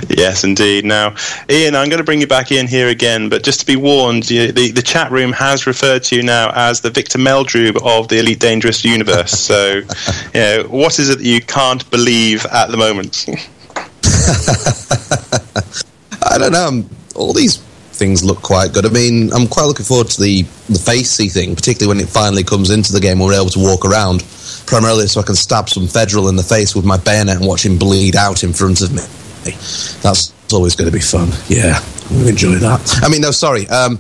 yes, 0.10 0.44
indeed. 0.44 0.84
Now, 0.84 1.14
Ian, 1.48 1.76
I'm 1.76 1.90
going 1.90 2.00
to 2.00 2.04
bring 2.04 2.20
you 2.22 2.26
back 2.28 2.52
in 2.52 2.66
here 2.68 2.88
again, 2.88 3.30
but 3.30 3.44
just 3.44 3.60
to 3.60 3.66
be 3.68 3.76
warned, 3.76 4.28
you, 4.32 4.52
the, 4.52 4.72
the 4.72 4.82
chat 4.82 5.12
room 5.12 5.32
has 5.32 5.68
referred 5.68 6.02
to 6.06 6.16
you 6.16 6.24
now 6.24 6.52
as 6.56 6.82
the 6.82 6.90
Victor 6.90 7.20
Meldrew 7.20 7.78
of 7.86 8.08
the 8.08 8.18
Elite 8.18 8.40
Dangerous 8.40 8.84
universe. 8.84 9.30
so, 9.32 9.76
you 10.34 10.34
know, 10.34 10.64
what 10.70 10.98
is 10.98 11.10
it 11.12 11.20
that 11.20 11.24
you 11.24 11.40
can't 11.42 11.88
believe 11.92 12.48
at 12.48 12.72
the 12.72 12.78
moment? 12.78 13.28
I 16.24 16.38
don't 16.40 16.52
know. 16.52 16.68
um, 16.68 16.90
All 17.16 17.32
these 17.34 17.58
things 18.00 18.24
look 18.24 18.42
quite 18.42 18.74
good. 18.74 18.86
I 18.86 18.90
mean, 18.90 19.32
I'm 19.34 19.48
quite 19.48 19.66
looking 19.66 19.86
forward 19.86 20.08
to 20.08 20.22
the 20.22 20.44
the 20.70 20.80
facey 20.80 21.28
thing, 21.28 21.56
particularly 21.56 21.96
when 21.96 22.04
it 22.04 22.10
finally 22.10 22.44
comes 22.44 22.72
into 22.72 22.94
the 22.94 23.00
game. 23.00 23.20
Where 23.20 23.28
we're 23.28 23.42
able 23.42 23.52
to 23.52 23.60
walk 23.60 23.86
around, 23.86 24.24
primarily 24.66 25.08
so 25.08 25.20
I 25.20 25.24
can 25.24 25.36
stab 25.36 25.70
some 25.70 25.88
federal 25.88 26.30
in 26.30 26.36
the 26.36 26.44
face 26.44 26.76
with 26.76 26.86
my 26.86 26.98
bayonet 26.98 27.38
and 27.38 27.46
watch 27.46 27.66
him 27.66 27.78
bleed 27.78 28.16
out 28.16 28.44
in 28.44 28.54
front 28.54 28.82
of 28.82 28.92
me. 28.92 29.04
That's 30.02 30.34
always 30.54 30.76
going 30.76 30.90
to 30.90 30.96
be 30.96 31.04
fun. 31.04 31.30
Yeah, 31.48 31.84
I'm 32.10 32.28
enjoy 32.28 32.56
that. 32.56 33.04
I 33.04 33.10
mean, 33.10 33.22
no, 33.22 33.32
sorry. 33.32 33.68
Um, 33.68 34.00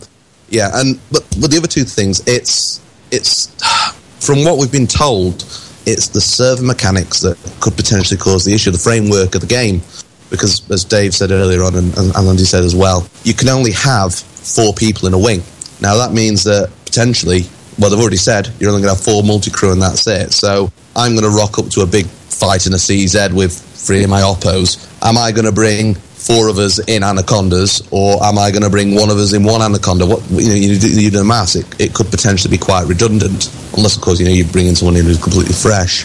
yeah, 0.49 0.71
and 0.73 0.99
but 1.11 1.27
but 1.39 1.51
the 1.51 1.57
other 1.57 1.67
two 1.67 1.83
things, 1.83 2.23
it's 2.25 2.81
it's 3.11 3.53
from 4.19 4.43
what 4.43 4.57
we've 4.57 4.71
been 4.71 4.87
told, 4.87 5.43
it's 5.85 6.07
the 6.07 6.21
server 6.21 6.63
mechanics 6.63 7.19
that 7.21 7.37
could 7.59 7.75
potentially 7.75 8.17
cause 8.17 8.45
the 8.45 8.53
issue, 8.53 8.71
the 8.71 8.77
framework 8.77 9.35
of 9.35 9.41
the 9.41 9.47
game. 9.47 9.81
Because 10.29 10.69
as 10.69 10.83
Dave 10.83 11.13
said 11.15 11.31
earlier 11.31 11.63
on, 11.63 11.75
and, 11.75 11.97
and 11.97 12.15
Andy 12.15 12.43
said 12.43 12.63
as 12.63 12.75
well, 12.75 13.07
you 13.23 13.33
can 13.33 13.49
only 13.49 13.71
have 13.71 14.13
four 14.13 14.73
people 14.73 15.07
in 15.07 15.13
a 15.13 15.19
wing. 15.19 15.41
Now 15.81 15.97
that 15.97 16.11
means 16.13 16.43
that 16.43 16.71
potentially, 16.85 17.43
well, 17.77 17.89
they've 17.89 17.99
already 17.99 18.17
said 18.17 18.49
you're 18.59 18.69
only 18.69 18.81
going 18.81 18.93
to 18.93 18.95
have 18.95 19.03
four 19.03 19.23
multi 19.23 19.51
crew 19.51 19.71
and 19.71 19.81
that's 19.81 20.05
it. 20.07 20.33
So 20.33 20.71
I'm 20.95 21.13
going 21.15 21.29
to 21.29 21.35
rock 21.35 21.57
up 21.57 21.69
to 21.69 21.81
a 21.81 21.87
big 21.87 22.05
fight 22.05 22.67
in 22.67 22.73
a 22.73 22.77
CZ 22.77 23.33
with 23.33 23.53
three 23.53 24.03
of 24.03 24.09
my 24.09 24.21
oppos. 24.21 24.87
Am 25.01 25.17
I 25.17 25.31
going 25.31 25.45
to 25.45 25.51
bring 25.51 25.95
four 26.19 26.49
of 26.49 26.57
us 26.57 26.79
in 26.87 27.01
anacondas, 27.01 27.81
or 27.91 28.21
am 28.23 28.37
I 28.37 28.51
going 28.51 28.63
to 28.63 28.69
bring 28.69 28.93
one 28.93 29.09
of 29.09 29.17
us 29.17 29.33
in 29.33 29.43
one 29.43 29.61
anaconda? 29.61 30.05
What 30.05 30.21
you 30.29 30.49
know, 30.49 30.55
you 30.55 30.77
do, 30.77 31.01
you 31.01 31.09
do 31.09 31.19
the 31.19 31.23
mass. 31.23 31.55
It, 31.55 31.65
it 31.79 31.93
could 31.93 32.07
potentially 32.07 32.51
be 32.51 32.57
quite 32.57 32.87
redundant, 32.87 33.49
unless 33.75 33.95
of 33.95 34.01
course 34.01 34.19
you 34.19 34.25
know 34.25 34.31
you 34.31 34.43
bring 34.45 34.67
in 34.67 34.75
someone 34.75 34.95
who's 34.95 35.21
completely 35.21 35.53
fresh. 35.53 36.03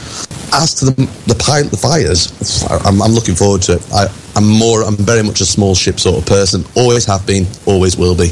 As 0.52 0.72
to 0.74 0.86
the 0.86 0.94
the 1.26 1.34
pilot, 1.34 1.70
the 1.70 1.76
fighters, 1.76 2.30
I'm, 2.86 3.02
I'm 3.02 3.12
looking 3.12 3.34
forward 3.34 3.62
to 3.62 3.74
it. 3.74 3.82
I, 3.92 4.06
I'm 4.36 4.46
more, 4.46 4.82
I'm 4.82 4.96
very 4.96 5.22
much 5.22 5.40
a 5.40 5.46
small 5.46 5.74
ship 5.74 5.98
sort 5.98 6.18
of 6.18 6.26
person. 6.26 6.64
Always 6.76 7.04
have 7.06 7.26
been, 7.26 7.46
always 7.66 7.96
will 7.96 8.16
be. 8.16 8.30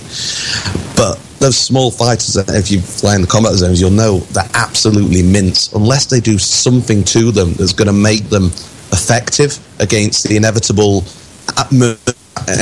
But 0.97 1.19
those 1.39 1.59
small 1.59 1.91
fighters, 1.91 2.37
if 2.37 2.71
you 2.71 2.81
fly 2.81 3.17
in 3.17 3.23
the 3.23 3.27
combat 3.27 3.55
zones, 3.55 3.81
you'll 3.81 3.91
know 3.91 4.19
they're 4.31 4.49
absolutely 4.55 5.23
mince 5.23 5.73
unless 5.73 6.07
they 6.07 6.21
do 6.21 6.39
something 6.39 7.03
to 7.05 7.33
them 7.33 7.55
that's 7.55 7.73
going 7.73 7.87
to 7.87 7.93
make 7.93 8.25
them 8.31 8.47
effective 8.93 9.59
against 9.81 10.29
the 10.29 10.37
inevitable 10.37 11.03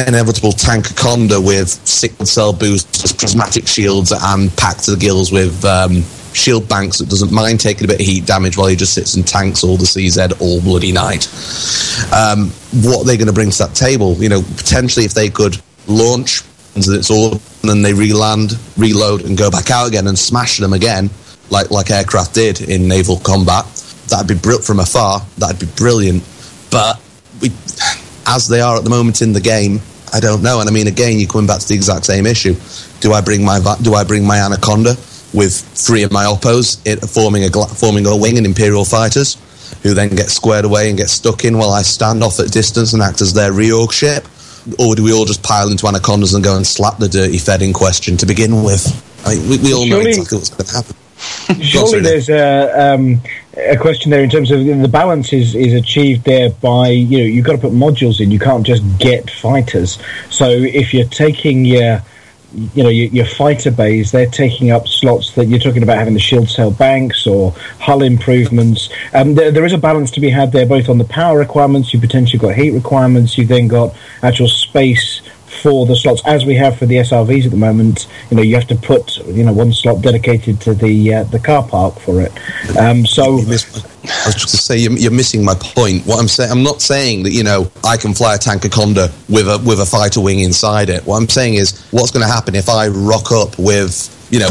inevitable 0.07 0.53
tank 0.53 0.87
conda 0.89 1.45
with 1.45 1.69
sickle 1.87 2.27
cell 2.27 2.53
boosters, 2.53 3.13
prismatic 3.13 3.67
shields, 3.67 4.13
and 4.13 4.55
packed 4.57 4.85
to 4.85 4.93
the 4.93 4.97
gills 4.97 5.33
with 5.33 5.65
um, 5.65 6.03
shield 6.33 6.69
banks 6.69 6.99
that 6.99 7.09
doesn't 7.09 7.33
mind 7.33 7.61
taking 7.61 7.85
a 7.85 7.89
bit 7.89 8.01
of 8.01 8.07
heat 8.07 8.27
damage 8.27 8.57
while 8.57 8.67
he 8.67 8.77
just 8.77 8.95
sits 8.95 9.15
and 9.15 9.27
tanks 9.27 9.65
all 9.65 9.77
the 9.77 9.85
CZ 9.85 10.41
all 10.41 10.61
bloody 10.61 10.93
night. 10.93 11.27
Um, 12.13 12.51
what 12.83 13.03
are 13.03 13.05
they 13.05 13.17
going 13.17 13.27
to 13.27 13.33
bring 13.33 13.51
to 13.51 13.59
that 13.59 13.75
table? 13.75 14.15
You 14.17 14.29
know, 14.29 14.43
potentially 14.57 15.05
if 15.05 15.15
they 15.15 15.29
could 15.29 15.61
launch 15.87 16.43
and 16.75 16.85
it's 16.87 17.11
all 17.11 17.33
and 17.33 17.69
then 17.69 17.83
they 17.83 17.93
reland, 17.93 18.59
reload, 18.77 19.25
and 19.25 19.37
go 19.37 19.51
back 19.51 19.71
out 19.71 19.87
again 19.87 20.07
and 20.07 20.19
smash 20.19 20.59
them 20.59 20.73
again, 20.73 21.11
like 21.51 21.71
like 21.71 21.91
aircraft 21.91 22.35
did 22.35 22.63
in 22.63 22.89
naval 22.89 23.19
combat. 23.21 23.65
That'd 24.09 24.29
be 24.29 24.53
from 24.59 24.81
afar. 24.81 25.21
That'd 25.39 25.61
be 25.61 25.67
brilliant. 25.77 26.25
But 26.71 27.01
we, 27.41 27.51
as 28.31 28.49
they 28.49 28.61
are 28.61 28.77
at 28.77 28.85
the 28.85 28.91
moment 28.91 29.23
in 29.23 29.33
the 29.33 29.41
game, 29.41 29.81
I 30.13 30.21
don't 30.21 30.43
know. 30.43 30.61
And 30.61 30.69
I 30.69 30.73
mean, 30.73 30.87
again, 30.87 31.19
you're 31.19 31.29
coming 31.29 31.47
back 31.47 31.61
to 31.61 31.69
the 31.69 31.75
exact 31.75 32.07
same 32.07 32.27
issue. 32.27 32.55
Do 33.01 33.13
I 33.13 33.21
bring 33.21 33.45
my 33.45 33.59
do 33.83 33.95
I 33.95 34.05
bring 34.05 34.27
my 34.27 34.39
anaconda 34.39 34.97
with 35.33 35.55
three 35.55 36.03
of 36.03 36.11
my 36.11 36.25
oppos 36.25 36.81
it, 36.85 36.99
forming 37.07 37.45
a 37.45 37.51
forming 37.51 38.07
a 38.07 38.17
wing 38.17 38.37
and 38.37 38.47
imperial 38.47 38.85
fighters, 38.85 39.37
who 39.83 39.95
then 39.95 40.11
get 40.11 40.31
squared 40.31 40.65
away 40.65 40.89
and 40.89 40.99
get 40.99 41.09
stuck 41.09 41.45
in 41.45 41.59
while 41.59 41.71
I 41.71 41.83
stand 41.83 42.23
off 42.23 42.39
at 42.41 42.51
distance 42.51 42.93
and 42.93 43.03
act 43.03 43.21
as 43.21 43.33
their 43.33 43.53
reorg 43.53 43.93
ship? 43.93 44.27
Or 44.79 44.95
do 44.95 45.03
we 45.03 45.13
all 45.13 45.25
just 45.25 45.43
pile 45.43 45.71
into 45.71 45.87
anacondas 45.87 46.35
and 46.35 46.45
go 46.45 46.57
and 46.57 46.67
slap 46.67 46.99
the 46.99 47.09
dirty 47.09 47.39
Fed 47.39 47.63
in 47.63 47.73
question 47.73 48.17
to 48.19 48.27
begin 48.27 48.63
with? 48.63 48.85
I 49.25 49.35
mean, 49.35 49.49
we, 49.49 49.59
we 49.59 49.73
all 49.73 49.87
know 49.87 50.01
exactly 50.01 50.39
what's 50.39 50.51
going 50.51 50.67
to 50.67 50.75
happen. 50.77 50.97
Surely 51.63 52.01
there's 52.01 52.29
a, 52.29 52.95
um, 52.95 53.21
a 53.57 53.77
question 53.77 54.11
there 54.11 54.23
in 54.23 54.31
terms 54.31 54.51
of 54.51 54.65
the 54.65 54.89
balance 54.89 55.33
is, 55.33 55.55
is 55.55 55.73
achieved 55.73 56.25
there 56.25 56.51
by 56.51 56.89
you 56.89 57.19
know 57.19 57.25
you've 57.25 57.45
got 57.45 57.53
to 57.53 57.59
put 57.59 57.73
modules 57.73 58.21
in. 58.21 58.31
You 58.31 58.39
can't 58.39 58.65
just 58.65 58.83
get 58.99 59.31
fighters. 59.31 59.99
So 60.31 60.49
if 60.49 60.95
you're 60.95 61.07
taking 61.07 61.65
your 61.65 62.03
you 62.53 62.83
know 62.83 62.89
your, 62.89 63.09
your 63.09 63.27
fighter 63.27 63.71
bays, 63.71 64.13
they're 64.13 64.27
taking 64.27 64.71
up 64.71 64.87
slots 64.87 65.35
that 65.35 65.47
you're 65.47 65.59
talking 65.59 65.83
about 65.83 65.99
having 65.99 66.15
the 66.15 66.21
shield 66.21 66.49
cell 66.49 66.71
banks 66.71 67.27
or 67.27 67.53
hull 67.79 68.03
improvements. 68.03 68.89
Um, 69.15 69.35
there, 69.35 69.51
there 69.51 69.65
is 69.65 69.73
a 69.73 69.79
balance 69.79 70.11
to 70.13 70.21
be 70.21 70.31
had 70.31 70.53
there, 70.53 70.67
both 70.67 70.89
on 70.89 70.99
the 70.99 71.05
power 71.05 71.39
requirements. 71.39 71.93
You 71.93 72.01
potentially 72.01 72.39
got 72.39 72.55
heat 72.55 72.71
requirements. 72.71 73.37
You've 73.37 73.49
then 73.49 73.69
got 73.69 73.95
actual 74.23 74.49
space 74.49 75.23
for 75.61 75.87
the 75.87 75.97
slots, 75.97 76.23
as 76.27 76.45
we 76.45 76.55
have 76.57 76.79
for 76.79 76.87
the 76.87 76.97
SRVs 76.97 77.45
at 77.45 77.51
the 77.51 77.57
moment. 77.57 78.07
You 78.31 78.37
know, 78.37 78.43
you 78.43 78.55
have 78.55 78.67
to 78.69 78.77
put 78.77 79.19
you 79.27 79.45
know 79.45 79.53
one 79.53 79.73
slot 79.73 80.03
dedicated 80.03 80.61
to 80.63 80.75
the 80.75 81.15
uh, 81.15 81.25
the 81.25 81.39
car 81.39 81.67
park 81.67 81.99
for 81.99 82.21
it. 82.21 82.33
Um, 82.77 83.07
so 83.07 83.39
I 83.39 84.27
was 84.27 84.35
just 84.35 84.49
to 84.51 84.57
say 84.57 84.79
you're, 84.79 84.93
you're 84.93 85.11
missing 85.11 85.45
my 85.45 85.55
point. 85.55 86.07
What 86.07 86.19
I'm 86.19 86.29
saying, 86.29 86.51
I'm 86.51 86.63
not 86.63 86.81
saying 86.81 87.25
that 87.25 87.33
you 87.33 87.45
know 87.45 87.71
I 87.85 87.97
can 87.97 88.15
fly 88.15 88.35
a 88.35 88.39
tanker 88.39 88.69
conda 88.69 89.13
with 89.29 89.47
a 89.47 89.63
with 89.67 89.81
a 89.81 89.87
fighter 89.87 90.21
wing 90.21 90.41
inside 90.41 90.89
it. 90.91 91.05
What 91.07 91.17
I'm 91.17 91.29
saying 91.29 91.55
is 91.55 91.87
what's 91.91 92.11
going 92.11 92.27
to 92.27 92.33
happen 92.33 92.55
if 92.55 92.69
I 92.69 92.89
rock 92.89 93.33
up 93.33 93.59
with 93.59 94.17
you 94.31 94.41
know 94.41 94.51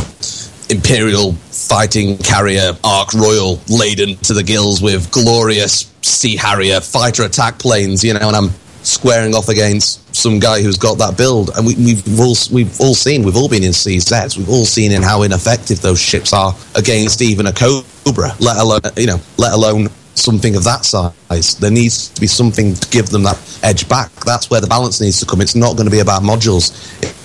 Imperial 0.70 1.34
fighting 1.34 2.18
carrier 2.20 2.74
Ark 2.84 3.14
Royal 3.14 3.60
laden 3.70 4.16
to 4.18 4.34
the 4.34 4.44
gills 4.44 4.82
with 4.82 5.12
glorious 5.12 5.92
Sea 6.02 6.36
Harrier 6.36 6.80
fighter 6.80 7.24
attack 7.24 7.60
planes, 7.60 8.04
you 8.04 8.14
know, 8.14 8.28
and 8.28 8.36
I'm 8.36 8.50
squaring 8.84 9.36
off 9.36 9.50
against 9.50 10.16
some 10.16 10.40
guy 10.40 10.62
who's 10.62 10.78
got 10.78 10.98
that 10.98 11.18
build, 11.18 11.52
and 11.56 11.66
we, 11.66 11.76
we've 11.76 12.20
all 12.20 12.36
we've 12.52 12.80
all 12.82 12.96
seen, 12.96 13.24
we've 13.24 13.38
all 13.38 13.50
been 13.50 13.64
in 13.64 13.72
CZs, 13.72 14.38
we've 14.38 14.50
all 14.50 14.66
seen 14.66 14.92
in 14.92 15.02
how 15.02 15.22
ineffective 15.24 15.82
those 15.82 16.00
ships 16.00 16.34
are 16.34 16.54
against 16.76 17.22
even 17.22 17.48
a 17.48 17.54
Cobra, 17.54 18.32
let 18.40 18.58
alone 18.58 18.82
you 18.98 19.08
know, 19.08 19.20
let 19.38 19.54
alone 19.54 19.90
something 20.16 20.56
of 20.56 20.64
that 20.66 20.86
size. 20.86 21.56
There 21.58 21.72
needs 21.72 22.10
to 22.10 22.22
be 22.22 22.28
something 22.28 22.74
to 22.76 22.90
give 22.90 23.10
them 23.10 23.24
that 23.24 23.40
edge 23.64 23.88
back. 23.88 24.12
That's 24.26 24.50
where 24.50 24.62
the 24.62 24.68
balance 24.68 25.00
needs 25.02 25.20
to 25.22 25.26
come. 25.26 25.42
It's 25.42 25.56
not 25.56 25.76
going 25.76 25.86
to 25.86 25.92
be 25.92 26.00
about 26.00 26.24
modules. 26.24 26.72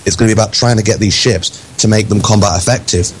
It's 0.07 0.15
going 0.15 0.29
to 0.29 0.35
be 0.35 0.39
about 0.39 0.53
trying 0.53 0.77
to 0.77 0.83
get 0.83 0.99
these 0.99 1.13
ships 1.13 1.75
to 1.77 1.87
make 1.87 2.07
them 2.07 2.21
combat 2.21 2.57
effective. 2.57 3.11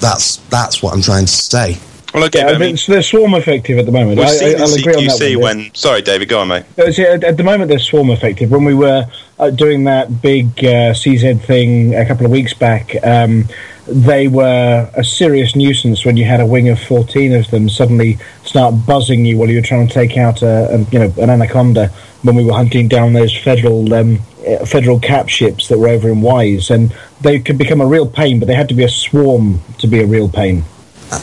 That's 0.00 0.36
that's 0.48 0.82
what 0.82 0.94
I'm 0.94 1.02
trying 1.02 1.26
to 1.26 1.32
say. 1.32 1.78
Well, 2.12 2.24
okay, 2.24 2.40
yeah, 2.40 2.48
I 2.48 2.58
mean, 2.58 2.76
they're 2.88 3.02
swarm 3.02 3.34
effective 3.34 3.78
at 3.78 3.86
the 3.86 3.92
moment. 3.92 4.18
we've 4.18 4.26
I, 4.26 4.30
seen 4.30 4.48
I, 4.48 4.58
the 4.58 4.62
I'll 4.62 4.74
agree 4.74 4.94
on 4.94 5.04
that. 5.04 5.18
CQC 5.18 5.36
one. 5.36 5.42
when. 5.42 5.74
Sorry, 5.74 6.02
David, 6.02 6.28
go 6.28 6.40
on, 6.40 6.48
mate. 6.48 6.64
Uh, 6.76 6.90
see, 6.90 7.04
At, 7.04 7.22
at 7.22 7.36
the 7.36 7.44
moment, 7.44 7.68
they're 7.68 7.78
swarm 7.78 8.10
effective. 8.10 8.50
When 8.50 8.64
we 8.64 8.74
were 8.74 9.06
uh, 9.38 9.50
doing 9.50 9.84
that 9.84 10.20
big 10.20 10.46
uh, 10.58 10.92
CZ 10.92 11.40
thing 11.42 11.94
a 11.94 12.04
couple 12.04 12.26
of 12.26 12.32
weeks 12.32 12.52
back, 12.52 12.96
um, 13.04 13.44
they 13.86 14.28
were 14.28 14.90
a 14.94 15.04
serious 15.04 15.54
nuisance 15.54 16.04
when 16.04 16.16
you 16.16 16.24
had 16.24 16.40
a 16.40 16.46
wing 16.46 16.68
of 16.68 16.80
14 16.80 17.32
of 17.34 17.50
them 17.50 17.68
suddenly 17.68 18.18
start 18.44 18.74
buzzing 18.86 19.24
you 19.24 19.36
while 19.36 19.48
you 19.48 19.56
were 19.56 19.62
trying 19.62 19.86
to 19.86 19.92
take 19.92 20.16
out 20.16 20.42
a, 20.42 20.74
a 20.74 20.78
you 20.90 20.98
know 20.98 21.12
an 21.18 21.28
anaconda 21.28 21.88
when 22.22 22.36
we 22.36 22.44
were 22.44 22.52
hunting 22.52 22.86
down 22.86 23.14
those 23.14 23.36
federal 23.36 23.92
um, 23.92 24.20
uh, 24.46 24.64
federal 24.64 25.00
cap 25.00 25.28
ships 25.28 25.66
that 25.66 25.78
were 25.78 25.88
over 25.88 26.08
in 26.08 26.20
Wise 26.20 26.70
and 26.70 26.94
they 27.20 27.40
could 27.40 27.58
become 27.58 27.80
a 27.80 27.86
real 27.86 28.08
pain 28.08 28.38
but 28.38 28.46
they 28.46 28.54
had 28.54 28.68
to 28.68 28.74
be 28.74 28.84
a 28.84 28.88
swarm 28.88 29.60
to 29.78 29.88
be 29.88 30.00
a 30.00 30.06
real 30.06 30.28
pain 30.28 30.62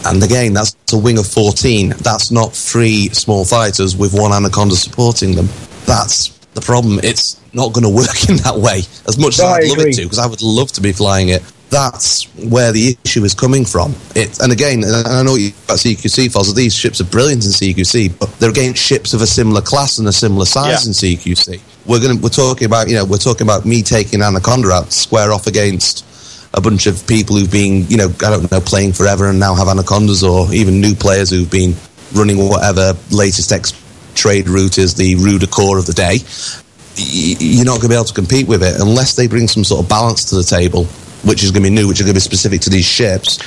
And 0.06 0.22
again, 0.24 0.54
that's 0.54 0.76
a 0.94 0.98
wing 0.98 1.18
of 1.18 1.28
14. 1.28 1.90
That's 2.00 2.32
not 2.32 2.54
three 2.54 3.10
small 3.10 3.46
fighters 3.46 3.96
with 3.96 4.14
one 4.14 4.32
anaconda 4.34 4.76
supporting 4.76 5.36
them. 5.36 5.48
That's 5.86 6.30
the 6.54 6.62
problem. 6.62 7.00
It's 7.04 7.40
not 7.54 7.74
going 7.74 7.84
to 7.84 7.90
work 7.90 8.30
in 8.30 8.38
that 8.38 8.56
way. 8.58 8.80
As 9.08 9.18
much 9.18 9.34
as 9.36 9.40
No, 9.40 9.46
I 9.48 9.58
I'd 9.58 9.70
love 9.70 9.78
agree. 9.80 9.92
it 9.92 9.96
to, 9.96 10.04
because 10.04 10.20
I 10.20 10.28
would 10.28 10.42
love 10.42 10.72
to 10.74 10.82
be 10.82 10.92
flying 10.92 11.30
it. 11.30 11.42
That's 11.70 12.24
where 12.50 12.72
the 12.72 12.96
issue 13.04 13.26
is 13.26 13.34
coming 13.36 13.66
from. 13.66 13.94
It, 14.16 14.40
and 14.42 14.54
again, 14.54 14.84
and 14.86 15.06
I 15.06 15.22
know 15.22 15.36
you 15.36 15.50
about 15.66 15.78
CQC 15.80 16.32
files. 16.32 16.54
These 16.56 16.74
ships 16.74 17.02
are 17.02 17.06
brilliant 17.06 17.44
in 17.44 17.52
CQC, 17.52 18.18
but 18.18 18.32
they're 18.40 18.50
against 18.52 18.82
ships 18.82 19.14
of 19.14 19.22
a 19.22 19.28
similar 19.28 19.60
class 19.62 19.98
and 19.98 20.08
a 20.08 20.14
similar 20.14 20.46
size 20.46 20.84
Yeah. 20.86 20.88
in 20.88 20.94
CQC. 20.94 21.60
We're 21.86 22.00
going 22.00 22.22
we're 22.22 22.30
talking 22.30 22.66
about 22.68 22.88
you 22.88 22.96
know 22.96 23.04
we're 23.04 23.18
talking 23.18 23.46
about 23.46 23.66
me 23.66 23.82
taking 23.84 24.22
anaconda 24.22 24.70
out 24.72 24.94
square 24.94 25.34
off 25.34 25.46
against 25.48 26.06
a 26.54 26.62
bunch 26.62 26.88
of 26.88 27.06
people 27.08 27.36
who've 27.36 27.52
been, 27.52 27.86
you 27.88 27.98
know, 27.98 28.08
I 28.24 28.30
don't 28.30 28.52
know, 28.52 28.62
playing 28.62 28.94
forever 28.94 29.30
and 29.30 29.40
now 29.40 29.56
have 29.56 29.68
anacondas, 29.68 30.24
or 30.24 30.52
even 30.54 30.82
new 30.82 30.96
players 30.96 31.30
who've 31.30 31.50
been 31.52 31.76
running 32.14 32.38
whatever 32.38 32.94
latest 33.12 33.52
X 33.52 33.74
trade 34.16 34.48
route 34.48 34.78
is 34.78 34.96
the 34.96 35.16
ruder 35.16 35.48
core 35.48 35.78
of 35.78 35.86
the 35.86 35.94
day. 35.94 36.20
You're 36.96 37.66
not 37.66 37.74
going 37.74 37.82
to 37.84 37.90
be 37.90 37.96
able 37.96 38.06
to 38.06 38.14
compete 38.14 38.48
with 38.48 38.64
it 38.64 38.80
unless 38.82 39.16
they 39.16 39.28
bring 39.28 39.48
some 39.48 39.64
sort 39.64 39.84
of 39.84 39.90
balance 39.90 40.26
to 40.26 40.36
the 40.36 40.44
table, 40.44 40.86
which 41.24 41.44
is 41.44 41.52
going 41.52 41.64
to 41.64 41.70
be 41.70 41.76
new, 41.76 41.88
which 41.88 42.00
is 42.00 42.06
going 42.06 42.14
to 42.14 42.18
be 42.18 42.22
specific 42.22 42.62
to 42.62 42.70
these 42.70 42.86
ships. 42.86 43.40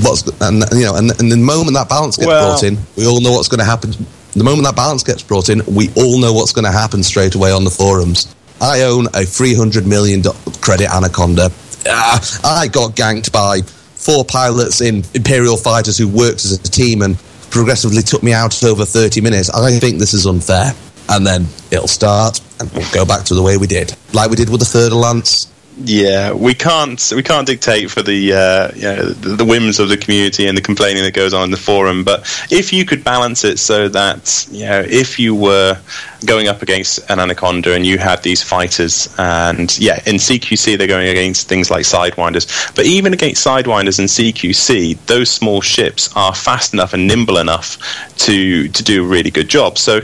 What's 0.00 0.22
and 0.40 0.62
you 0.72 0.84
know, 0.84 0.96
and, 0.96 1.10
and 1.20 1.30
the 1.30 1.36
moment 1.36 1.74
that 1.74 1.88
balance 1.88 2.16
gets 2.16 2.28
Well- 2.28 2.52
brought 2.52 2.62
in, 2.62 2.78
we 2.96 3.06
all 3.06 3.20
know 3.20 3.32
what's 3.32 3.48
going 3.48 3.58
to 3.58 3.64
happen. 3.64 3.92
The 4.34 4.44
moment 4.44 4.64
that 4.64 4.76
balance 4.76 5.02
gets 5.02 5.22
brought 5.22 5.50
in, 5.50 5.60
we 5.66 5.90
all 5.96 6.18
know 6.18 6.32
what's 6.32 6.52
going 6.52 6.64
to 6.64 6.72
happen 6.72 7.02
straight 7.02 7.34
away 7.34 7.50
on 7.52 7.64
the 7.64 7.70
forums. 7.70 8.34
I 8.62 8.82
own 8.82 9.06
a 9.08 9.26
$300 9.26 9.84
million 9.84 10.22
credit 10.62 10.88
Anaconda. 10.90 11.50
Uh, 11.86 12.18
I 12.44 12.68
got 12.68 12.96
ganked 12.96 13.32
by 13.32 13.60
four 13.62 14.24
pilots 14.24 14.80
in 14.80 15.04
Imperial 15.14 15.56
fighters 15.56 15.96
who 15.96 16.08
worked 16.08 16.44
as 16.44 16.52
a 16.52 16.58
team 16.58 17.02
and 17.02 17.16
progressively 17.50 18.02
took 18.02 18.22
me 18.22 18.32
out 18.32 18.62
over 18.64 18.84
30 18.84 19.20
minutes. 19.20 19.50
I 19.50 19.78
think 19.78 19.98
this 19.98 20.14
is 20.14 20.26
unfair. 20.26 20.72
And 21.08 21.26
then 21.26 21.46
it'll 21.70 21.88
start 21.88 22.40
and 22.60 22.70
we'll 22.72 22.90
go 22.92 23.04
back 23.04 23.24
to 23.26 23.34
the 23.34 23.42
way 23.42 23.56
we 23.58 23.66
did. 23.66 23.94
Like 24.12 24.30
we 24.30 24.36
did 24.36 24.48
with 24.48 24.60
the 24.60 24.66
Fer-de-Lance, 24.66 25.46
yeah, 25.84 26.32
we 26.32 26.54
can't 26.54 27.12
we 27.14 27.22
can't 27.22 27.46
dictate 27.46 27.90
for 27.90 28.02
the 28.02 28.32
uh, 28.32 28.70
you 28.74 28.82
know, 28.82 29.06
the, 29.06 29.36
the 29.36 29.44
whims 29.44 29.78
of 29.78 29.88
the 29.88 29.96
community 29.96 30.46
and 30.46 30.56
the 30.56 30.62
complaining 30.62 31.02
that 31.02 31.14
goes 31.14 31.34
on 31.34 31.44
in 31.44 31.50
the 31.50 31.56
forum. 31.56 32.04
But 32.04 32.20
if 32.50 32.72
you 32.72 32.84
could 32.84 33.02
balance 33.02 33.44
it 33.44 33.58
so 33.58 33.88
that 33.88 34.46
you 34.50 34.64
know 34.64 34.84
if 34.86 35.18
you 35.18 35.34
were 35.34 35.78
going 36.24 36.46
up 36.46 36.62
against 36.62 37.10
an 37.10 37.18
anaconda 37.18 37.74
and 37.74 37.84
you 37.84 37.98
had 37.98 38.22
these 38.22 38.42
fighters, 38.42 39.12
and 39.18 39.76
yeah, 39.78 40.00
in 40.06 40.16
CQC 40.16 40.78
they're 40.78 40.86
going 40.86 41.08
against 41.08 41.48
things 41.48 41.70
like 41.70 41.84
sidewinders, 41.84 42.74
but 42.76 42.86
even 42.86 43.12
against 43.12 43.44
sidewinders 43.44 43.98
in 43.98 44.06
CQC, 44.06 45.04
those 45.06 45.30
small 45.30 45.60
ships 45.60 46.10
are 46.14 46.34
fast 46.34 46.74
enough 46.74 46.92
and 46.92 47.06
nimble 47.06 47.38
enough 47.38 47.78
to 48.18 48.68
to 48.68 48.82
do 48.82 49.04
a 49.04 49.06
really 49.06 49.30
good 49.30 49.48
job. 49.48 49.78
So 49.78 50.00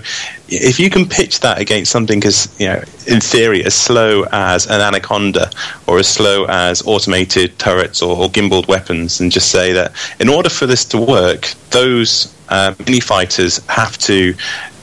if 0.48 0.80
you 0.80 0.88
can 0.88 1.06
pitch 1.06 1.40
that 1.40 1.60
against 1.60 1.90
something 1.90 2.24
as 2.24 2.54
you 2.58 2.66
know 2.66 2.82
in 3.06 3.20
theory 3.20 3.64
as 3.64 3.74
slow 3.74 4.24
as 4.32 4.66
an 4.66 4.80
anaconda 4.80 5.50
or 5.86 5.98
as 5.98 6.08
slow 6.08 6.46
as 6.46 6.82
automated 6.86 7.58
turrets 7.58 8.02
or, 8.02 8.16
or 8.16 8.28
gimbaled 8.28 8.66
weapons 8.68 9.20
and 9.20 9.30
just 9.30 9.50
say 9.50 9.72
that 9.72 9.92
in 10.20 10.28
order 10.28 10.48
for 10.48 10.66
this 10.66 10.84
to 10.84 10.98
work 10.98 11.52
those 11.70 12.34
uh, 12.48 12.74
mini 12.86 13.00
fighters 13.00 13.64
have 13.66 13.98
to 13.98 14.34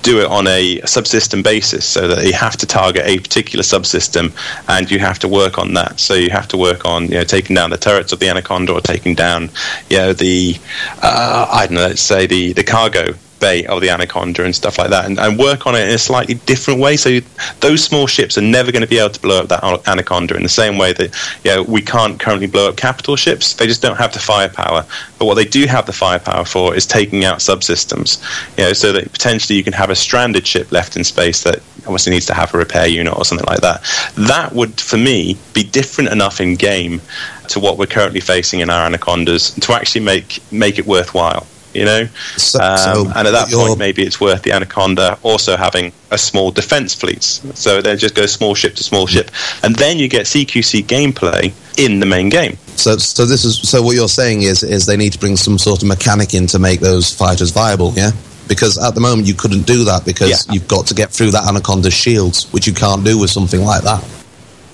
do 0.06 0.22
it 0.22 0.28
on 0.28 0.46
a 0.46 0.80
subsystem 0.82 1.44
basis 1.44 1.84
so 1.84 2.08
that 2.08 2.24
you 2.24 2.34
have 2.34 2.56
to 2.56 2.68
target 2.68 3.02
a 3.08 3.18
particular 3.18 3.64
subsystem 3.64 4.32
and 4.70 4.92
you 4.92 5.00
have 5.00 5.18
to 5.18 5.28
work 5.28 5.58
on 5.58 5.74
that. 5.74 6.00
So 6.00 6.14
you 6.14 6.30
have 6.30 6.48
to 6.50 6.58
work 6.58 6.86
on 6.86 7.06
you 7.06 7.16
know 7.16 7.24
taking 7.24 7.56
down 7.56 7.72
the 7.72 7.78
turrets 7.78 8.12
of 8.12 8.20
the 8.20 8.30
anaconda 8.30 8.72
or 8.72 8.82
taking 8.82 9.16
down 9.16 9.50
you 9.90 9.98
know 9.98 10.14
the 10.14 10.58
uh, 11.02 11.48
i 11.52 11.66
don't 11.66 11.76
know 11.76 11.88
let's 11.88 12.02
say 12.02 12.28
the 12.28 12.54
the 12.54 12.64
cargo 12.64 13.16
of 13.46 13.82
the 13.82 13.90
Anaconda 13.90 14.44
and 14.44 14.56
stuff 14.56 14.78
like 14.78 14.90
that, 14.90 15.06
and, 15.06 15.20
and, 15.20 15.38
work 15.38 15.68
on 15.68 15.76
it 15.76 15.88
in 15.88 15.94
a 15.94 15.98
slightly 15.98 16.36
different 16.46 16.80
way. 16.80 16.98
So 16.98 17.10
you, 17.10 17.22
those 17.60 17.84
small 17.84 18.08
ships 18.08 18.38
are 18.38 18.42
never 18.42 18.72
going 18.72 18.82
to 18.82 18.88
be 18.88 18.98
able 18.98 19.12
to 19.12 19.20
blow 19.20 19.42
up 19.42 19.50
that 19.50 19.64
Anaconda 19.88 20.36
in 20.36 20.44
the 20.44 20.50
same 20.50 20.78
way 20.78 20.94
that 20.94 21.40
you 21.44 21.52
know, 21.52 21.64
we 21.64 21.82
can't 21.82 22.20
currently 22.20 22.48
blow 22.48 22.70
up 22.70 22.78
capital 22.78 23.16
ships. 23.16 23.54
They 23.54 23.68
just 23.68 23.82
don't 23.82 23.98
have 23.98 24.14
the 24.14 24.20
firepower. 24.20 24.86
But 25.20 25.26
what 25.26 25.36
they 25.36 25.46
do 25.46 25.66
have 25.66 25.86
the 25.86 25.94
firepower 25.94 26.46
for 26.46 26.76
is 26.76 26.86
taking 26.86 27.26
out 27.26 27.40
subsystems. 27.40 28.22
You 28.58 28.66
know, 28.66 28.74
so 28.74 28.92
that 28.94 29.12
potentially 29.12 29.58
you 29.58 29.64
can 29.64 29.74
have 29.74 29.90
a 29.90 29.96
stranded 29.96 30.48
ship 30.48 30.72
left 30.72 30.96
in 30.96 31.04
space 31.04 31.44
that 31.44 31.60
obviously 31.80 32.14
needs 32.14 32.26
to 32.28 32.34
have 32.34 32.54
a 32.54 32.58
repair 32.58 32.88
unit 32.88 33.16
or 33.16 33.26
something 33.26 33.48
like 33.48 33.62
that. 33.62 33.84
That 34.16 34.54
would, 34.54 34.80
for 34.80 34.98
me, 34.98 35.38
be 35.54 35.64
different 35.64 36.12
enough 36.12 36.42
in 36.42 36.56
game 36.56 37.02
to 37.50 37.60
what 37.60 37.78
we're 37.78 37.86
currently 37.86 38.22
facing 38.22 38.62
in 38.62 38.70
our 38.70 38.86
Anacondas 38.86 39.52
to 39.52 39.74
actually 39.74 40.02
make 40.02 40.40
make 40.52 40.80
it 40.80 40.86
worthwhile 40.86 41.46
you 41.76 41.86
know. 41.86 42.06
So, 42.38 42.60
um, 42.60 42.78
so 42.78 43.12
and 43.16 43.28
at 43.28 43.32
that 43.32 43.50
point, 43.52 43.78
maybe 43.78 44.04
it's 44.04 44.20
worth 44.20 44.44
the 44.44 44.52
Anaconda 44.52 45.18
also 45.24 45.58
having 45.58 45.92
a 46.12 46.18
small 46.18 46.52
defense 46.52 46.94
fleet. 46.96 47.24
So 47.24 47.82
they 47.82 47.96
just 47.96 48.16
go 48.16 48.26
small 48.26 48.56
ship 48.56 48.76
to 48.76 48.84
small 48.84 49.08
ship, 49.08 49.32
and 49.64 49.76
then 49.76 49.98
you 49.98 50.08
get 50.08 50.26
CQC 50.26 50.86
gameplay 50.86 51.54
in 51.78 52.00
the 52.00 52.06
main 52.06 52.30
game. 52.30 52.58
So, 52.78 52.98
so 52.98 53.26
this 53.26 53.46
is 53.46 53.58
so 53.68 53.82
what 53.82 53.96
you're 53.96 54.08
saying 54.08 54.44
is 54.44 54.64
is 54.64 54.86
they 54.86 54.98
need 54.98 55.14
to 55.14 55.20
bring 55.20 55.38
some 55.38 55.58
sort 55.58 55.82
of 55.82 55.88
mechanic 55.88 56.34
in 56.34 56.48
to 56.48 56.60
make 56.60 56.80
those 56.80 57.14
fighters 57.14 57.52
viable, 57.52 57.94
yeah. 57.94 58.12
Because 58.48 58.78
at 58.78 58.94
the 58.94 59.02
moment 59.02 59.28
you 59.28 59.34
couldn't 59.34 59.64
do 59.64 59.86
that 59.86 60.06
because 60.06 60.30
yeah. 60.30 60.54
you've 60.54 60.68
got 60.68 60.86
to 60.88 60.94
get 60.94 61.10
through 61.10 61.32
that 61.32 61.48
Anaconda 61.48 61.90
shields, 61.90 62.52
which 62.54 62.68
you 62.68 62.74
can't 62.74 63.04
do 63.04 63.18
with 63.18 63.32
something 63.32 63.62
like 63.62 63.84
that. 63.84 64.04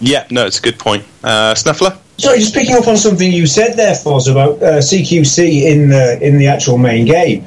Yeah, 0.02 0.26
no, 0.30 0.46
it's 0.46 0.60
a 0.60 0.62
good 0.62 0.80
point. 0.80 1.06
Uh, 1.24 1.54
Snuffler? 1.54 1.98
Sorry, 2.22 2.38
just 2.38 2.54
picking 2.54 2.76
up 2.76 2.88
on 2.88 2.98
something 2.98 3.32
you 3.32 3.48
said 3.48 3.76
there, 3.76 3.96
Foz, 3.96 4.30
about 4.30 4.62
uh, 4.62 4.78
CQC 4.78 5.64
in 5.64 5.90
the 5.90 6.20
in 6.22 6.38
the 6.38 6.46
actual 6.46 6.78
main 6.78 7.08
game. 7.08 7.44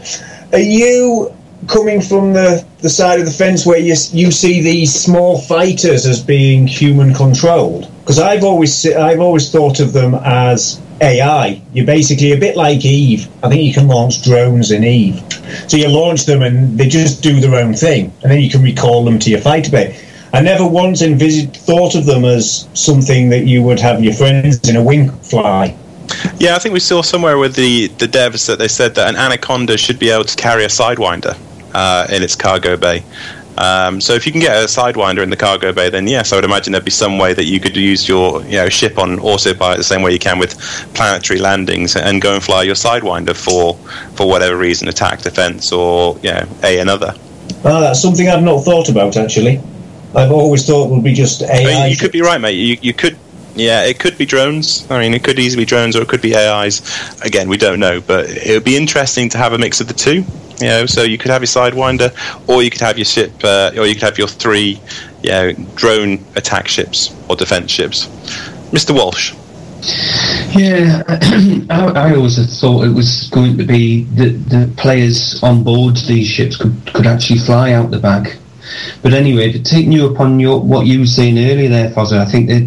Are 0.52 0.58
you 0.58 1.32
coming 1.68 2.00
from 2.00 2.32
the, 2.32 2.66
the 2.78 2.90
side 2.90 3.20
of 3.20 3.24
the 3.24 3.30
fence 3.30 3.64
where 3.64 3.78
you 3.78 3.94
you 4.10 4.32
see 4.32 4.62
these 4.62 4.92
small 4.92 5.40
fighters 5.40 6.06
as 6.06 6.20
being 6.20 6.66
human 6.66 7.14
controlled? 7.14 7.88
Because 8.00 8.18
I've 8.18 8.42
always 8.42 8.84
I've 8.84 9.20
always 9.20 9.48
thought 9.48 9.78
of 9.78 9.92
them 9.92 10.16
as 10.24 10.80
AI. 11.00 11.62
You're 11.72 11.86
basically 11.86 12.32
a 12.32 12.36
bit 12.36 12.56
like 12.56 12.84
Eve. 12.84 13.28
I 13.44 13.50
think 13.50 13.62
you 13.62 13.72
can 13.72 13.86
launch 13.86 14.24
drones 14.24 14.72
in 14.72 14.82
Eve. 14.82 15.22
So 15.68 15.76
you 15.76 15.86
launch 15.86 16.26
them 16.26 16.42
and 16.42 16.76
they 16.76 16.88
just 16.88 17.22
do 17.22 17.38
their 17.38 17.54
own 17.54 17.74
thing, 17.74 18.12
and 18.24 18.32
then 18.32 18.40
you 18.40 18.50
can 18.50 18.60
recall 18.60 19.04
them 19.04 19.20
to 19.20 19.30
your 19.30 19.40
fighter 19.40 19.70
bay. 19.70 20.03
I 20.34 20.40
never 20.40 20.66
once 20.66 21.00
envisaged 21.00 21.56
thought 21.58 21.94
of 21.94 22.06
them 22.06 22.24
as 22.24 22.68
something 22.74 23.28
that 23.28 23.46
you 23.46 23.62
would 23.62 23.78
have 23.78 24.02
your 24.02 24.14
friends 24.14 24.68
in 24.68 24.74
a 24.74 24.82
wing 24.82 25.10
fly. 25.10 25.76
Yeah, 26.38 26.56
I 26.56 26.58
think 26.58 26.72
we 26.72 26.80
saw 26.80 27.02
somewhere 27.02 27.38
with 27.38 27.54
the, 27.54 27.86
the 27.86 28.08
devs 28.08 28.48
that 28.48 28.58
they 28.58 28.66
said 28.66 28.96
that 28.96 29.08
an 29.08 29.14
Anaconda 29.14 29.78
should 29.78 30.00
be 30.00 30.10
able 30.10 30.24
to 30.24 30.34
carry 30.34 30.64
a 30.64 30.68
Sidewinder 30.68 31.38
uh, 31.72 32.08
in 32.10 32.24
its 32.24 32.34
cargo 32.34 32.76
bay. 32.76 33.04
Um, 33.58 34.00
so 34.00 34.14
if 34.14 34.26
you 34.26 34.32
can 34.32 34.40
get 34.40 34.60
a 34.60 34.66
Sidewinder 34.66 35.22
in 35.22 35.30
the 35.30 35.36
cargo 35.36 35.72
bay, 35.72 35.88
then 35.88 36.08
yes, 36.08 36.32
I 36.32 36.36
would 36.36 36.44
imagine 36.44 36.72
there'd 36.72 36.84
be 36.84 36.90
some 36.90 37.16
way 37.16 37.32
that 37.32 37.44
you 37.44 37.60
could 37.60 37.76
use 37.76 38.08
your 38.08 38.42
you 38.46 38.56
know 38.56 38.68
ship 38.68 38.98
on 38.98 39.20
autopilot 39.20 39.78
the 39.78 39.84
same 39.84 40.02
way 40.02 40.12
you 40.12 40.18
can 40.18 40.40
with 40.40 40.58
planetary 40.94 41.38
landings 41.38 41.94
and 41.94 42.20
go 42.20 42.34
and 42.34 42.42
fly 42.42 42.64
your 42.64 42.74
Sidewinder 42.74 43.36
for 43.36 43.76
for 44.16 44.26
whatever 44.28 44.56
reason, 44.56 44.88
attack, 44.88 45.22
defense, 45.22 45.70
or 45.70 46.18
you 46.24 46.32
know, 46.32 46.48
a 46.64 46.80
another. 46.80 47.14
Oh, 47.64 47.80
that's 47.80 48.02
something 48.02 48.28
I've 48.28 48.42
not 48.42 48.64
thought 48.64 48.88
about 48.88 49.16
actually. 49.16 49.60
I've 50.16 50.32
always 50.32 50.66
thought 50.66 50.86
it 50.86 50.94
would 50.94 51.04
be 51.04 51.14
just 51.14 51.42
AI. 51.42 51.48
I 51.48 51.64
mean, 51.64 51.90
you 51.90 51.96
could 51.96 52.12
be 52.12 52.22
right, 52.22 52.40
mate. 52.40 52.52
You, 52.52 52.76
you 52.80 52.94
could 52.94 53.16
yeah, 53.56 53.84
it 53.84 54.00
could 54.00 54.18
be 54.18 54.26
drones. 54.26 54.88
I 54.90 54.98
mean, 54.98 55.14
it 55.14 55.22
could 55.22 55.38
easily 55.38 55.62
be 55.62 55.66
drones 55.66 55.96
or 55.96 56.02
it 56.02 56.08
could 56.08 56.22
be 56.22 56.36
AIs. 56.36 56.82
Again, 57.22 57.48
we 57.48 57.56
don't 57.56 57.78
know, 57.78 58.00
but 58.00 58.28
it 58.28 58.52
would 58.52 58.64
be 58.64 58.76
interesting 58.76 59.28
to 59.30 59.38
have 59.38 59.52
a 59.52 59.58
mix 59.58 59.80
of 59.80 59.88
the 59.88 59.94
two. 59.94 60.24
You 60.60 60.68
know, 60.68 60.86
so 60.86 61.02
you 61.02 61.18
could 61.18 61.30
have 61.30 61.42
your 61.42 61.48
Sidewinder, 61.48 62.14
or 62.48 62.62
you 62.62 62.70
could 62.70 62.80
have 62.80 62.96
your 62.96 63.04
ship, 63.04 63.32
uh, 63.42 63.72
or 63.76 63.86
you 63.86 63.94
could 63.94 64.04
have 64.04 64.18
your 64.18 64.28
three, 64.28 64.80
you 65.22 65.30
know, 65.30 65.52
drone 65.74 66.24
attack 66.36 66.68
ships 66.68 67.14
or 67.28 67.34
defense 67.34 67.72
ships. 67.72 68.06
Mr. 68.70 68.94
Walsh. 68.94 69.34
Yeah, 70.56 71.02
I, 71.70 71.92
I, 71.94 72.14
always 72.14 72.60
thought 72.60 72.84
it 72.84 72.94
was 72.94 73.28
going 73.30 73.58
to 73.58 73.64
be 73.64 74.04
that 74.14 74.48
the 74.48 74.72
players 74.78 75.42
on 75.42 75.62
board 75.62 75.96
these 75.96 76.26
ships 76.26 76.56
could, 76.56 76.74
could 76.86 77.06
actually 77.06 77.40
fly 77.40 77.72
out 77.72 77.90
the 77.90 77.98
back 77.98 78.38
but 79.02 79.12
anyway, 79.12 79.52
taking 79.52 79.92
you 79.92 80.06
upon 80.12 80.40
your 80.40 80.60
what 80.60 80.86
you 80.86 81.00
were 81.00 81.06
saying 81.06 81.38
earlier 81.38 81.68
there, 81.68 81.90
Fozzer, 81.90 82.18
I 82.18 82.24
think 82.24 82.48
that 82.48 82.62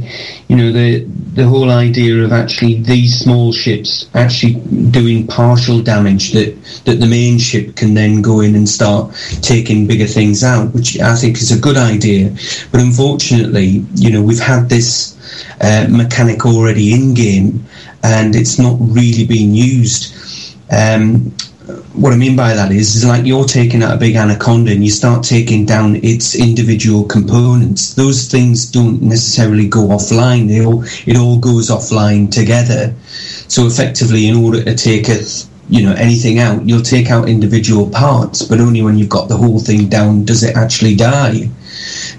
you 0.48 0.56
know 0.56 0.72
the 0.72 1.06
the 1.34 1.46
whole 1.46 1.72
idea 1.72 2.24
of 2.24 2.32
actually 2.32 2.82
these 2.82 3.20
small 3.20 3.52
ships 3.54 4.10
actually 4.14 4.56
doing 4.90 5.28
partial 5.28 5.82
damage 5.82 6.32
that 6.34 6.56
that 6.86 7.00
the 7.00 7.06
main 7.08 7.38
ship 7.38 7.76
can 7.76 7.94
then 7.94 8.22
go 8.22 8.42
in 8.42 8.56
and 8.56 8.68
start 8.68 9.14
taking 9.42 9.88
bigger 9.88 10.08
things 10.08 10.44
out, 10.44 10.74
which 10.74 11.00
I 11.00 11.16
think 11.16 11.38
is 11.38 11.52
a 11.52 11.60
good 11.60 11.78
idea. 11.78 12.36
But 12.72 12.82
unfortunately, 12.82 13.86
you 13.96 14.12
know, 14.12 14.22
we've 14.22 14.40
had 14.40 14.70
this 14.70 15.18
uh, 15.62 15.88
mechanic 15.90 16.46
already 16.46 16.94
in 16.94 17.14
game, 17.14 17.66
and 18.04 18.36
it's 18.36 18.60
not 18.60 18.78
really 18.80 19.26
being 19.26 19.54
used. 19.54 20.14
Um, 20.72 21.34
what 21.94 22.14
I 22.14 22.16
mean 22.16 22.36
by 22.36 22.54
that 22.54 22.72
is, 22.72 22.96
is 22.96 23.06
like 23.06 23.26
you're 23.26 23.44
taking 23.44 23.84
out 23.84 23.94
a 23.94 23.98
big 23.98 24.16
anaconda 24.16 24.72
and 24.72 24.84
you 24.84 24.90
start 24.90 25.24
taking 25.24 25.66
down 25.66 25.98
its 25.98 26.36
individual 26.36 27.04
components. 27.04 27.94
Those 27.94 28.30
things 28.30 28.72
don't 28.72 29.02
necessarily 29.02 29.68
go 29.68 29.88
offline. 29.88 30.48
They 30.48 30.66
all, 30.66 30.84
it 31.06 31.18
all 31.18 31.40
goes 31.40 31.70
offline 31.70 32.32
together. 32.32 32.96
So 33.50 33.68
effectively, 33.68 34.28
in 34.28 34.36
order 34.36 34.64
to 34.64 34.76
take 34.76 35.10
a, 35.10 35.20
you 35.70 35.84
know, 35.84 35.94
anything 35.94 36.40
out, 36.40 36.68
you'll 36.68 36.82
take 36.82 37.12
out 37.12 37.28
individual 37.28 37.90
parts, 37.90 38.44
but 38.44 38.62
only 38.62 38.82
when 38.82 38.98
you've 38.98 39.10
got 39.10 39.28
the 39.28 39.36
whole 39.36 39.60
thing 39.60 39.90
down 39.90 40.24
does 40.24 40.44
it 40.44 40.56
actually 40.56 40.96
die. 40.96 41.50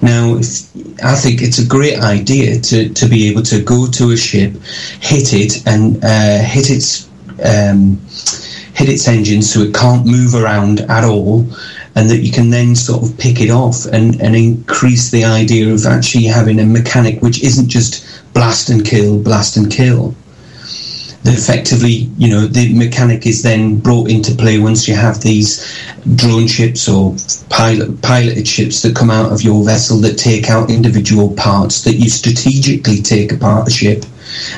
Now, 0.02 0.36
if, 0.36 0.68
I 1.02 1.14
think 1.14 1.40
it's 1.40 1.58
a 1.58 1.66
great 1.66 1.98
idea 2.00 2.60
to, 2.60 2.90
to 2.90 3.06
be 3.06 3.28
able 3.30 3.42
to 3.44 3.62
go 3.62 3.86
to 3.86 4.10
a 4.10 4.16
ship, 4.16 4.52
hit 5.00 5.32
it, 5.32 5.66
and 5.66 6.04
uh, 6.04 6.42
hit 6.42 6.70
its 6.70 7.08
um, 7.42 7.98
hit 8.78 8.88
its 8.88 9.08
engine 9.08 9.42
so 9.42 9.60
it 9.60 9.74
can't 9.74 10.06
move 10.06 10.36
around 10.36 10.80
at 10.82 11.02
all 11.02 11.44
and 11.96 12.08
that 12.08 12.18
you 12.18 12.30
can 12.30 12.48
then 12.48 12.76
sort 12.76 13.02
of 13.02 13.18
pick 13.18 13.40
it 13.40 13.50
off 13.50 13.86
and, 13.86 14.22
and 14.22 14.36
increase 14.36 15.10
the 15.10 15.24
idea 15.24 15.68
of 15.68 15.84
actually 15.84 16.24
having 16.24 16.60
a 16.60 16.64
mechanic 16.64 17.20
which 17.20 17.42
isn't 17.42 17.68
just 17.68 18.22
blast 18.34 18.70
and 18.70 18.84
kill, 18.84 19.20
blast 19.20 19.56
and 19.56 19.68
kill. 19.68 20.14
That 21.24 21.34
effectively, 21.34 22.08
you 22.16 22.28
know, 22.28 22.46
the 22.46 22.72
mechanic 22.72 23.26
is 23.26 23.42
then 23.42 23.80
brought 23.80 24.08
into 24.08 24.32
play 24.36 24.60
once 24.60 24.86
you 24.86 24.94
have 24.94 25.20
these 25.20 25.76
drone 26.14 26.46
ships 26.46 26.88
or 26.88 27.16
pilot, 27.50 28.00
piloted 28.00 28.46
ships 28.46 28.80
that 28.82 28.94
come 28.94 29.10
out 29.10 29.32
of 29.32 29.42
your 29.42 29.64
vessel 29.64 29.98
that 30.02 30.16
take 30.16 30.48
out 30.48 30.70
individual 30.70 31.34
parts 31.34 31.82
that 31.82 31.94
you 31.94 32.08
strategically 32.08 33.02
take 33.02 33.32
apart 33.32 33.66
a 33.66 33.72
ship. 33.72 34.04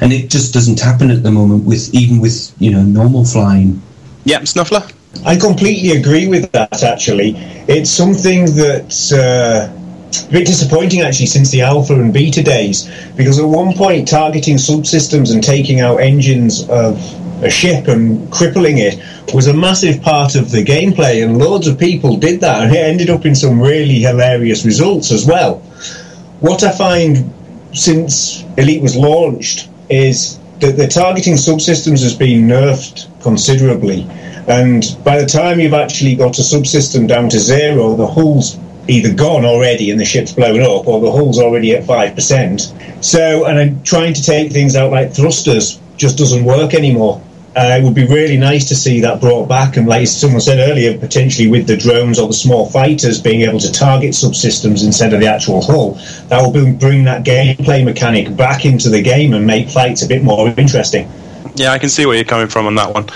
And 0.03 0.13
it 0.13 0.29
just 0.29 0.53
doesn't 0.53 0.79
happen 0.79 1.11
at 1.11 1.23
the 1.23 1.31
moment 1.31 1.65
with 1.65 1.95
even 1.95 2.21
with, 2.21 2.55
you 2.59 2.71
know, 2.71 2.83
normal 2.83 3.25
flying. 3.25 3.81
Yeah, 4.25 4.41
Snuffler? 4.41 4.93
I 5.25 5.37
completely 5.37 5.97
agree 5.99 6.29
with 6.29 6.51
that. 6.53 6.83
Actually, 6.83 7.35
it's 7.69 7.91
something 7.91 8.47
that's 8.55 9.13
uh, 9.13 9.71
a 10.29 10.31
bit 10.31 10.47
disappointing 10.47 11.01
actually 11.01 11.27
since 11.27 11.51
the 11.51 11.63
alpha 11.63 11.95
and 11.95 12.13
beta 12.13 12.43
days, 12.43 12.91
because 13.17 13.39
at 13.39 13.47
one 13.47 13.75
point 13.75 14.09
targeting 14.09 14.57
subsystems 14.57 15.33
and 15.33 15.43
taking 15.43 15.81
out 15.81 15.97
engines 15.99 16.69
of 16.69 16.99
a 17.43 17.51
ship 17.51 17.89
and 17.89 18.31
crippling 18.31 18.79
it 18.79 19.01
was 19.33 19.47
a 19.47 19.55
massive 19.55 20.03
part 20.03 20.35
of 20.35 20.51
the 20.51 20.63
gameplay, 20.65 21.25
and 21.25 21.39
loads 21.39 21.67
of 21.67 21.79
people 21.79 22.17
did 22.17 22.41
that, 22.41 22.63
and 22.63 22.75
it 22.75 22.79
ended 22.79 23.11
up 23.11 23.25
in 23.25 23.35
some 23.35 23.61
really 23.61 24.01
hilarious 24.01 24.65
results 24.65 25.11
as 25.13 25.27
well. 25.27 25.59
What 26.41 26.63
I 26.63 26.73
find 26.73 27.33
since 27.73 28.43
Elite 28.57 28.83
was 28.83 28.97
launched 28.97 29.69
is 29.89 30.40
that 30.61 30.77
the 30.77 30.87
targeting 30.87 31.35
subsystems 31.35 32.03
has 32.03 32.15
been 32.15 32.47
nerfed 32.47 33.09
considerably. 33.23 34.07
And 34.47 34.97
by 35.05 35.21
the 35.21 35.27
time 35.27 35.61
you've 35.61 35.75
actually 35.75 36.15
got 36.17 36.39
a 36.39 36.43
subsystem 36.43 37.09
down 37.09 37.29
to 37.31 37.39
zero, 37.39 37.95
the 37.97 38.07
hull's 38.07 38.59
either 38.89 39.13
gone 39.13 39.45
already 39.45 39.91
and 39.91 40.01
the 40.01 40.05
ship's 40.05 40.33
blown 40.33 40.61
up, 40.61 40.87
or 40.87 41.01
the 41.01 41.11
hull's 41.11 41.39
already 41.39 41.75
at 41.77 41.85
5%. 41.85 43.05
So, 43.05 43.45
and 43.45 43.59
I'm 43.59 43.83
trying 43.83 44.15
to 44.15 44.23
take 44.23 44.53
things 44.53 44.77
out 44.77 44.91
like 44.91 45.13
thrusters 45.13 45.81
just 45.97 46.19
doesn't 46.19 46.45
work 46.45 46.75
anymore. 46.75 47.23
Uh, 47.57 47.79
it 47.81 47.83
would 47.83 47.95
be 47.95 48.07
really 48.07 48.37
nice 48.37 48.69
to 48.69 48.77
see 48.77 49.01
that 49.01 49.21
brought 49.21 49.49
back, 49.49 49.77
and 49.77 49.89
like 49.89 50.07
someone 50.07 50.41
said 50.41 50.71
earlier, 50.71 50.97
potentially 50.97 51.49
with 51.49 51.67
the 51.67 51.77
drones 51.77 52.19
or 52.19 52.29
the 52.29 52.35
small 52.35 52.67
fighters 52.71 53.21
being 53.21 53.41
able 53.41 53.59
to 53.59 53.73
target 53.73 54.11
subsystems 54.11 54.85
instead 54.85 55.13
of 55.13 55.19
the 55.19 55.27
actual 55.27 55.61
hull. 55.61 55.95
That 56.29 56.41
will 56.43 56.53
bring 56.75 57.05
that 57.05 57.25
gameplay 57.25 57.85
mechanic 57.85 58.37
back 58.37 58.65
into 58.65 58.89
the 58.89 59.03
game 59.03 59.35
and 59.35 59.45
make 59.45 59.69
fights 59.69 60.03
a 60.03 60.07
bit 60.07 60.23
more 60.23 60.49
interesting. 60.57 61.11
Yeah, 61.57 61.73
I 61.73 61.79
can 61.79 61.89
see 61.89 62.07
where 62.07 62.15
you're 62.15 62.25
coming 62.25 62.47
from 62.47 62.67
on 62.67 62.77
that 62.77 62.95
one. 62.95 63.09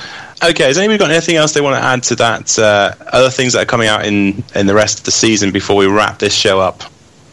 Okay, 0.43 0.65
has 0.65 0.78
anybody 0.78 0.98
got 0.98 1.11
anything 1.11 1.36
else 1.36 1.52
they 1.52 1.61
want 1.61 1.77
to 1.77 1.82
add 1.82 2.02
to 2.05 2.16
that? 2.16 2.59
Uh, 2.59 2.93
other 3.12 3.31
things 3.31 3.52
that 3.52 3.62
are 3.62 3.66
coming 3.66 3.86
out 3.86 4.05
in, 4.05 4.43
in 4.56 4.66
the 4.66 4.74
rest 4.74 4.98
of 4.98 5.05
the 5.05 5.12
season 5.12 5.52
before 5.52 5.77
we 5.77 5.86
wrap 5.86 6.19
this 6.19 6.35
show 6.35 6.59
up? 6.61 6.82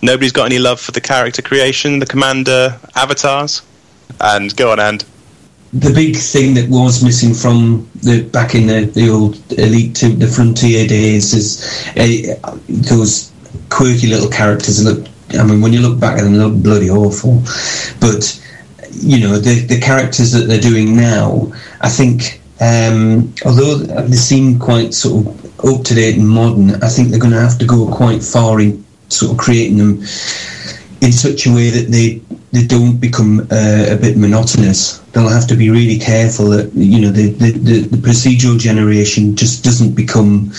Nobody's 0.04 0.32
got 0.32 0.46
any 0.46 0.60
love 0.60 0.80
for 0.80 0.92
the 0.92 1.02
character 1.02 1.42
creation, 1.42 2.00
the 2.00 2.06
commander 2.06 2.80
avatars? 2.96 3.64
And 4.20 4.56
go 4.56 4.72
on, 4.72 4.80
and 4.80 5.04
the 5.74 5.94
big 5.94 6.18
thing 6.18 6.54
that 6.56 6.70
was 6.70 7.04
missing 7.04 7.34
from 7.34 7.90
the 8.04 8.24
back 8.24 8.56
in 8.56 8.68
the, 8.68 8.82
the 8.94 9.10
old 9.10 9.36
elite 9.54 9.96
to 9.96 10.10
the 10.10 10.28
frontier 10.28 10.86
days 10.88 11.34
is 11.34 11.86
uh, 11.96 12.58
those 12.68 13.32
quirky 13.70 14.08
little 14.08 14.30
characters 14.30 14.84
look 14.84 15.08
i 15.40 15.44
mean 15.44 15.62
when 15.62 15.72
you 15.72 15.80
look 15.80 15.98
back 16.00 16.18
at 16.18 16.24
them 16.24 16.34
they 16.34 16.40
look 16.40 16.62
bloody 16.62 16.90
awful. 16.90 17.42
But 18.02 18.38
you 18.92 19.20
know 19.20 19.38
the 19.38 19.62
the 19.62 19.80
characters 19.80 20.32
that 20.34 20.48
they're 20.48 20.60
doing 20.60 20.96
now 20.96 21.52
i 21.80 21.88
think 21.90 22.42
um, 22.60 23.34
although 23.46 23.76
they 23.78 24.16
seem 24.16 24.60
quite 24.60 24.94
sort 24.94 25.26
of 25.26 25.66
up 25.66 25.84
to 25.86 25.96
date 25.96 26.18
and 26.18 26.28
modern 26.28 26.72
i 26.84 26.90
think 26.90 27.10
they're 27.10 27.20
going 27.20 27.34
to 27.34 27.40
have 27.40 27.58
to 27.60 27.66
go 27.66 27.88
quite 27.88 28.22
far 28.22 28.60
in 28.60 28.84
sort 29.08 29.32
of 29.32 29.38
creating 29.38 29.78
them 29.78 30.00
in 31.02 31.12
such 31.12 31.48
a 31.48 31.54
way 31.54 31.70
that 31.70 31.88
they 31.90 32.22
they 32.52 32.66
don't 32.66 32.98
become 32.98 33.42
uh, 33.52 33.86
a 33.90 33.96
bit 33.96 34.18
monotonous. 34.18 35.00
They'll 35.14 35.30
have 35.30 35.48
to 35.48 35.56
be 35.56 35.70
really 35.70 35.98
careful 35.98 36.50
that 36.50 36.72
you 36.74 37.00
know 37.00 37.12
the, 37.12 37.32
the, 37.32 37.52
the, 37.52 37.98
procedural 37.98 38.60
generation 38.60 39.36
just 39.36 39.64
doesn't 39.64 39.96
become 39.96 40.52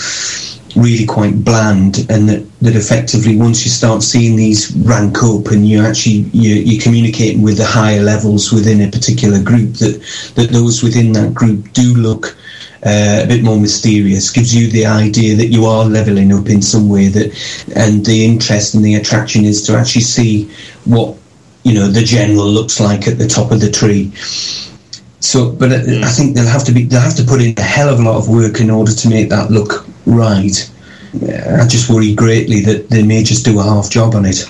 really 0.74 1.04
quite 1.04 1.44
bland, 1.44 2.06
and 2.08 2.28
that, 2.28 2.46
that 2.60 2.76
effectively 2.76 3.36
once 3.36 3.64
you 3.64 3.70
start 3.70 4.02
seeing 4.02 4.36
these 4.36 4.74
rank 4.76 5.22
up 5.22 5.46
and 5.48 5.68
you 5.68 5.82
actually 5.82 6.24
you, 6.32 6.54
you're 6.54 6.82
communicating 6.82 7.42
with 7.42 7.58
the 7.58 7.66
higher 7.66 8.02
levels 8.02 8.52
within 8.52 8.80
a 8.80 8.90
particular 8.90 9.42
group, 9.42 9.74
that 9.74 10.02
that 10.34 10.48
those 10.50 10.82
within 10.82 11.12
that 11.12 11.34
group 11.34 11.70
do 11.72 11.94
look 11.94 12.36
uh, 12.84 13.20
a 13.22 13.26
bit 13.26 13.44
more 13.44 13.60
mysterious, 13.60 14.30
gives 14.30 14.54
you 14.54 14.70
the 14.70 14.86
idea 14.86 15.36
that 15.36 15.48
you 15.48 15.66
are 15.66 15.84
leveling 15.84 16.32
up 16.32 16.48
in 16.48 16.62
some 16.62 16.88
way. 16.88 17.08
That 17.08 17.32
and 17.76 18.04
the 18.06 18.24
interest 18.24 18.74
and 18.74 18.82
the 18.82 18.94
attraction 18.94 19.44
is 19.44 19.62
to 19.66 19.76
actually 19.76 20.02
see 20.02 20.50
what 20.86 21.16
you 21.64 21.74
know 21.74 21.88
the 21.88 22.02
general 22.02 22.46
looks 22.46 22.80
like 22.80 23.06
at 23.06 23.18
the 23.18 23.26
top 23.26 23.52
of 23.52 23.60
the 23.60 23.70
tree. 23.70 24.12
So, 25.20 25.52
but 25.52 25.72
I 25.72 25.76
mm. 25.76 26.16
think 26.16 26.34
they'll 26.34 26.46
have 26.48 26.64
to 26.64 26.72
be 26.72 26.84
they'll 26.84 27.00
have 27.00 27.16
to 27.16 27.24
put 27.24 27.40
in 27.40 27.54
a 27.56 27.62
hell 27.62 27.88
of 27.88 28.00
a 28.00 28.02
lot 28.02 28.16
of 28.16 28.28
work 28.28 28.60
in 28.60 28.70
order 28.70 28.92
to 28.92 29.08
make 29.08 29.28
that 29.30 29.50
look 29.50 29.86
right. 30.04 30.70
I 31.14 31.66
just 31.68 31.90
worry 31.90 32.14
greatly 32.14 32.60
that 32.62 32.88
they 32.88 33.02
may 33.02 33.22
just 33.22 33.44
do 33.44 33.60
a 33.60 33.62
half 33.62 33.90
job 33.90 34.14
on 34.14 34.24
it. 34.24 34.44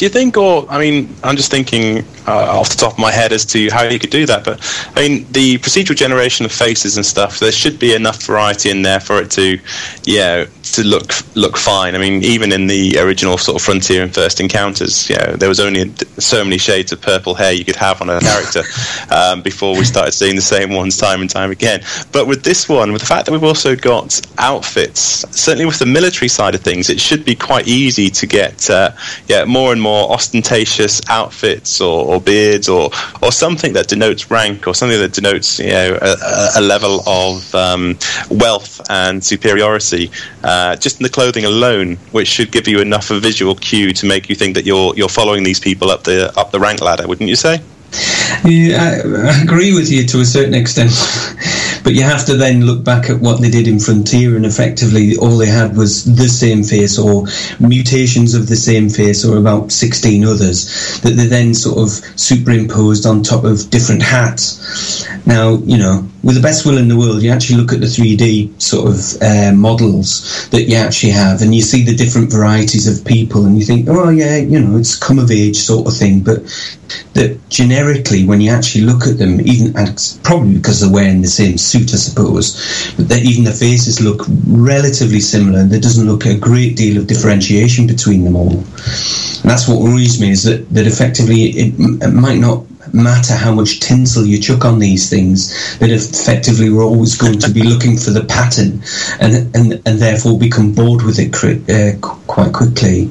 Do 0.00 0.06
you 0.06 0.10
think, 0.10 0.38
or 0.38 0.64
I 0.70 0.78
mean, 0.78 1.14
I'm 1.22 1.36
just 1.36 1.50
thinking 1.50 2.06
uh, 2.26 2.58
off 2.58 2.70
the 2.70 2.76
top 2.76 2.94
of 2.94 2.98
my 2.98 3.12
head 3.12 3.34
as 3.34 3.44
to 3.44 3.68
how 3.68 3.82
you 3.82 3.98
could 3.98 4.08
do 4.08 4.24
that. 4.24 4.44
But 4.44 4.58
I 4.96 5.06
mean, 5.06 5.26
the 5.32 5.58
procedural 5.58 5.94
generation 5.94 6.46
of 6.46 6.52
faces 6.52 6.96
and 6.96 7.04
stuff, 7.04 7.38
there 7.38 7.52
should 7.52 7.78
be 7.78 7.94
enough 7.94 8.22
variety 8.22 8.70
in 8.70 8.80
there 8.80 9.00
for 9.00 9.20
it 9.20 9.30
to, 9.32 9.58
yeah, 10.04 10.46
to 10.72 10.84
look 10.84 11.12
look 11.36 11.58
fine. 11.58 11.94
I 11.94 11.98
mean, 11.98 12.24
even 12.24 12.50
in 12.50 12.66
the 12.66 12.98
original 12.98 13.36
sort 13.36 13.56
of 13.56 13.62
Frontier 13.62 14.02
and 14.02 14.14
First 14.14 14.40
Encounters, 14.40 15.10
yeah, 15.10 15.36
there 15.36 15.50
was 15.50 15.60
only 15.60 15.92
so 16.18 16.42
many 16.44 16.56
shades 16.56 16.92
of 16.92 17.02
purple 17.02 17.34
hair 17.34 17.52
you 17.52 17.66
could 17.66 17.76
have 17.76 18.00
on 18.00 18.08
a 18.08 18.20
character 18.20 18.62
um, 19.10 19.42
before 19.42 19.76
we 19.76 19.84
started 19.84 20.12
seeing 20.12 20.34
the 20.34 20.40
same 20.40 20.70
ones 20.70 20.96
time 20.96 21.20
and 21.20 21.28
time 21.28 21.50
again. 21.50 21.82
But 22.10 22.26
with 22.26 22.42
this 22.42 22.70
one, 22.70 22.92
with 22.92 23.02
the 23.02 23.06
fact 23.06 23.26
that 23.26 23.32
we've 23.32 23.44
also 23.44 23.76
got 23.76 24.18
outfits, 24.38 25.26
certainly 25.38 25.66
with 25.66 25.78
the 25.78 25.84
military 25.84 26.28
side 26.28 26.54
of 26.54 26.62
things, 26.62 26.88
it 26.88 27.00
should 27.00 27.22
be 27.22 27.34
quite 27.34 27.68
easy 27.68 28.08
to 28.08 28.26
get 28.26 28.70
uh, 28.70 28.92
yeah 29.28 29.44
more 29.44 29.72
and 29.72 29.82
more 29.82 29.89
ostentatious 29.90 31.00
outfits 31.08 31.80
or, 31.80 32.06
or, 32.06 32.20
beards 32.20 32.68
or 32.68 32.90
or 33.22 33.32
something 33.32 33.72
that 33.72 33.88
denotes 33.88 34.30
rank 34.30 34.66
or 34.66 34.74
something 34.74 34.98
that 34.98 35.12
denotes 35.12 35.58
you 35.58 35.68
know 35.68 35.98
a, 36.00 36.50
a 36.56 36.60
level 36.60 37.02
of 37.06 37.54
um, 37.54 37.98
wealth 38.30 38.80
and 38.90 39.24
superiority. 39.24 40.10
Uh, 40.42 40.76
just 40.76 41.00
in 41.00 41.04
the 41.04 41.10
clothing 41.10 41.44
alone, 41.44 41.96
which 42.12 42.28
should 42.28 42.50
give 42.50 42.66
you 42.66 42.80
enough 42.80 43.10
of 43.10 43.16
a 43.18 43.20
visual 43.20 43.54
cue 43.54 43.92
to 43.92 44.06
make 44.06 44.28
you 44.28 44.34
think 44.34 44.54
that 44.54 44.64
you're 44.64 44.94
you're 44.96 45.08
following 45.08 45.42
these 45.42 45.60
people 45.60 45.90
up 45.90 46.04
the 46.04 46.32
up 46.38 46.50
the 46.50 46.60
rank 46.60 46.80
ladder, 46.80 47.06
wouldn't 47.06 47.28
you 47.28 47.36
say? 47.36 47.60
Yeah, 48.44 49.02
I 49.04 49.42
agree 49.42 49.74
with 49.74 49.90
you 49.90 50.06
to 50.06 50.20
a 50.20 50.24
certain 50.24 50.54
extent. 50.54 50.92
But 51.82 51.94
you 51.94 52.02
have 52.02 52.26
to 52.26 52.36
then 52.36 52.66
look 52.66 52.84
back 52.84 53.10
at 53.10 53.20
what 53.20 53.40
they 53.40 53.50
did 53.50 53.66
in 53.66 53.78
Frontier, 53.78 54.36
and 54.36 54.46
effectively 54.46 55.16
all 55.16 55.36
they 55.36 55.46
had 55.46 55.76
was 55.76 56.04
the 56.04 56.28
same 56.28 56.62
face 56.62 56.98
or 56.98 57.26
mutations 57.58 58.34
of 58.34 58.48
the 58.48 58.56
same 58.56 58.88
face 58.88 59.24
or 59.24 59.36
about 59.36 59.72
16 59.72 60.24
others 60.24 61.00
that 61.00 61.10
they 61.10 61.26
then 61.26 61.54
sort 61.54 61.78
of 61.78 61.90
superimposed 62.18 63.06
on 63.06 63.22
top 63.22 63.44
of 63.44 63.70
different 63.70 64.02
hats. 64.02 65.06
Now, 65.26 65.56
you 65.64 65.78
know, 65.78 66.08
with 66.22 66.36
the 66.36 66.42
best 66.42 66.66
will 66.66 66.76
in 66.76 66.88
the 66.88 66.96
world, 66.96 67.22
you 67.22 67.30
actually 67.30 67.56
look 67.56 67.72
at 67.72 67.80
the 67.80 67.86
3D 67.86 68.60
sort 68.60 68.88
of 68.88 69.22
uh, 69.22 69.52
models 69.56 70.48
that 70.50 70.64
you 70.64 70.76
actually 70.76 71.12
have, 71.12 71.40
and 71.40 71.54
you 71.54 71.62
see 71.62 71.82
the 71.84 71.94
different 71.94 72.30
varieties 72.30 72.86
of 72.86 73.04
people, 73.06 73.46
and 73.46 73.58
you 73.58 73.64
think, 73.64 73.88
oh, 73.88 74.10
yeah, 74.10 74.36
you 74.36 74.60
know, 74.60 74.76
it's 74.76 74.96
come 74.96 75.18
of 75.18 75.30
age 75.30 75.56
sort 75.56 75.86
of 75.86 75.96
thing. 75.96 76.20
But 76.20 76.42
that 77.14 77.38
generically, 77.48 78.26
when 78.26 78.40
you 78.40 78.50
actually 78.50 78.84
look 78.84 79.06
at 79.06 79.18
them, 79.18 79.40
even 79.40 79.72
probably 80.22 80.56
because 80.56 80.80
they're 80.80 80.92
wearing 80.92 81.22
the 81.22 81.28
same 81.28 81.56
suit, 81.56 81.94
I 81.94 81.96
suppose, 81.96 82.92
but 82.96 83.08
that 83.08 83.22
even 83.24 83.44
the 83.44 83.52
faces 83.52 84.00
look 84.00 84.26
relatively 84.46 85.20
similar. 85.20 85.60
and 85.60 85.70
There 85.70 85.80
doesn't 85.80 86.06
look 86.06 86.26
a 86.26 86.36
great 86.36 86.76
deal 86.76 86.98
of 86.98 87.06
differentiation 87.06 87.86
between 87.86 88.24
them 88.24 88.36
all. 88.36 88.52
And 88.52 89.48
that's 89.48 89.66
what 89.66 89.80
worries 89.80 90.20
me 90.20 90.30
is 90.30 90.42
that, 90.42 90.68
that 90.70 90.86
effectively 90.86 91.44
it, 91.44 91.74
it 91.78 92.12
might 92.12 92.38
not 92.38 92.64
matter 92.92 93.34
how 93.34 93.52
much 93.52 93.80
tinsel 93.80 94.24
you 94.24 94.38
chuck 94.38 94.64
on 94.64 94.78
these 94.78 95.08
things, 95.08 95.78
that 95.78 95.90
effectively 95.90 96.70
we're 96.70 96.84
always 96.84 97.16
going 97.16 97.38
to 97.38 97.50
be 97.50 97.62
looking 97.62 97.96
for 97.96 98.10
the 98.10 98.24
pattern 98.24 98.82
and, 99.20 99.54
and, 99.54 99.82
and 99.86 99.98
therefore 99.98 100.38
become 100.38 100.72
bored 100.72 101.02
with 101.02 101.18
it 101.18 101.34
uh, 101.70 101.98
quite 102.26 102.52
quickly. 102.52 103.10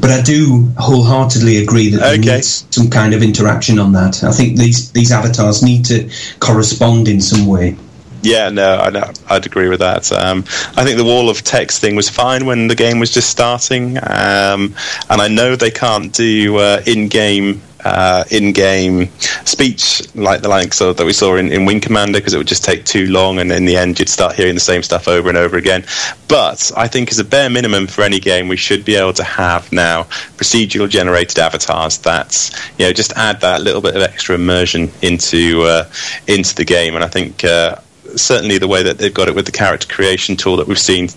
But 0.00 0.10
I 0.10 0.22
do 0.22 0.72
wholeheartedly 0.78 1.58
agree 1.58 1.90
that 1.90 2.00
there 2.00 2.14
okay. 2.14 2.36
needs 2.36 2.66
some 2.70 2.90
kind 2.90 3.14
of 3.14 3.22
interaction 3.22 3.78
on 3.78 3.92
that. 3.92 4.24
I 4.24 4.32
think 4.32 4.58
these 4.58 4.90
these 4.90 5.12
avatars 5.12 5.62
need 5.62 5.84
to 5.84 6.10
correspond 6.40 7.06
in 7.06 7.20
some 7.20 7.46
way. 7.46 7.76
Yeah, 8.22 8.48
no, 8.48 8.78
I'd, 8.78 8.96
I'd 9.28 9.46
agree 9.46 9.68
with 9.68 9.80
that. 9.80 10.10
Um, 10.10 10.44
I 10.76 10.82
think 10.82 10.96
the 10.96 11.04
wall 11.04 11.28
of 11.28 11.42
text 11.42 11.82
thing 11.82 11.94
was 11.94 12.08
fine 12.08 12.46
when 12.46 12.68
the 12.68 12.74
game 12.74 12.98
was 12.98 13.10
just 13.10 13.28
starting, 13.28 13.98
um, 13.98 14.74
and 15.10 15.20
I 15.20 15.28
know 15.28 15.56
they 15.56 15.70
can't 15.70 16.10
do 16.10 16.56
uh, 16.56 16.82
in-game 16.86 17.60
uh, 17.84 18.24
in-game 18.30 19.08
speech 19.44 20.02
like 20.14 20.42
the 20.42 20.48
likes 20.48 20.78
that 20.78 21.04
we 21.04 21.12
saw 21.12 21.36
in, 21.36 21.52
in 21.52 21.64
Wing 21.64 21.80
Commander 21.80 22.18
because 22.18 22.34
it 22.34 22.38
would 22.38 22.46
just 22.46 22.64
take 22.64 22.84
too 22.84 23.06
long, 23.06 23.38
and 23.38 23.52
in 23.52 23.64
the 23.64 23.76
end 23.76 23.98
you'd 23.98 24.08
start 24.08 24.34
hearing 24.34 24.54
the 24.54 24.60
same 24.60 24.82
stuff 24.82 25.08
over 25.08 25.28
and 25.28 25.38
over 25.38 25.56
again. 25.56 25.84
But 26.28 26.72
I 26.76 26.88
think 26.88 27.10
as 27.10 27.18
a 27.18 27.24
bare 27.24 27.50
minimum 27.50 27.86
for 27.86 28.02
any 28.02 28.20
game, 28.20 28.48
we 28.48 28.56
should 28.56 28.84
be 28.84 28.96
able 28.96 29.12
to 29.14 29.24
have 29.24 29.70
now 29.72 30.04
procedural 30.36 30.88
generated 30.88 31.38
avatars 31.38 31.98
that 31.98 32.50
you 32.78 32.86
know 32.86 32.92
just 32.92 33.12
add 33.16 33.40
that 33.40 33.62
little 33.62 33.80
bit 33.80 33.96
of 33.96 34.02
extra 34.02 34.34
immersion 34.34 34.90
into 35.02 35.62
uh, 35.62 35.88
into 36.26 36.54
the 36.54 36.64
game, 36.64 36.94
and 36.94 37.04
I 37.04 37.08
think. 37.08 37.44
Uh, 37.44 37.76
certainly 38.16 38.58
the 38.58 38.68
way 38.68 38.82
that 38.82 38.98
they've 38.98 39.12
got 39.12 39.28
it 39.28 39.34
with 39.34 39.46
the 39.46 39.52
character 39.52 39.86
creation 39.92 40.36
tool 40.36 40.56
that 40.56 40.66
we've 40.66 40.78
seen 40.78 41.08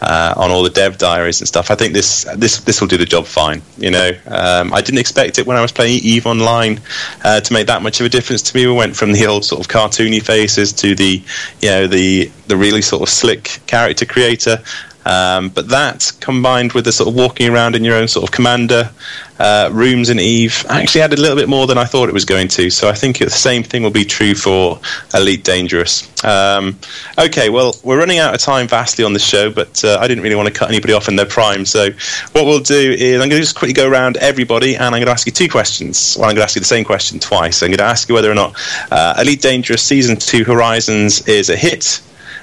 uh, 0.00 0.34
on 0.36 0.50
all 0.50 0.62
the 0.62 0.70
dev 0.70 0.98
diaries 0.98 1.40
and 1.40 1.48
stuff. 1.48 1.70
I 1.70 1.74
think 1.74 1.94
this 1.94 2.24
this 2.36 2.60
this 2.60 2.80
will 2.80 2.88
do 2.88 2.96
the 2.96 3.06
job 3.06 3.26
fine. 3.26 3.62
You 3.78 3.90
know, 3.90 4.10
um, 4.26 4.72
I 4.72 4.80
didn't 4.80 4.98
expect 4.98 5.38
it 5.38 5.46
when 5.46 5.56
I 5.56 5.62
was 5.62 5.72
playing 5.72 6.00
Eve 6.02 6.26
Online 6.26 6.80
uh, 7.24 7.40
to 7.40 7.52
make 7.52 7.66
that 7.68 7.82
much 7.82 8.00
of 8.00 8.06
a 8.06 8.08
difference 8.08 8.42
to 8.42 8.56
me. 8.56 8.66
We 8.66 8.72
went 8.72 8.96
from 8.96 9.12
the 9.12 9.26
old 9.26 9.44
sort 9.44 9.60
of 9.60 9.68
cartoony 9.68 10.22
faces 10.22 10.72
to 10.74 10.94
the 10.94 11.22
you 11.60 11.68
know 11.68 11.86
the 11.86 12.30
the 12.48 12.56
really 12.56 12.82
sort 12.82 13.02
of 13.02 13.08
slick 13.08 13.60
character 13.66 14.04
creator. 14.04 14.62
Um, 15.04 15.48
but 15.48 15.68
that 15.68 16.12
combined 16.20 16.72
with 16.72 16.84
the 16.84 16.92
sort 16.92 17.08
of 17.08 17.14
walking 17.14 17.52
around 17.52 17.74
in 17.74 17.84
your 17.84 17.96
own 17.96 18.08
sort 18.08 18.24
of 18.24 18.32
commander 18.32 18.90
uh, 19.38 19.68
rooms 19.72 20.08
in 20.08 20.20
Eve 20.20 20.64
actually 20.68 21.00
added 21.00 21.18
a 21.18 21.22
little 21.22 21.36
bit 21.36 21.48
more 21.48 21.66
than 21.66 21.76
I 21.76 21.84
thought 21.84 22.08
it 22.08 22.12
was 22.12 22.24
going 22.24 22.46
to. 22.48 22.70
So 22.70 22.88
I 22.88 22.94
think 22.94 23.18
the 23.18 23.30
same 23.30 23.64
thing 23.64 23.82
will 23.82 23.90
be 23.90 24.04
true 24.04 24.34
for 24.34 24.80
Elite 25.14 25.42
Dangerous. 25.42 26.08
Um, 26.24 26.78
okay, 27.18 27.50
well, 27.50 27.74
we're 27.82 27.98
running 27.98 28.18
out 28.18 28.34
of 28.34 28.40
time 28.40 28.68
vastly 28.68 29.04
on 29.04 29.12
this 29.12 29.24
show, 29.24 29.50
but 29.50 29.84
uh, 29.84 29.98
I 30.00 30.06
didn't 30.06 30.22
really 30.22 30.36
want 30.36 30.46
to 30.48 30.54
cut 30.54 30.68
anybody 30.68 30.92
off 30.92 31.08
in 31.08 31.16
their 31.16 31.26
prime. 31.26 31.66
So 31.66 31.90
what 32.32 32.44
we'll 32.44 32.60
do 32.60 32.92
is 32.92 33.20
I'm 33.20 33.28
going 33.28 33.40
to 33.40 33.44
just 33.44 33.56
quickly 33.56 33.72
go 33.72 33.88
around 33.88 34.16
everybody 34.18 34.76
and 34.76 34.84
I'm 34.84 34.92
going 34.92 35.06
to 35.06 35.10
ask 35.10 35.26
you 35.26 35.32
two 35.32 35.48
questions. 35.48 36.16
Well, 36.16 36.26
I'm 36.26 36.36
going 36.36 36.42
to 36.42 36.44
ask 36.44 36.54
you 36.54 36.60
the 36.60 36.66
same 36.66 36.84
question 36.84 37.18
twice. 37.18 37.62
I'm 37.62 37.70
going 37.70 37.78
to 37.78 37.84
ask 37.84 38.08
you 38.08 38.14
whether 38.14 38.30
or 38.30 38.36
not 38.36 38.54
uh, 38.92 39.14
Elite 39.18 39.42
Dangerous 39.42 39.82
Season 39.82 40.16
2 40.16 40.44
Horizons 40.44 41.26
is 41.26 41.50
a 41.50 41.56
hit 41.56 42.00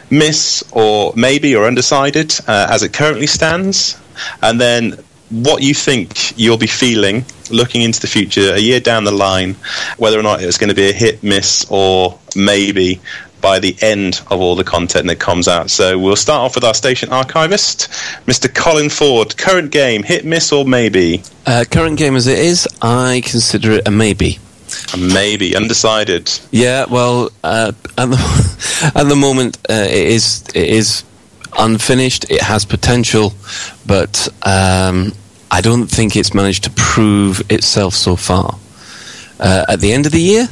miss 0.09 0.63
or 0.71 1.13
maybe 1.15 1.55
or 1.55 1.65
undecided 1.65 2.33
uh, 2.47 2.67
as 2.69 2.83
it 2.83 2.93
currently 2.93 3.27
stands, 3.27 3.99
and 4.41 4.59
then 4.59 4.97
what 5.29 5.61
you 5.61 5.73
think 5.73 6.37
you'll 6.37 6.57
be 6.57 6.67
feeling 6.67 7.23
looking 7.51 7.81
into 7.81 7.99
the 7.99 8.07
future 8.07 8.53
a 8.53 8.59
year 8.59 8.79
down 8.79 9.03
the 9.03 9.11
line, 9.11 9.55
whether 9.97 10.19
or 10.19 10.23
not 10.23 10.41
it's 10.41 10.57
going 10.57 10.69
to 10.69 10.75
be 10.75 10.89
a 10.89 10.93
hit, 10.93 11.23
miss, 11.23 11.65
or 11.69 12.17
maybe 12.35 12.99
by 13.41 13.59
the 13.59 13.75
end 13.81 14.21
of 14.29 14.41
all 14.41 14.55
the 14.55 14.63
content 14.63 15.07
that 15.07 15.19
comes 15.19 15.47
out. 15.47 15.69
So 15.69 15.97
we'll 15.97 16.15
start 16.15 16.41
off 16.41 16.55
with 16.55 16.63
our 16.63 16.73
station 16.73 17.09
archivist, 17.11 17.89
Mr. 18.25 18.53
Colin 18.53 18.89
Ford. 18.89 19.37
Current 19.37 19.71
game, 19.71 20.03
hit, 20.03 20.25
miss, 20.25 20.51
or 20.51 20.65
maybe? 20.65 21.23
Uh, 21.45 21.63
current 21.69 21.97
game 21.97 22.15
as 22.15 22.27
it 22.27 22.39
is, 22.39 22.67
I 22.81 23.21
consider 23.25 23.73
it 23.73 23.87
a 23.87 23.91
maybe. 23.91 24.39
Maybe 24.97 25.55
undecided. 25.55 26.31
Yeah, 26.51 26.85
well, 26.89 27.31
uh, 27.43 27.71
at 27.97 28.05
the 28.05 28.91
at 28.95 29.07
the 29.07 29.15
moment, 29.15 29.57
uh, 29.69 29.73
it 29.73 30.07
is 30.07 30.43
it 30.53 30.69
is 30.69 31.03
unfinished. 31.57 32.29
It 32.29 32.41
has 32.41 32.65
potential, 32.65 33.33
but 33.85 34.27
um, 34.43 35.13
I 35.51 35.61
don't 35.61 35.87
think 35.87 36.15
it's 36.15 36.33
managed 36.33 36.65
to 36.65 36.71
prove 36.71 37.41
itself 37.51 37.93
so 37.93 38.15
far. 38.15 38.57
Uh, 39.39 39.65
at 39.69 39.79
the 39.79 39.93
end 39.93 40.05
of 40.05 40.11
the 40.11 40.21
year, 40.21 40.47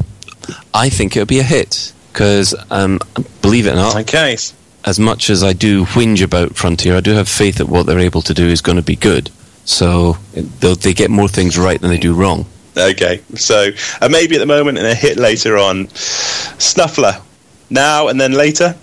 I 0.74 0.90
think 0.90 1.16
it'll 1.16 1.26
be 1.26 1.40
a 1.40 1.44
hit 1.44 1.94
because, 2.12 2.56
um, 2.72 3.00
believe 3.42 3.68
it 3.68 3.74
or 3.74 3.76
not, 3.76 3.96
okay. 3.98 4.38
as 4.86 5.00
much 5.00 5.30
as 5.30 5.44
I 5.44 5.54
do 5.54 5.86
whinge 5.86 6.24
about 6.24 6.56
Frontier, 6.56 6.96
I 6.96 7.02
do 7.02 7.12
have 7.12 7.28
faith 7.28 7.56
that 7.56 7.68
what 7.68 7.86
they're 7.86 8.00
able 8.00 8.22
to 8.24 8.34
do 8.34 8.48
is 8.48 8.62
going 8.62 8.78
to 8.78 8.82
be 8.82 8.96
good. 8.96 9.30
So 9.66 10.14
they 10.34 10.94
get 10.94 11.12
more 11.12 11.28
things 11.28 11.58
right 11.58 11.80
than 11.80 11.90
they 11.90 11.98
do 11.98 12.14
wrong. 12.14 12.46
Okay, 12.78 13.22
so 13.36 13.70
a 14.02 14.10
maybe 14.10 14.36
at 14.36 14.40
the 14.40 14.46
moment 14.46 14.78
and 14.78 14.88
a 14.88 14.96
hit 14.96 15.18
later 15.18 15.58
on. 15.58 15.88
Snuffler, 15.88 17.22
now 17.70 18.08
and 18.08 18.20
then 18.20 18.34
later. 18.34 18.76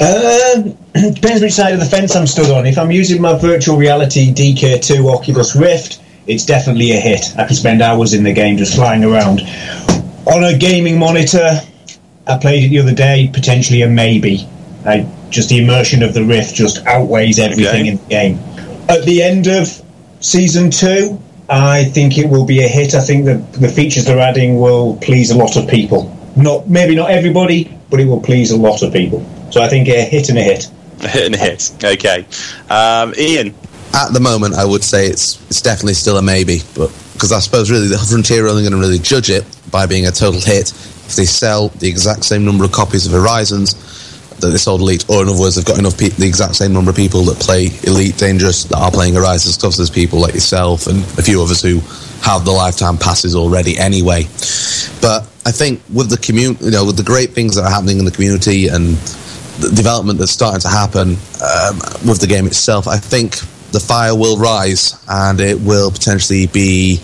Uh, 0.00 0.62
depends 0.94 1.42
which 1.42 1.52
side 1.52 1.72
of 1.72 1.80
the 1.80 1.86
fence 1.86 2.14
I'm 2.14 2.26
stood 2.26 2.50
on. 2.50 2.66
If 2.66 2.78
I'm 2.78 2.90
using 2.90 3.20
my 3.20 3.36
virtual 3.38 3.76
reality 3.76 4.32
DK2 4.32 5.12
Oculus 5.12 5.56
Rift, 5.56 6.00
it's 6.26 6.44
definitely 6.44 6.92
a 6.92 7.00
hit. 7.00 7.36
I 7.36 7.46
can 7.46 7.56
spend 7.56 7.82
hours 7.82 8.14
in 8.14 8.22
the 8.22 8.32
game 8.32 8.58
just 8.58 8.74
flying 8.74 9.02
around. 9.02 9.40
On 10.26 10.44
a 10.44 10.56
gaming 10.56 10.98
monitor, 10.98 11.60
I 12.26 12.36
played 12.38 12.64
it 12.64 12.68
the 12.68 12.78
other 12.78 12.94
day, 12.94 13.30
potentially 13.32 13.82
a 13.82 13.88
maybe. 13.88 14.46
I, 14.84 15.08
just 15.30 15.48
the 15.48 15.62
immersion 15.62 16.02
of 16.02 16.14
the 16.14 16.22
Rift 16.22 16.54
just 16.54 16.86
outweighs 16.86 17.38
everything 17.38 17.82
okay. 17.82 17.88
in 17.88 17.96
the 17.96 18.04
game. 18.04 18.38
At 18.88 19.04
the 19.04 19.22
end 19.22 19.46
of 19.46 19.82
season 20.20 20.70
two, 20.70 21.20
I 21.48 21.84
think 21.84 22.18
it 22.18 22.28
will 22.28 22.44
be 22.44 22.62
a 22.62 22.68
hit. 22.68 22.94
I 22.94 23.00
think 23.00 23.24
that 23.24 23.52
the 23.54 23.68
features 23.68 24.04
they're 24.04 24.18
adding 24.18 24.60
will 24.60 24.96
please 24.96 25.30
a 25.30 25.36
lot 25.36 25.56
of 25.56 25.68
people. 25.68 26.14
Not 26.36 26.68
maybe 26.68 26.94
not 26.94 27.10
everybody, 27.10 27.76
but 27.90 28.00
it 28.00 28.06
will 28.06 28.20
please 28.20 28.50
a 28.50 28.56
lot 28.56 28.82
of 28.82 28.92
people. 28.92 29.26
So 29.50 29.62
I 29.62 29.68
think 29.68 29.88
a 29.88 30.02
hit 30.02 30.28
and 30.28 30.38
a 30.38 30.42
hit. 30.42 30.70
A 31.00 31.08
hit 31.08 31.26
and 31.26 31.34
a 31.34 31.38
hit. 31.38 31.72
Okay, 31.82 32.26
um, 32.68 33.14
Ian. 33.18 33.54
At 33.94 34.12
the 34.12 34.20
moment, 34.20 34.54
I 34.54 34.64
would 34.64 34.84
say 34.84 35.06
it's 35.06 35.40
it's 35.48 35.62
definitely 35.62 35.94
still 35.94 36.18
a 36.18 36.22
maybe, 36.22 36.60
but 36.74 36.92
because 37.14 37.32
I 37.32 37.40
suppose 37.40 37.70
really 37.70 37.88
the 37.88 37.98
Frontier 37.98 38.44
are 38.44 38.48
only 38.48 38.62
going 38.62 38.72
to 38.72 38.78
really 38.78 38.98
judge 38.98 39.30
it 39.30 39.44
by 39.70 39.86
being 39.86 40.06
a 40.06 40.10
total 40.10 40.40
hit 40.40 40.70
if 40.70 41.16
they 41.16 41.24
sell 41.24 41.68
the 41.68 41.88
exact 41.88 42.24
same 42.24 42.44
number 42.44 42.64
of 42.64 42.72
copies 42.72 43.06
of 43.06 43.12
Horizons 43.12 43.97
that 44.40 44.48
they 44.48 44.56
sold 44.56 44.80
Elite, 44.80 45.08
or 45.08 45.22
in 45.22 45.28
other 45.28 45.40
words, 45.40 45.56
they've 45.56 45.64
got 45.64 45.78
enough 45.78 45.98
pe- 45.98 46.08
the 46.08 46.26
exact 46.26 46.56
same 46.56 46.72
number 46.72 46.90
of 46.90 46.96
people 46.96 47.24
that 47.24 47.38
play 47.38 47.68
Elite 47.84 48.16
Dangerous 48.16 48.64
that 48.64 48.78
are 48.78 48.90
playing 48.90 49.14
Horizons. 49.14 49.56
Because 49.56 49.76
there's 49.76 49.90
people 49.90 50.20
like 50.20 50.34
yourself 50.34 50.86
and 50.86 51.02
a 51.18 51.22
few 51.22 51.42
us 51.42 51.62
who 51.62 51.80
have 52.22 52.44
the 52.44 52.50
lifetime 52.50 52.98
passes 52.98 53.34
already 53.34 53.78
anyway. 53.78 54.24
But 55.00 55.22
I 55.46 55.52
think 55.52 55.80
with 55.92 56.10
the 56.10 56.18
community, 56.18 56.66
you 56.66 56.70
know, 56.70 56.84
with 56.84 56.96
the 56.96 57.02
great 57.02 57.30
things 57.30 57.56
that 57.56 57.64
are 57.64 57.70
happening 57.70 57.98
in 57.98 58.04
the 58.04 58.10
community 58.10 58.68
and 58.68 58.96
the 59.60 59.70
development 59.74 60.18
that's 60.18 60.32
starting 60.32 60.60
to 60.60 60.68
happen 60.68 61.16
um, 61.42 61.78
with 62.06 62.20
the 62.20 62.26
game 62.28 62.46
itself, 62.46 62.86
I 62.86 62.98
think 62.98 63.38
the 63.72 63.80
fire 63.80 64.14
will 64.14 64.38
rise 64.38 65.02
and 65.08 65.40
it 65.40 65.60
will 65.60 65.90
potentially 65.90 66.46
be 66.46 67.00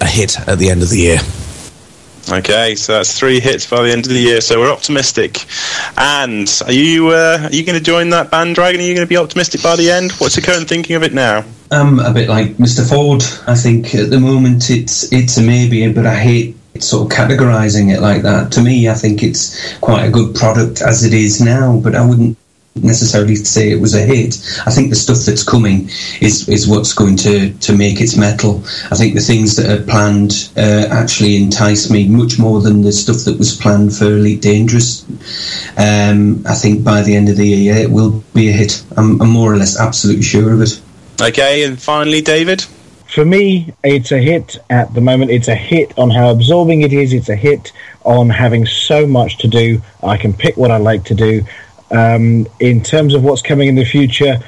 a 0.00 0.06
hit 0.06 0.38
at 0.48 0.58
the 0.58 0.70
end 0.70 0.82
of 0.82 0.90
the 0.90 0.98
year. 0.98 1.18
Okay, 2.30 2.74
so 2.74 2.92
that's 2.92 3.18
three 3.18 3.40
hits 3.40 3.68
by 3.68 3.82
the 3.82 3.90
end 3.90 4.04
of 4.04 4.12
the 4.12 4.20
year. 4.20 4.42
So 4.42 4.58
we're 4.58 4.70
optimistic. 4.70 5.46
And 5.96 6.48
are 6.66 6.72
you 6.72 7.08
uh, 7.08 7.38
are 7.44 7.54
you 7.54 7.64
going 7.64 7.78
to 7.78 7.84
join 7.84 8.10
that 8.10 8.30
bandwagon? 8.30 8.80
Are 8.80 8.84
you 8.84 8.94
going 8.94 9.06
to 9.06 9.08
be 9.08 9.16
optimistic 9.16 9.62
by 9.62 9.76
the 9.76 9.90
end? 9.90 10.12
What's 10.12 10.36
your 10.36 10.44
current 10.44 10.68
thinking 10.68 10.94
of 10.96 11.02
it 11.02 11.14
now? 11.14 11.44
I'm 11.70 12.00
a 12.00 12.12
bit 12.12 12.28
like 12.28 12.56
Mr. 12.56 12.86
Ford. 12.86 13.22
I 13.46 13.54
think 13.54 13.94
at 13.94 14.10
the 14.10 14.20
moment 14.20 14.68
it's 14.68 15.10
it's 15.10 15.38
a 15.38 15.42
maybe, 15.42 15.90
but 15.90 16.06
I 16.06 16.16
hate 16.16 16.56
sort 16.82 17.10
of 17.10 17.18
categorizing 17.18 17.94
it 17.94 18.00
like 18.00 18.22
that. 18.22 18.52
To 18.52 18.60
me, 18.60 18.88
I 18.88 18.94
think 18.94 19.22
it's 19.22 19.78
quite 19.78 20.04
a 20.04 20.10
good 20.10 20.34
product 20.34 20.82
as 20.82 21.04
it 21.04 21.14
is 21.14 21.40
now, 21.40 21.80
but 21.80 21.94
I 21.94 22.04
wouldn't 22.06 22.36
necessarily 22.82 23.36
say 23.36 23.70
it 23.70 23.80
was 23.80 23.94
a 23.94 24.00
hit. 24.00 24.36
I 24.66 24.70
think 24.70 24.90
the 24.90 24.96
stuff 24.96 25.18
that's 25.26 25.42
coming 25.42 25.88
is 26.20 26.48
is 26.48 26.68
what's 26.68 26.92
going 26.92 27.16
to 27.18 27.52
to 27.52 27.76
make 27.76 28.00
its 28.00 28.16
mettle. 28.16 28.62
I 28.90 28.96
think 28.96 29.14
the 29.14 29.20
things 29.20 29.56
that 29.56 29.70
are 29.70 29.84
planned 29.84 30.50
uh, 30.56 30.88
actually 30.90 31.36
entice 31.36 31.90
me 31.90 32.08
much 32.08 32.38
more 32.38 32.60
than 32.60 32.82
the 32.82 32.92
stuff 32.92 33.24
that 33.24 33.38
was 33.38 33.56
planned 33.56 33.96
for 33.96 34.06
Elite 34.06 34.42
Dangerous. 34.42 35.04
Um, 35.76 36.44
I 36.46 36.54
think 36.54 36.84
by 36.84 37.02
the 37.02 37.14
end 37.14 37.28
of 37.28 37.36
the 37.36 37.46
year, 37.46 37.76
it 37.76 37.90
will 37.90 38.22
be 38.34 38.48
a 38.48 38.52
hit. 38.52 38.82
I'm, 38.96 39.20
I'm 39.20 39.30
more 39.30 39.52
or 39.52 39.56
less 39.56 39.78
absolutely 39.78 40.22
sure 40.22 40.52
of 40.52 40.62
it. 40.62 40.80
Okay, 41.20 41.64
and 41.64 41.80
finally, 41.80 42.20
David. 42.20 42.64
For 43.08 43.24
me, 43.24 43.72
it's 43.82 44.12
a 44.12 44.18
hit 44.18 44.58
at 44.68 44.92
the 44.92 45.00
moment. 45.00 45.30
It's 45.30 45.48
a 45.48 45.54
hit 45.54 45.98
on 45.98 46.10
how 46.10 46.30
absorbing 46.30 46.82
it 46.82 46.92
is. 46.92 47.14
It's 47.14 47.30
a 47.30 47.34
hit 47.34 47.72
on 48.04 48.28
having 48.28 48.66
so 48.66 49.06
much 49.06 49.38
to 49.38 49.48
do. 49.48 49.80
I 50.02 50.18
can 50.18 50.34
pick 50.34 50.56
what 50.58 50.70
I 50.70 50.76
like 50.76 51.04
to 51.04 51.14
do. 51.14 51.42
Um, 51.90 52.46
in 52.60 52.82
terms 52.82 53.14
of 53.14 53.24
what's 53.24 53.42
coming 53.42 53.68
in 53.68 53.74
the 53.74 53.84
future, 53.84 54.40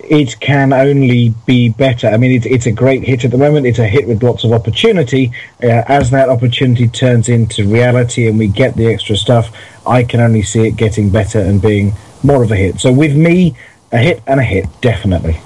it 0.00 0.38
can 0.40 0.72
only 0.72 1.34
be 1.46 1.68
better. 1.68 2.08
I 2.08 2.16
mean, 2.16 2.32
it's, 2.32 2.46
it's 2.46 2.66
a 2.66 2.72
great 2.72 3.04
hit 3.04 3.24
at 3.24 3.30
the 3.30 3.38
moment. 3.38 3.66
It's 3.66 3.78
a 3.78 3.86
hit 3.86 4.06
with 4.08 4.22
lots 4.22 4.44
of 4.44 4.52
opportunity. 4.52 5.32
Uh, 5.62 5.82
as 5.86 6.10
that 6.10 6.28
opportunity 6.28 6.88
turns 6.88 7.28
into 7.28 7.66
reality 7.66 8.28
and 8.28 8.38
we 8.38 8.48
get 8.48 8.76
the 8.76 8.86
extra 8.86 9.16
stuff, 9.16 9.56
I 9.86 10.04
can 10.04 10.20
only 10.20 10.42
see 10.42 10.66
it 10.66 10.76
getting 10.76 11.10
better 11.10 11.38
and 11.38 11.60
being 11.60 11.94
more 12.22 12.42
of 12.42 12.50
a 12.50 12.56
hit. 12.56 12.80
So 12.80 12.92
with 12.92 13.16
me, 13.16 13.56
a 13.92 13.98
hit 13.98 14.22
and 14.26 14.40
a 14.40 14.44
hit, 14.44 14.66
definitely. 14.80 15.38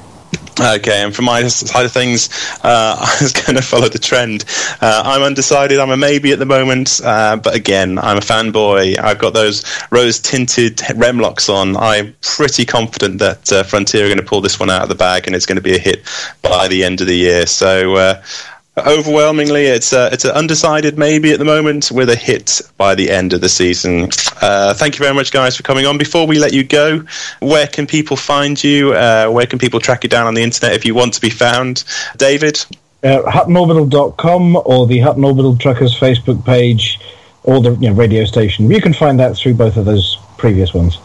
Okay, 0.61 1.05
and 1.05 1.15
from 1.15 1.27
my 1.27 1.47
side 1.47 1.87
of 1.87 1.93
things, 1.93 2.29
uh, 2.65 2.97
I 3.01 3.17
was 3.23 3.33
going 3.33 3.55
to 3.55 3.63
follow 3.63 3.89
the 3.89 3.99
trend. 3.99 4.45
Uh, 4.81 5.03
I'm 5.05 5.23
undecided. 5.23 5.79
I'm 5.79 5.91
a 5.91 5.97
maybe 5.97 6.33
at 6.33 6.41
the 6.41 6.47
moment, 6.47 7.01
uh, 7.05 7.37
but 7.37 7.55
again, 7.55 7.97
I'm 7.99 8.17
a 8.17 8.21
fanboy. 8.21 8.99
I've 8.99 9.19
got 9.19 9.35
those 9.35 9.65
rose-tinted 9.91 10.79
Remloks 10.79 11.53
on. 11.53 11.77
I'm 11.77 12.17
pretty 12.23 12.65
confident 12.65 13.21
that 13.21 13.53
uh, 13.53 13.63
Frontier 13.63 14.07
are 14.07 14.09
going 14.09 14.19
to 14.19 14.25
pull 14.25 14.41
this 14.41 14.59
one 14.59 14.69
out 14.69 14.83
of 14.83 14.89
the 14.89 14.97
bag, 14.97 15.29
and 15.29 15.37
it's 15.37 15.47
going 15.47 15.57
to 15.57 15.63
be 15.63 15.77
a 15.77 15.79
hit 15.79 16.03
by 16.43 16.67
the 16.67 16.83
end 16.83 17.01
of 17.01 17.07
the 17.07 17.17
year. 17.17 17.47
So 17.47 17.95
uh, 17.95 18.23
overwhelmingly, 18.87 19.67
it's 19.67 19.93
a, 19.93 20.09
it's 20.13 20.25
an 20.25 20.33
undecided 20.33 20.99
maybe 20.99 21.33
at 21.33 21.39
the 21.39 21.45
moment 21.45 21.91
with 21.91 22.11
a 22.11 22.17
hit 22.17 22.61
by 22.77 22.95
the 22.95 23.11
end 23.11 23.33
of 23.33 23.41
the 23.41 23.49
season. 23.49 24.09
Uh, 24.41 24.75
thank 24.75 24.99
you 24.99 25.05
very 25.05 25.15
much, 25.15 25.33
guys, 25.33 25.57
for 25.57 25.63
coming 25.63 25.87
on. 25.87 25.99
Before 25.99 26.27
we 26.27 26.39
let 26.39 26.53
you 26.53 26.65
go, 26.65 27.05
where 27.41 27.67
can 27.67 27.87
people 27.87 28.17
find 28.17 28.63
you? 28.63 28.93
Uh, 28.93 29.29
where 29.29 29.47
can 29.47 29.59
people 29.59 29.81
track 29.81 30.05
you 30.05 30.11
down 30.11 30.27
on 30.27 30.35
the 30.35 30.43
internet 30.43 30.75
if 30.75 30.85
you 30.85 30.95
want 30.95 31.15
to 31.15 31.21
be 31.21 31.31
found? 31.31 31.85
David? 32.17 32.65
Uh, 33.03 33.23
HuttonOrbital.com 33.23 34.57
or 34.65 34.87
the 34.87 34.99
Hutton 35.01 35.25
Orbital 35.25 35.57
Truckers 35.57 35.99
Facebook 35.99 36.45
page 36.45 36.99
or 37.45 37.61
the 37.61 37.71
you 37.77 37.89
know, 37.89 37.95
radio 37.95 38.25
station. 38.25 38.71
You 38.71 38.81
can 38.81 38.93
find 38.93 39.19
that 39.21 39.37
through 39.37 39.55
both 39.55 39.77
of 39.77 39.85
those 39.85 40.19
previous 40.37 40.75
ones. 40.75 40.97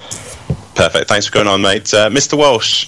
Perfect. 0.75 1.07
Thanks 1.07 1.27
for 1.27 1.33
going 1.33 1.47
on, 1.47 1.61
mate. 1.61 1.93
Uh, 1.93 2.09
Mr. 2.09 2.37
Walsh? 2.37 2.87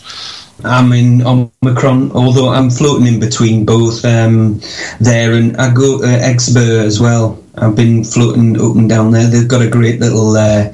I'm 0.63 0.93
in 0.93 1.21
Omicron, 1.21 2.11
although 2.13 2.49
I'm 2.49 2.69
floating 2.69 3.07
in 3.07 3.19
between 3.19 3.65
both 3.65 4.05
um, 4.05 4.61
there 4.99 5.33
and 5.33 5.57
I 5.57 5.73
go 5.73 6.01
to 6.01 6.07
as 6.07 6.99
well. 6.99 7.43
I've 7.57 7.75
been 7.75 8.03
floating 8.03 8.59
up 8.59 8.75
and 8.75 8.89
down 8.89 9.11
there. 9.11 9.27
They've 9.27 9.47
got 9.47 9.61
a 9.61 9.69
great 9.69 9.99
little 9.99 10.35
uh, 10.35 10.73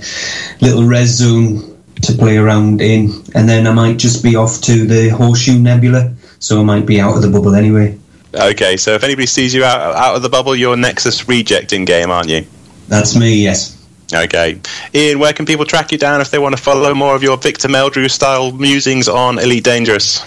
little 0.62 0.84
res 0.84 1.10
zone 1.10 1.78
to 2.04 2.14
play 2.14 2.38
around 2.38 2.82
in, 2.82 3.12
and 3.36 3.48
then 3.48 3.68
I 3.68 3.74
might 3.74 3.98
just 3.98 4.24
be 4.24 4.36
off 4.36 4.62
to 4.62 4.86
the 4.86 5.10
Horseshoe 5.10 5.60
Nebula, 5.60 6.14
so 6.40 6.60
I 6.60 6.64
might 6.64 6.86
be 6.86 7.00
out 7.00 7.16
of 7.16 7.22
the 7.22 7.30
bubble 7.30 7.56
anyway. 7.56 7.98
Okay, 8.34 8.78
so 8.78 8.94
if 8.94 9.04
anybody 9.04 9.28
sees 9.28 9.54
you 9.54 9.64
out 9.64 9.96
out 9.96 10.16
of 10.16 10.22
the 10.22 10.30
bubble, 10.30 10.56
you're 10.56 10.78
Nexus 10.78 11.28
rejecting 11.28 11.86
game, 11.86 12.10
aren't 12.10 12.30
you? 12.30 12.46
That's 12.88 13.16
me, 13.16 13.44
yes. 13.44 13.81
Okay. 14.14 14.60
Ian, 14.94 15.20
where 15.20 15.34
can 15.34 15.46
people 15.46 15.66
track 15.66 15.92
you 15.92 15.98
down 15.98 16.22
if 16.22 16.32
they 16.32 16.40
want 16.40 16.56
to 16.56 16.62
follow 16.62 16.94
more 16.94 17.16
of 17.16 17.24
your 17.24 17.38
Victor 17.38 17.68
Meldrew 17.68 18.10
style 18.10 18.52
musings 18.52 19.08
on 19.08 19.40
Elite 19.40 19.64
Dangerous? 19.64 20.22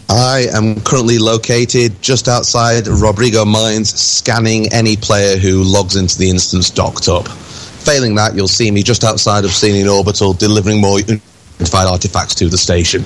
I 0.10 0.46
am 0.52 0.80
currently 0.80 1.18
located 1.18 2.02
just 2.02 2.26
outside 2.26 2.88
Rodrigo 2.88 3.44
Mines, 3.44 3.94
scanning 3.94 4.72
any 4.72 4.96
player 4.96 5.36
who 5.38 5.62
logs 5.62 5.94
into 5.94 6.18
the 6.18 6.28
instance 6.28 6.68
docked 6.68 7.08
up. 7.08 7.28
Failing 7.28 8.16
that, 8.16 8.34
you'll 8.34 8.48
see 8.48 8.70
me 8.70 8.82
just 8.82 9.04
outside 9.04 9.44
of 9.44 9.50
Obsidian 9.50 9.88
Orbital 9.88 10.32
delivering 10.32 10.80
more 10.80 10.98
identified 10.98 11.86
artifacts 11.86 12.34
to 12.34 12.48
the 12.48 12.58
station, 12.58 13.02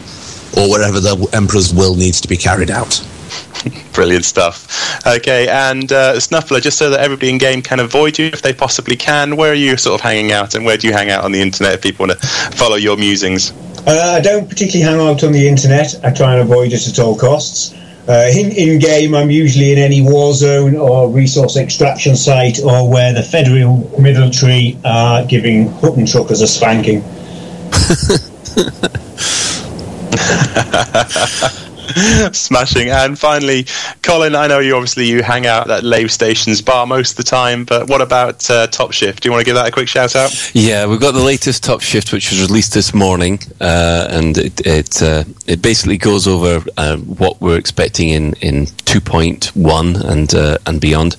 or 0.56 0.70
wherever 0.70 0.98
the 0.98 1.28
Emperor's 1.34 1.74
will 1.74 1.94
needs 1.94 2.20
to 2.22 2.28
be 2.28 2.38
carried 2.38 2.70
out. 2.70 3.00
Brilliant 3.92 4.24
stuff. 4.24 5.06
Okay, 5.06 5.48
and 5.48 5.90
uh, 5.92 6.14
Snuffler, 6.14 6.60
just 6.60 6.78
so 6.78 6.90
that 6.90 7.00
everybody 7.00 7.30
in 7.30 7.38
game 7.38 7.62
can 7.62 7.80
avoid 7.80 8.18
you 8.18 8.26
if 8.26 8.42
they 8.42 8.52
possibly 8.52 8.96
can, 8.96 9.36
where 9.36 9.52
are 9.52 9.54
you 9.54 9.76
sort 9.76 10.00
of 10.00 10.00
hanging 10.00 10.32
out 10.32 10.54
and 10.54 10.64
where 10.64 10.76
do 10.76 10.86
you 10.86 10.92
hang 10.92 11.10
out 11.10 11.24
on 11.24 11.32
the 11.32 11.40
internet 11.40 11.74
if 11.74 11.82
people 11.82 12.06
want 12.06 12.20
to 12.20 12.26
follow 12.56 12.76
your 12.76 12.96
musings? 12.96 13.52
Uh, 13.86 14.14
I 14.16 14.20
don't 14.20 14.48
particularly 14.48 14.90
hang 14.90 15.06
out 15.06 15.24
on 15.24 15.32
the 15.32 15.46
internet. 15.46 15.94
I 16.04 16.12
try 16.12 16.34
and 16.34 16.42
avoid 16.42 16.72
it 16.72 16.88
at 16.88 16.98
all 16.98 17.16
costs. 17.16 17.74
Uh, 18.06 18.30
in, 18.34 18.52
in 18.52 18.78
game, 18.78 19.14
I'm 19.14 19.30
usually 19.30 19.72
in 19.72 19.78
any 19.78 20.02
war 20.02 20.34
zone 20.34 20.76
or 20.76 21.08
resource 21.08 21.56
extraction 21.56 22.16
site 22.16 22.62
or 22.62 22.90
where 22.90 23.14
the 23.14 23.22
federal 23.22 23.98
military 23.98 24.78
are 24.84 25.24
giving 25.24 25.68
Hutton 25.68 26.04
truckers 26.04 26.42
a 26.42 26.46
spanking. 26.46 27.02
Smashing. 32.32 32.88
And 32.88 33.18
finally, 33.18 33.66
Colin, 34.02 34.34
I 34.34 34.46
know 34.46 34.58
you 34.58 34.74
obviously 34.74 35.06
you 35.06 35.22
hang 35.22 35.46
out 35.46 35.70
at 35.70 35.84
Lave 35.84 36.10
Station's 36.10 36.62
bar 36.62 36.86
most 36.86 37.12
of 37.12 37.16
the 37.18 37.22
time, 37.24 37.64
but 37.64 37.88
what 37.88 38.00
about 38.00 38.48
uh, 38.50 38.66
Top 38.68 38.92
Shift? 38.92 39.22
Do 39.22 39.28
you 39.28 39.32
want 39.32 39.42
to 39.42 39.44
give 39.44 39.54
that 39.54 39.68
a 39.68 39.70
quick 39.70 39.88
shout 39.88 40.16
out? 40.16 40.54
Yeah, 40.54 40.86
we've 40.86 41.00
got 41.00 41.12
the 41.12 41.22
latest 41.22 41.62
Top 41.62 41.80
Shift, 41.80 42.12
which 42.12 42.30
was 42.30 42.40
released 42.42 42.74
this 42.74 42.94
morning, 42.94 43.38
uh, 43.60 44.08
and 44.10 44.36
it 44.38 44.66
it, 44.66 45.02
uh, 45.02 45.24
it 45.46 45.62
basically 45.62 45.98
goes 45.98 46.26
over 46.26 46.64
uh, 46.76 46.96
what 46.98 47.40
we're 47.40 47.58
expecting 47.58 48.08
in 48.10 48.34
in 48.34 48.66
2.1 48.66 50.04
and 50.04 50.34
uh, 50.34 50.58
and 50.66 50.80
beyond, 50.80 51.16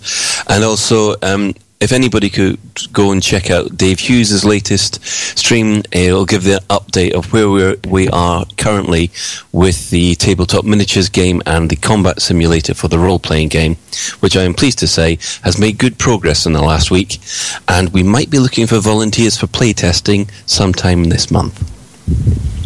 and 0.48 0.64
also. 0.64 1.16
Um, 1.22 1.54
if 1.80 1.92
anybody 1.92 2.30
could 2.30 2.58
go 2.94 3.12
and 3.12 3.22
check 3.22 3.52
out 3.52 3.76
Dave 3.76 4.00
Hughes' 4.00 4.46
latest 4.46 5.04
stream, 5.38 5.84
eh, 5.92 6.08
it'll 6.08 6.26
give 6.26 6.44
the 6.44 6.62
update 6.70 7.14
of 7.14 7.32
where 7.34 7.50
we're, 7.50 7.76
we 7.88 8.08
are 8.10 8.46
currently 8.58 9.12
with 9.52 9.90
the 9.90 10.16
tabletop 10.16 10.64
miniatures 10.64 11.10
game 11.10 11.42
and 11.46 11.70
the 11.70 11.76
combat 11.76 12.22
simulator 12.22 12.74
for 12.74 12.88
the 12.88 12.98
role 12.98 13.20
playing 13.20 13.50
game, 13.50 13.76
which 14.22 14.38
I 14.38 14.44
am 14.44 14.54
pleased 14.54 14.80
to 14.80 14.88
say 14.88 15.18
has 15.44 15.60
made 15.60 15.78
good 15.78 15.98
progress 15.98 16.46
in 16.46 16.54
the 16.54 16.62
last 16.62 16.92
week. 16.92 17.20
And 17.68 17.90
we 17.90 18.04
might 18.04 18.30
be 18.30 18.40
looking 18.40 18.68
for 18.68 18.80
volunteers 18.80 19.38
for 19.38 19.48
playtesting 19.48 20.30
sometime 20.46 21.06
this 21.06 21.30
month. 21.30 21.72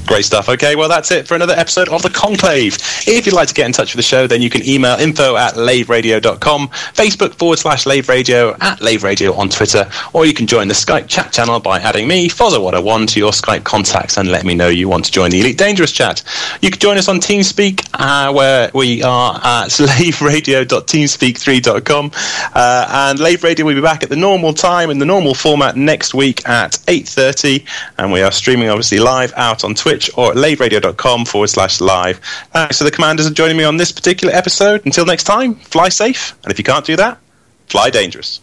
Great 0.06 0.26
stuff. 0.26 0.50
Okay, 0.50 0.76
well, 0.76 0.90
that's 0.90 1.12
it 1.12 1.28
for 1.28 1.36
another 1.36 1.54
episode 1.54 1.88
of 1.90 2.02
The 2.02 2.10
Conclave. 2.10 2.76
If 3.08 3.26
you'd 3.26 3.36
like 3.36 3.48
to 3.50 3.54
get 3.54 3.68
in 3.68 3.72
touch 3.72 3.94
with 3.94 3.98
the 3.98 4.04
show, 4.04 4.28
then 4.28 4.42
you 4.42 4.50
can 4.50 4.68
email 4.68 4.98
info 4.98 5.36
at 5.36 5.54
laveradio.com, 5.54 6.70
Facebook 6.70 7.36
forward 7.36 7.60
slash 7.60 7.86
laveradio, 7.86 8.58
at 8.62 8.80
laveradio 8.80 9.38
on 9.38 9.50
Twitter, 9.50 9.88
or 10.14 10.26
you 10.26 10.34
can 10.34 10.48
join 10.48 10.68
the 10.68 10.74
Skype 10.74 11.08
chat 11.08 11.32
channel 11.32 11.60
by 11.60 11.80
adding 11.80 12.08
me, 12.08 12.28
Follow 12.28 12.64
What 12.64 12.74
I 12.76 12.82
to 13.06 13.20
your 13.20 13.32
Skype 13.32 13.64
contacts 13.64 14.18
and 14.18 14.32
let 14.32 14.46
me 14.46 14.56
know 14.56 14.68
you 14.68 14.90
want 14.90 15.06
to 15.06 15.12
join 15.12 15.30
the 15.30 15.42
Elite 15.42 15.58
Dangerous 15.58 15.92
chat. 15.92 16.24
You 16.62 16.72
can 16.72 16.80
join 16.80 16.98
us 16.98 17.08
on 17.08 17.20
TeamSpeak, 17.20 17.88
uh, 17.94 18.34
where 18.34 18.72
we 18.74 19.04
are 19.04 19.36
at 19.36 19.70
laveradio.teamspeak3.com, 19.70 22.12
uh, 22.54 22.88
and 22.90 23.20
Lave 23.20 23.44
Radio 23.44 23.66
will 23.66 23.76
be 23.76 23.82
back 23.82 24.02
at 24.04 24.10
the 24.10 24.16
normal 24.16 24.54
time 24.54 24.90
in 24.90 24.98
the 24.98 25.06
normal 25.06 25.36
format 25.36 25.76
next 25.76 26.14
week 26.14 26.48
at 26.50 26.72
8.30, 26.88 27.66
and 27.98 28.12
we 28.12 28.22
are 28.22 28.32
streaming 28.32 28.70
obviously 28.70 29.00
live 29.00 29.34
out 29.36 29.64
on 29.64 29.76
Twitch 29.90 30.12
or 30.16 30.32
at 30.32 30.38
laveradio.com 30.38 31.26
forward 31.26 31.48
slash 31.48 31.82
live. 31.82 32.20
Uh, 32.54 32.66
Thanks 32.66 32.78
to 32.78 32.84
the 32.84 32.92
commanders 32.92 33.28
for 33.28 33.34
joining 33.34 33.58
me 33.58 33.64
on 33.64 33.78
this 33.78 33.92
particular 33.92 34.32
episode. 34.32 34.86
Until 34.86 35.04
next 35.04 35.24
time, 35.24 35.56
fly 35.56 35.90
safe, 35.90 36.38
and 36.44 36.52
if 36.52 36.60
you 36.60 36.64
can't 36.64 36.86
do 36.86 36.96
that, 36.96 37.18
fly 37.70 37.90
dangerous. 37.90 38.40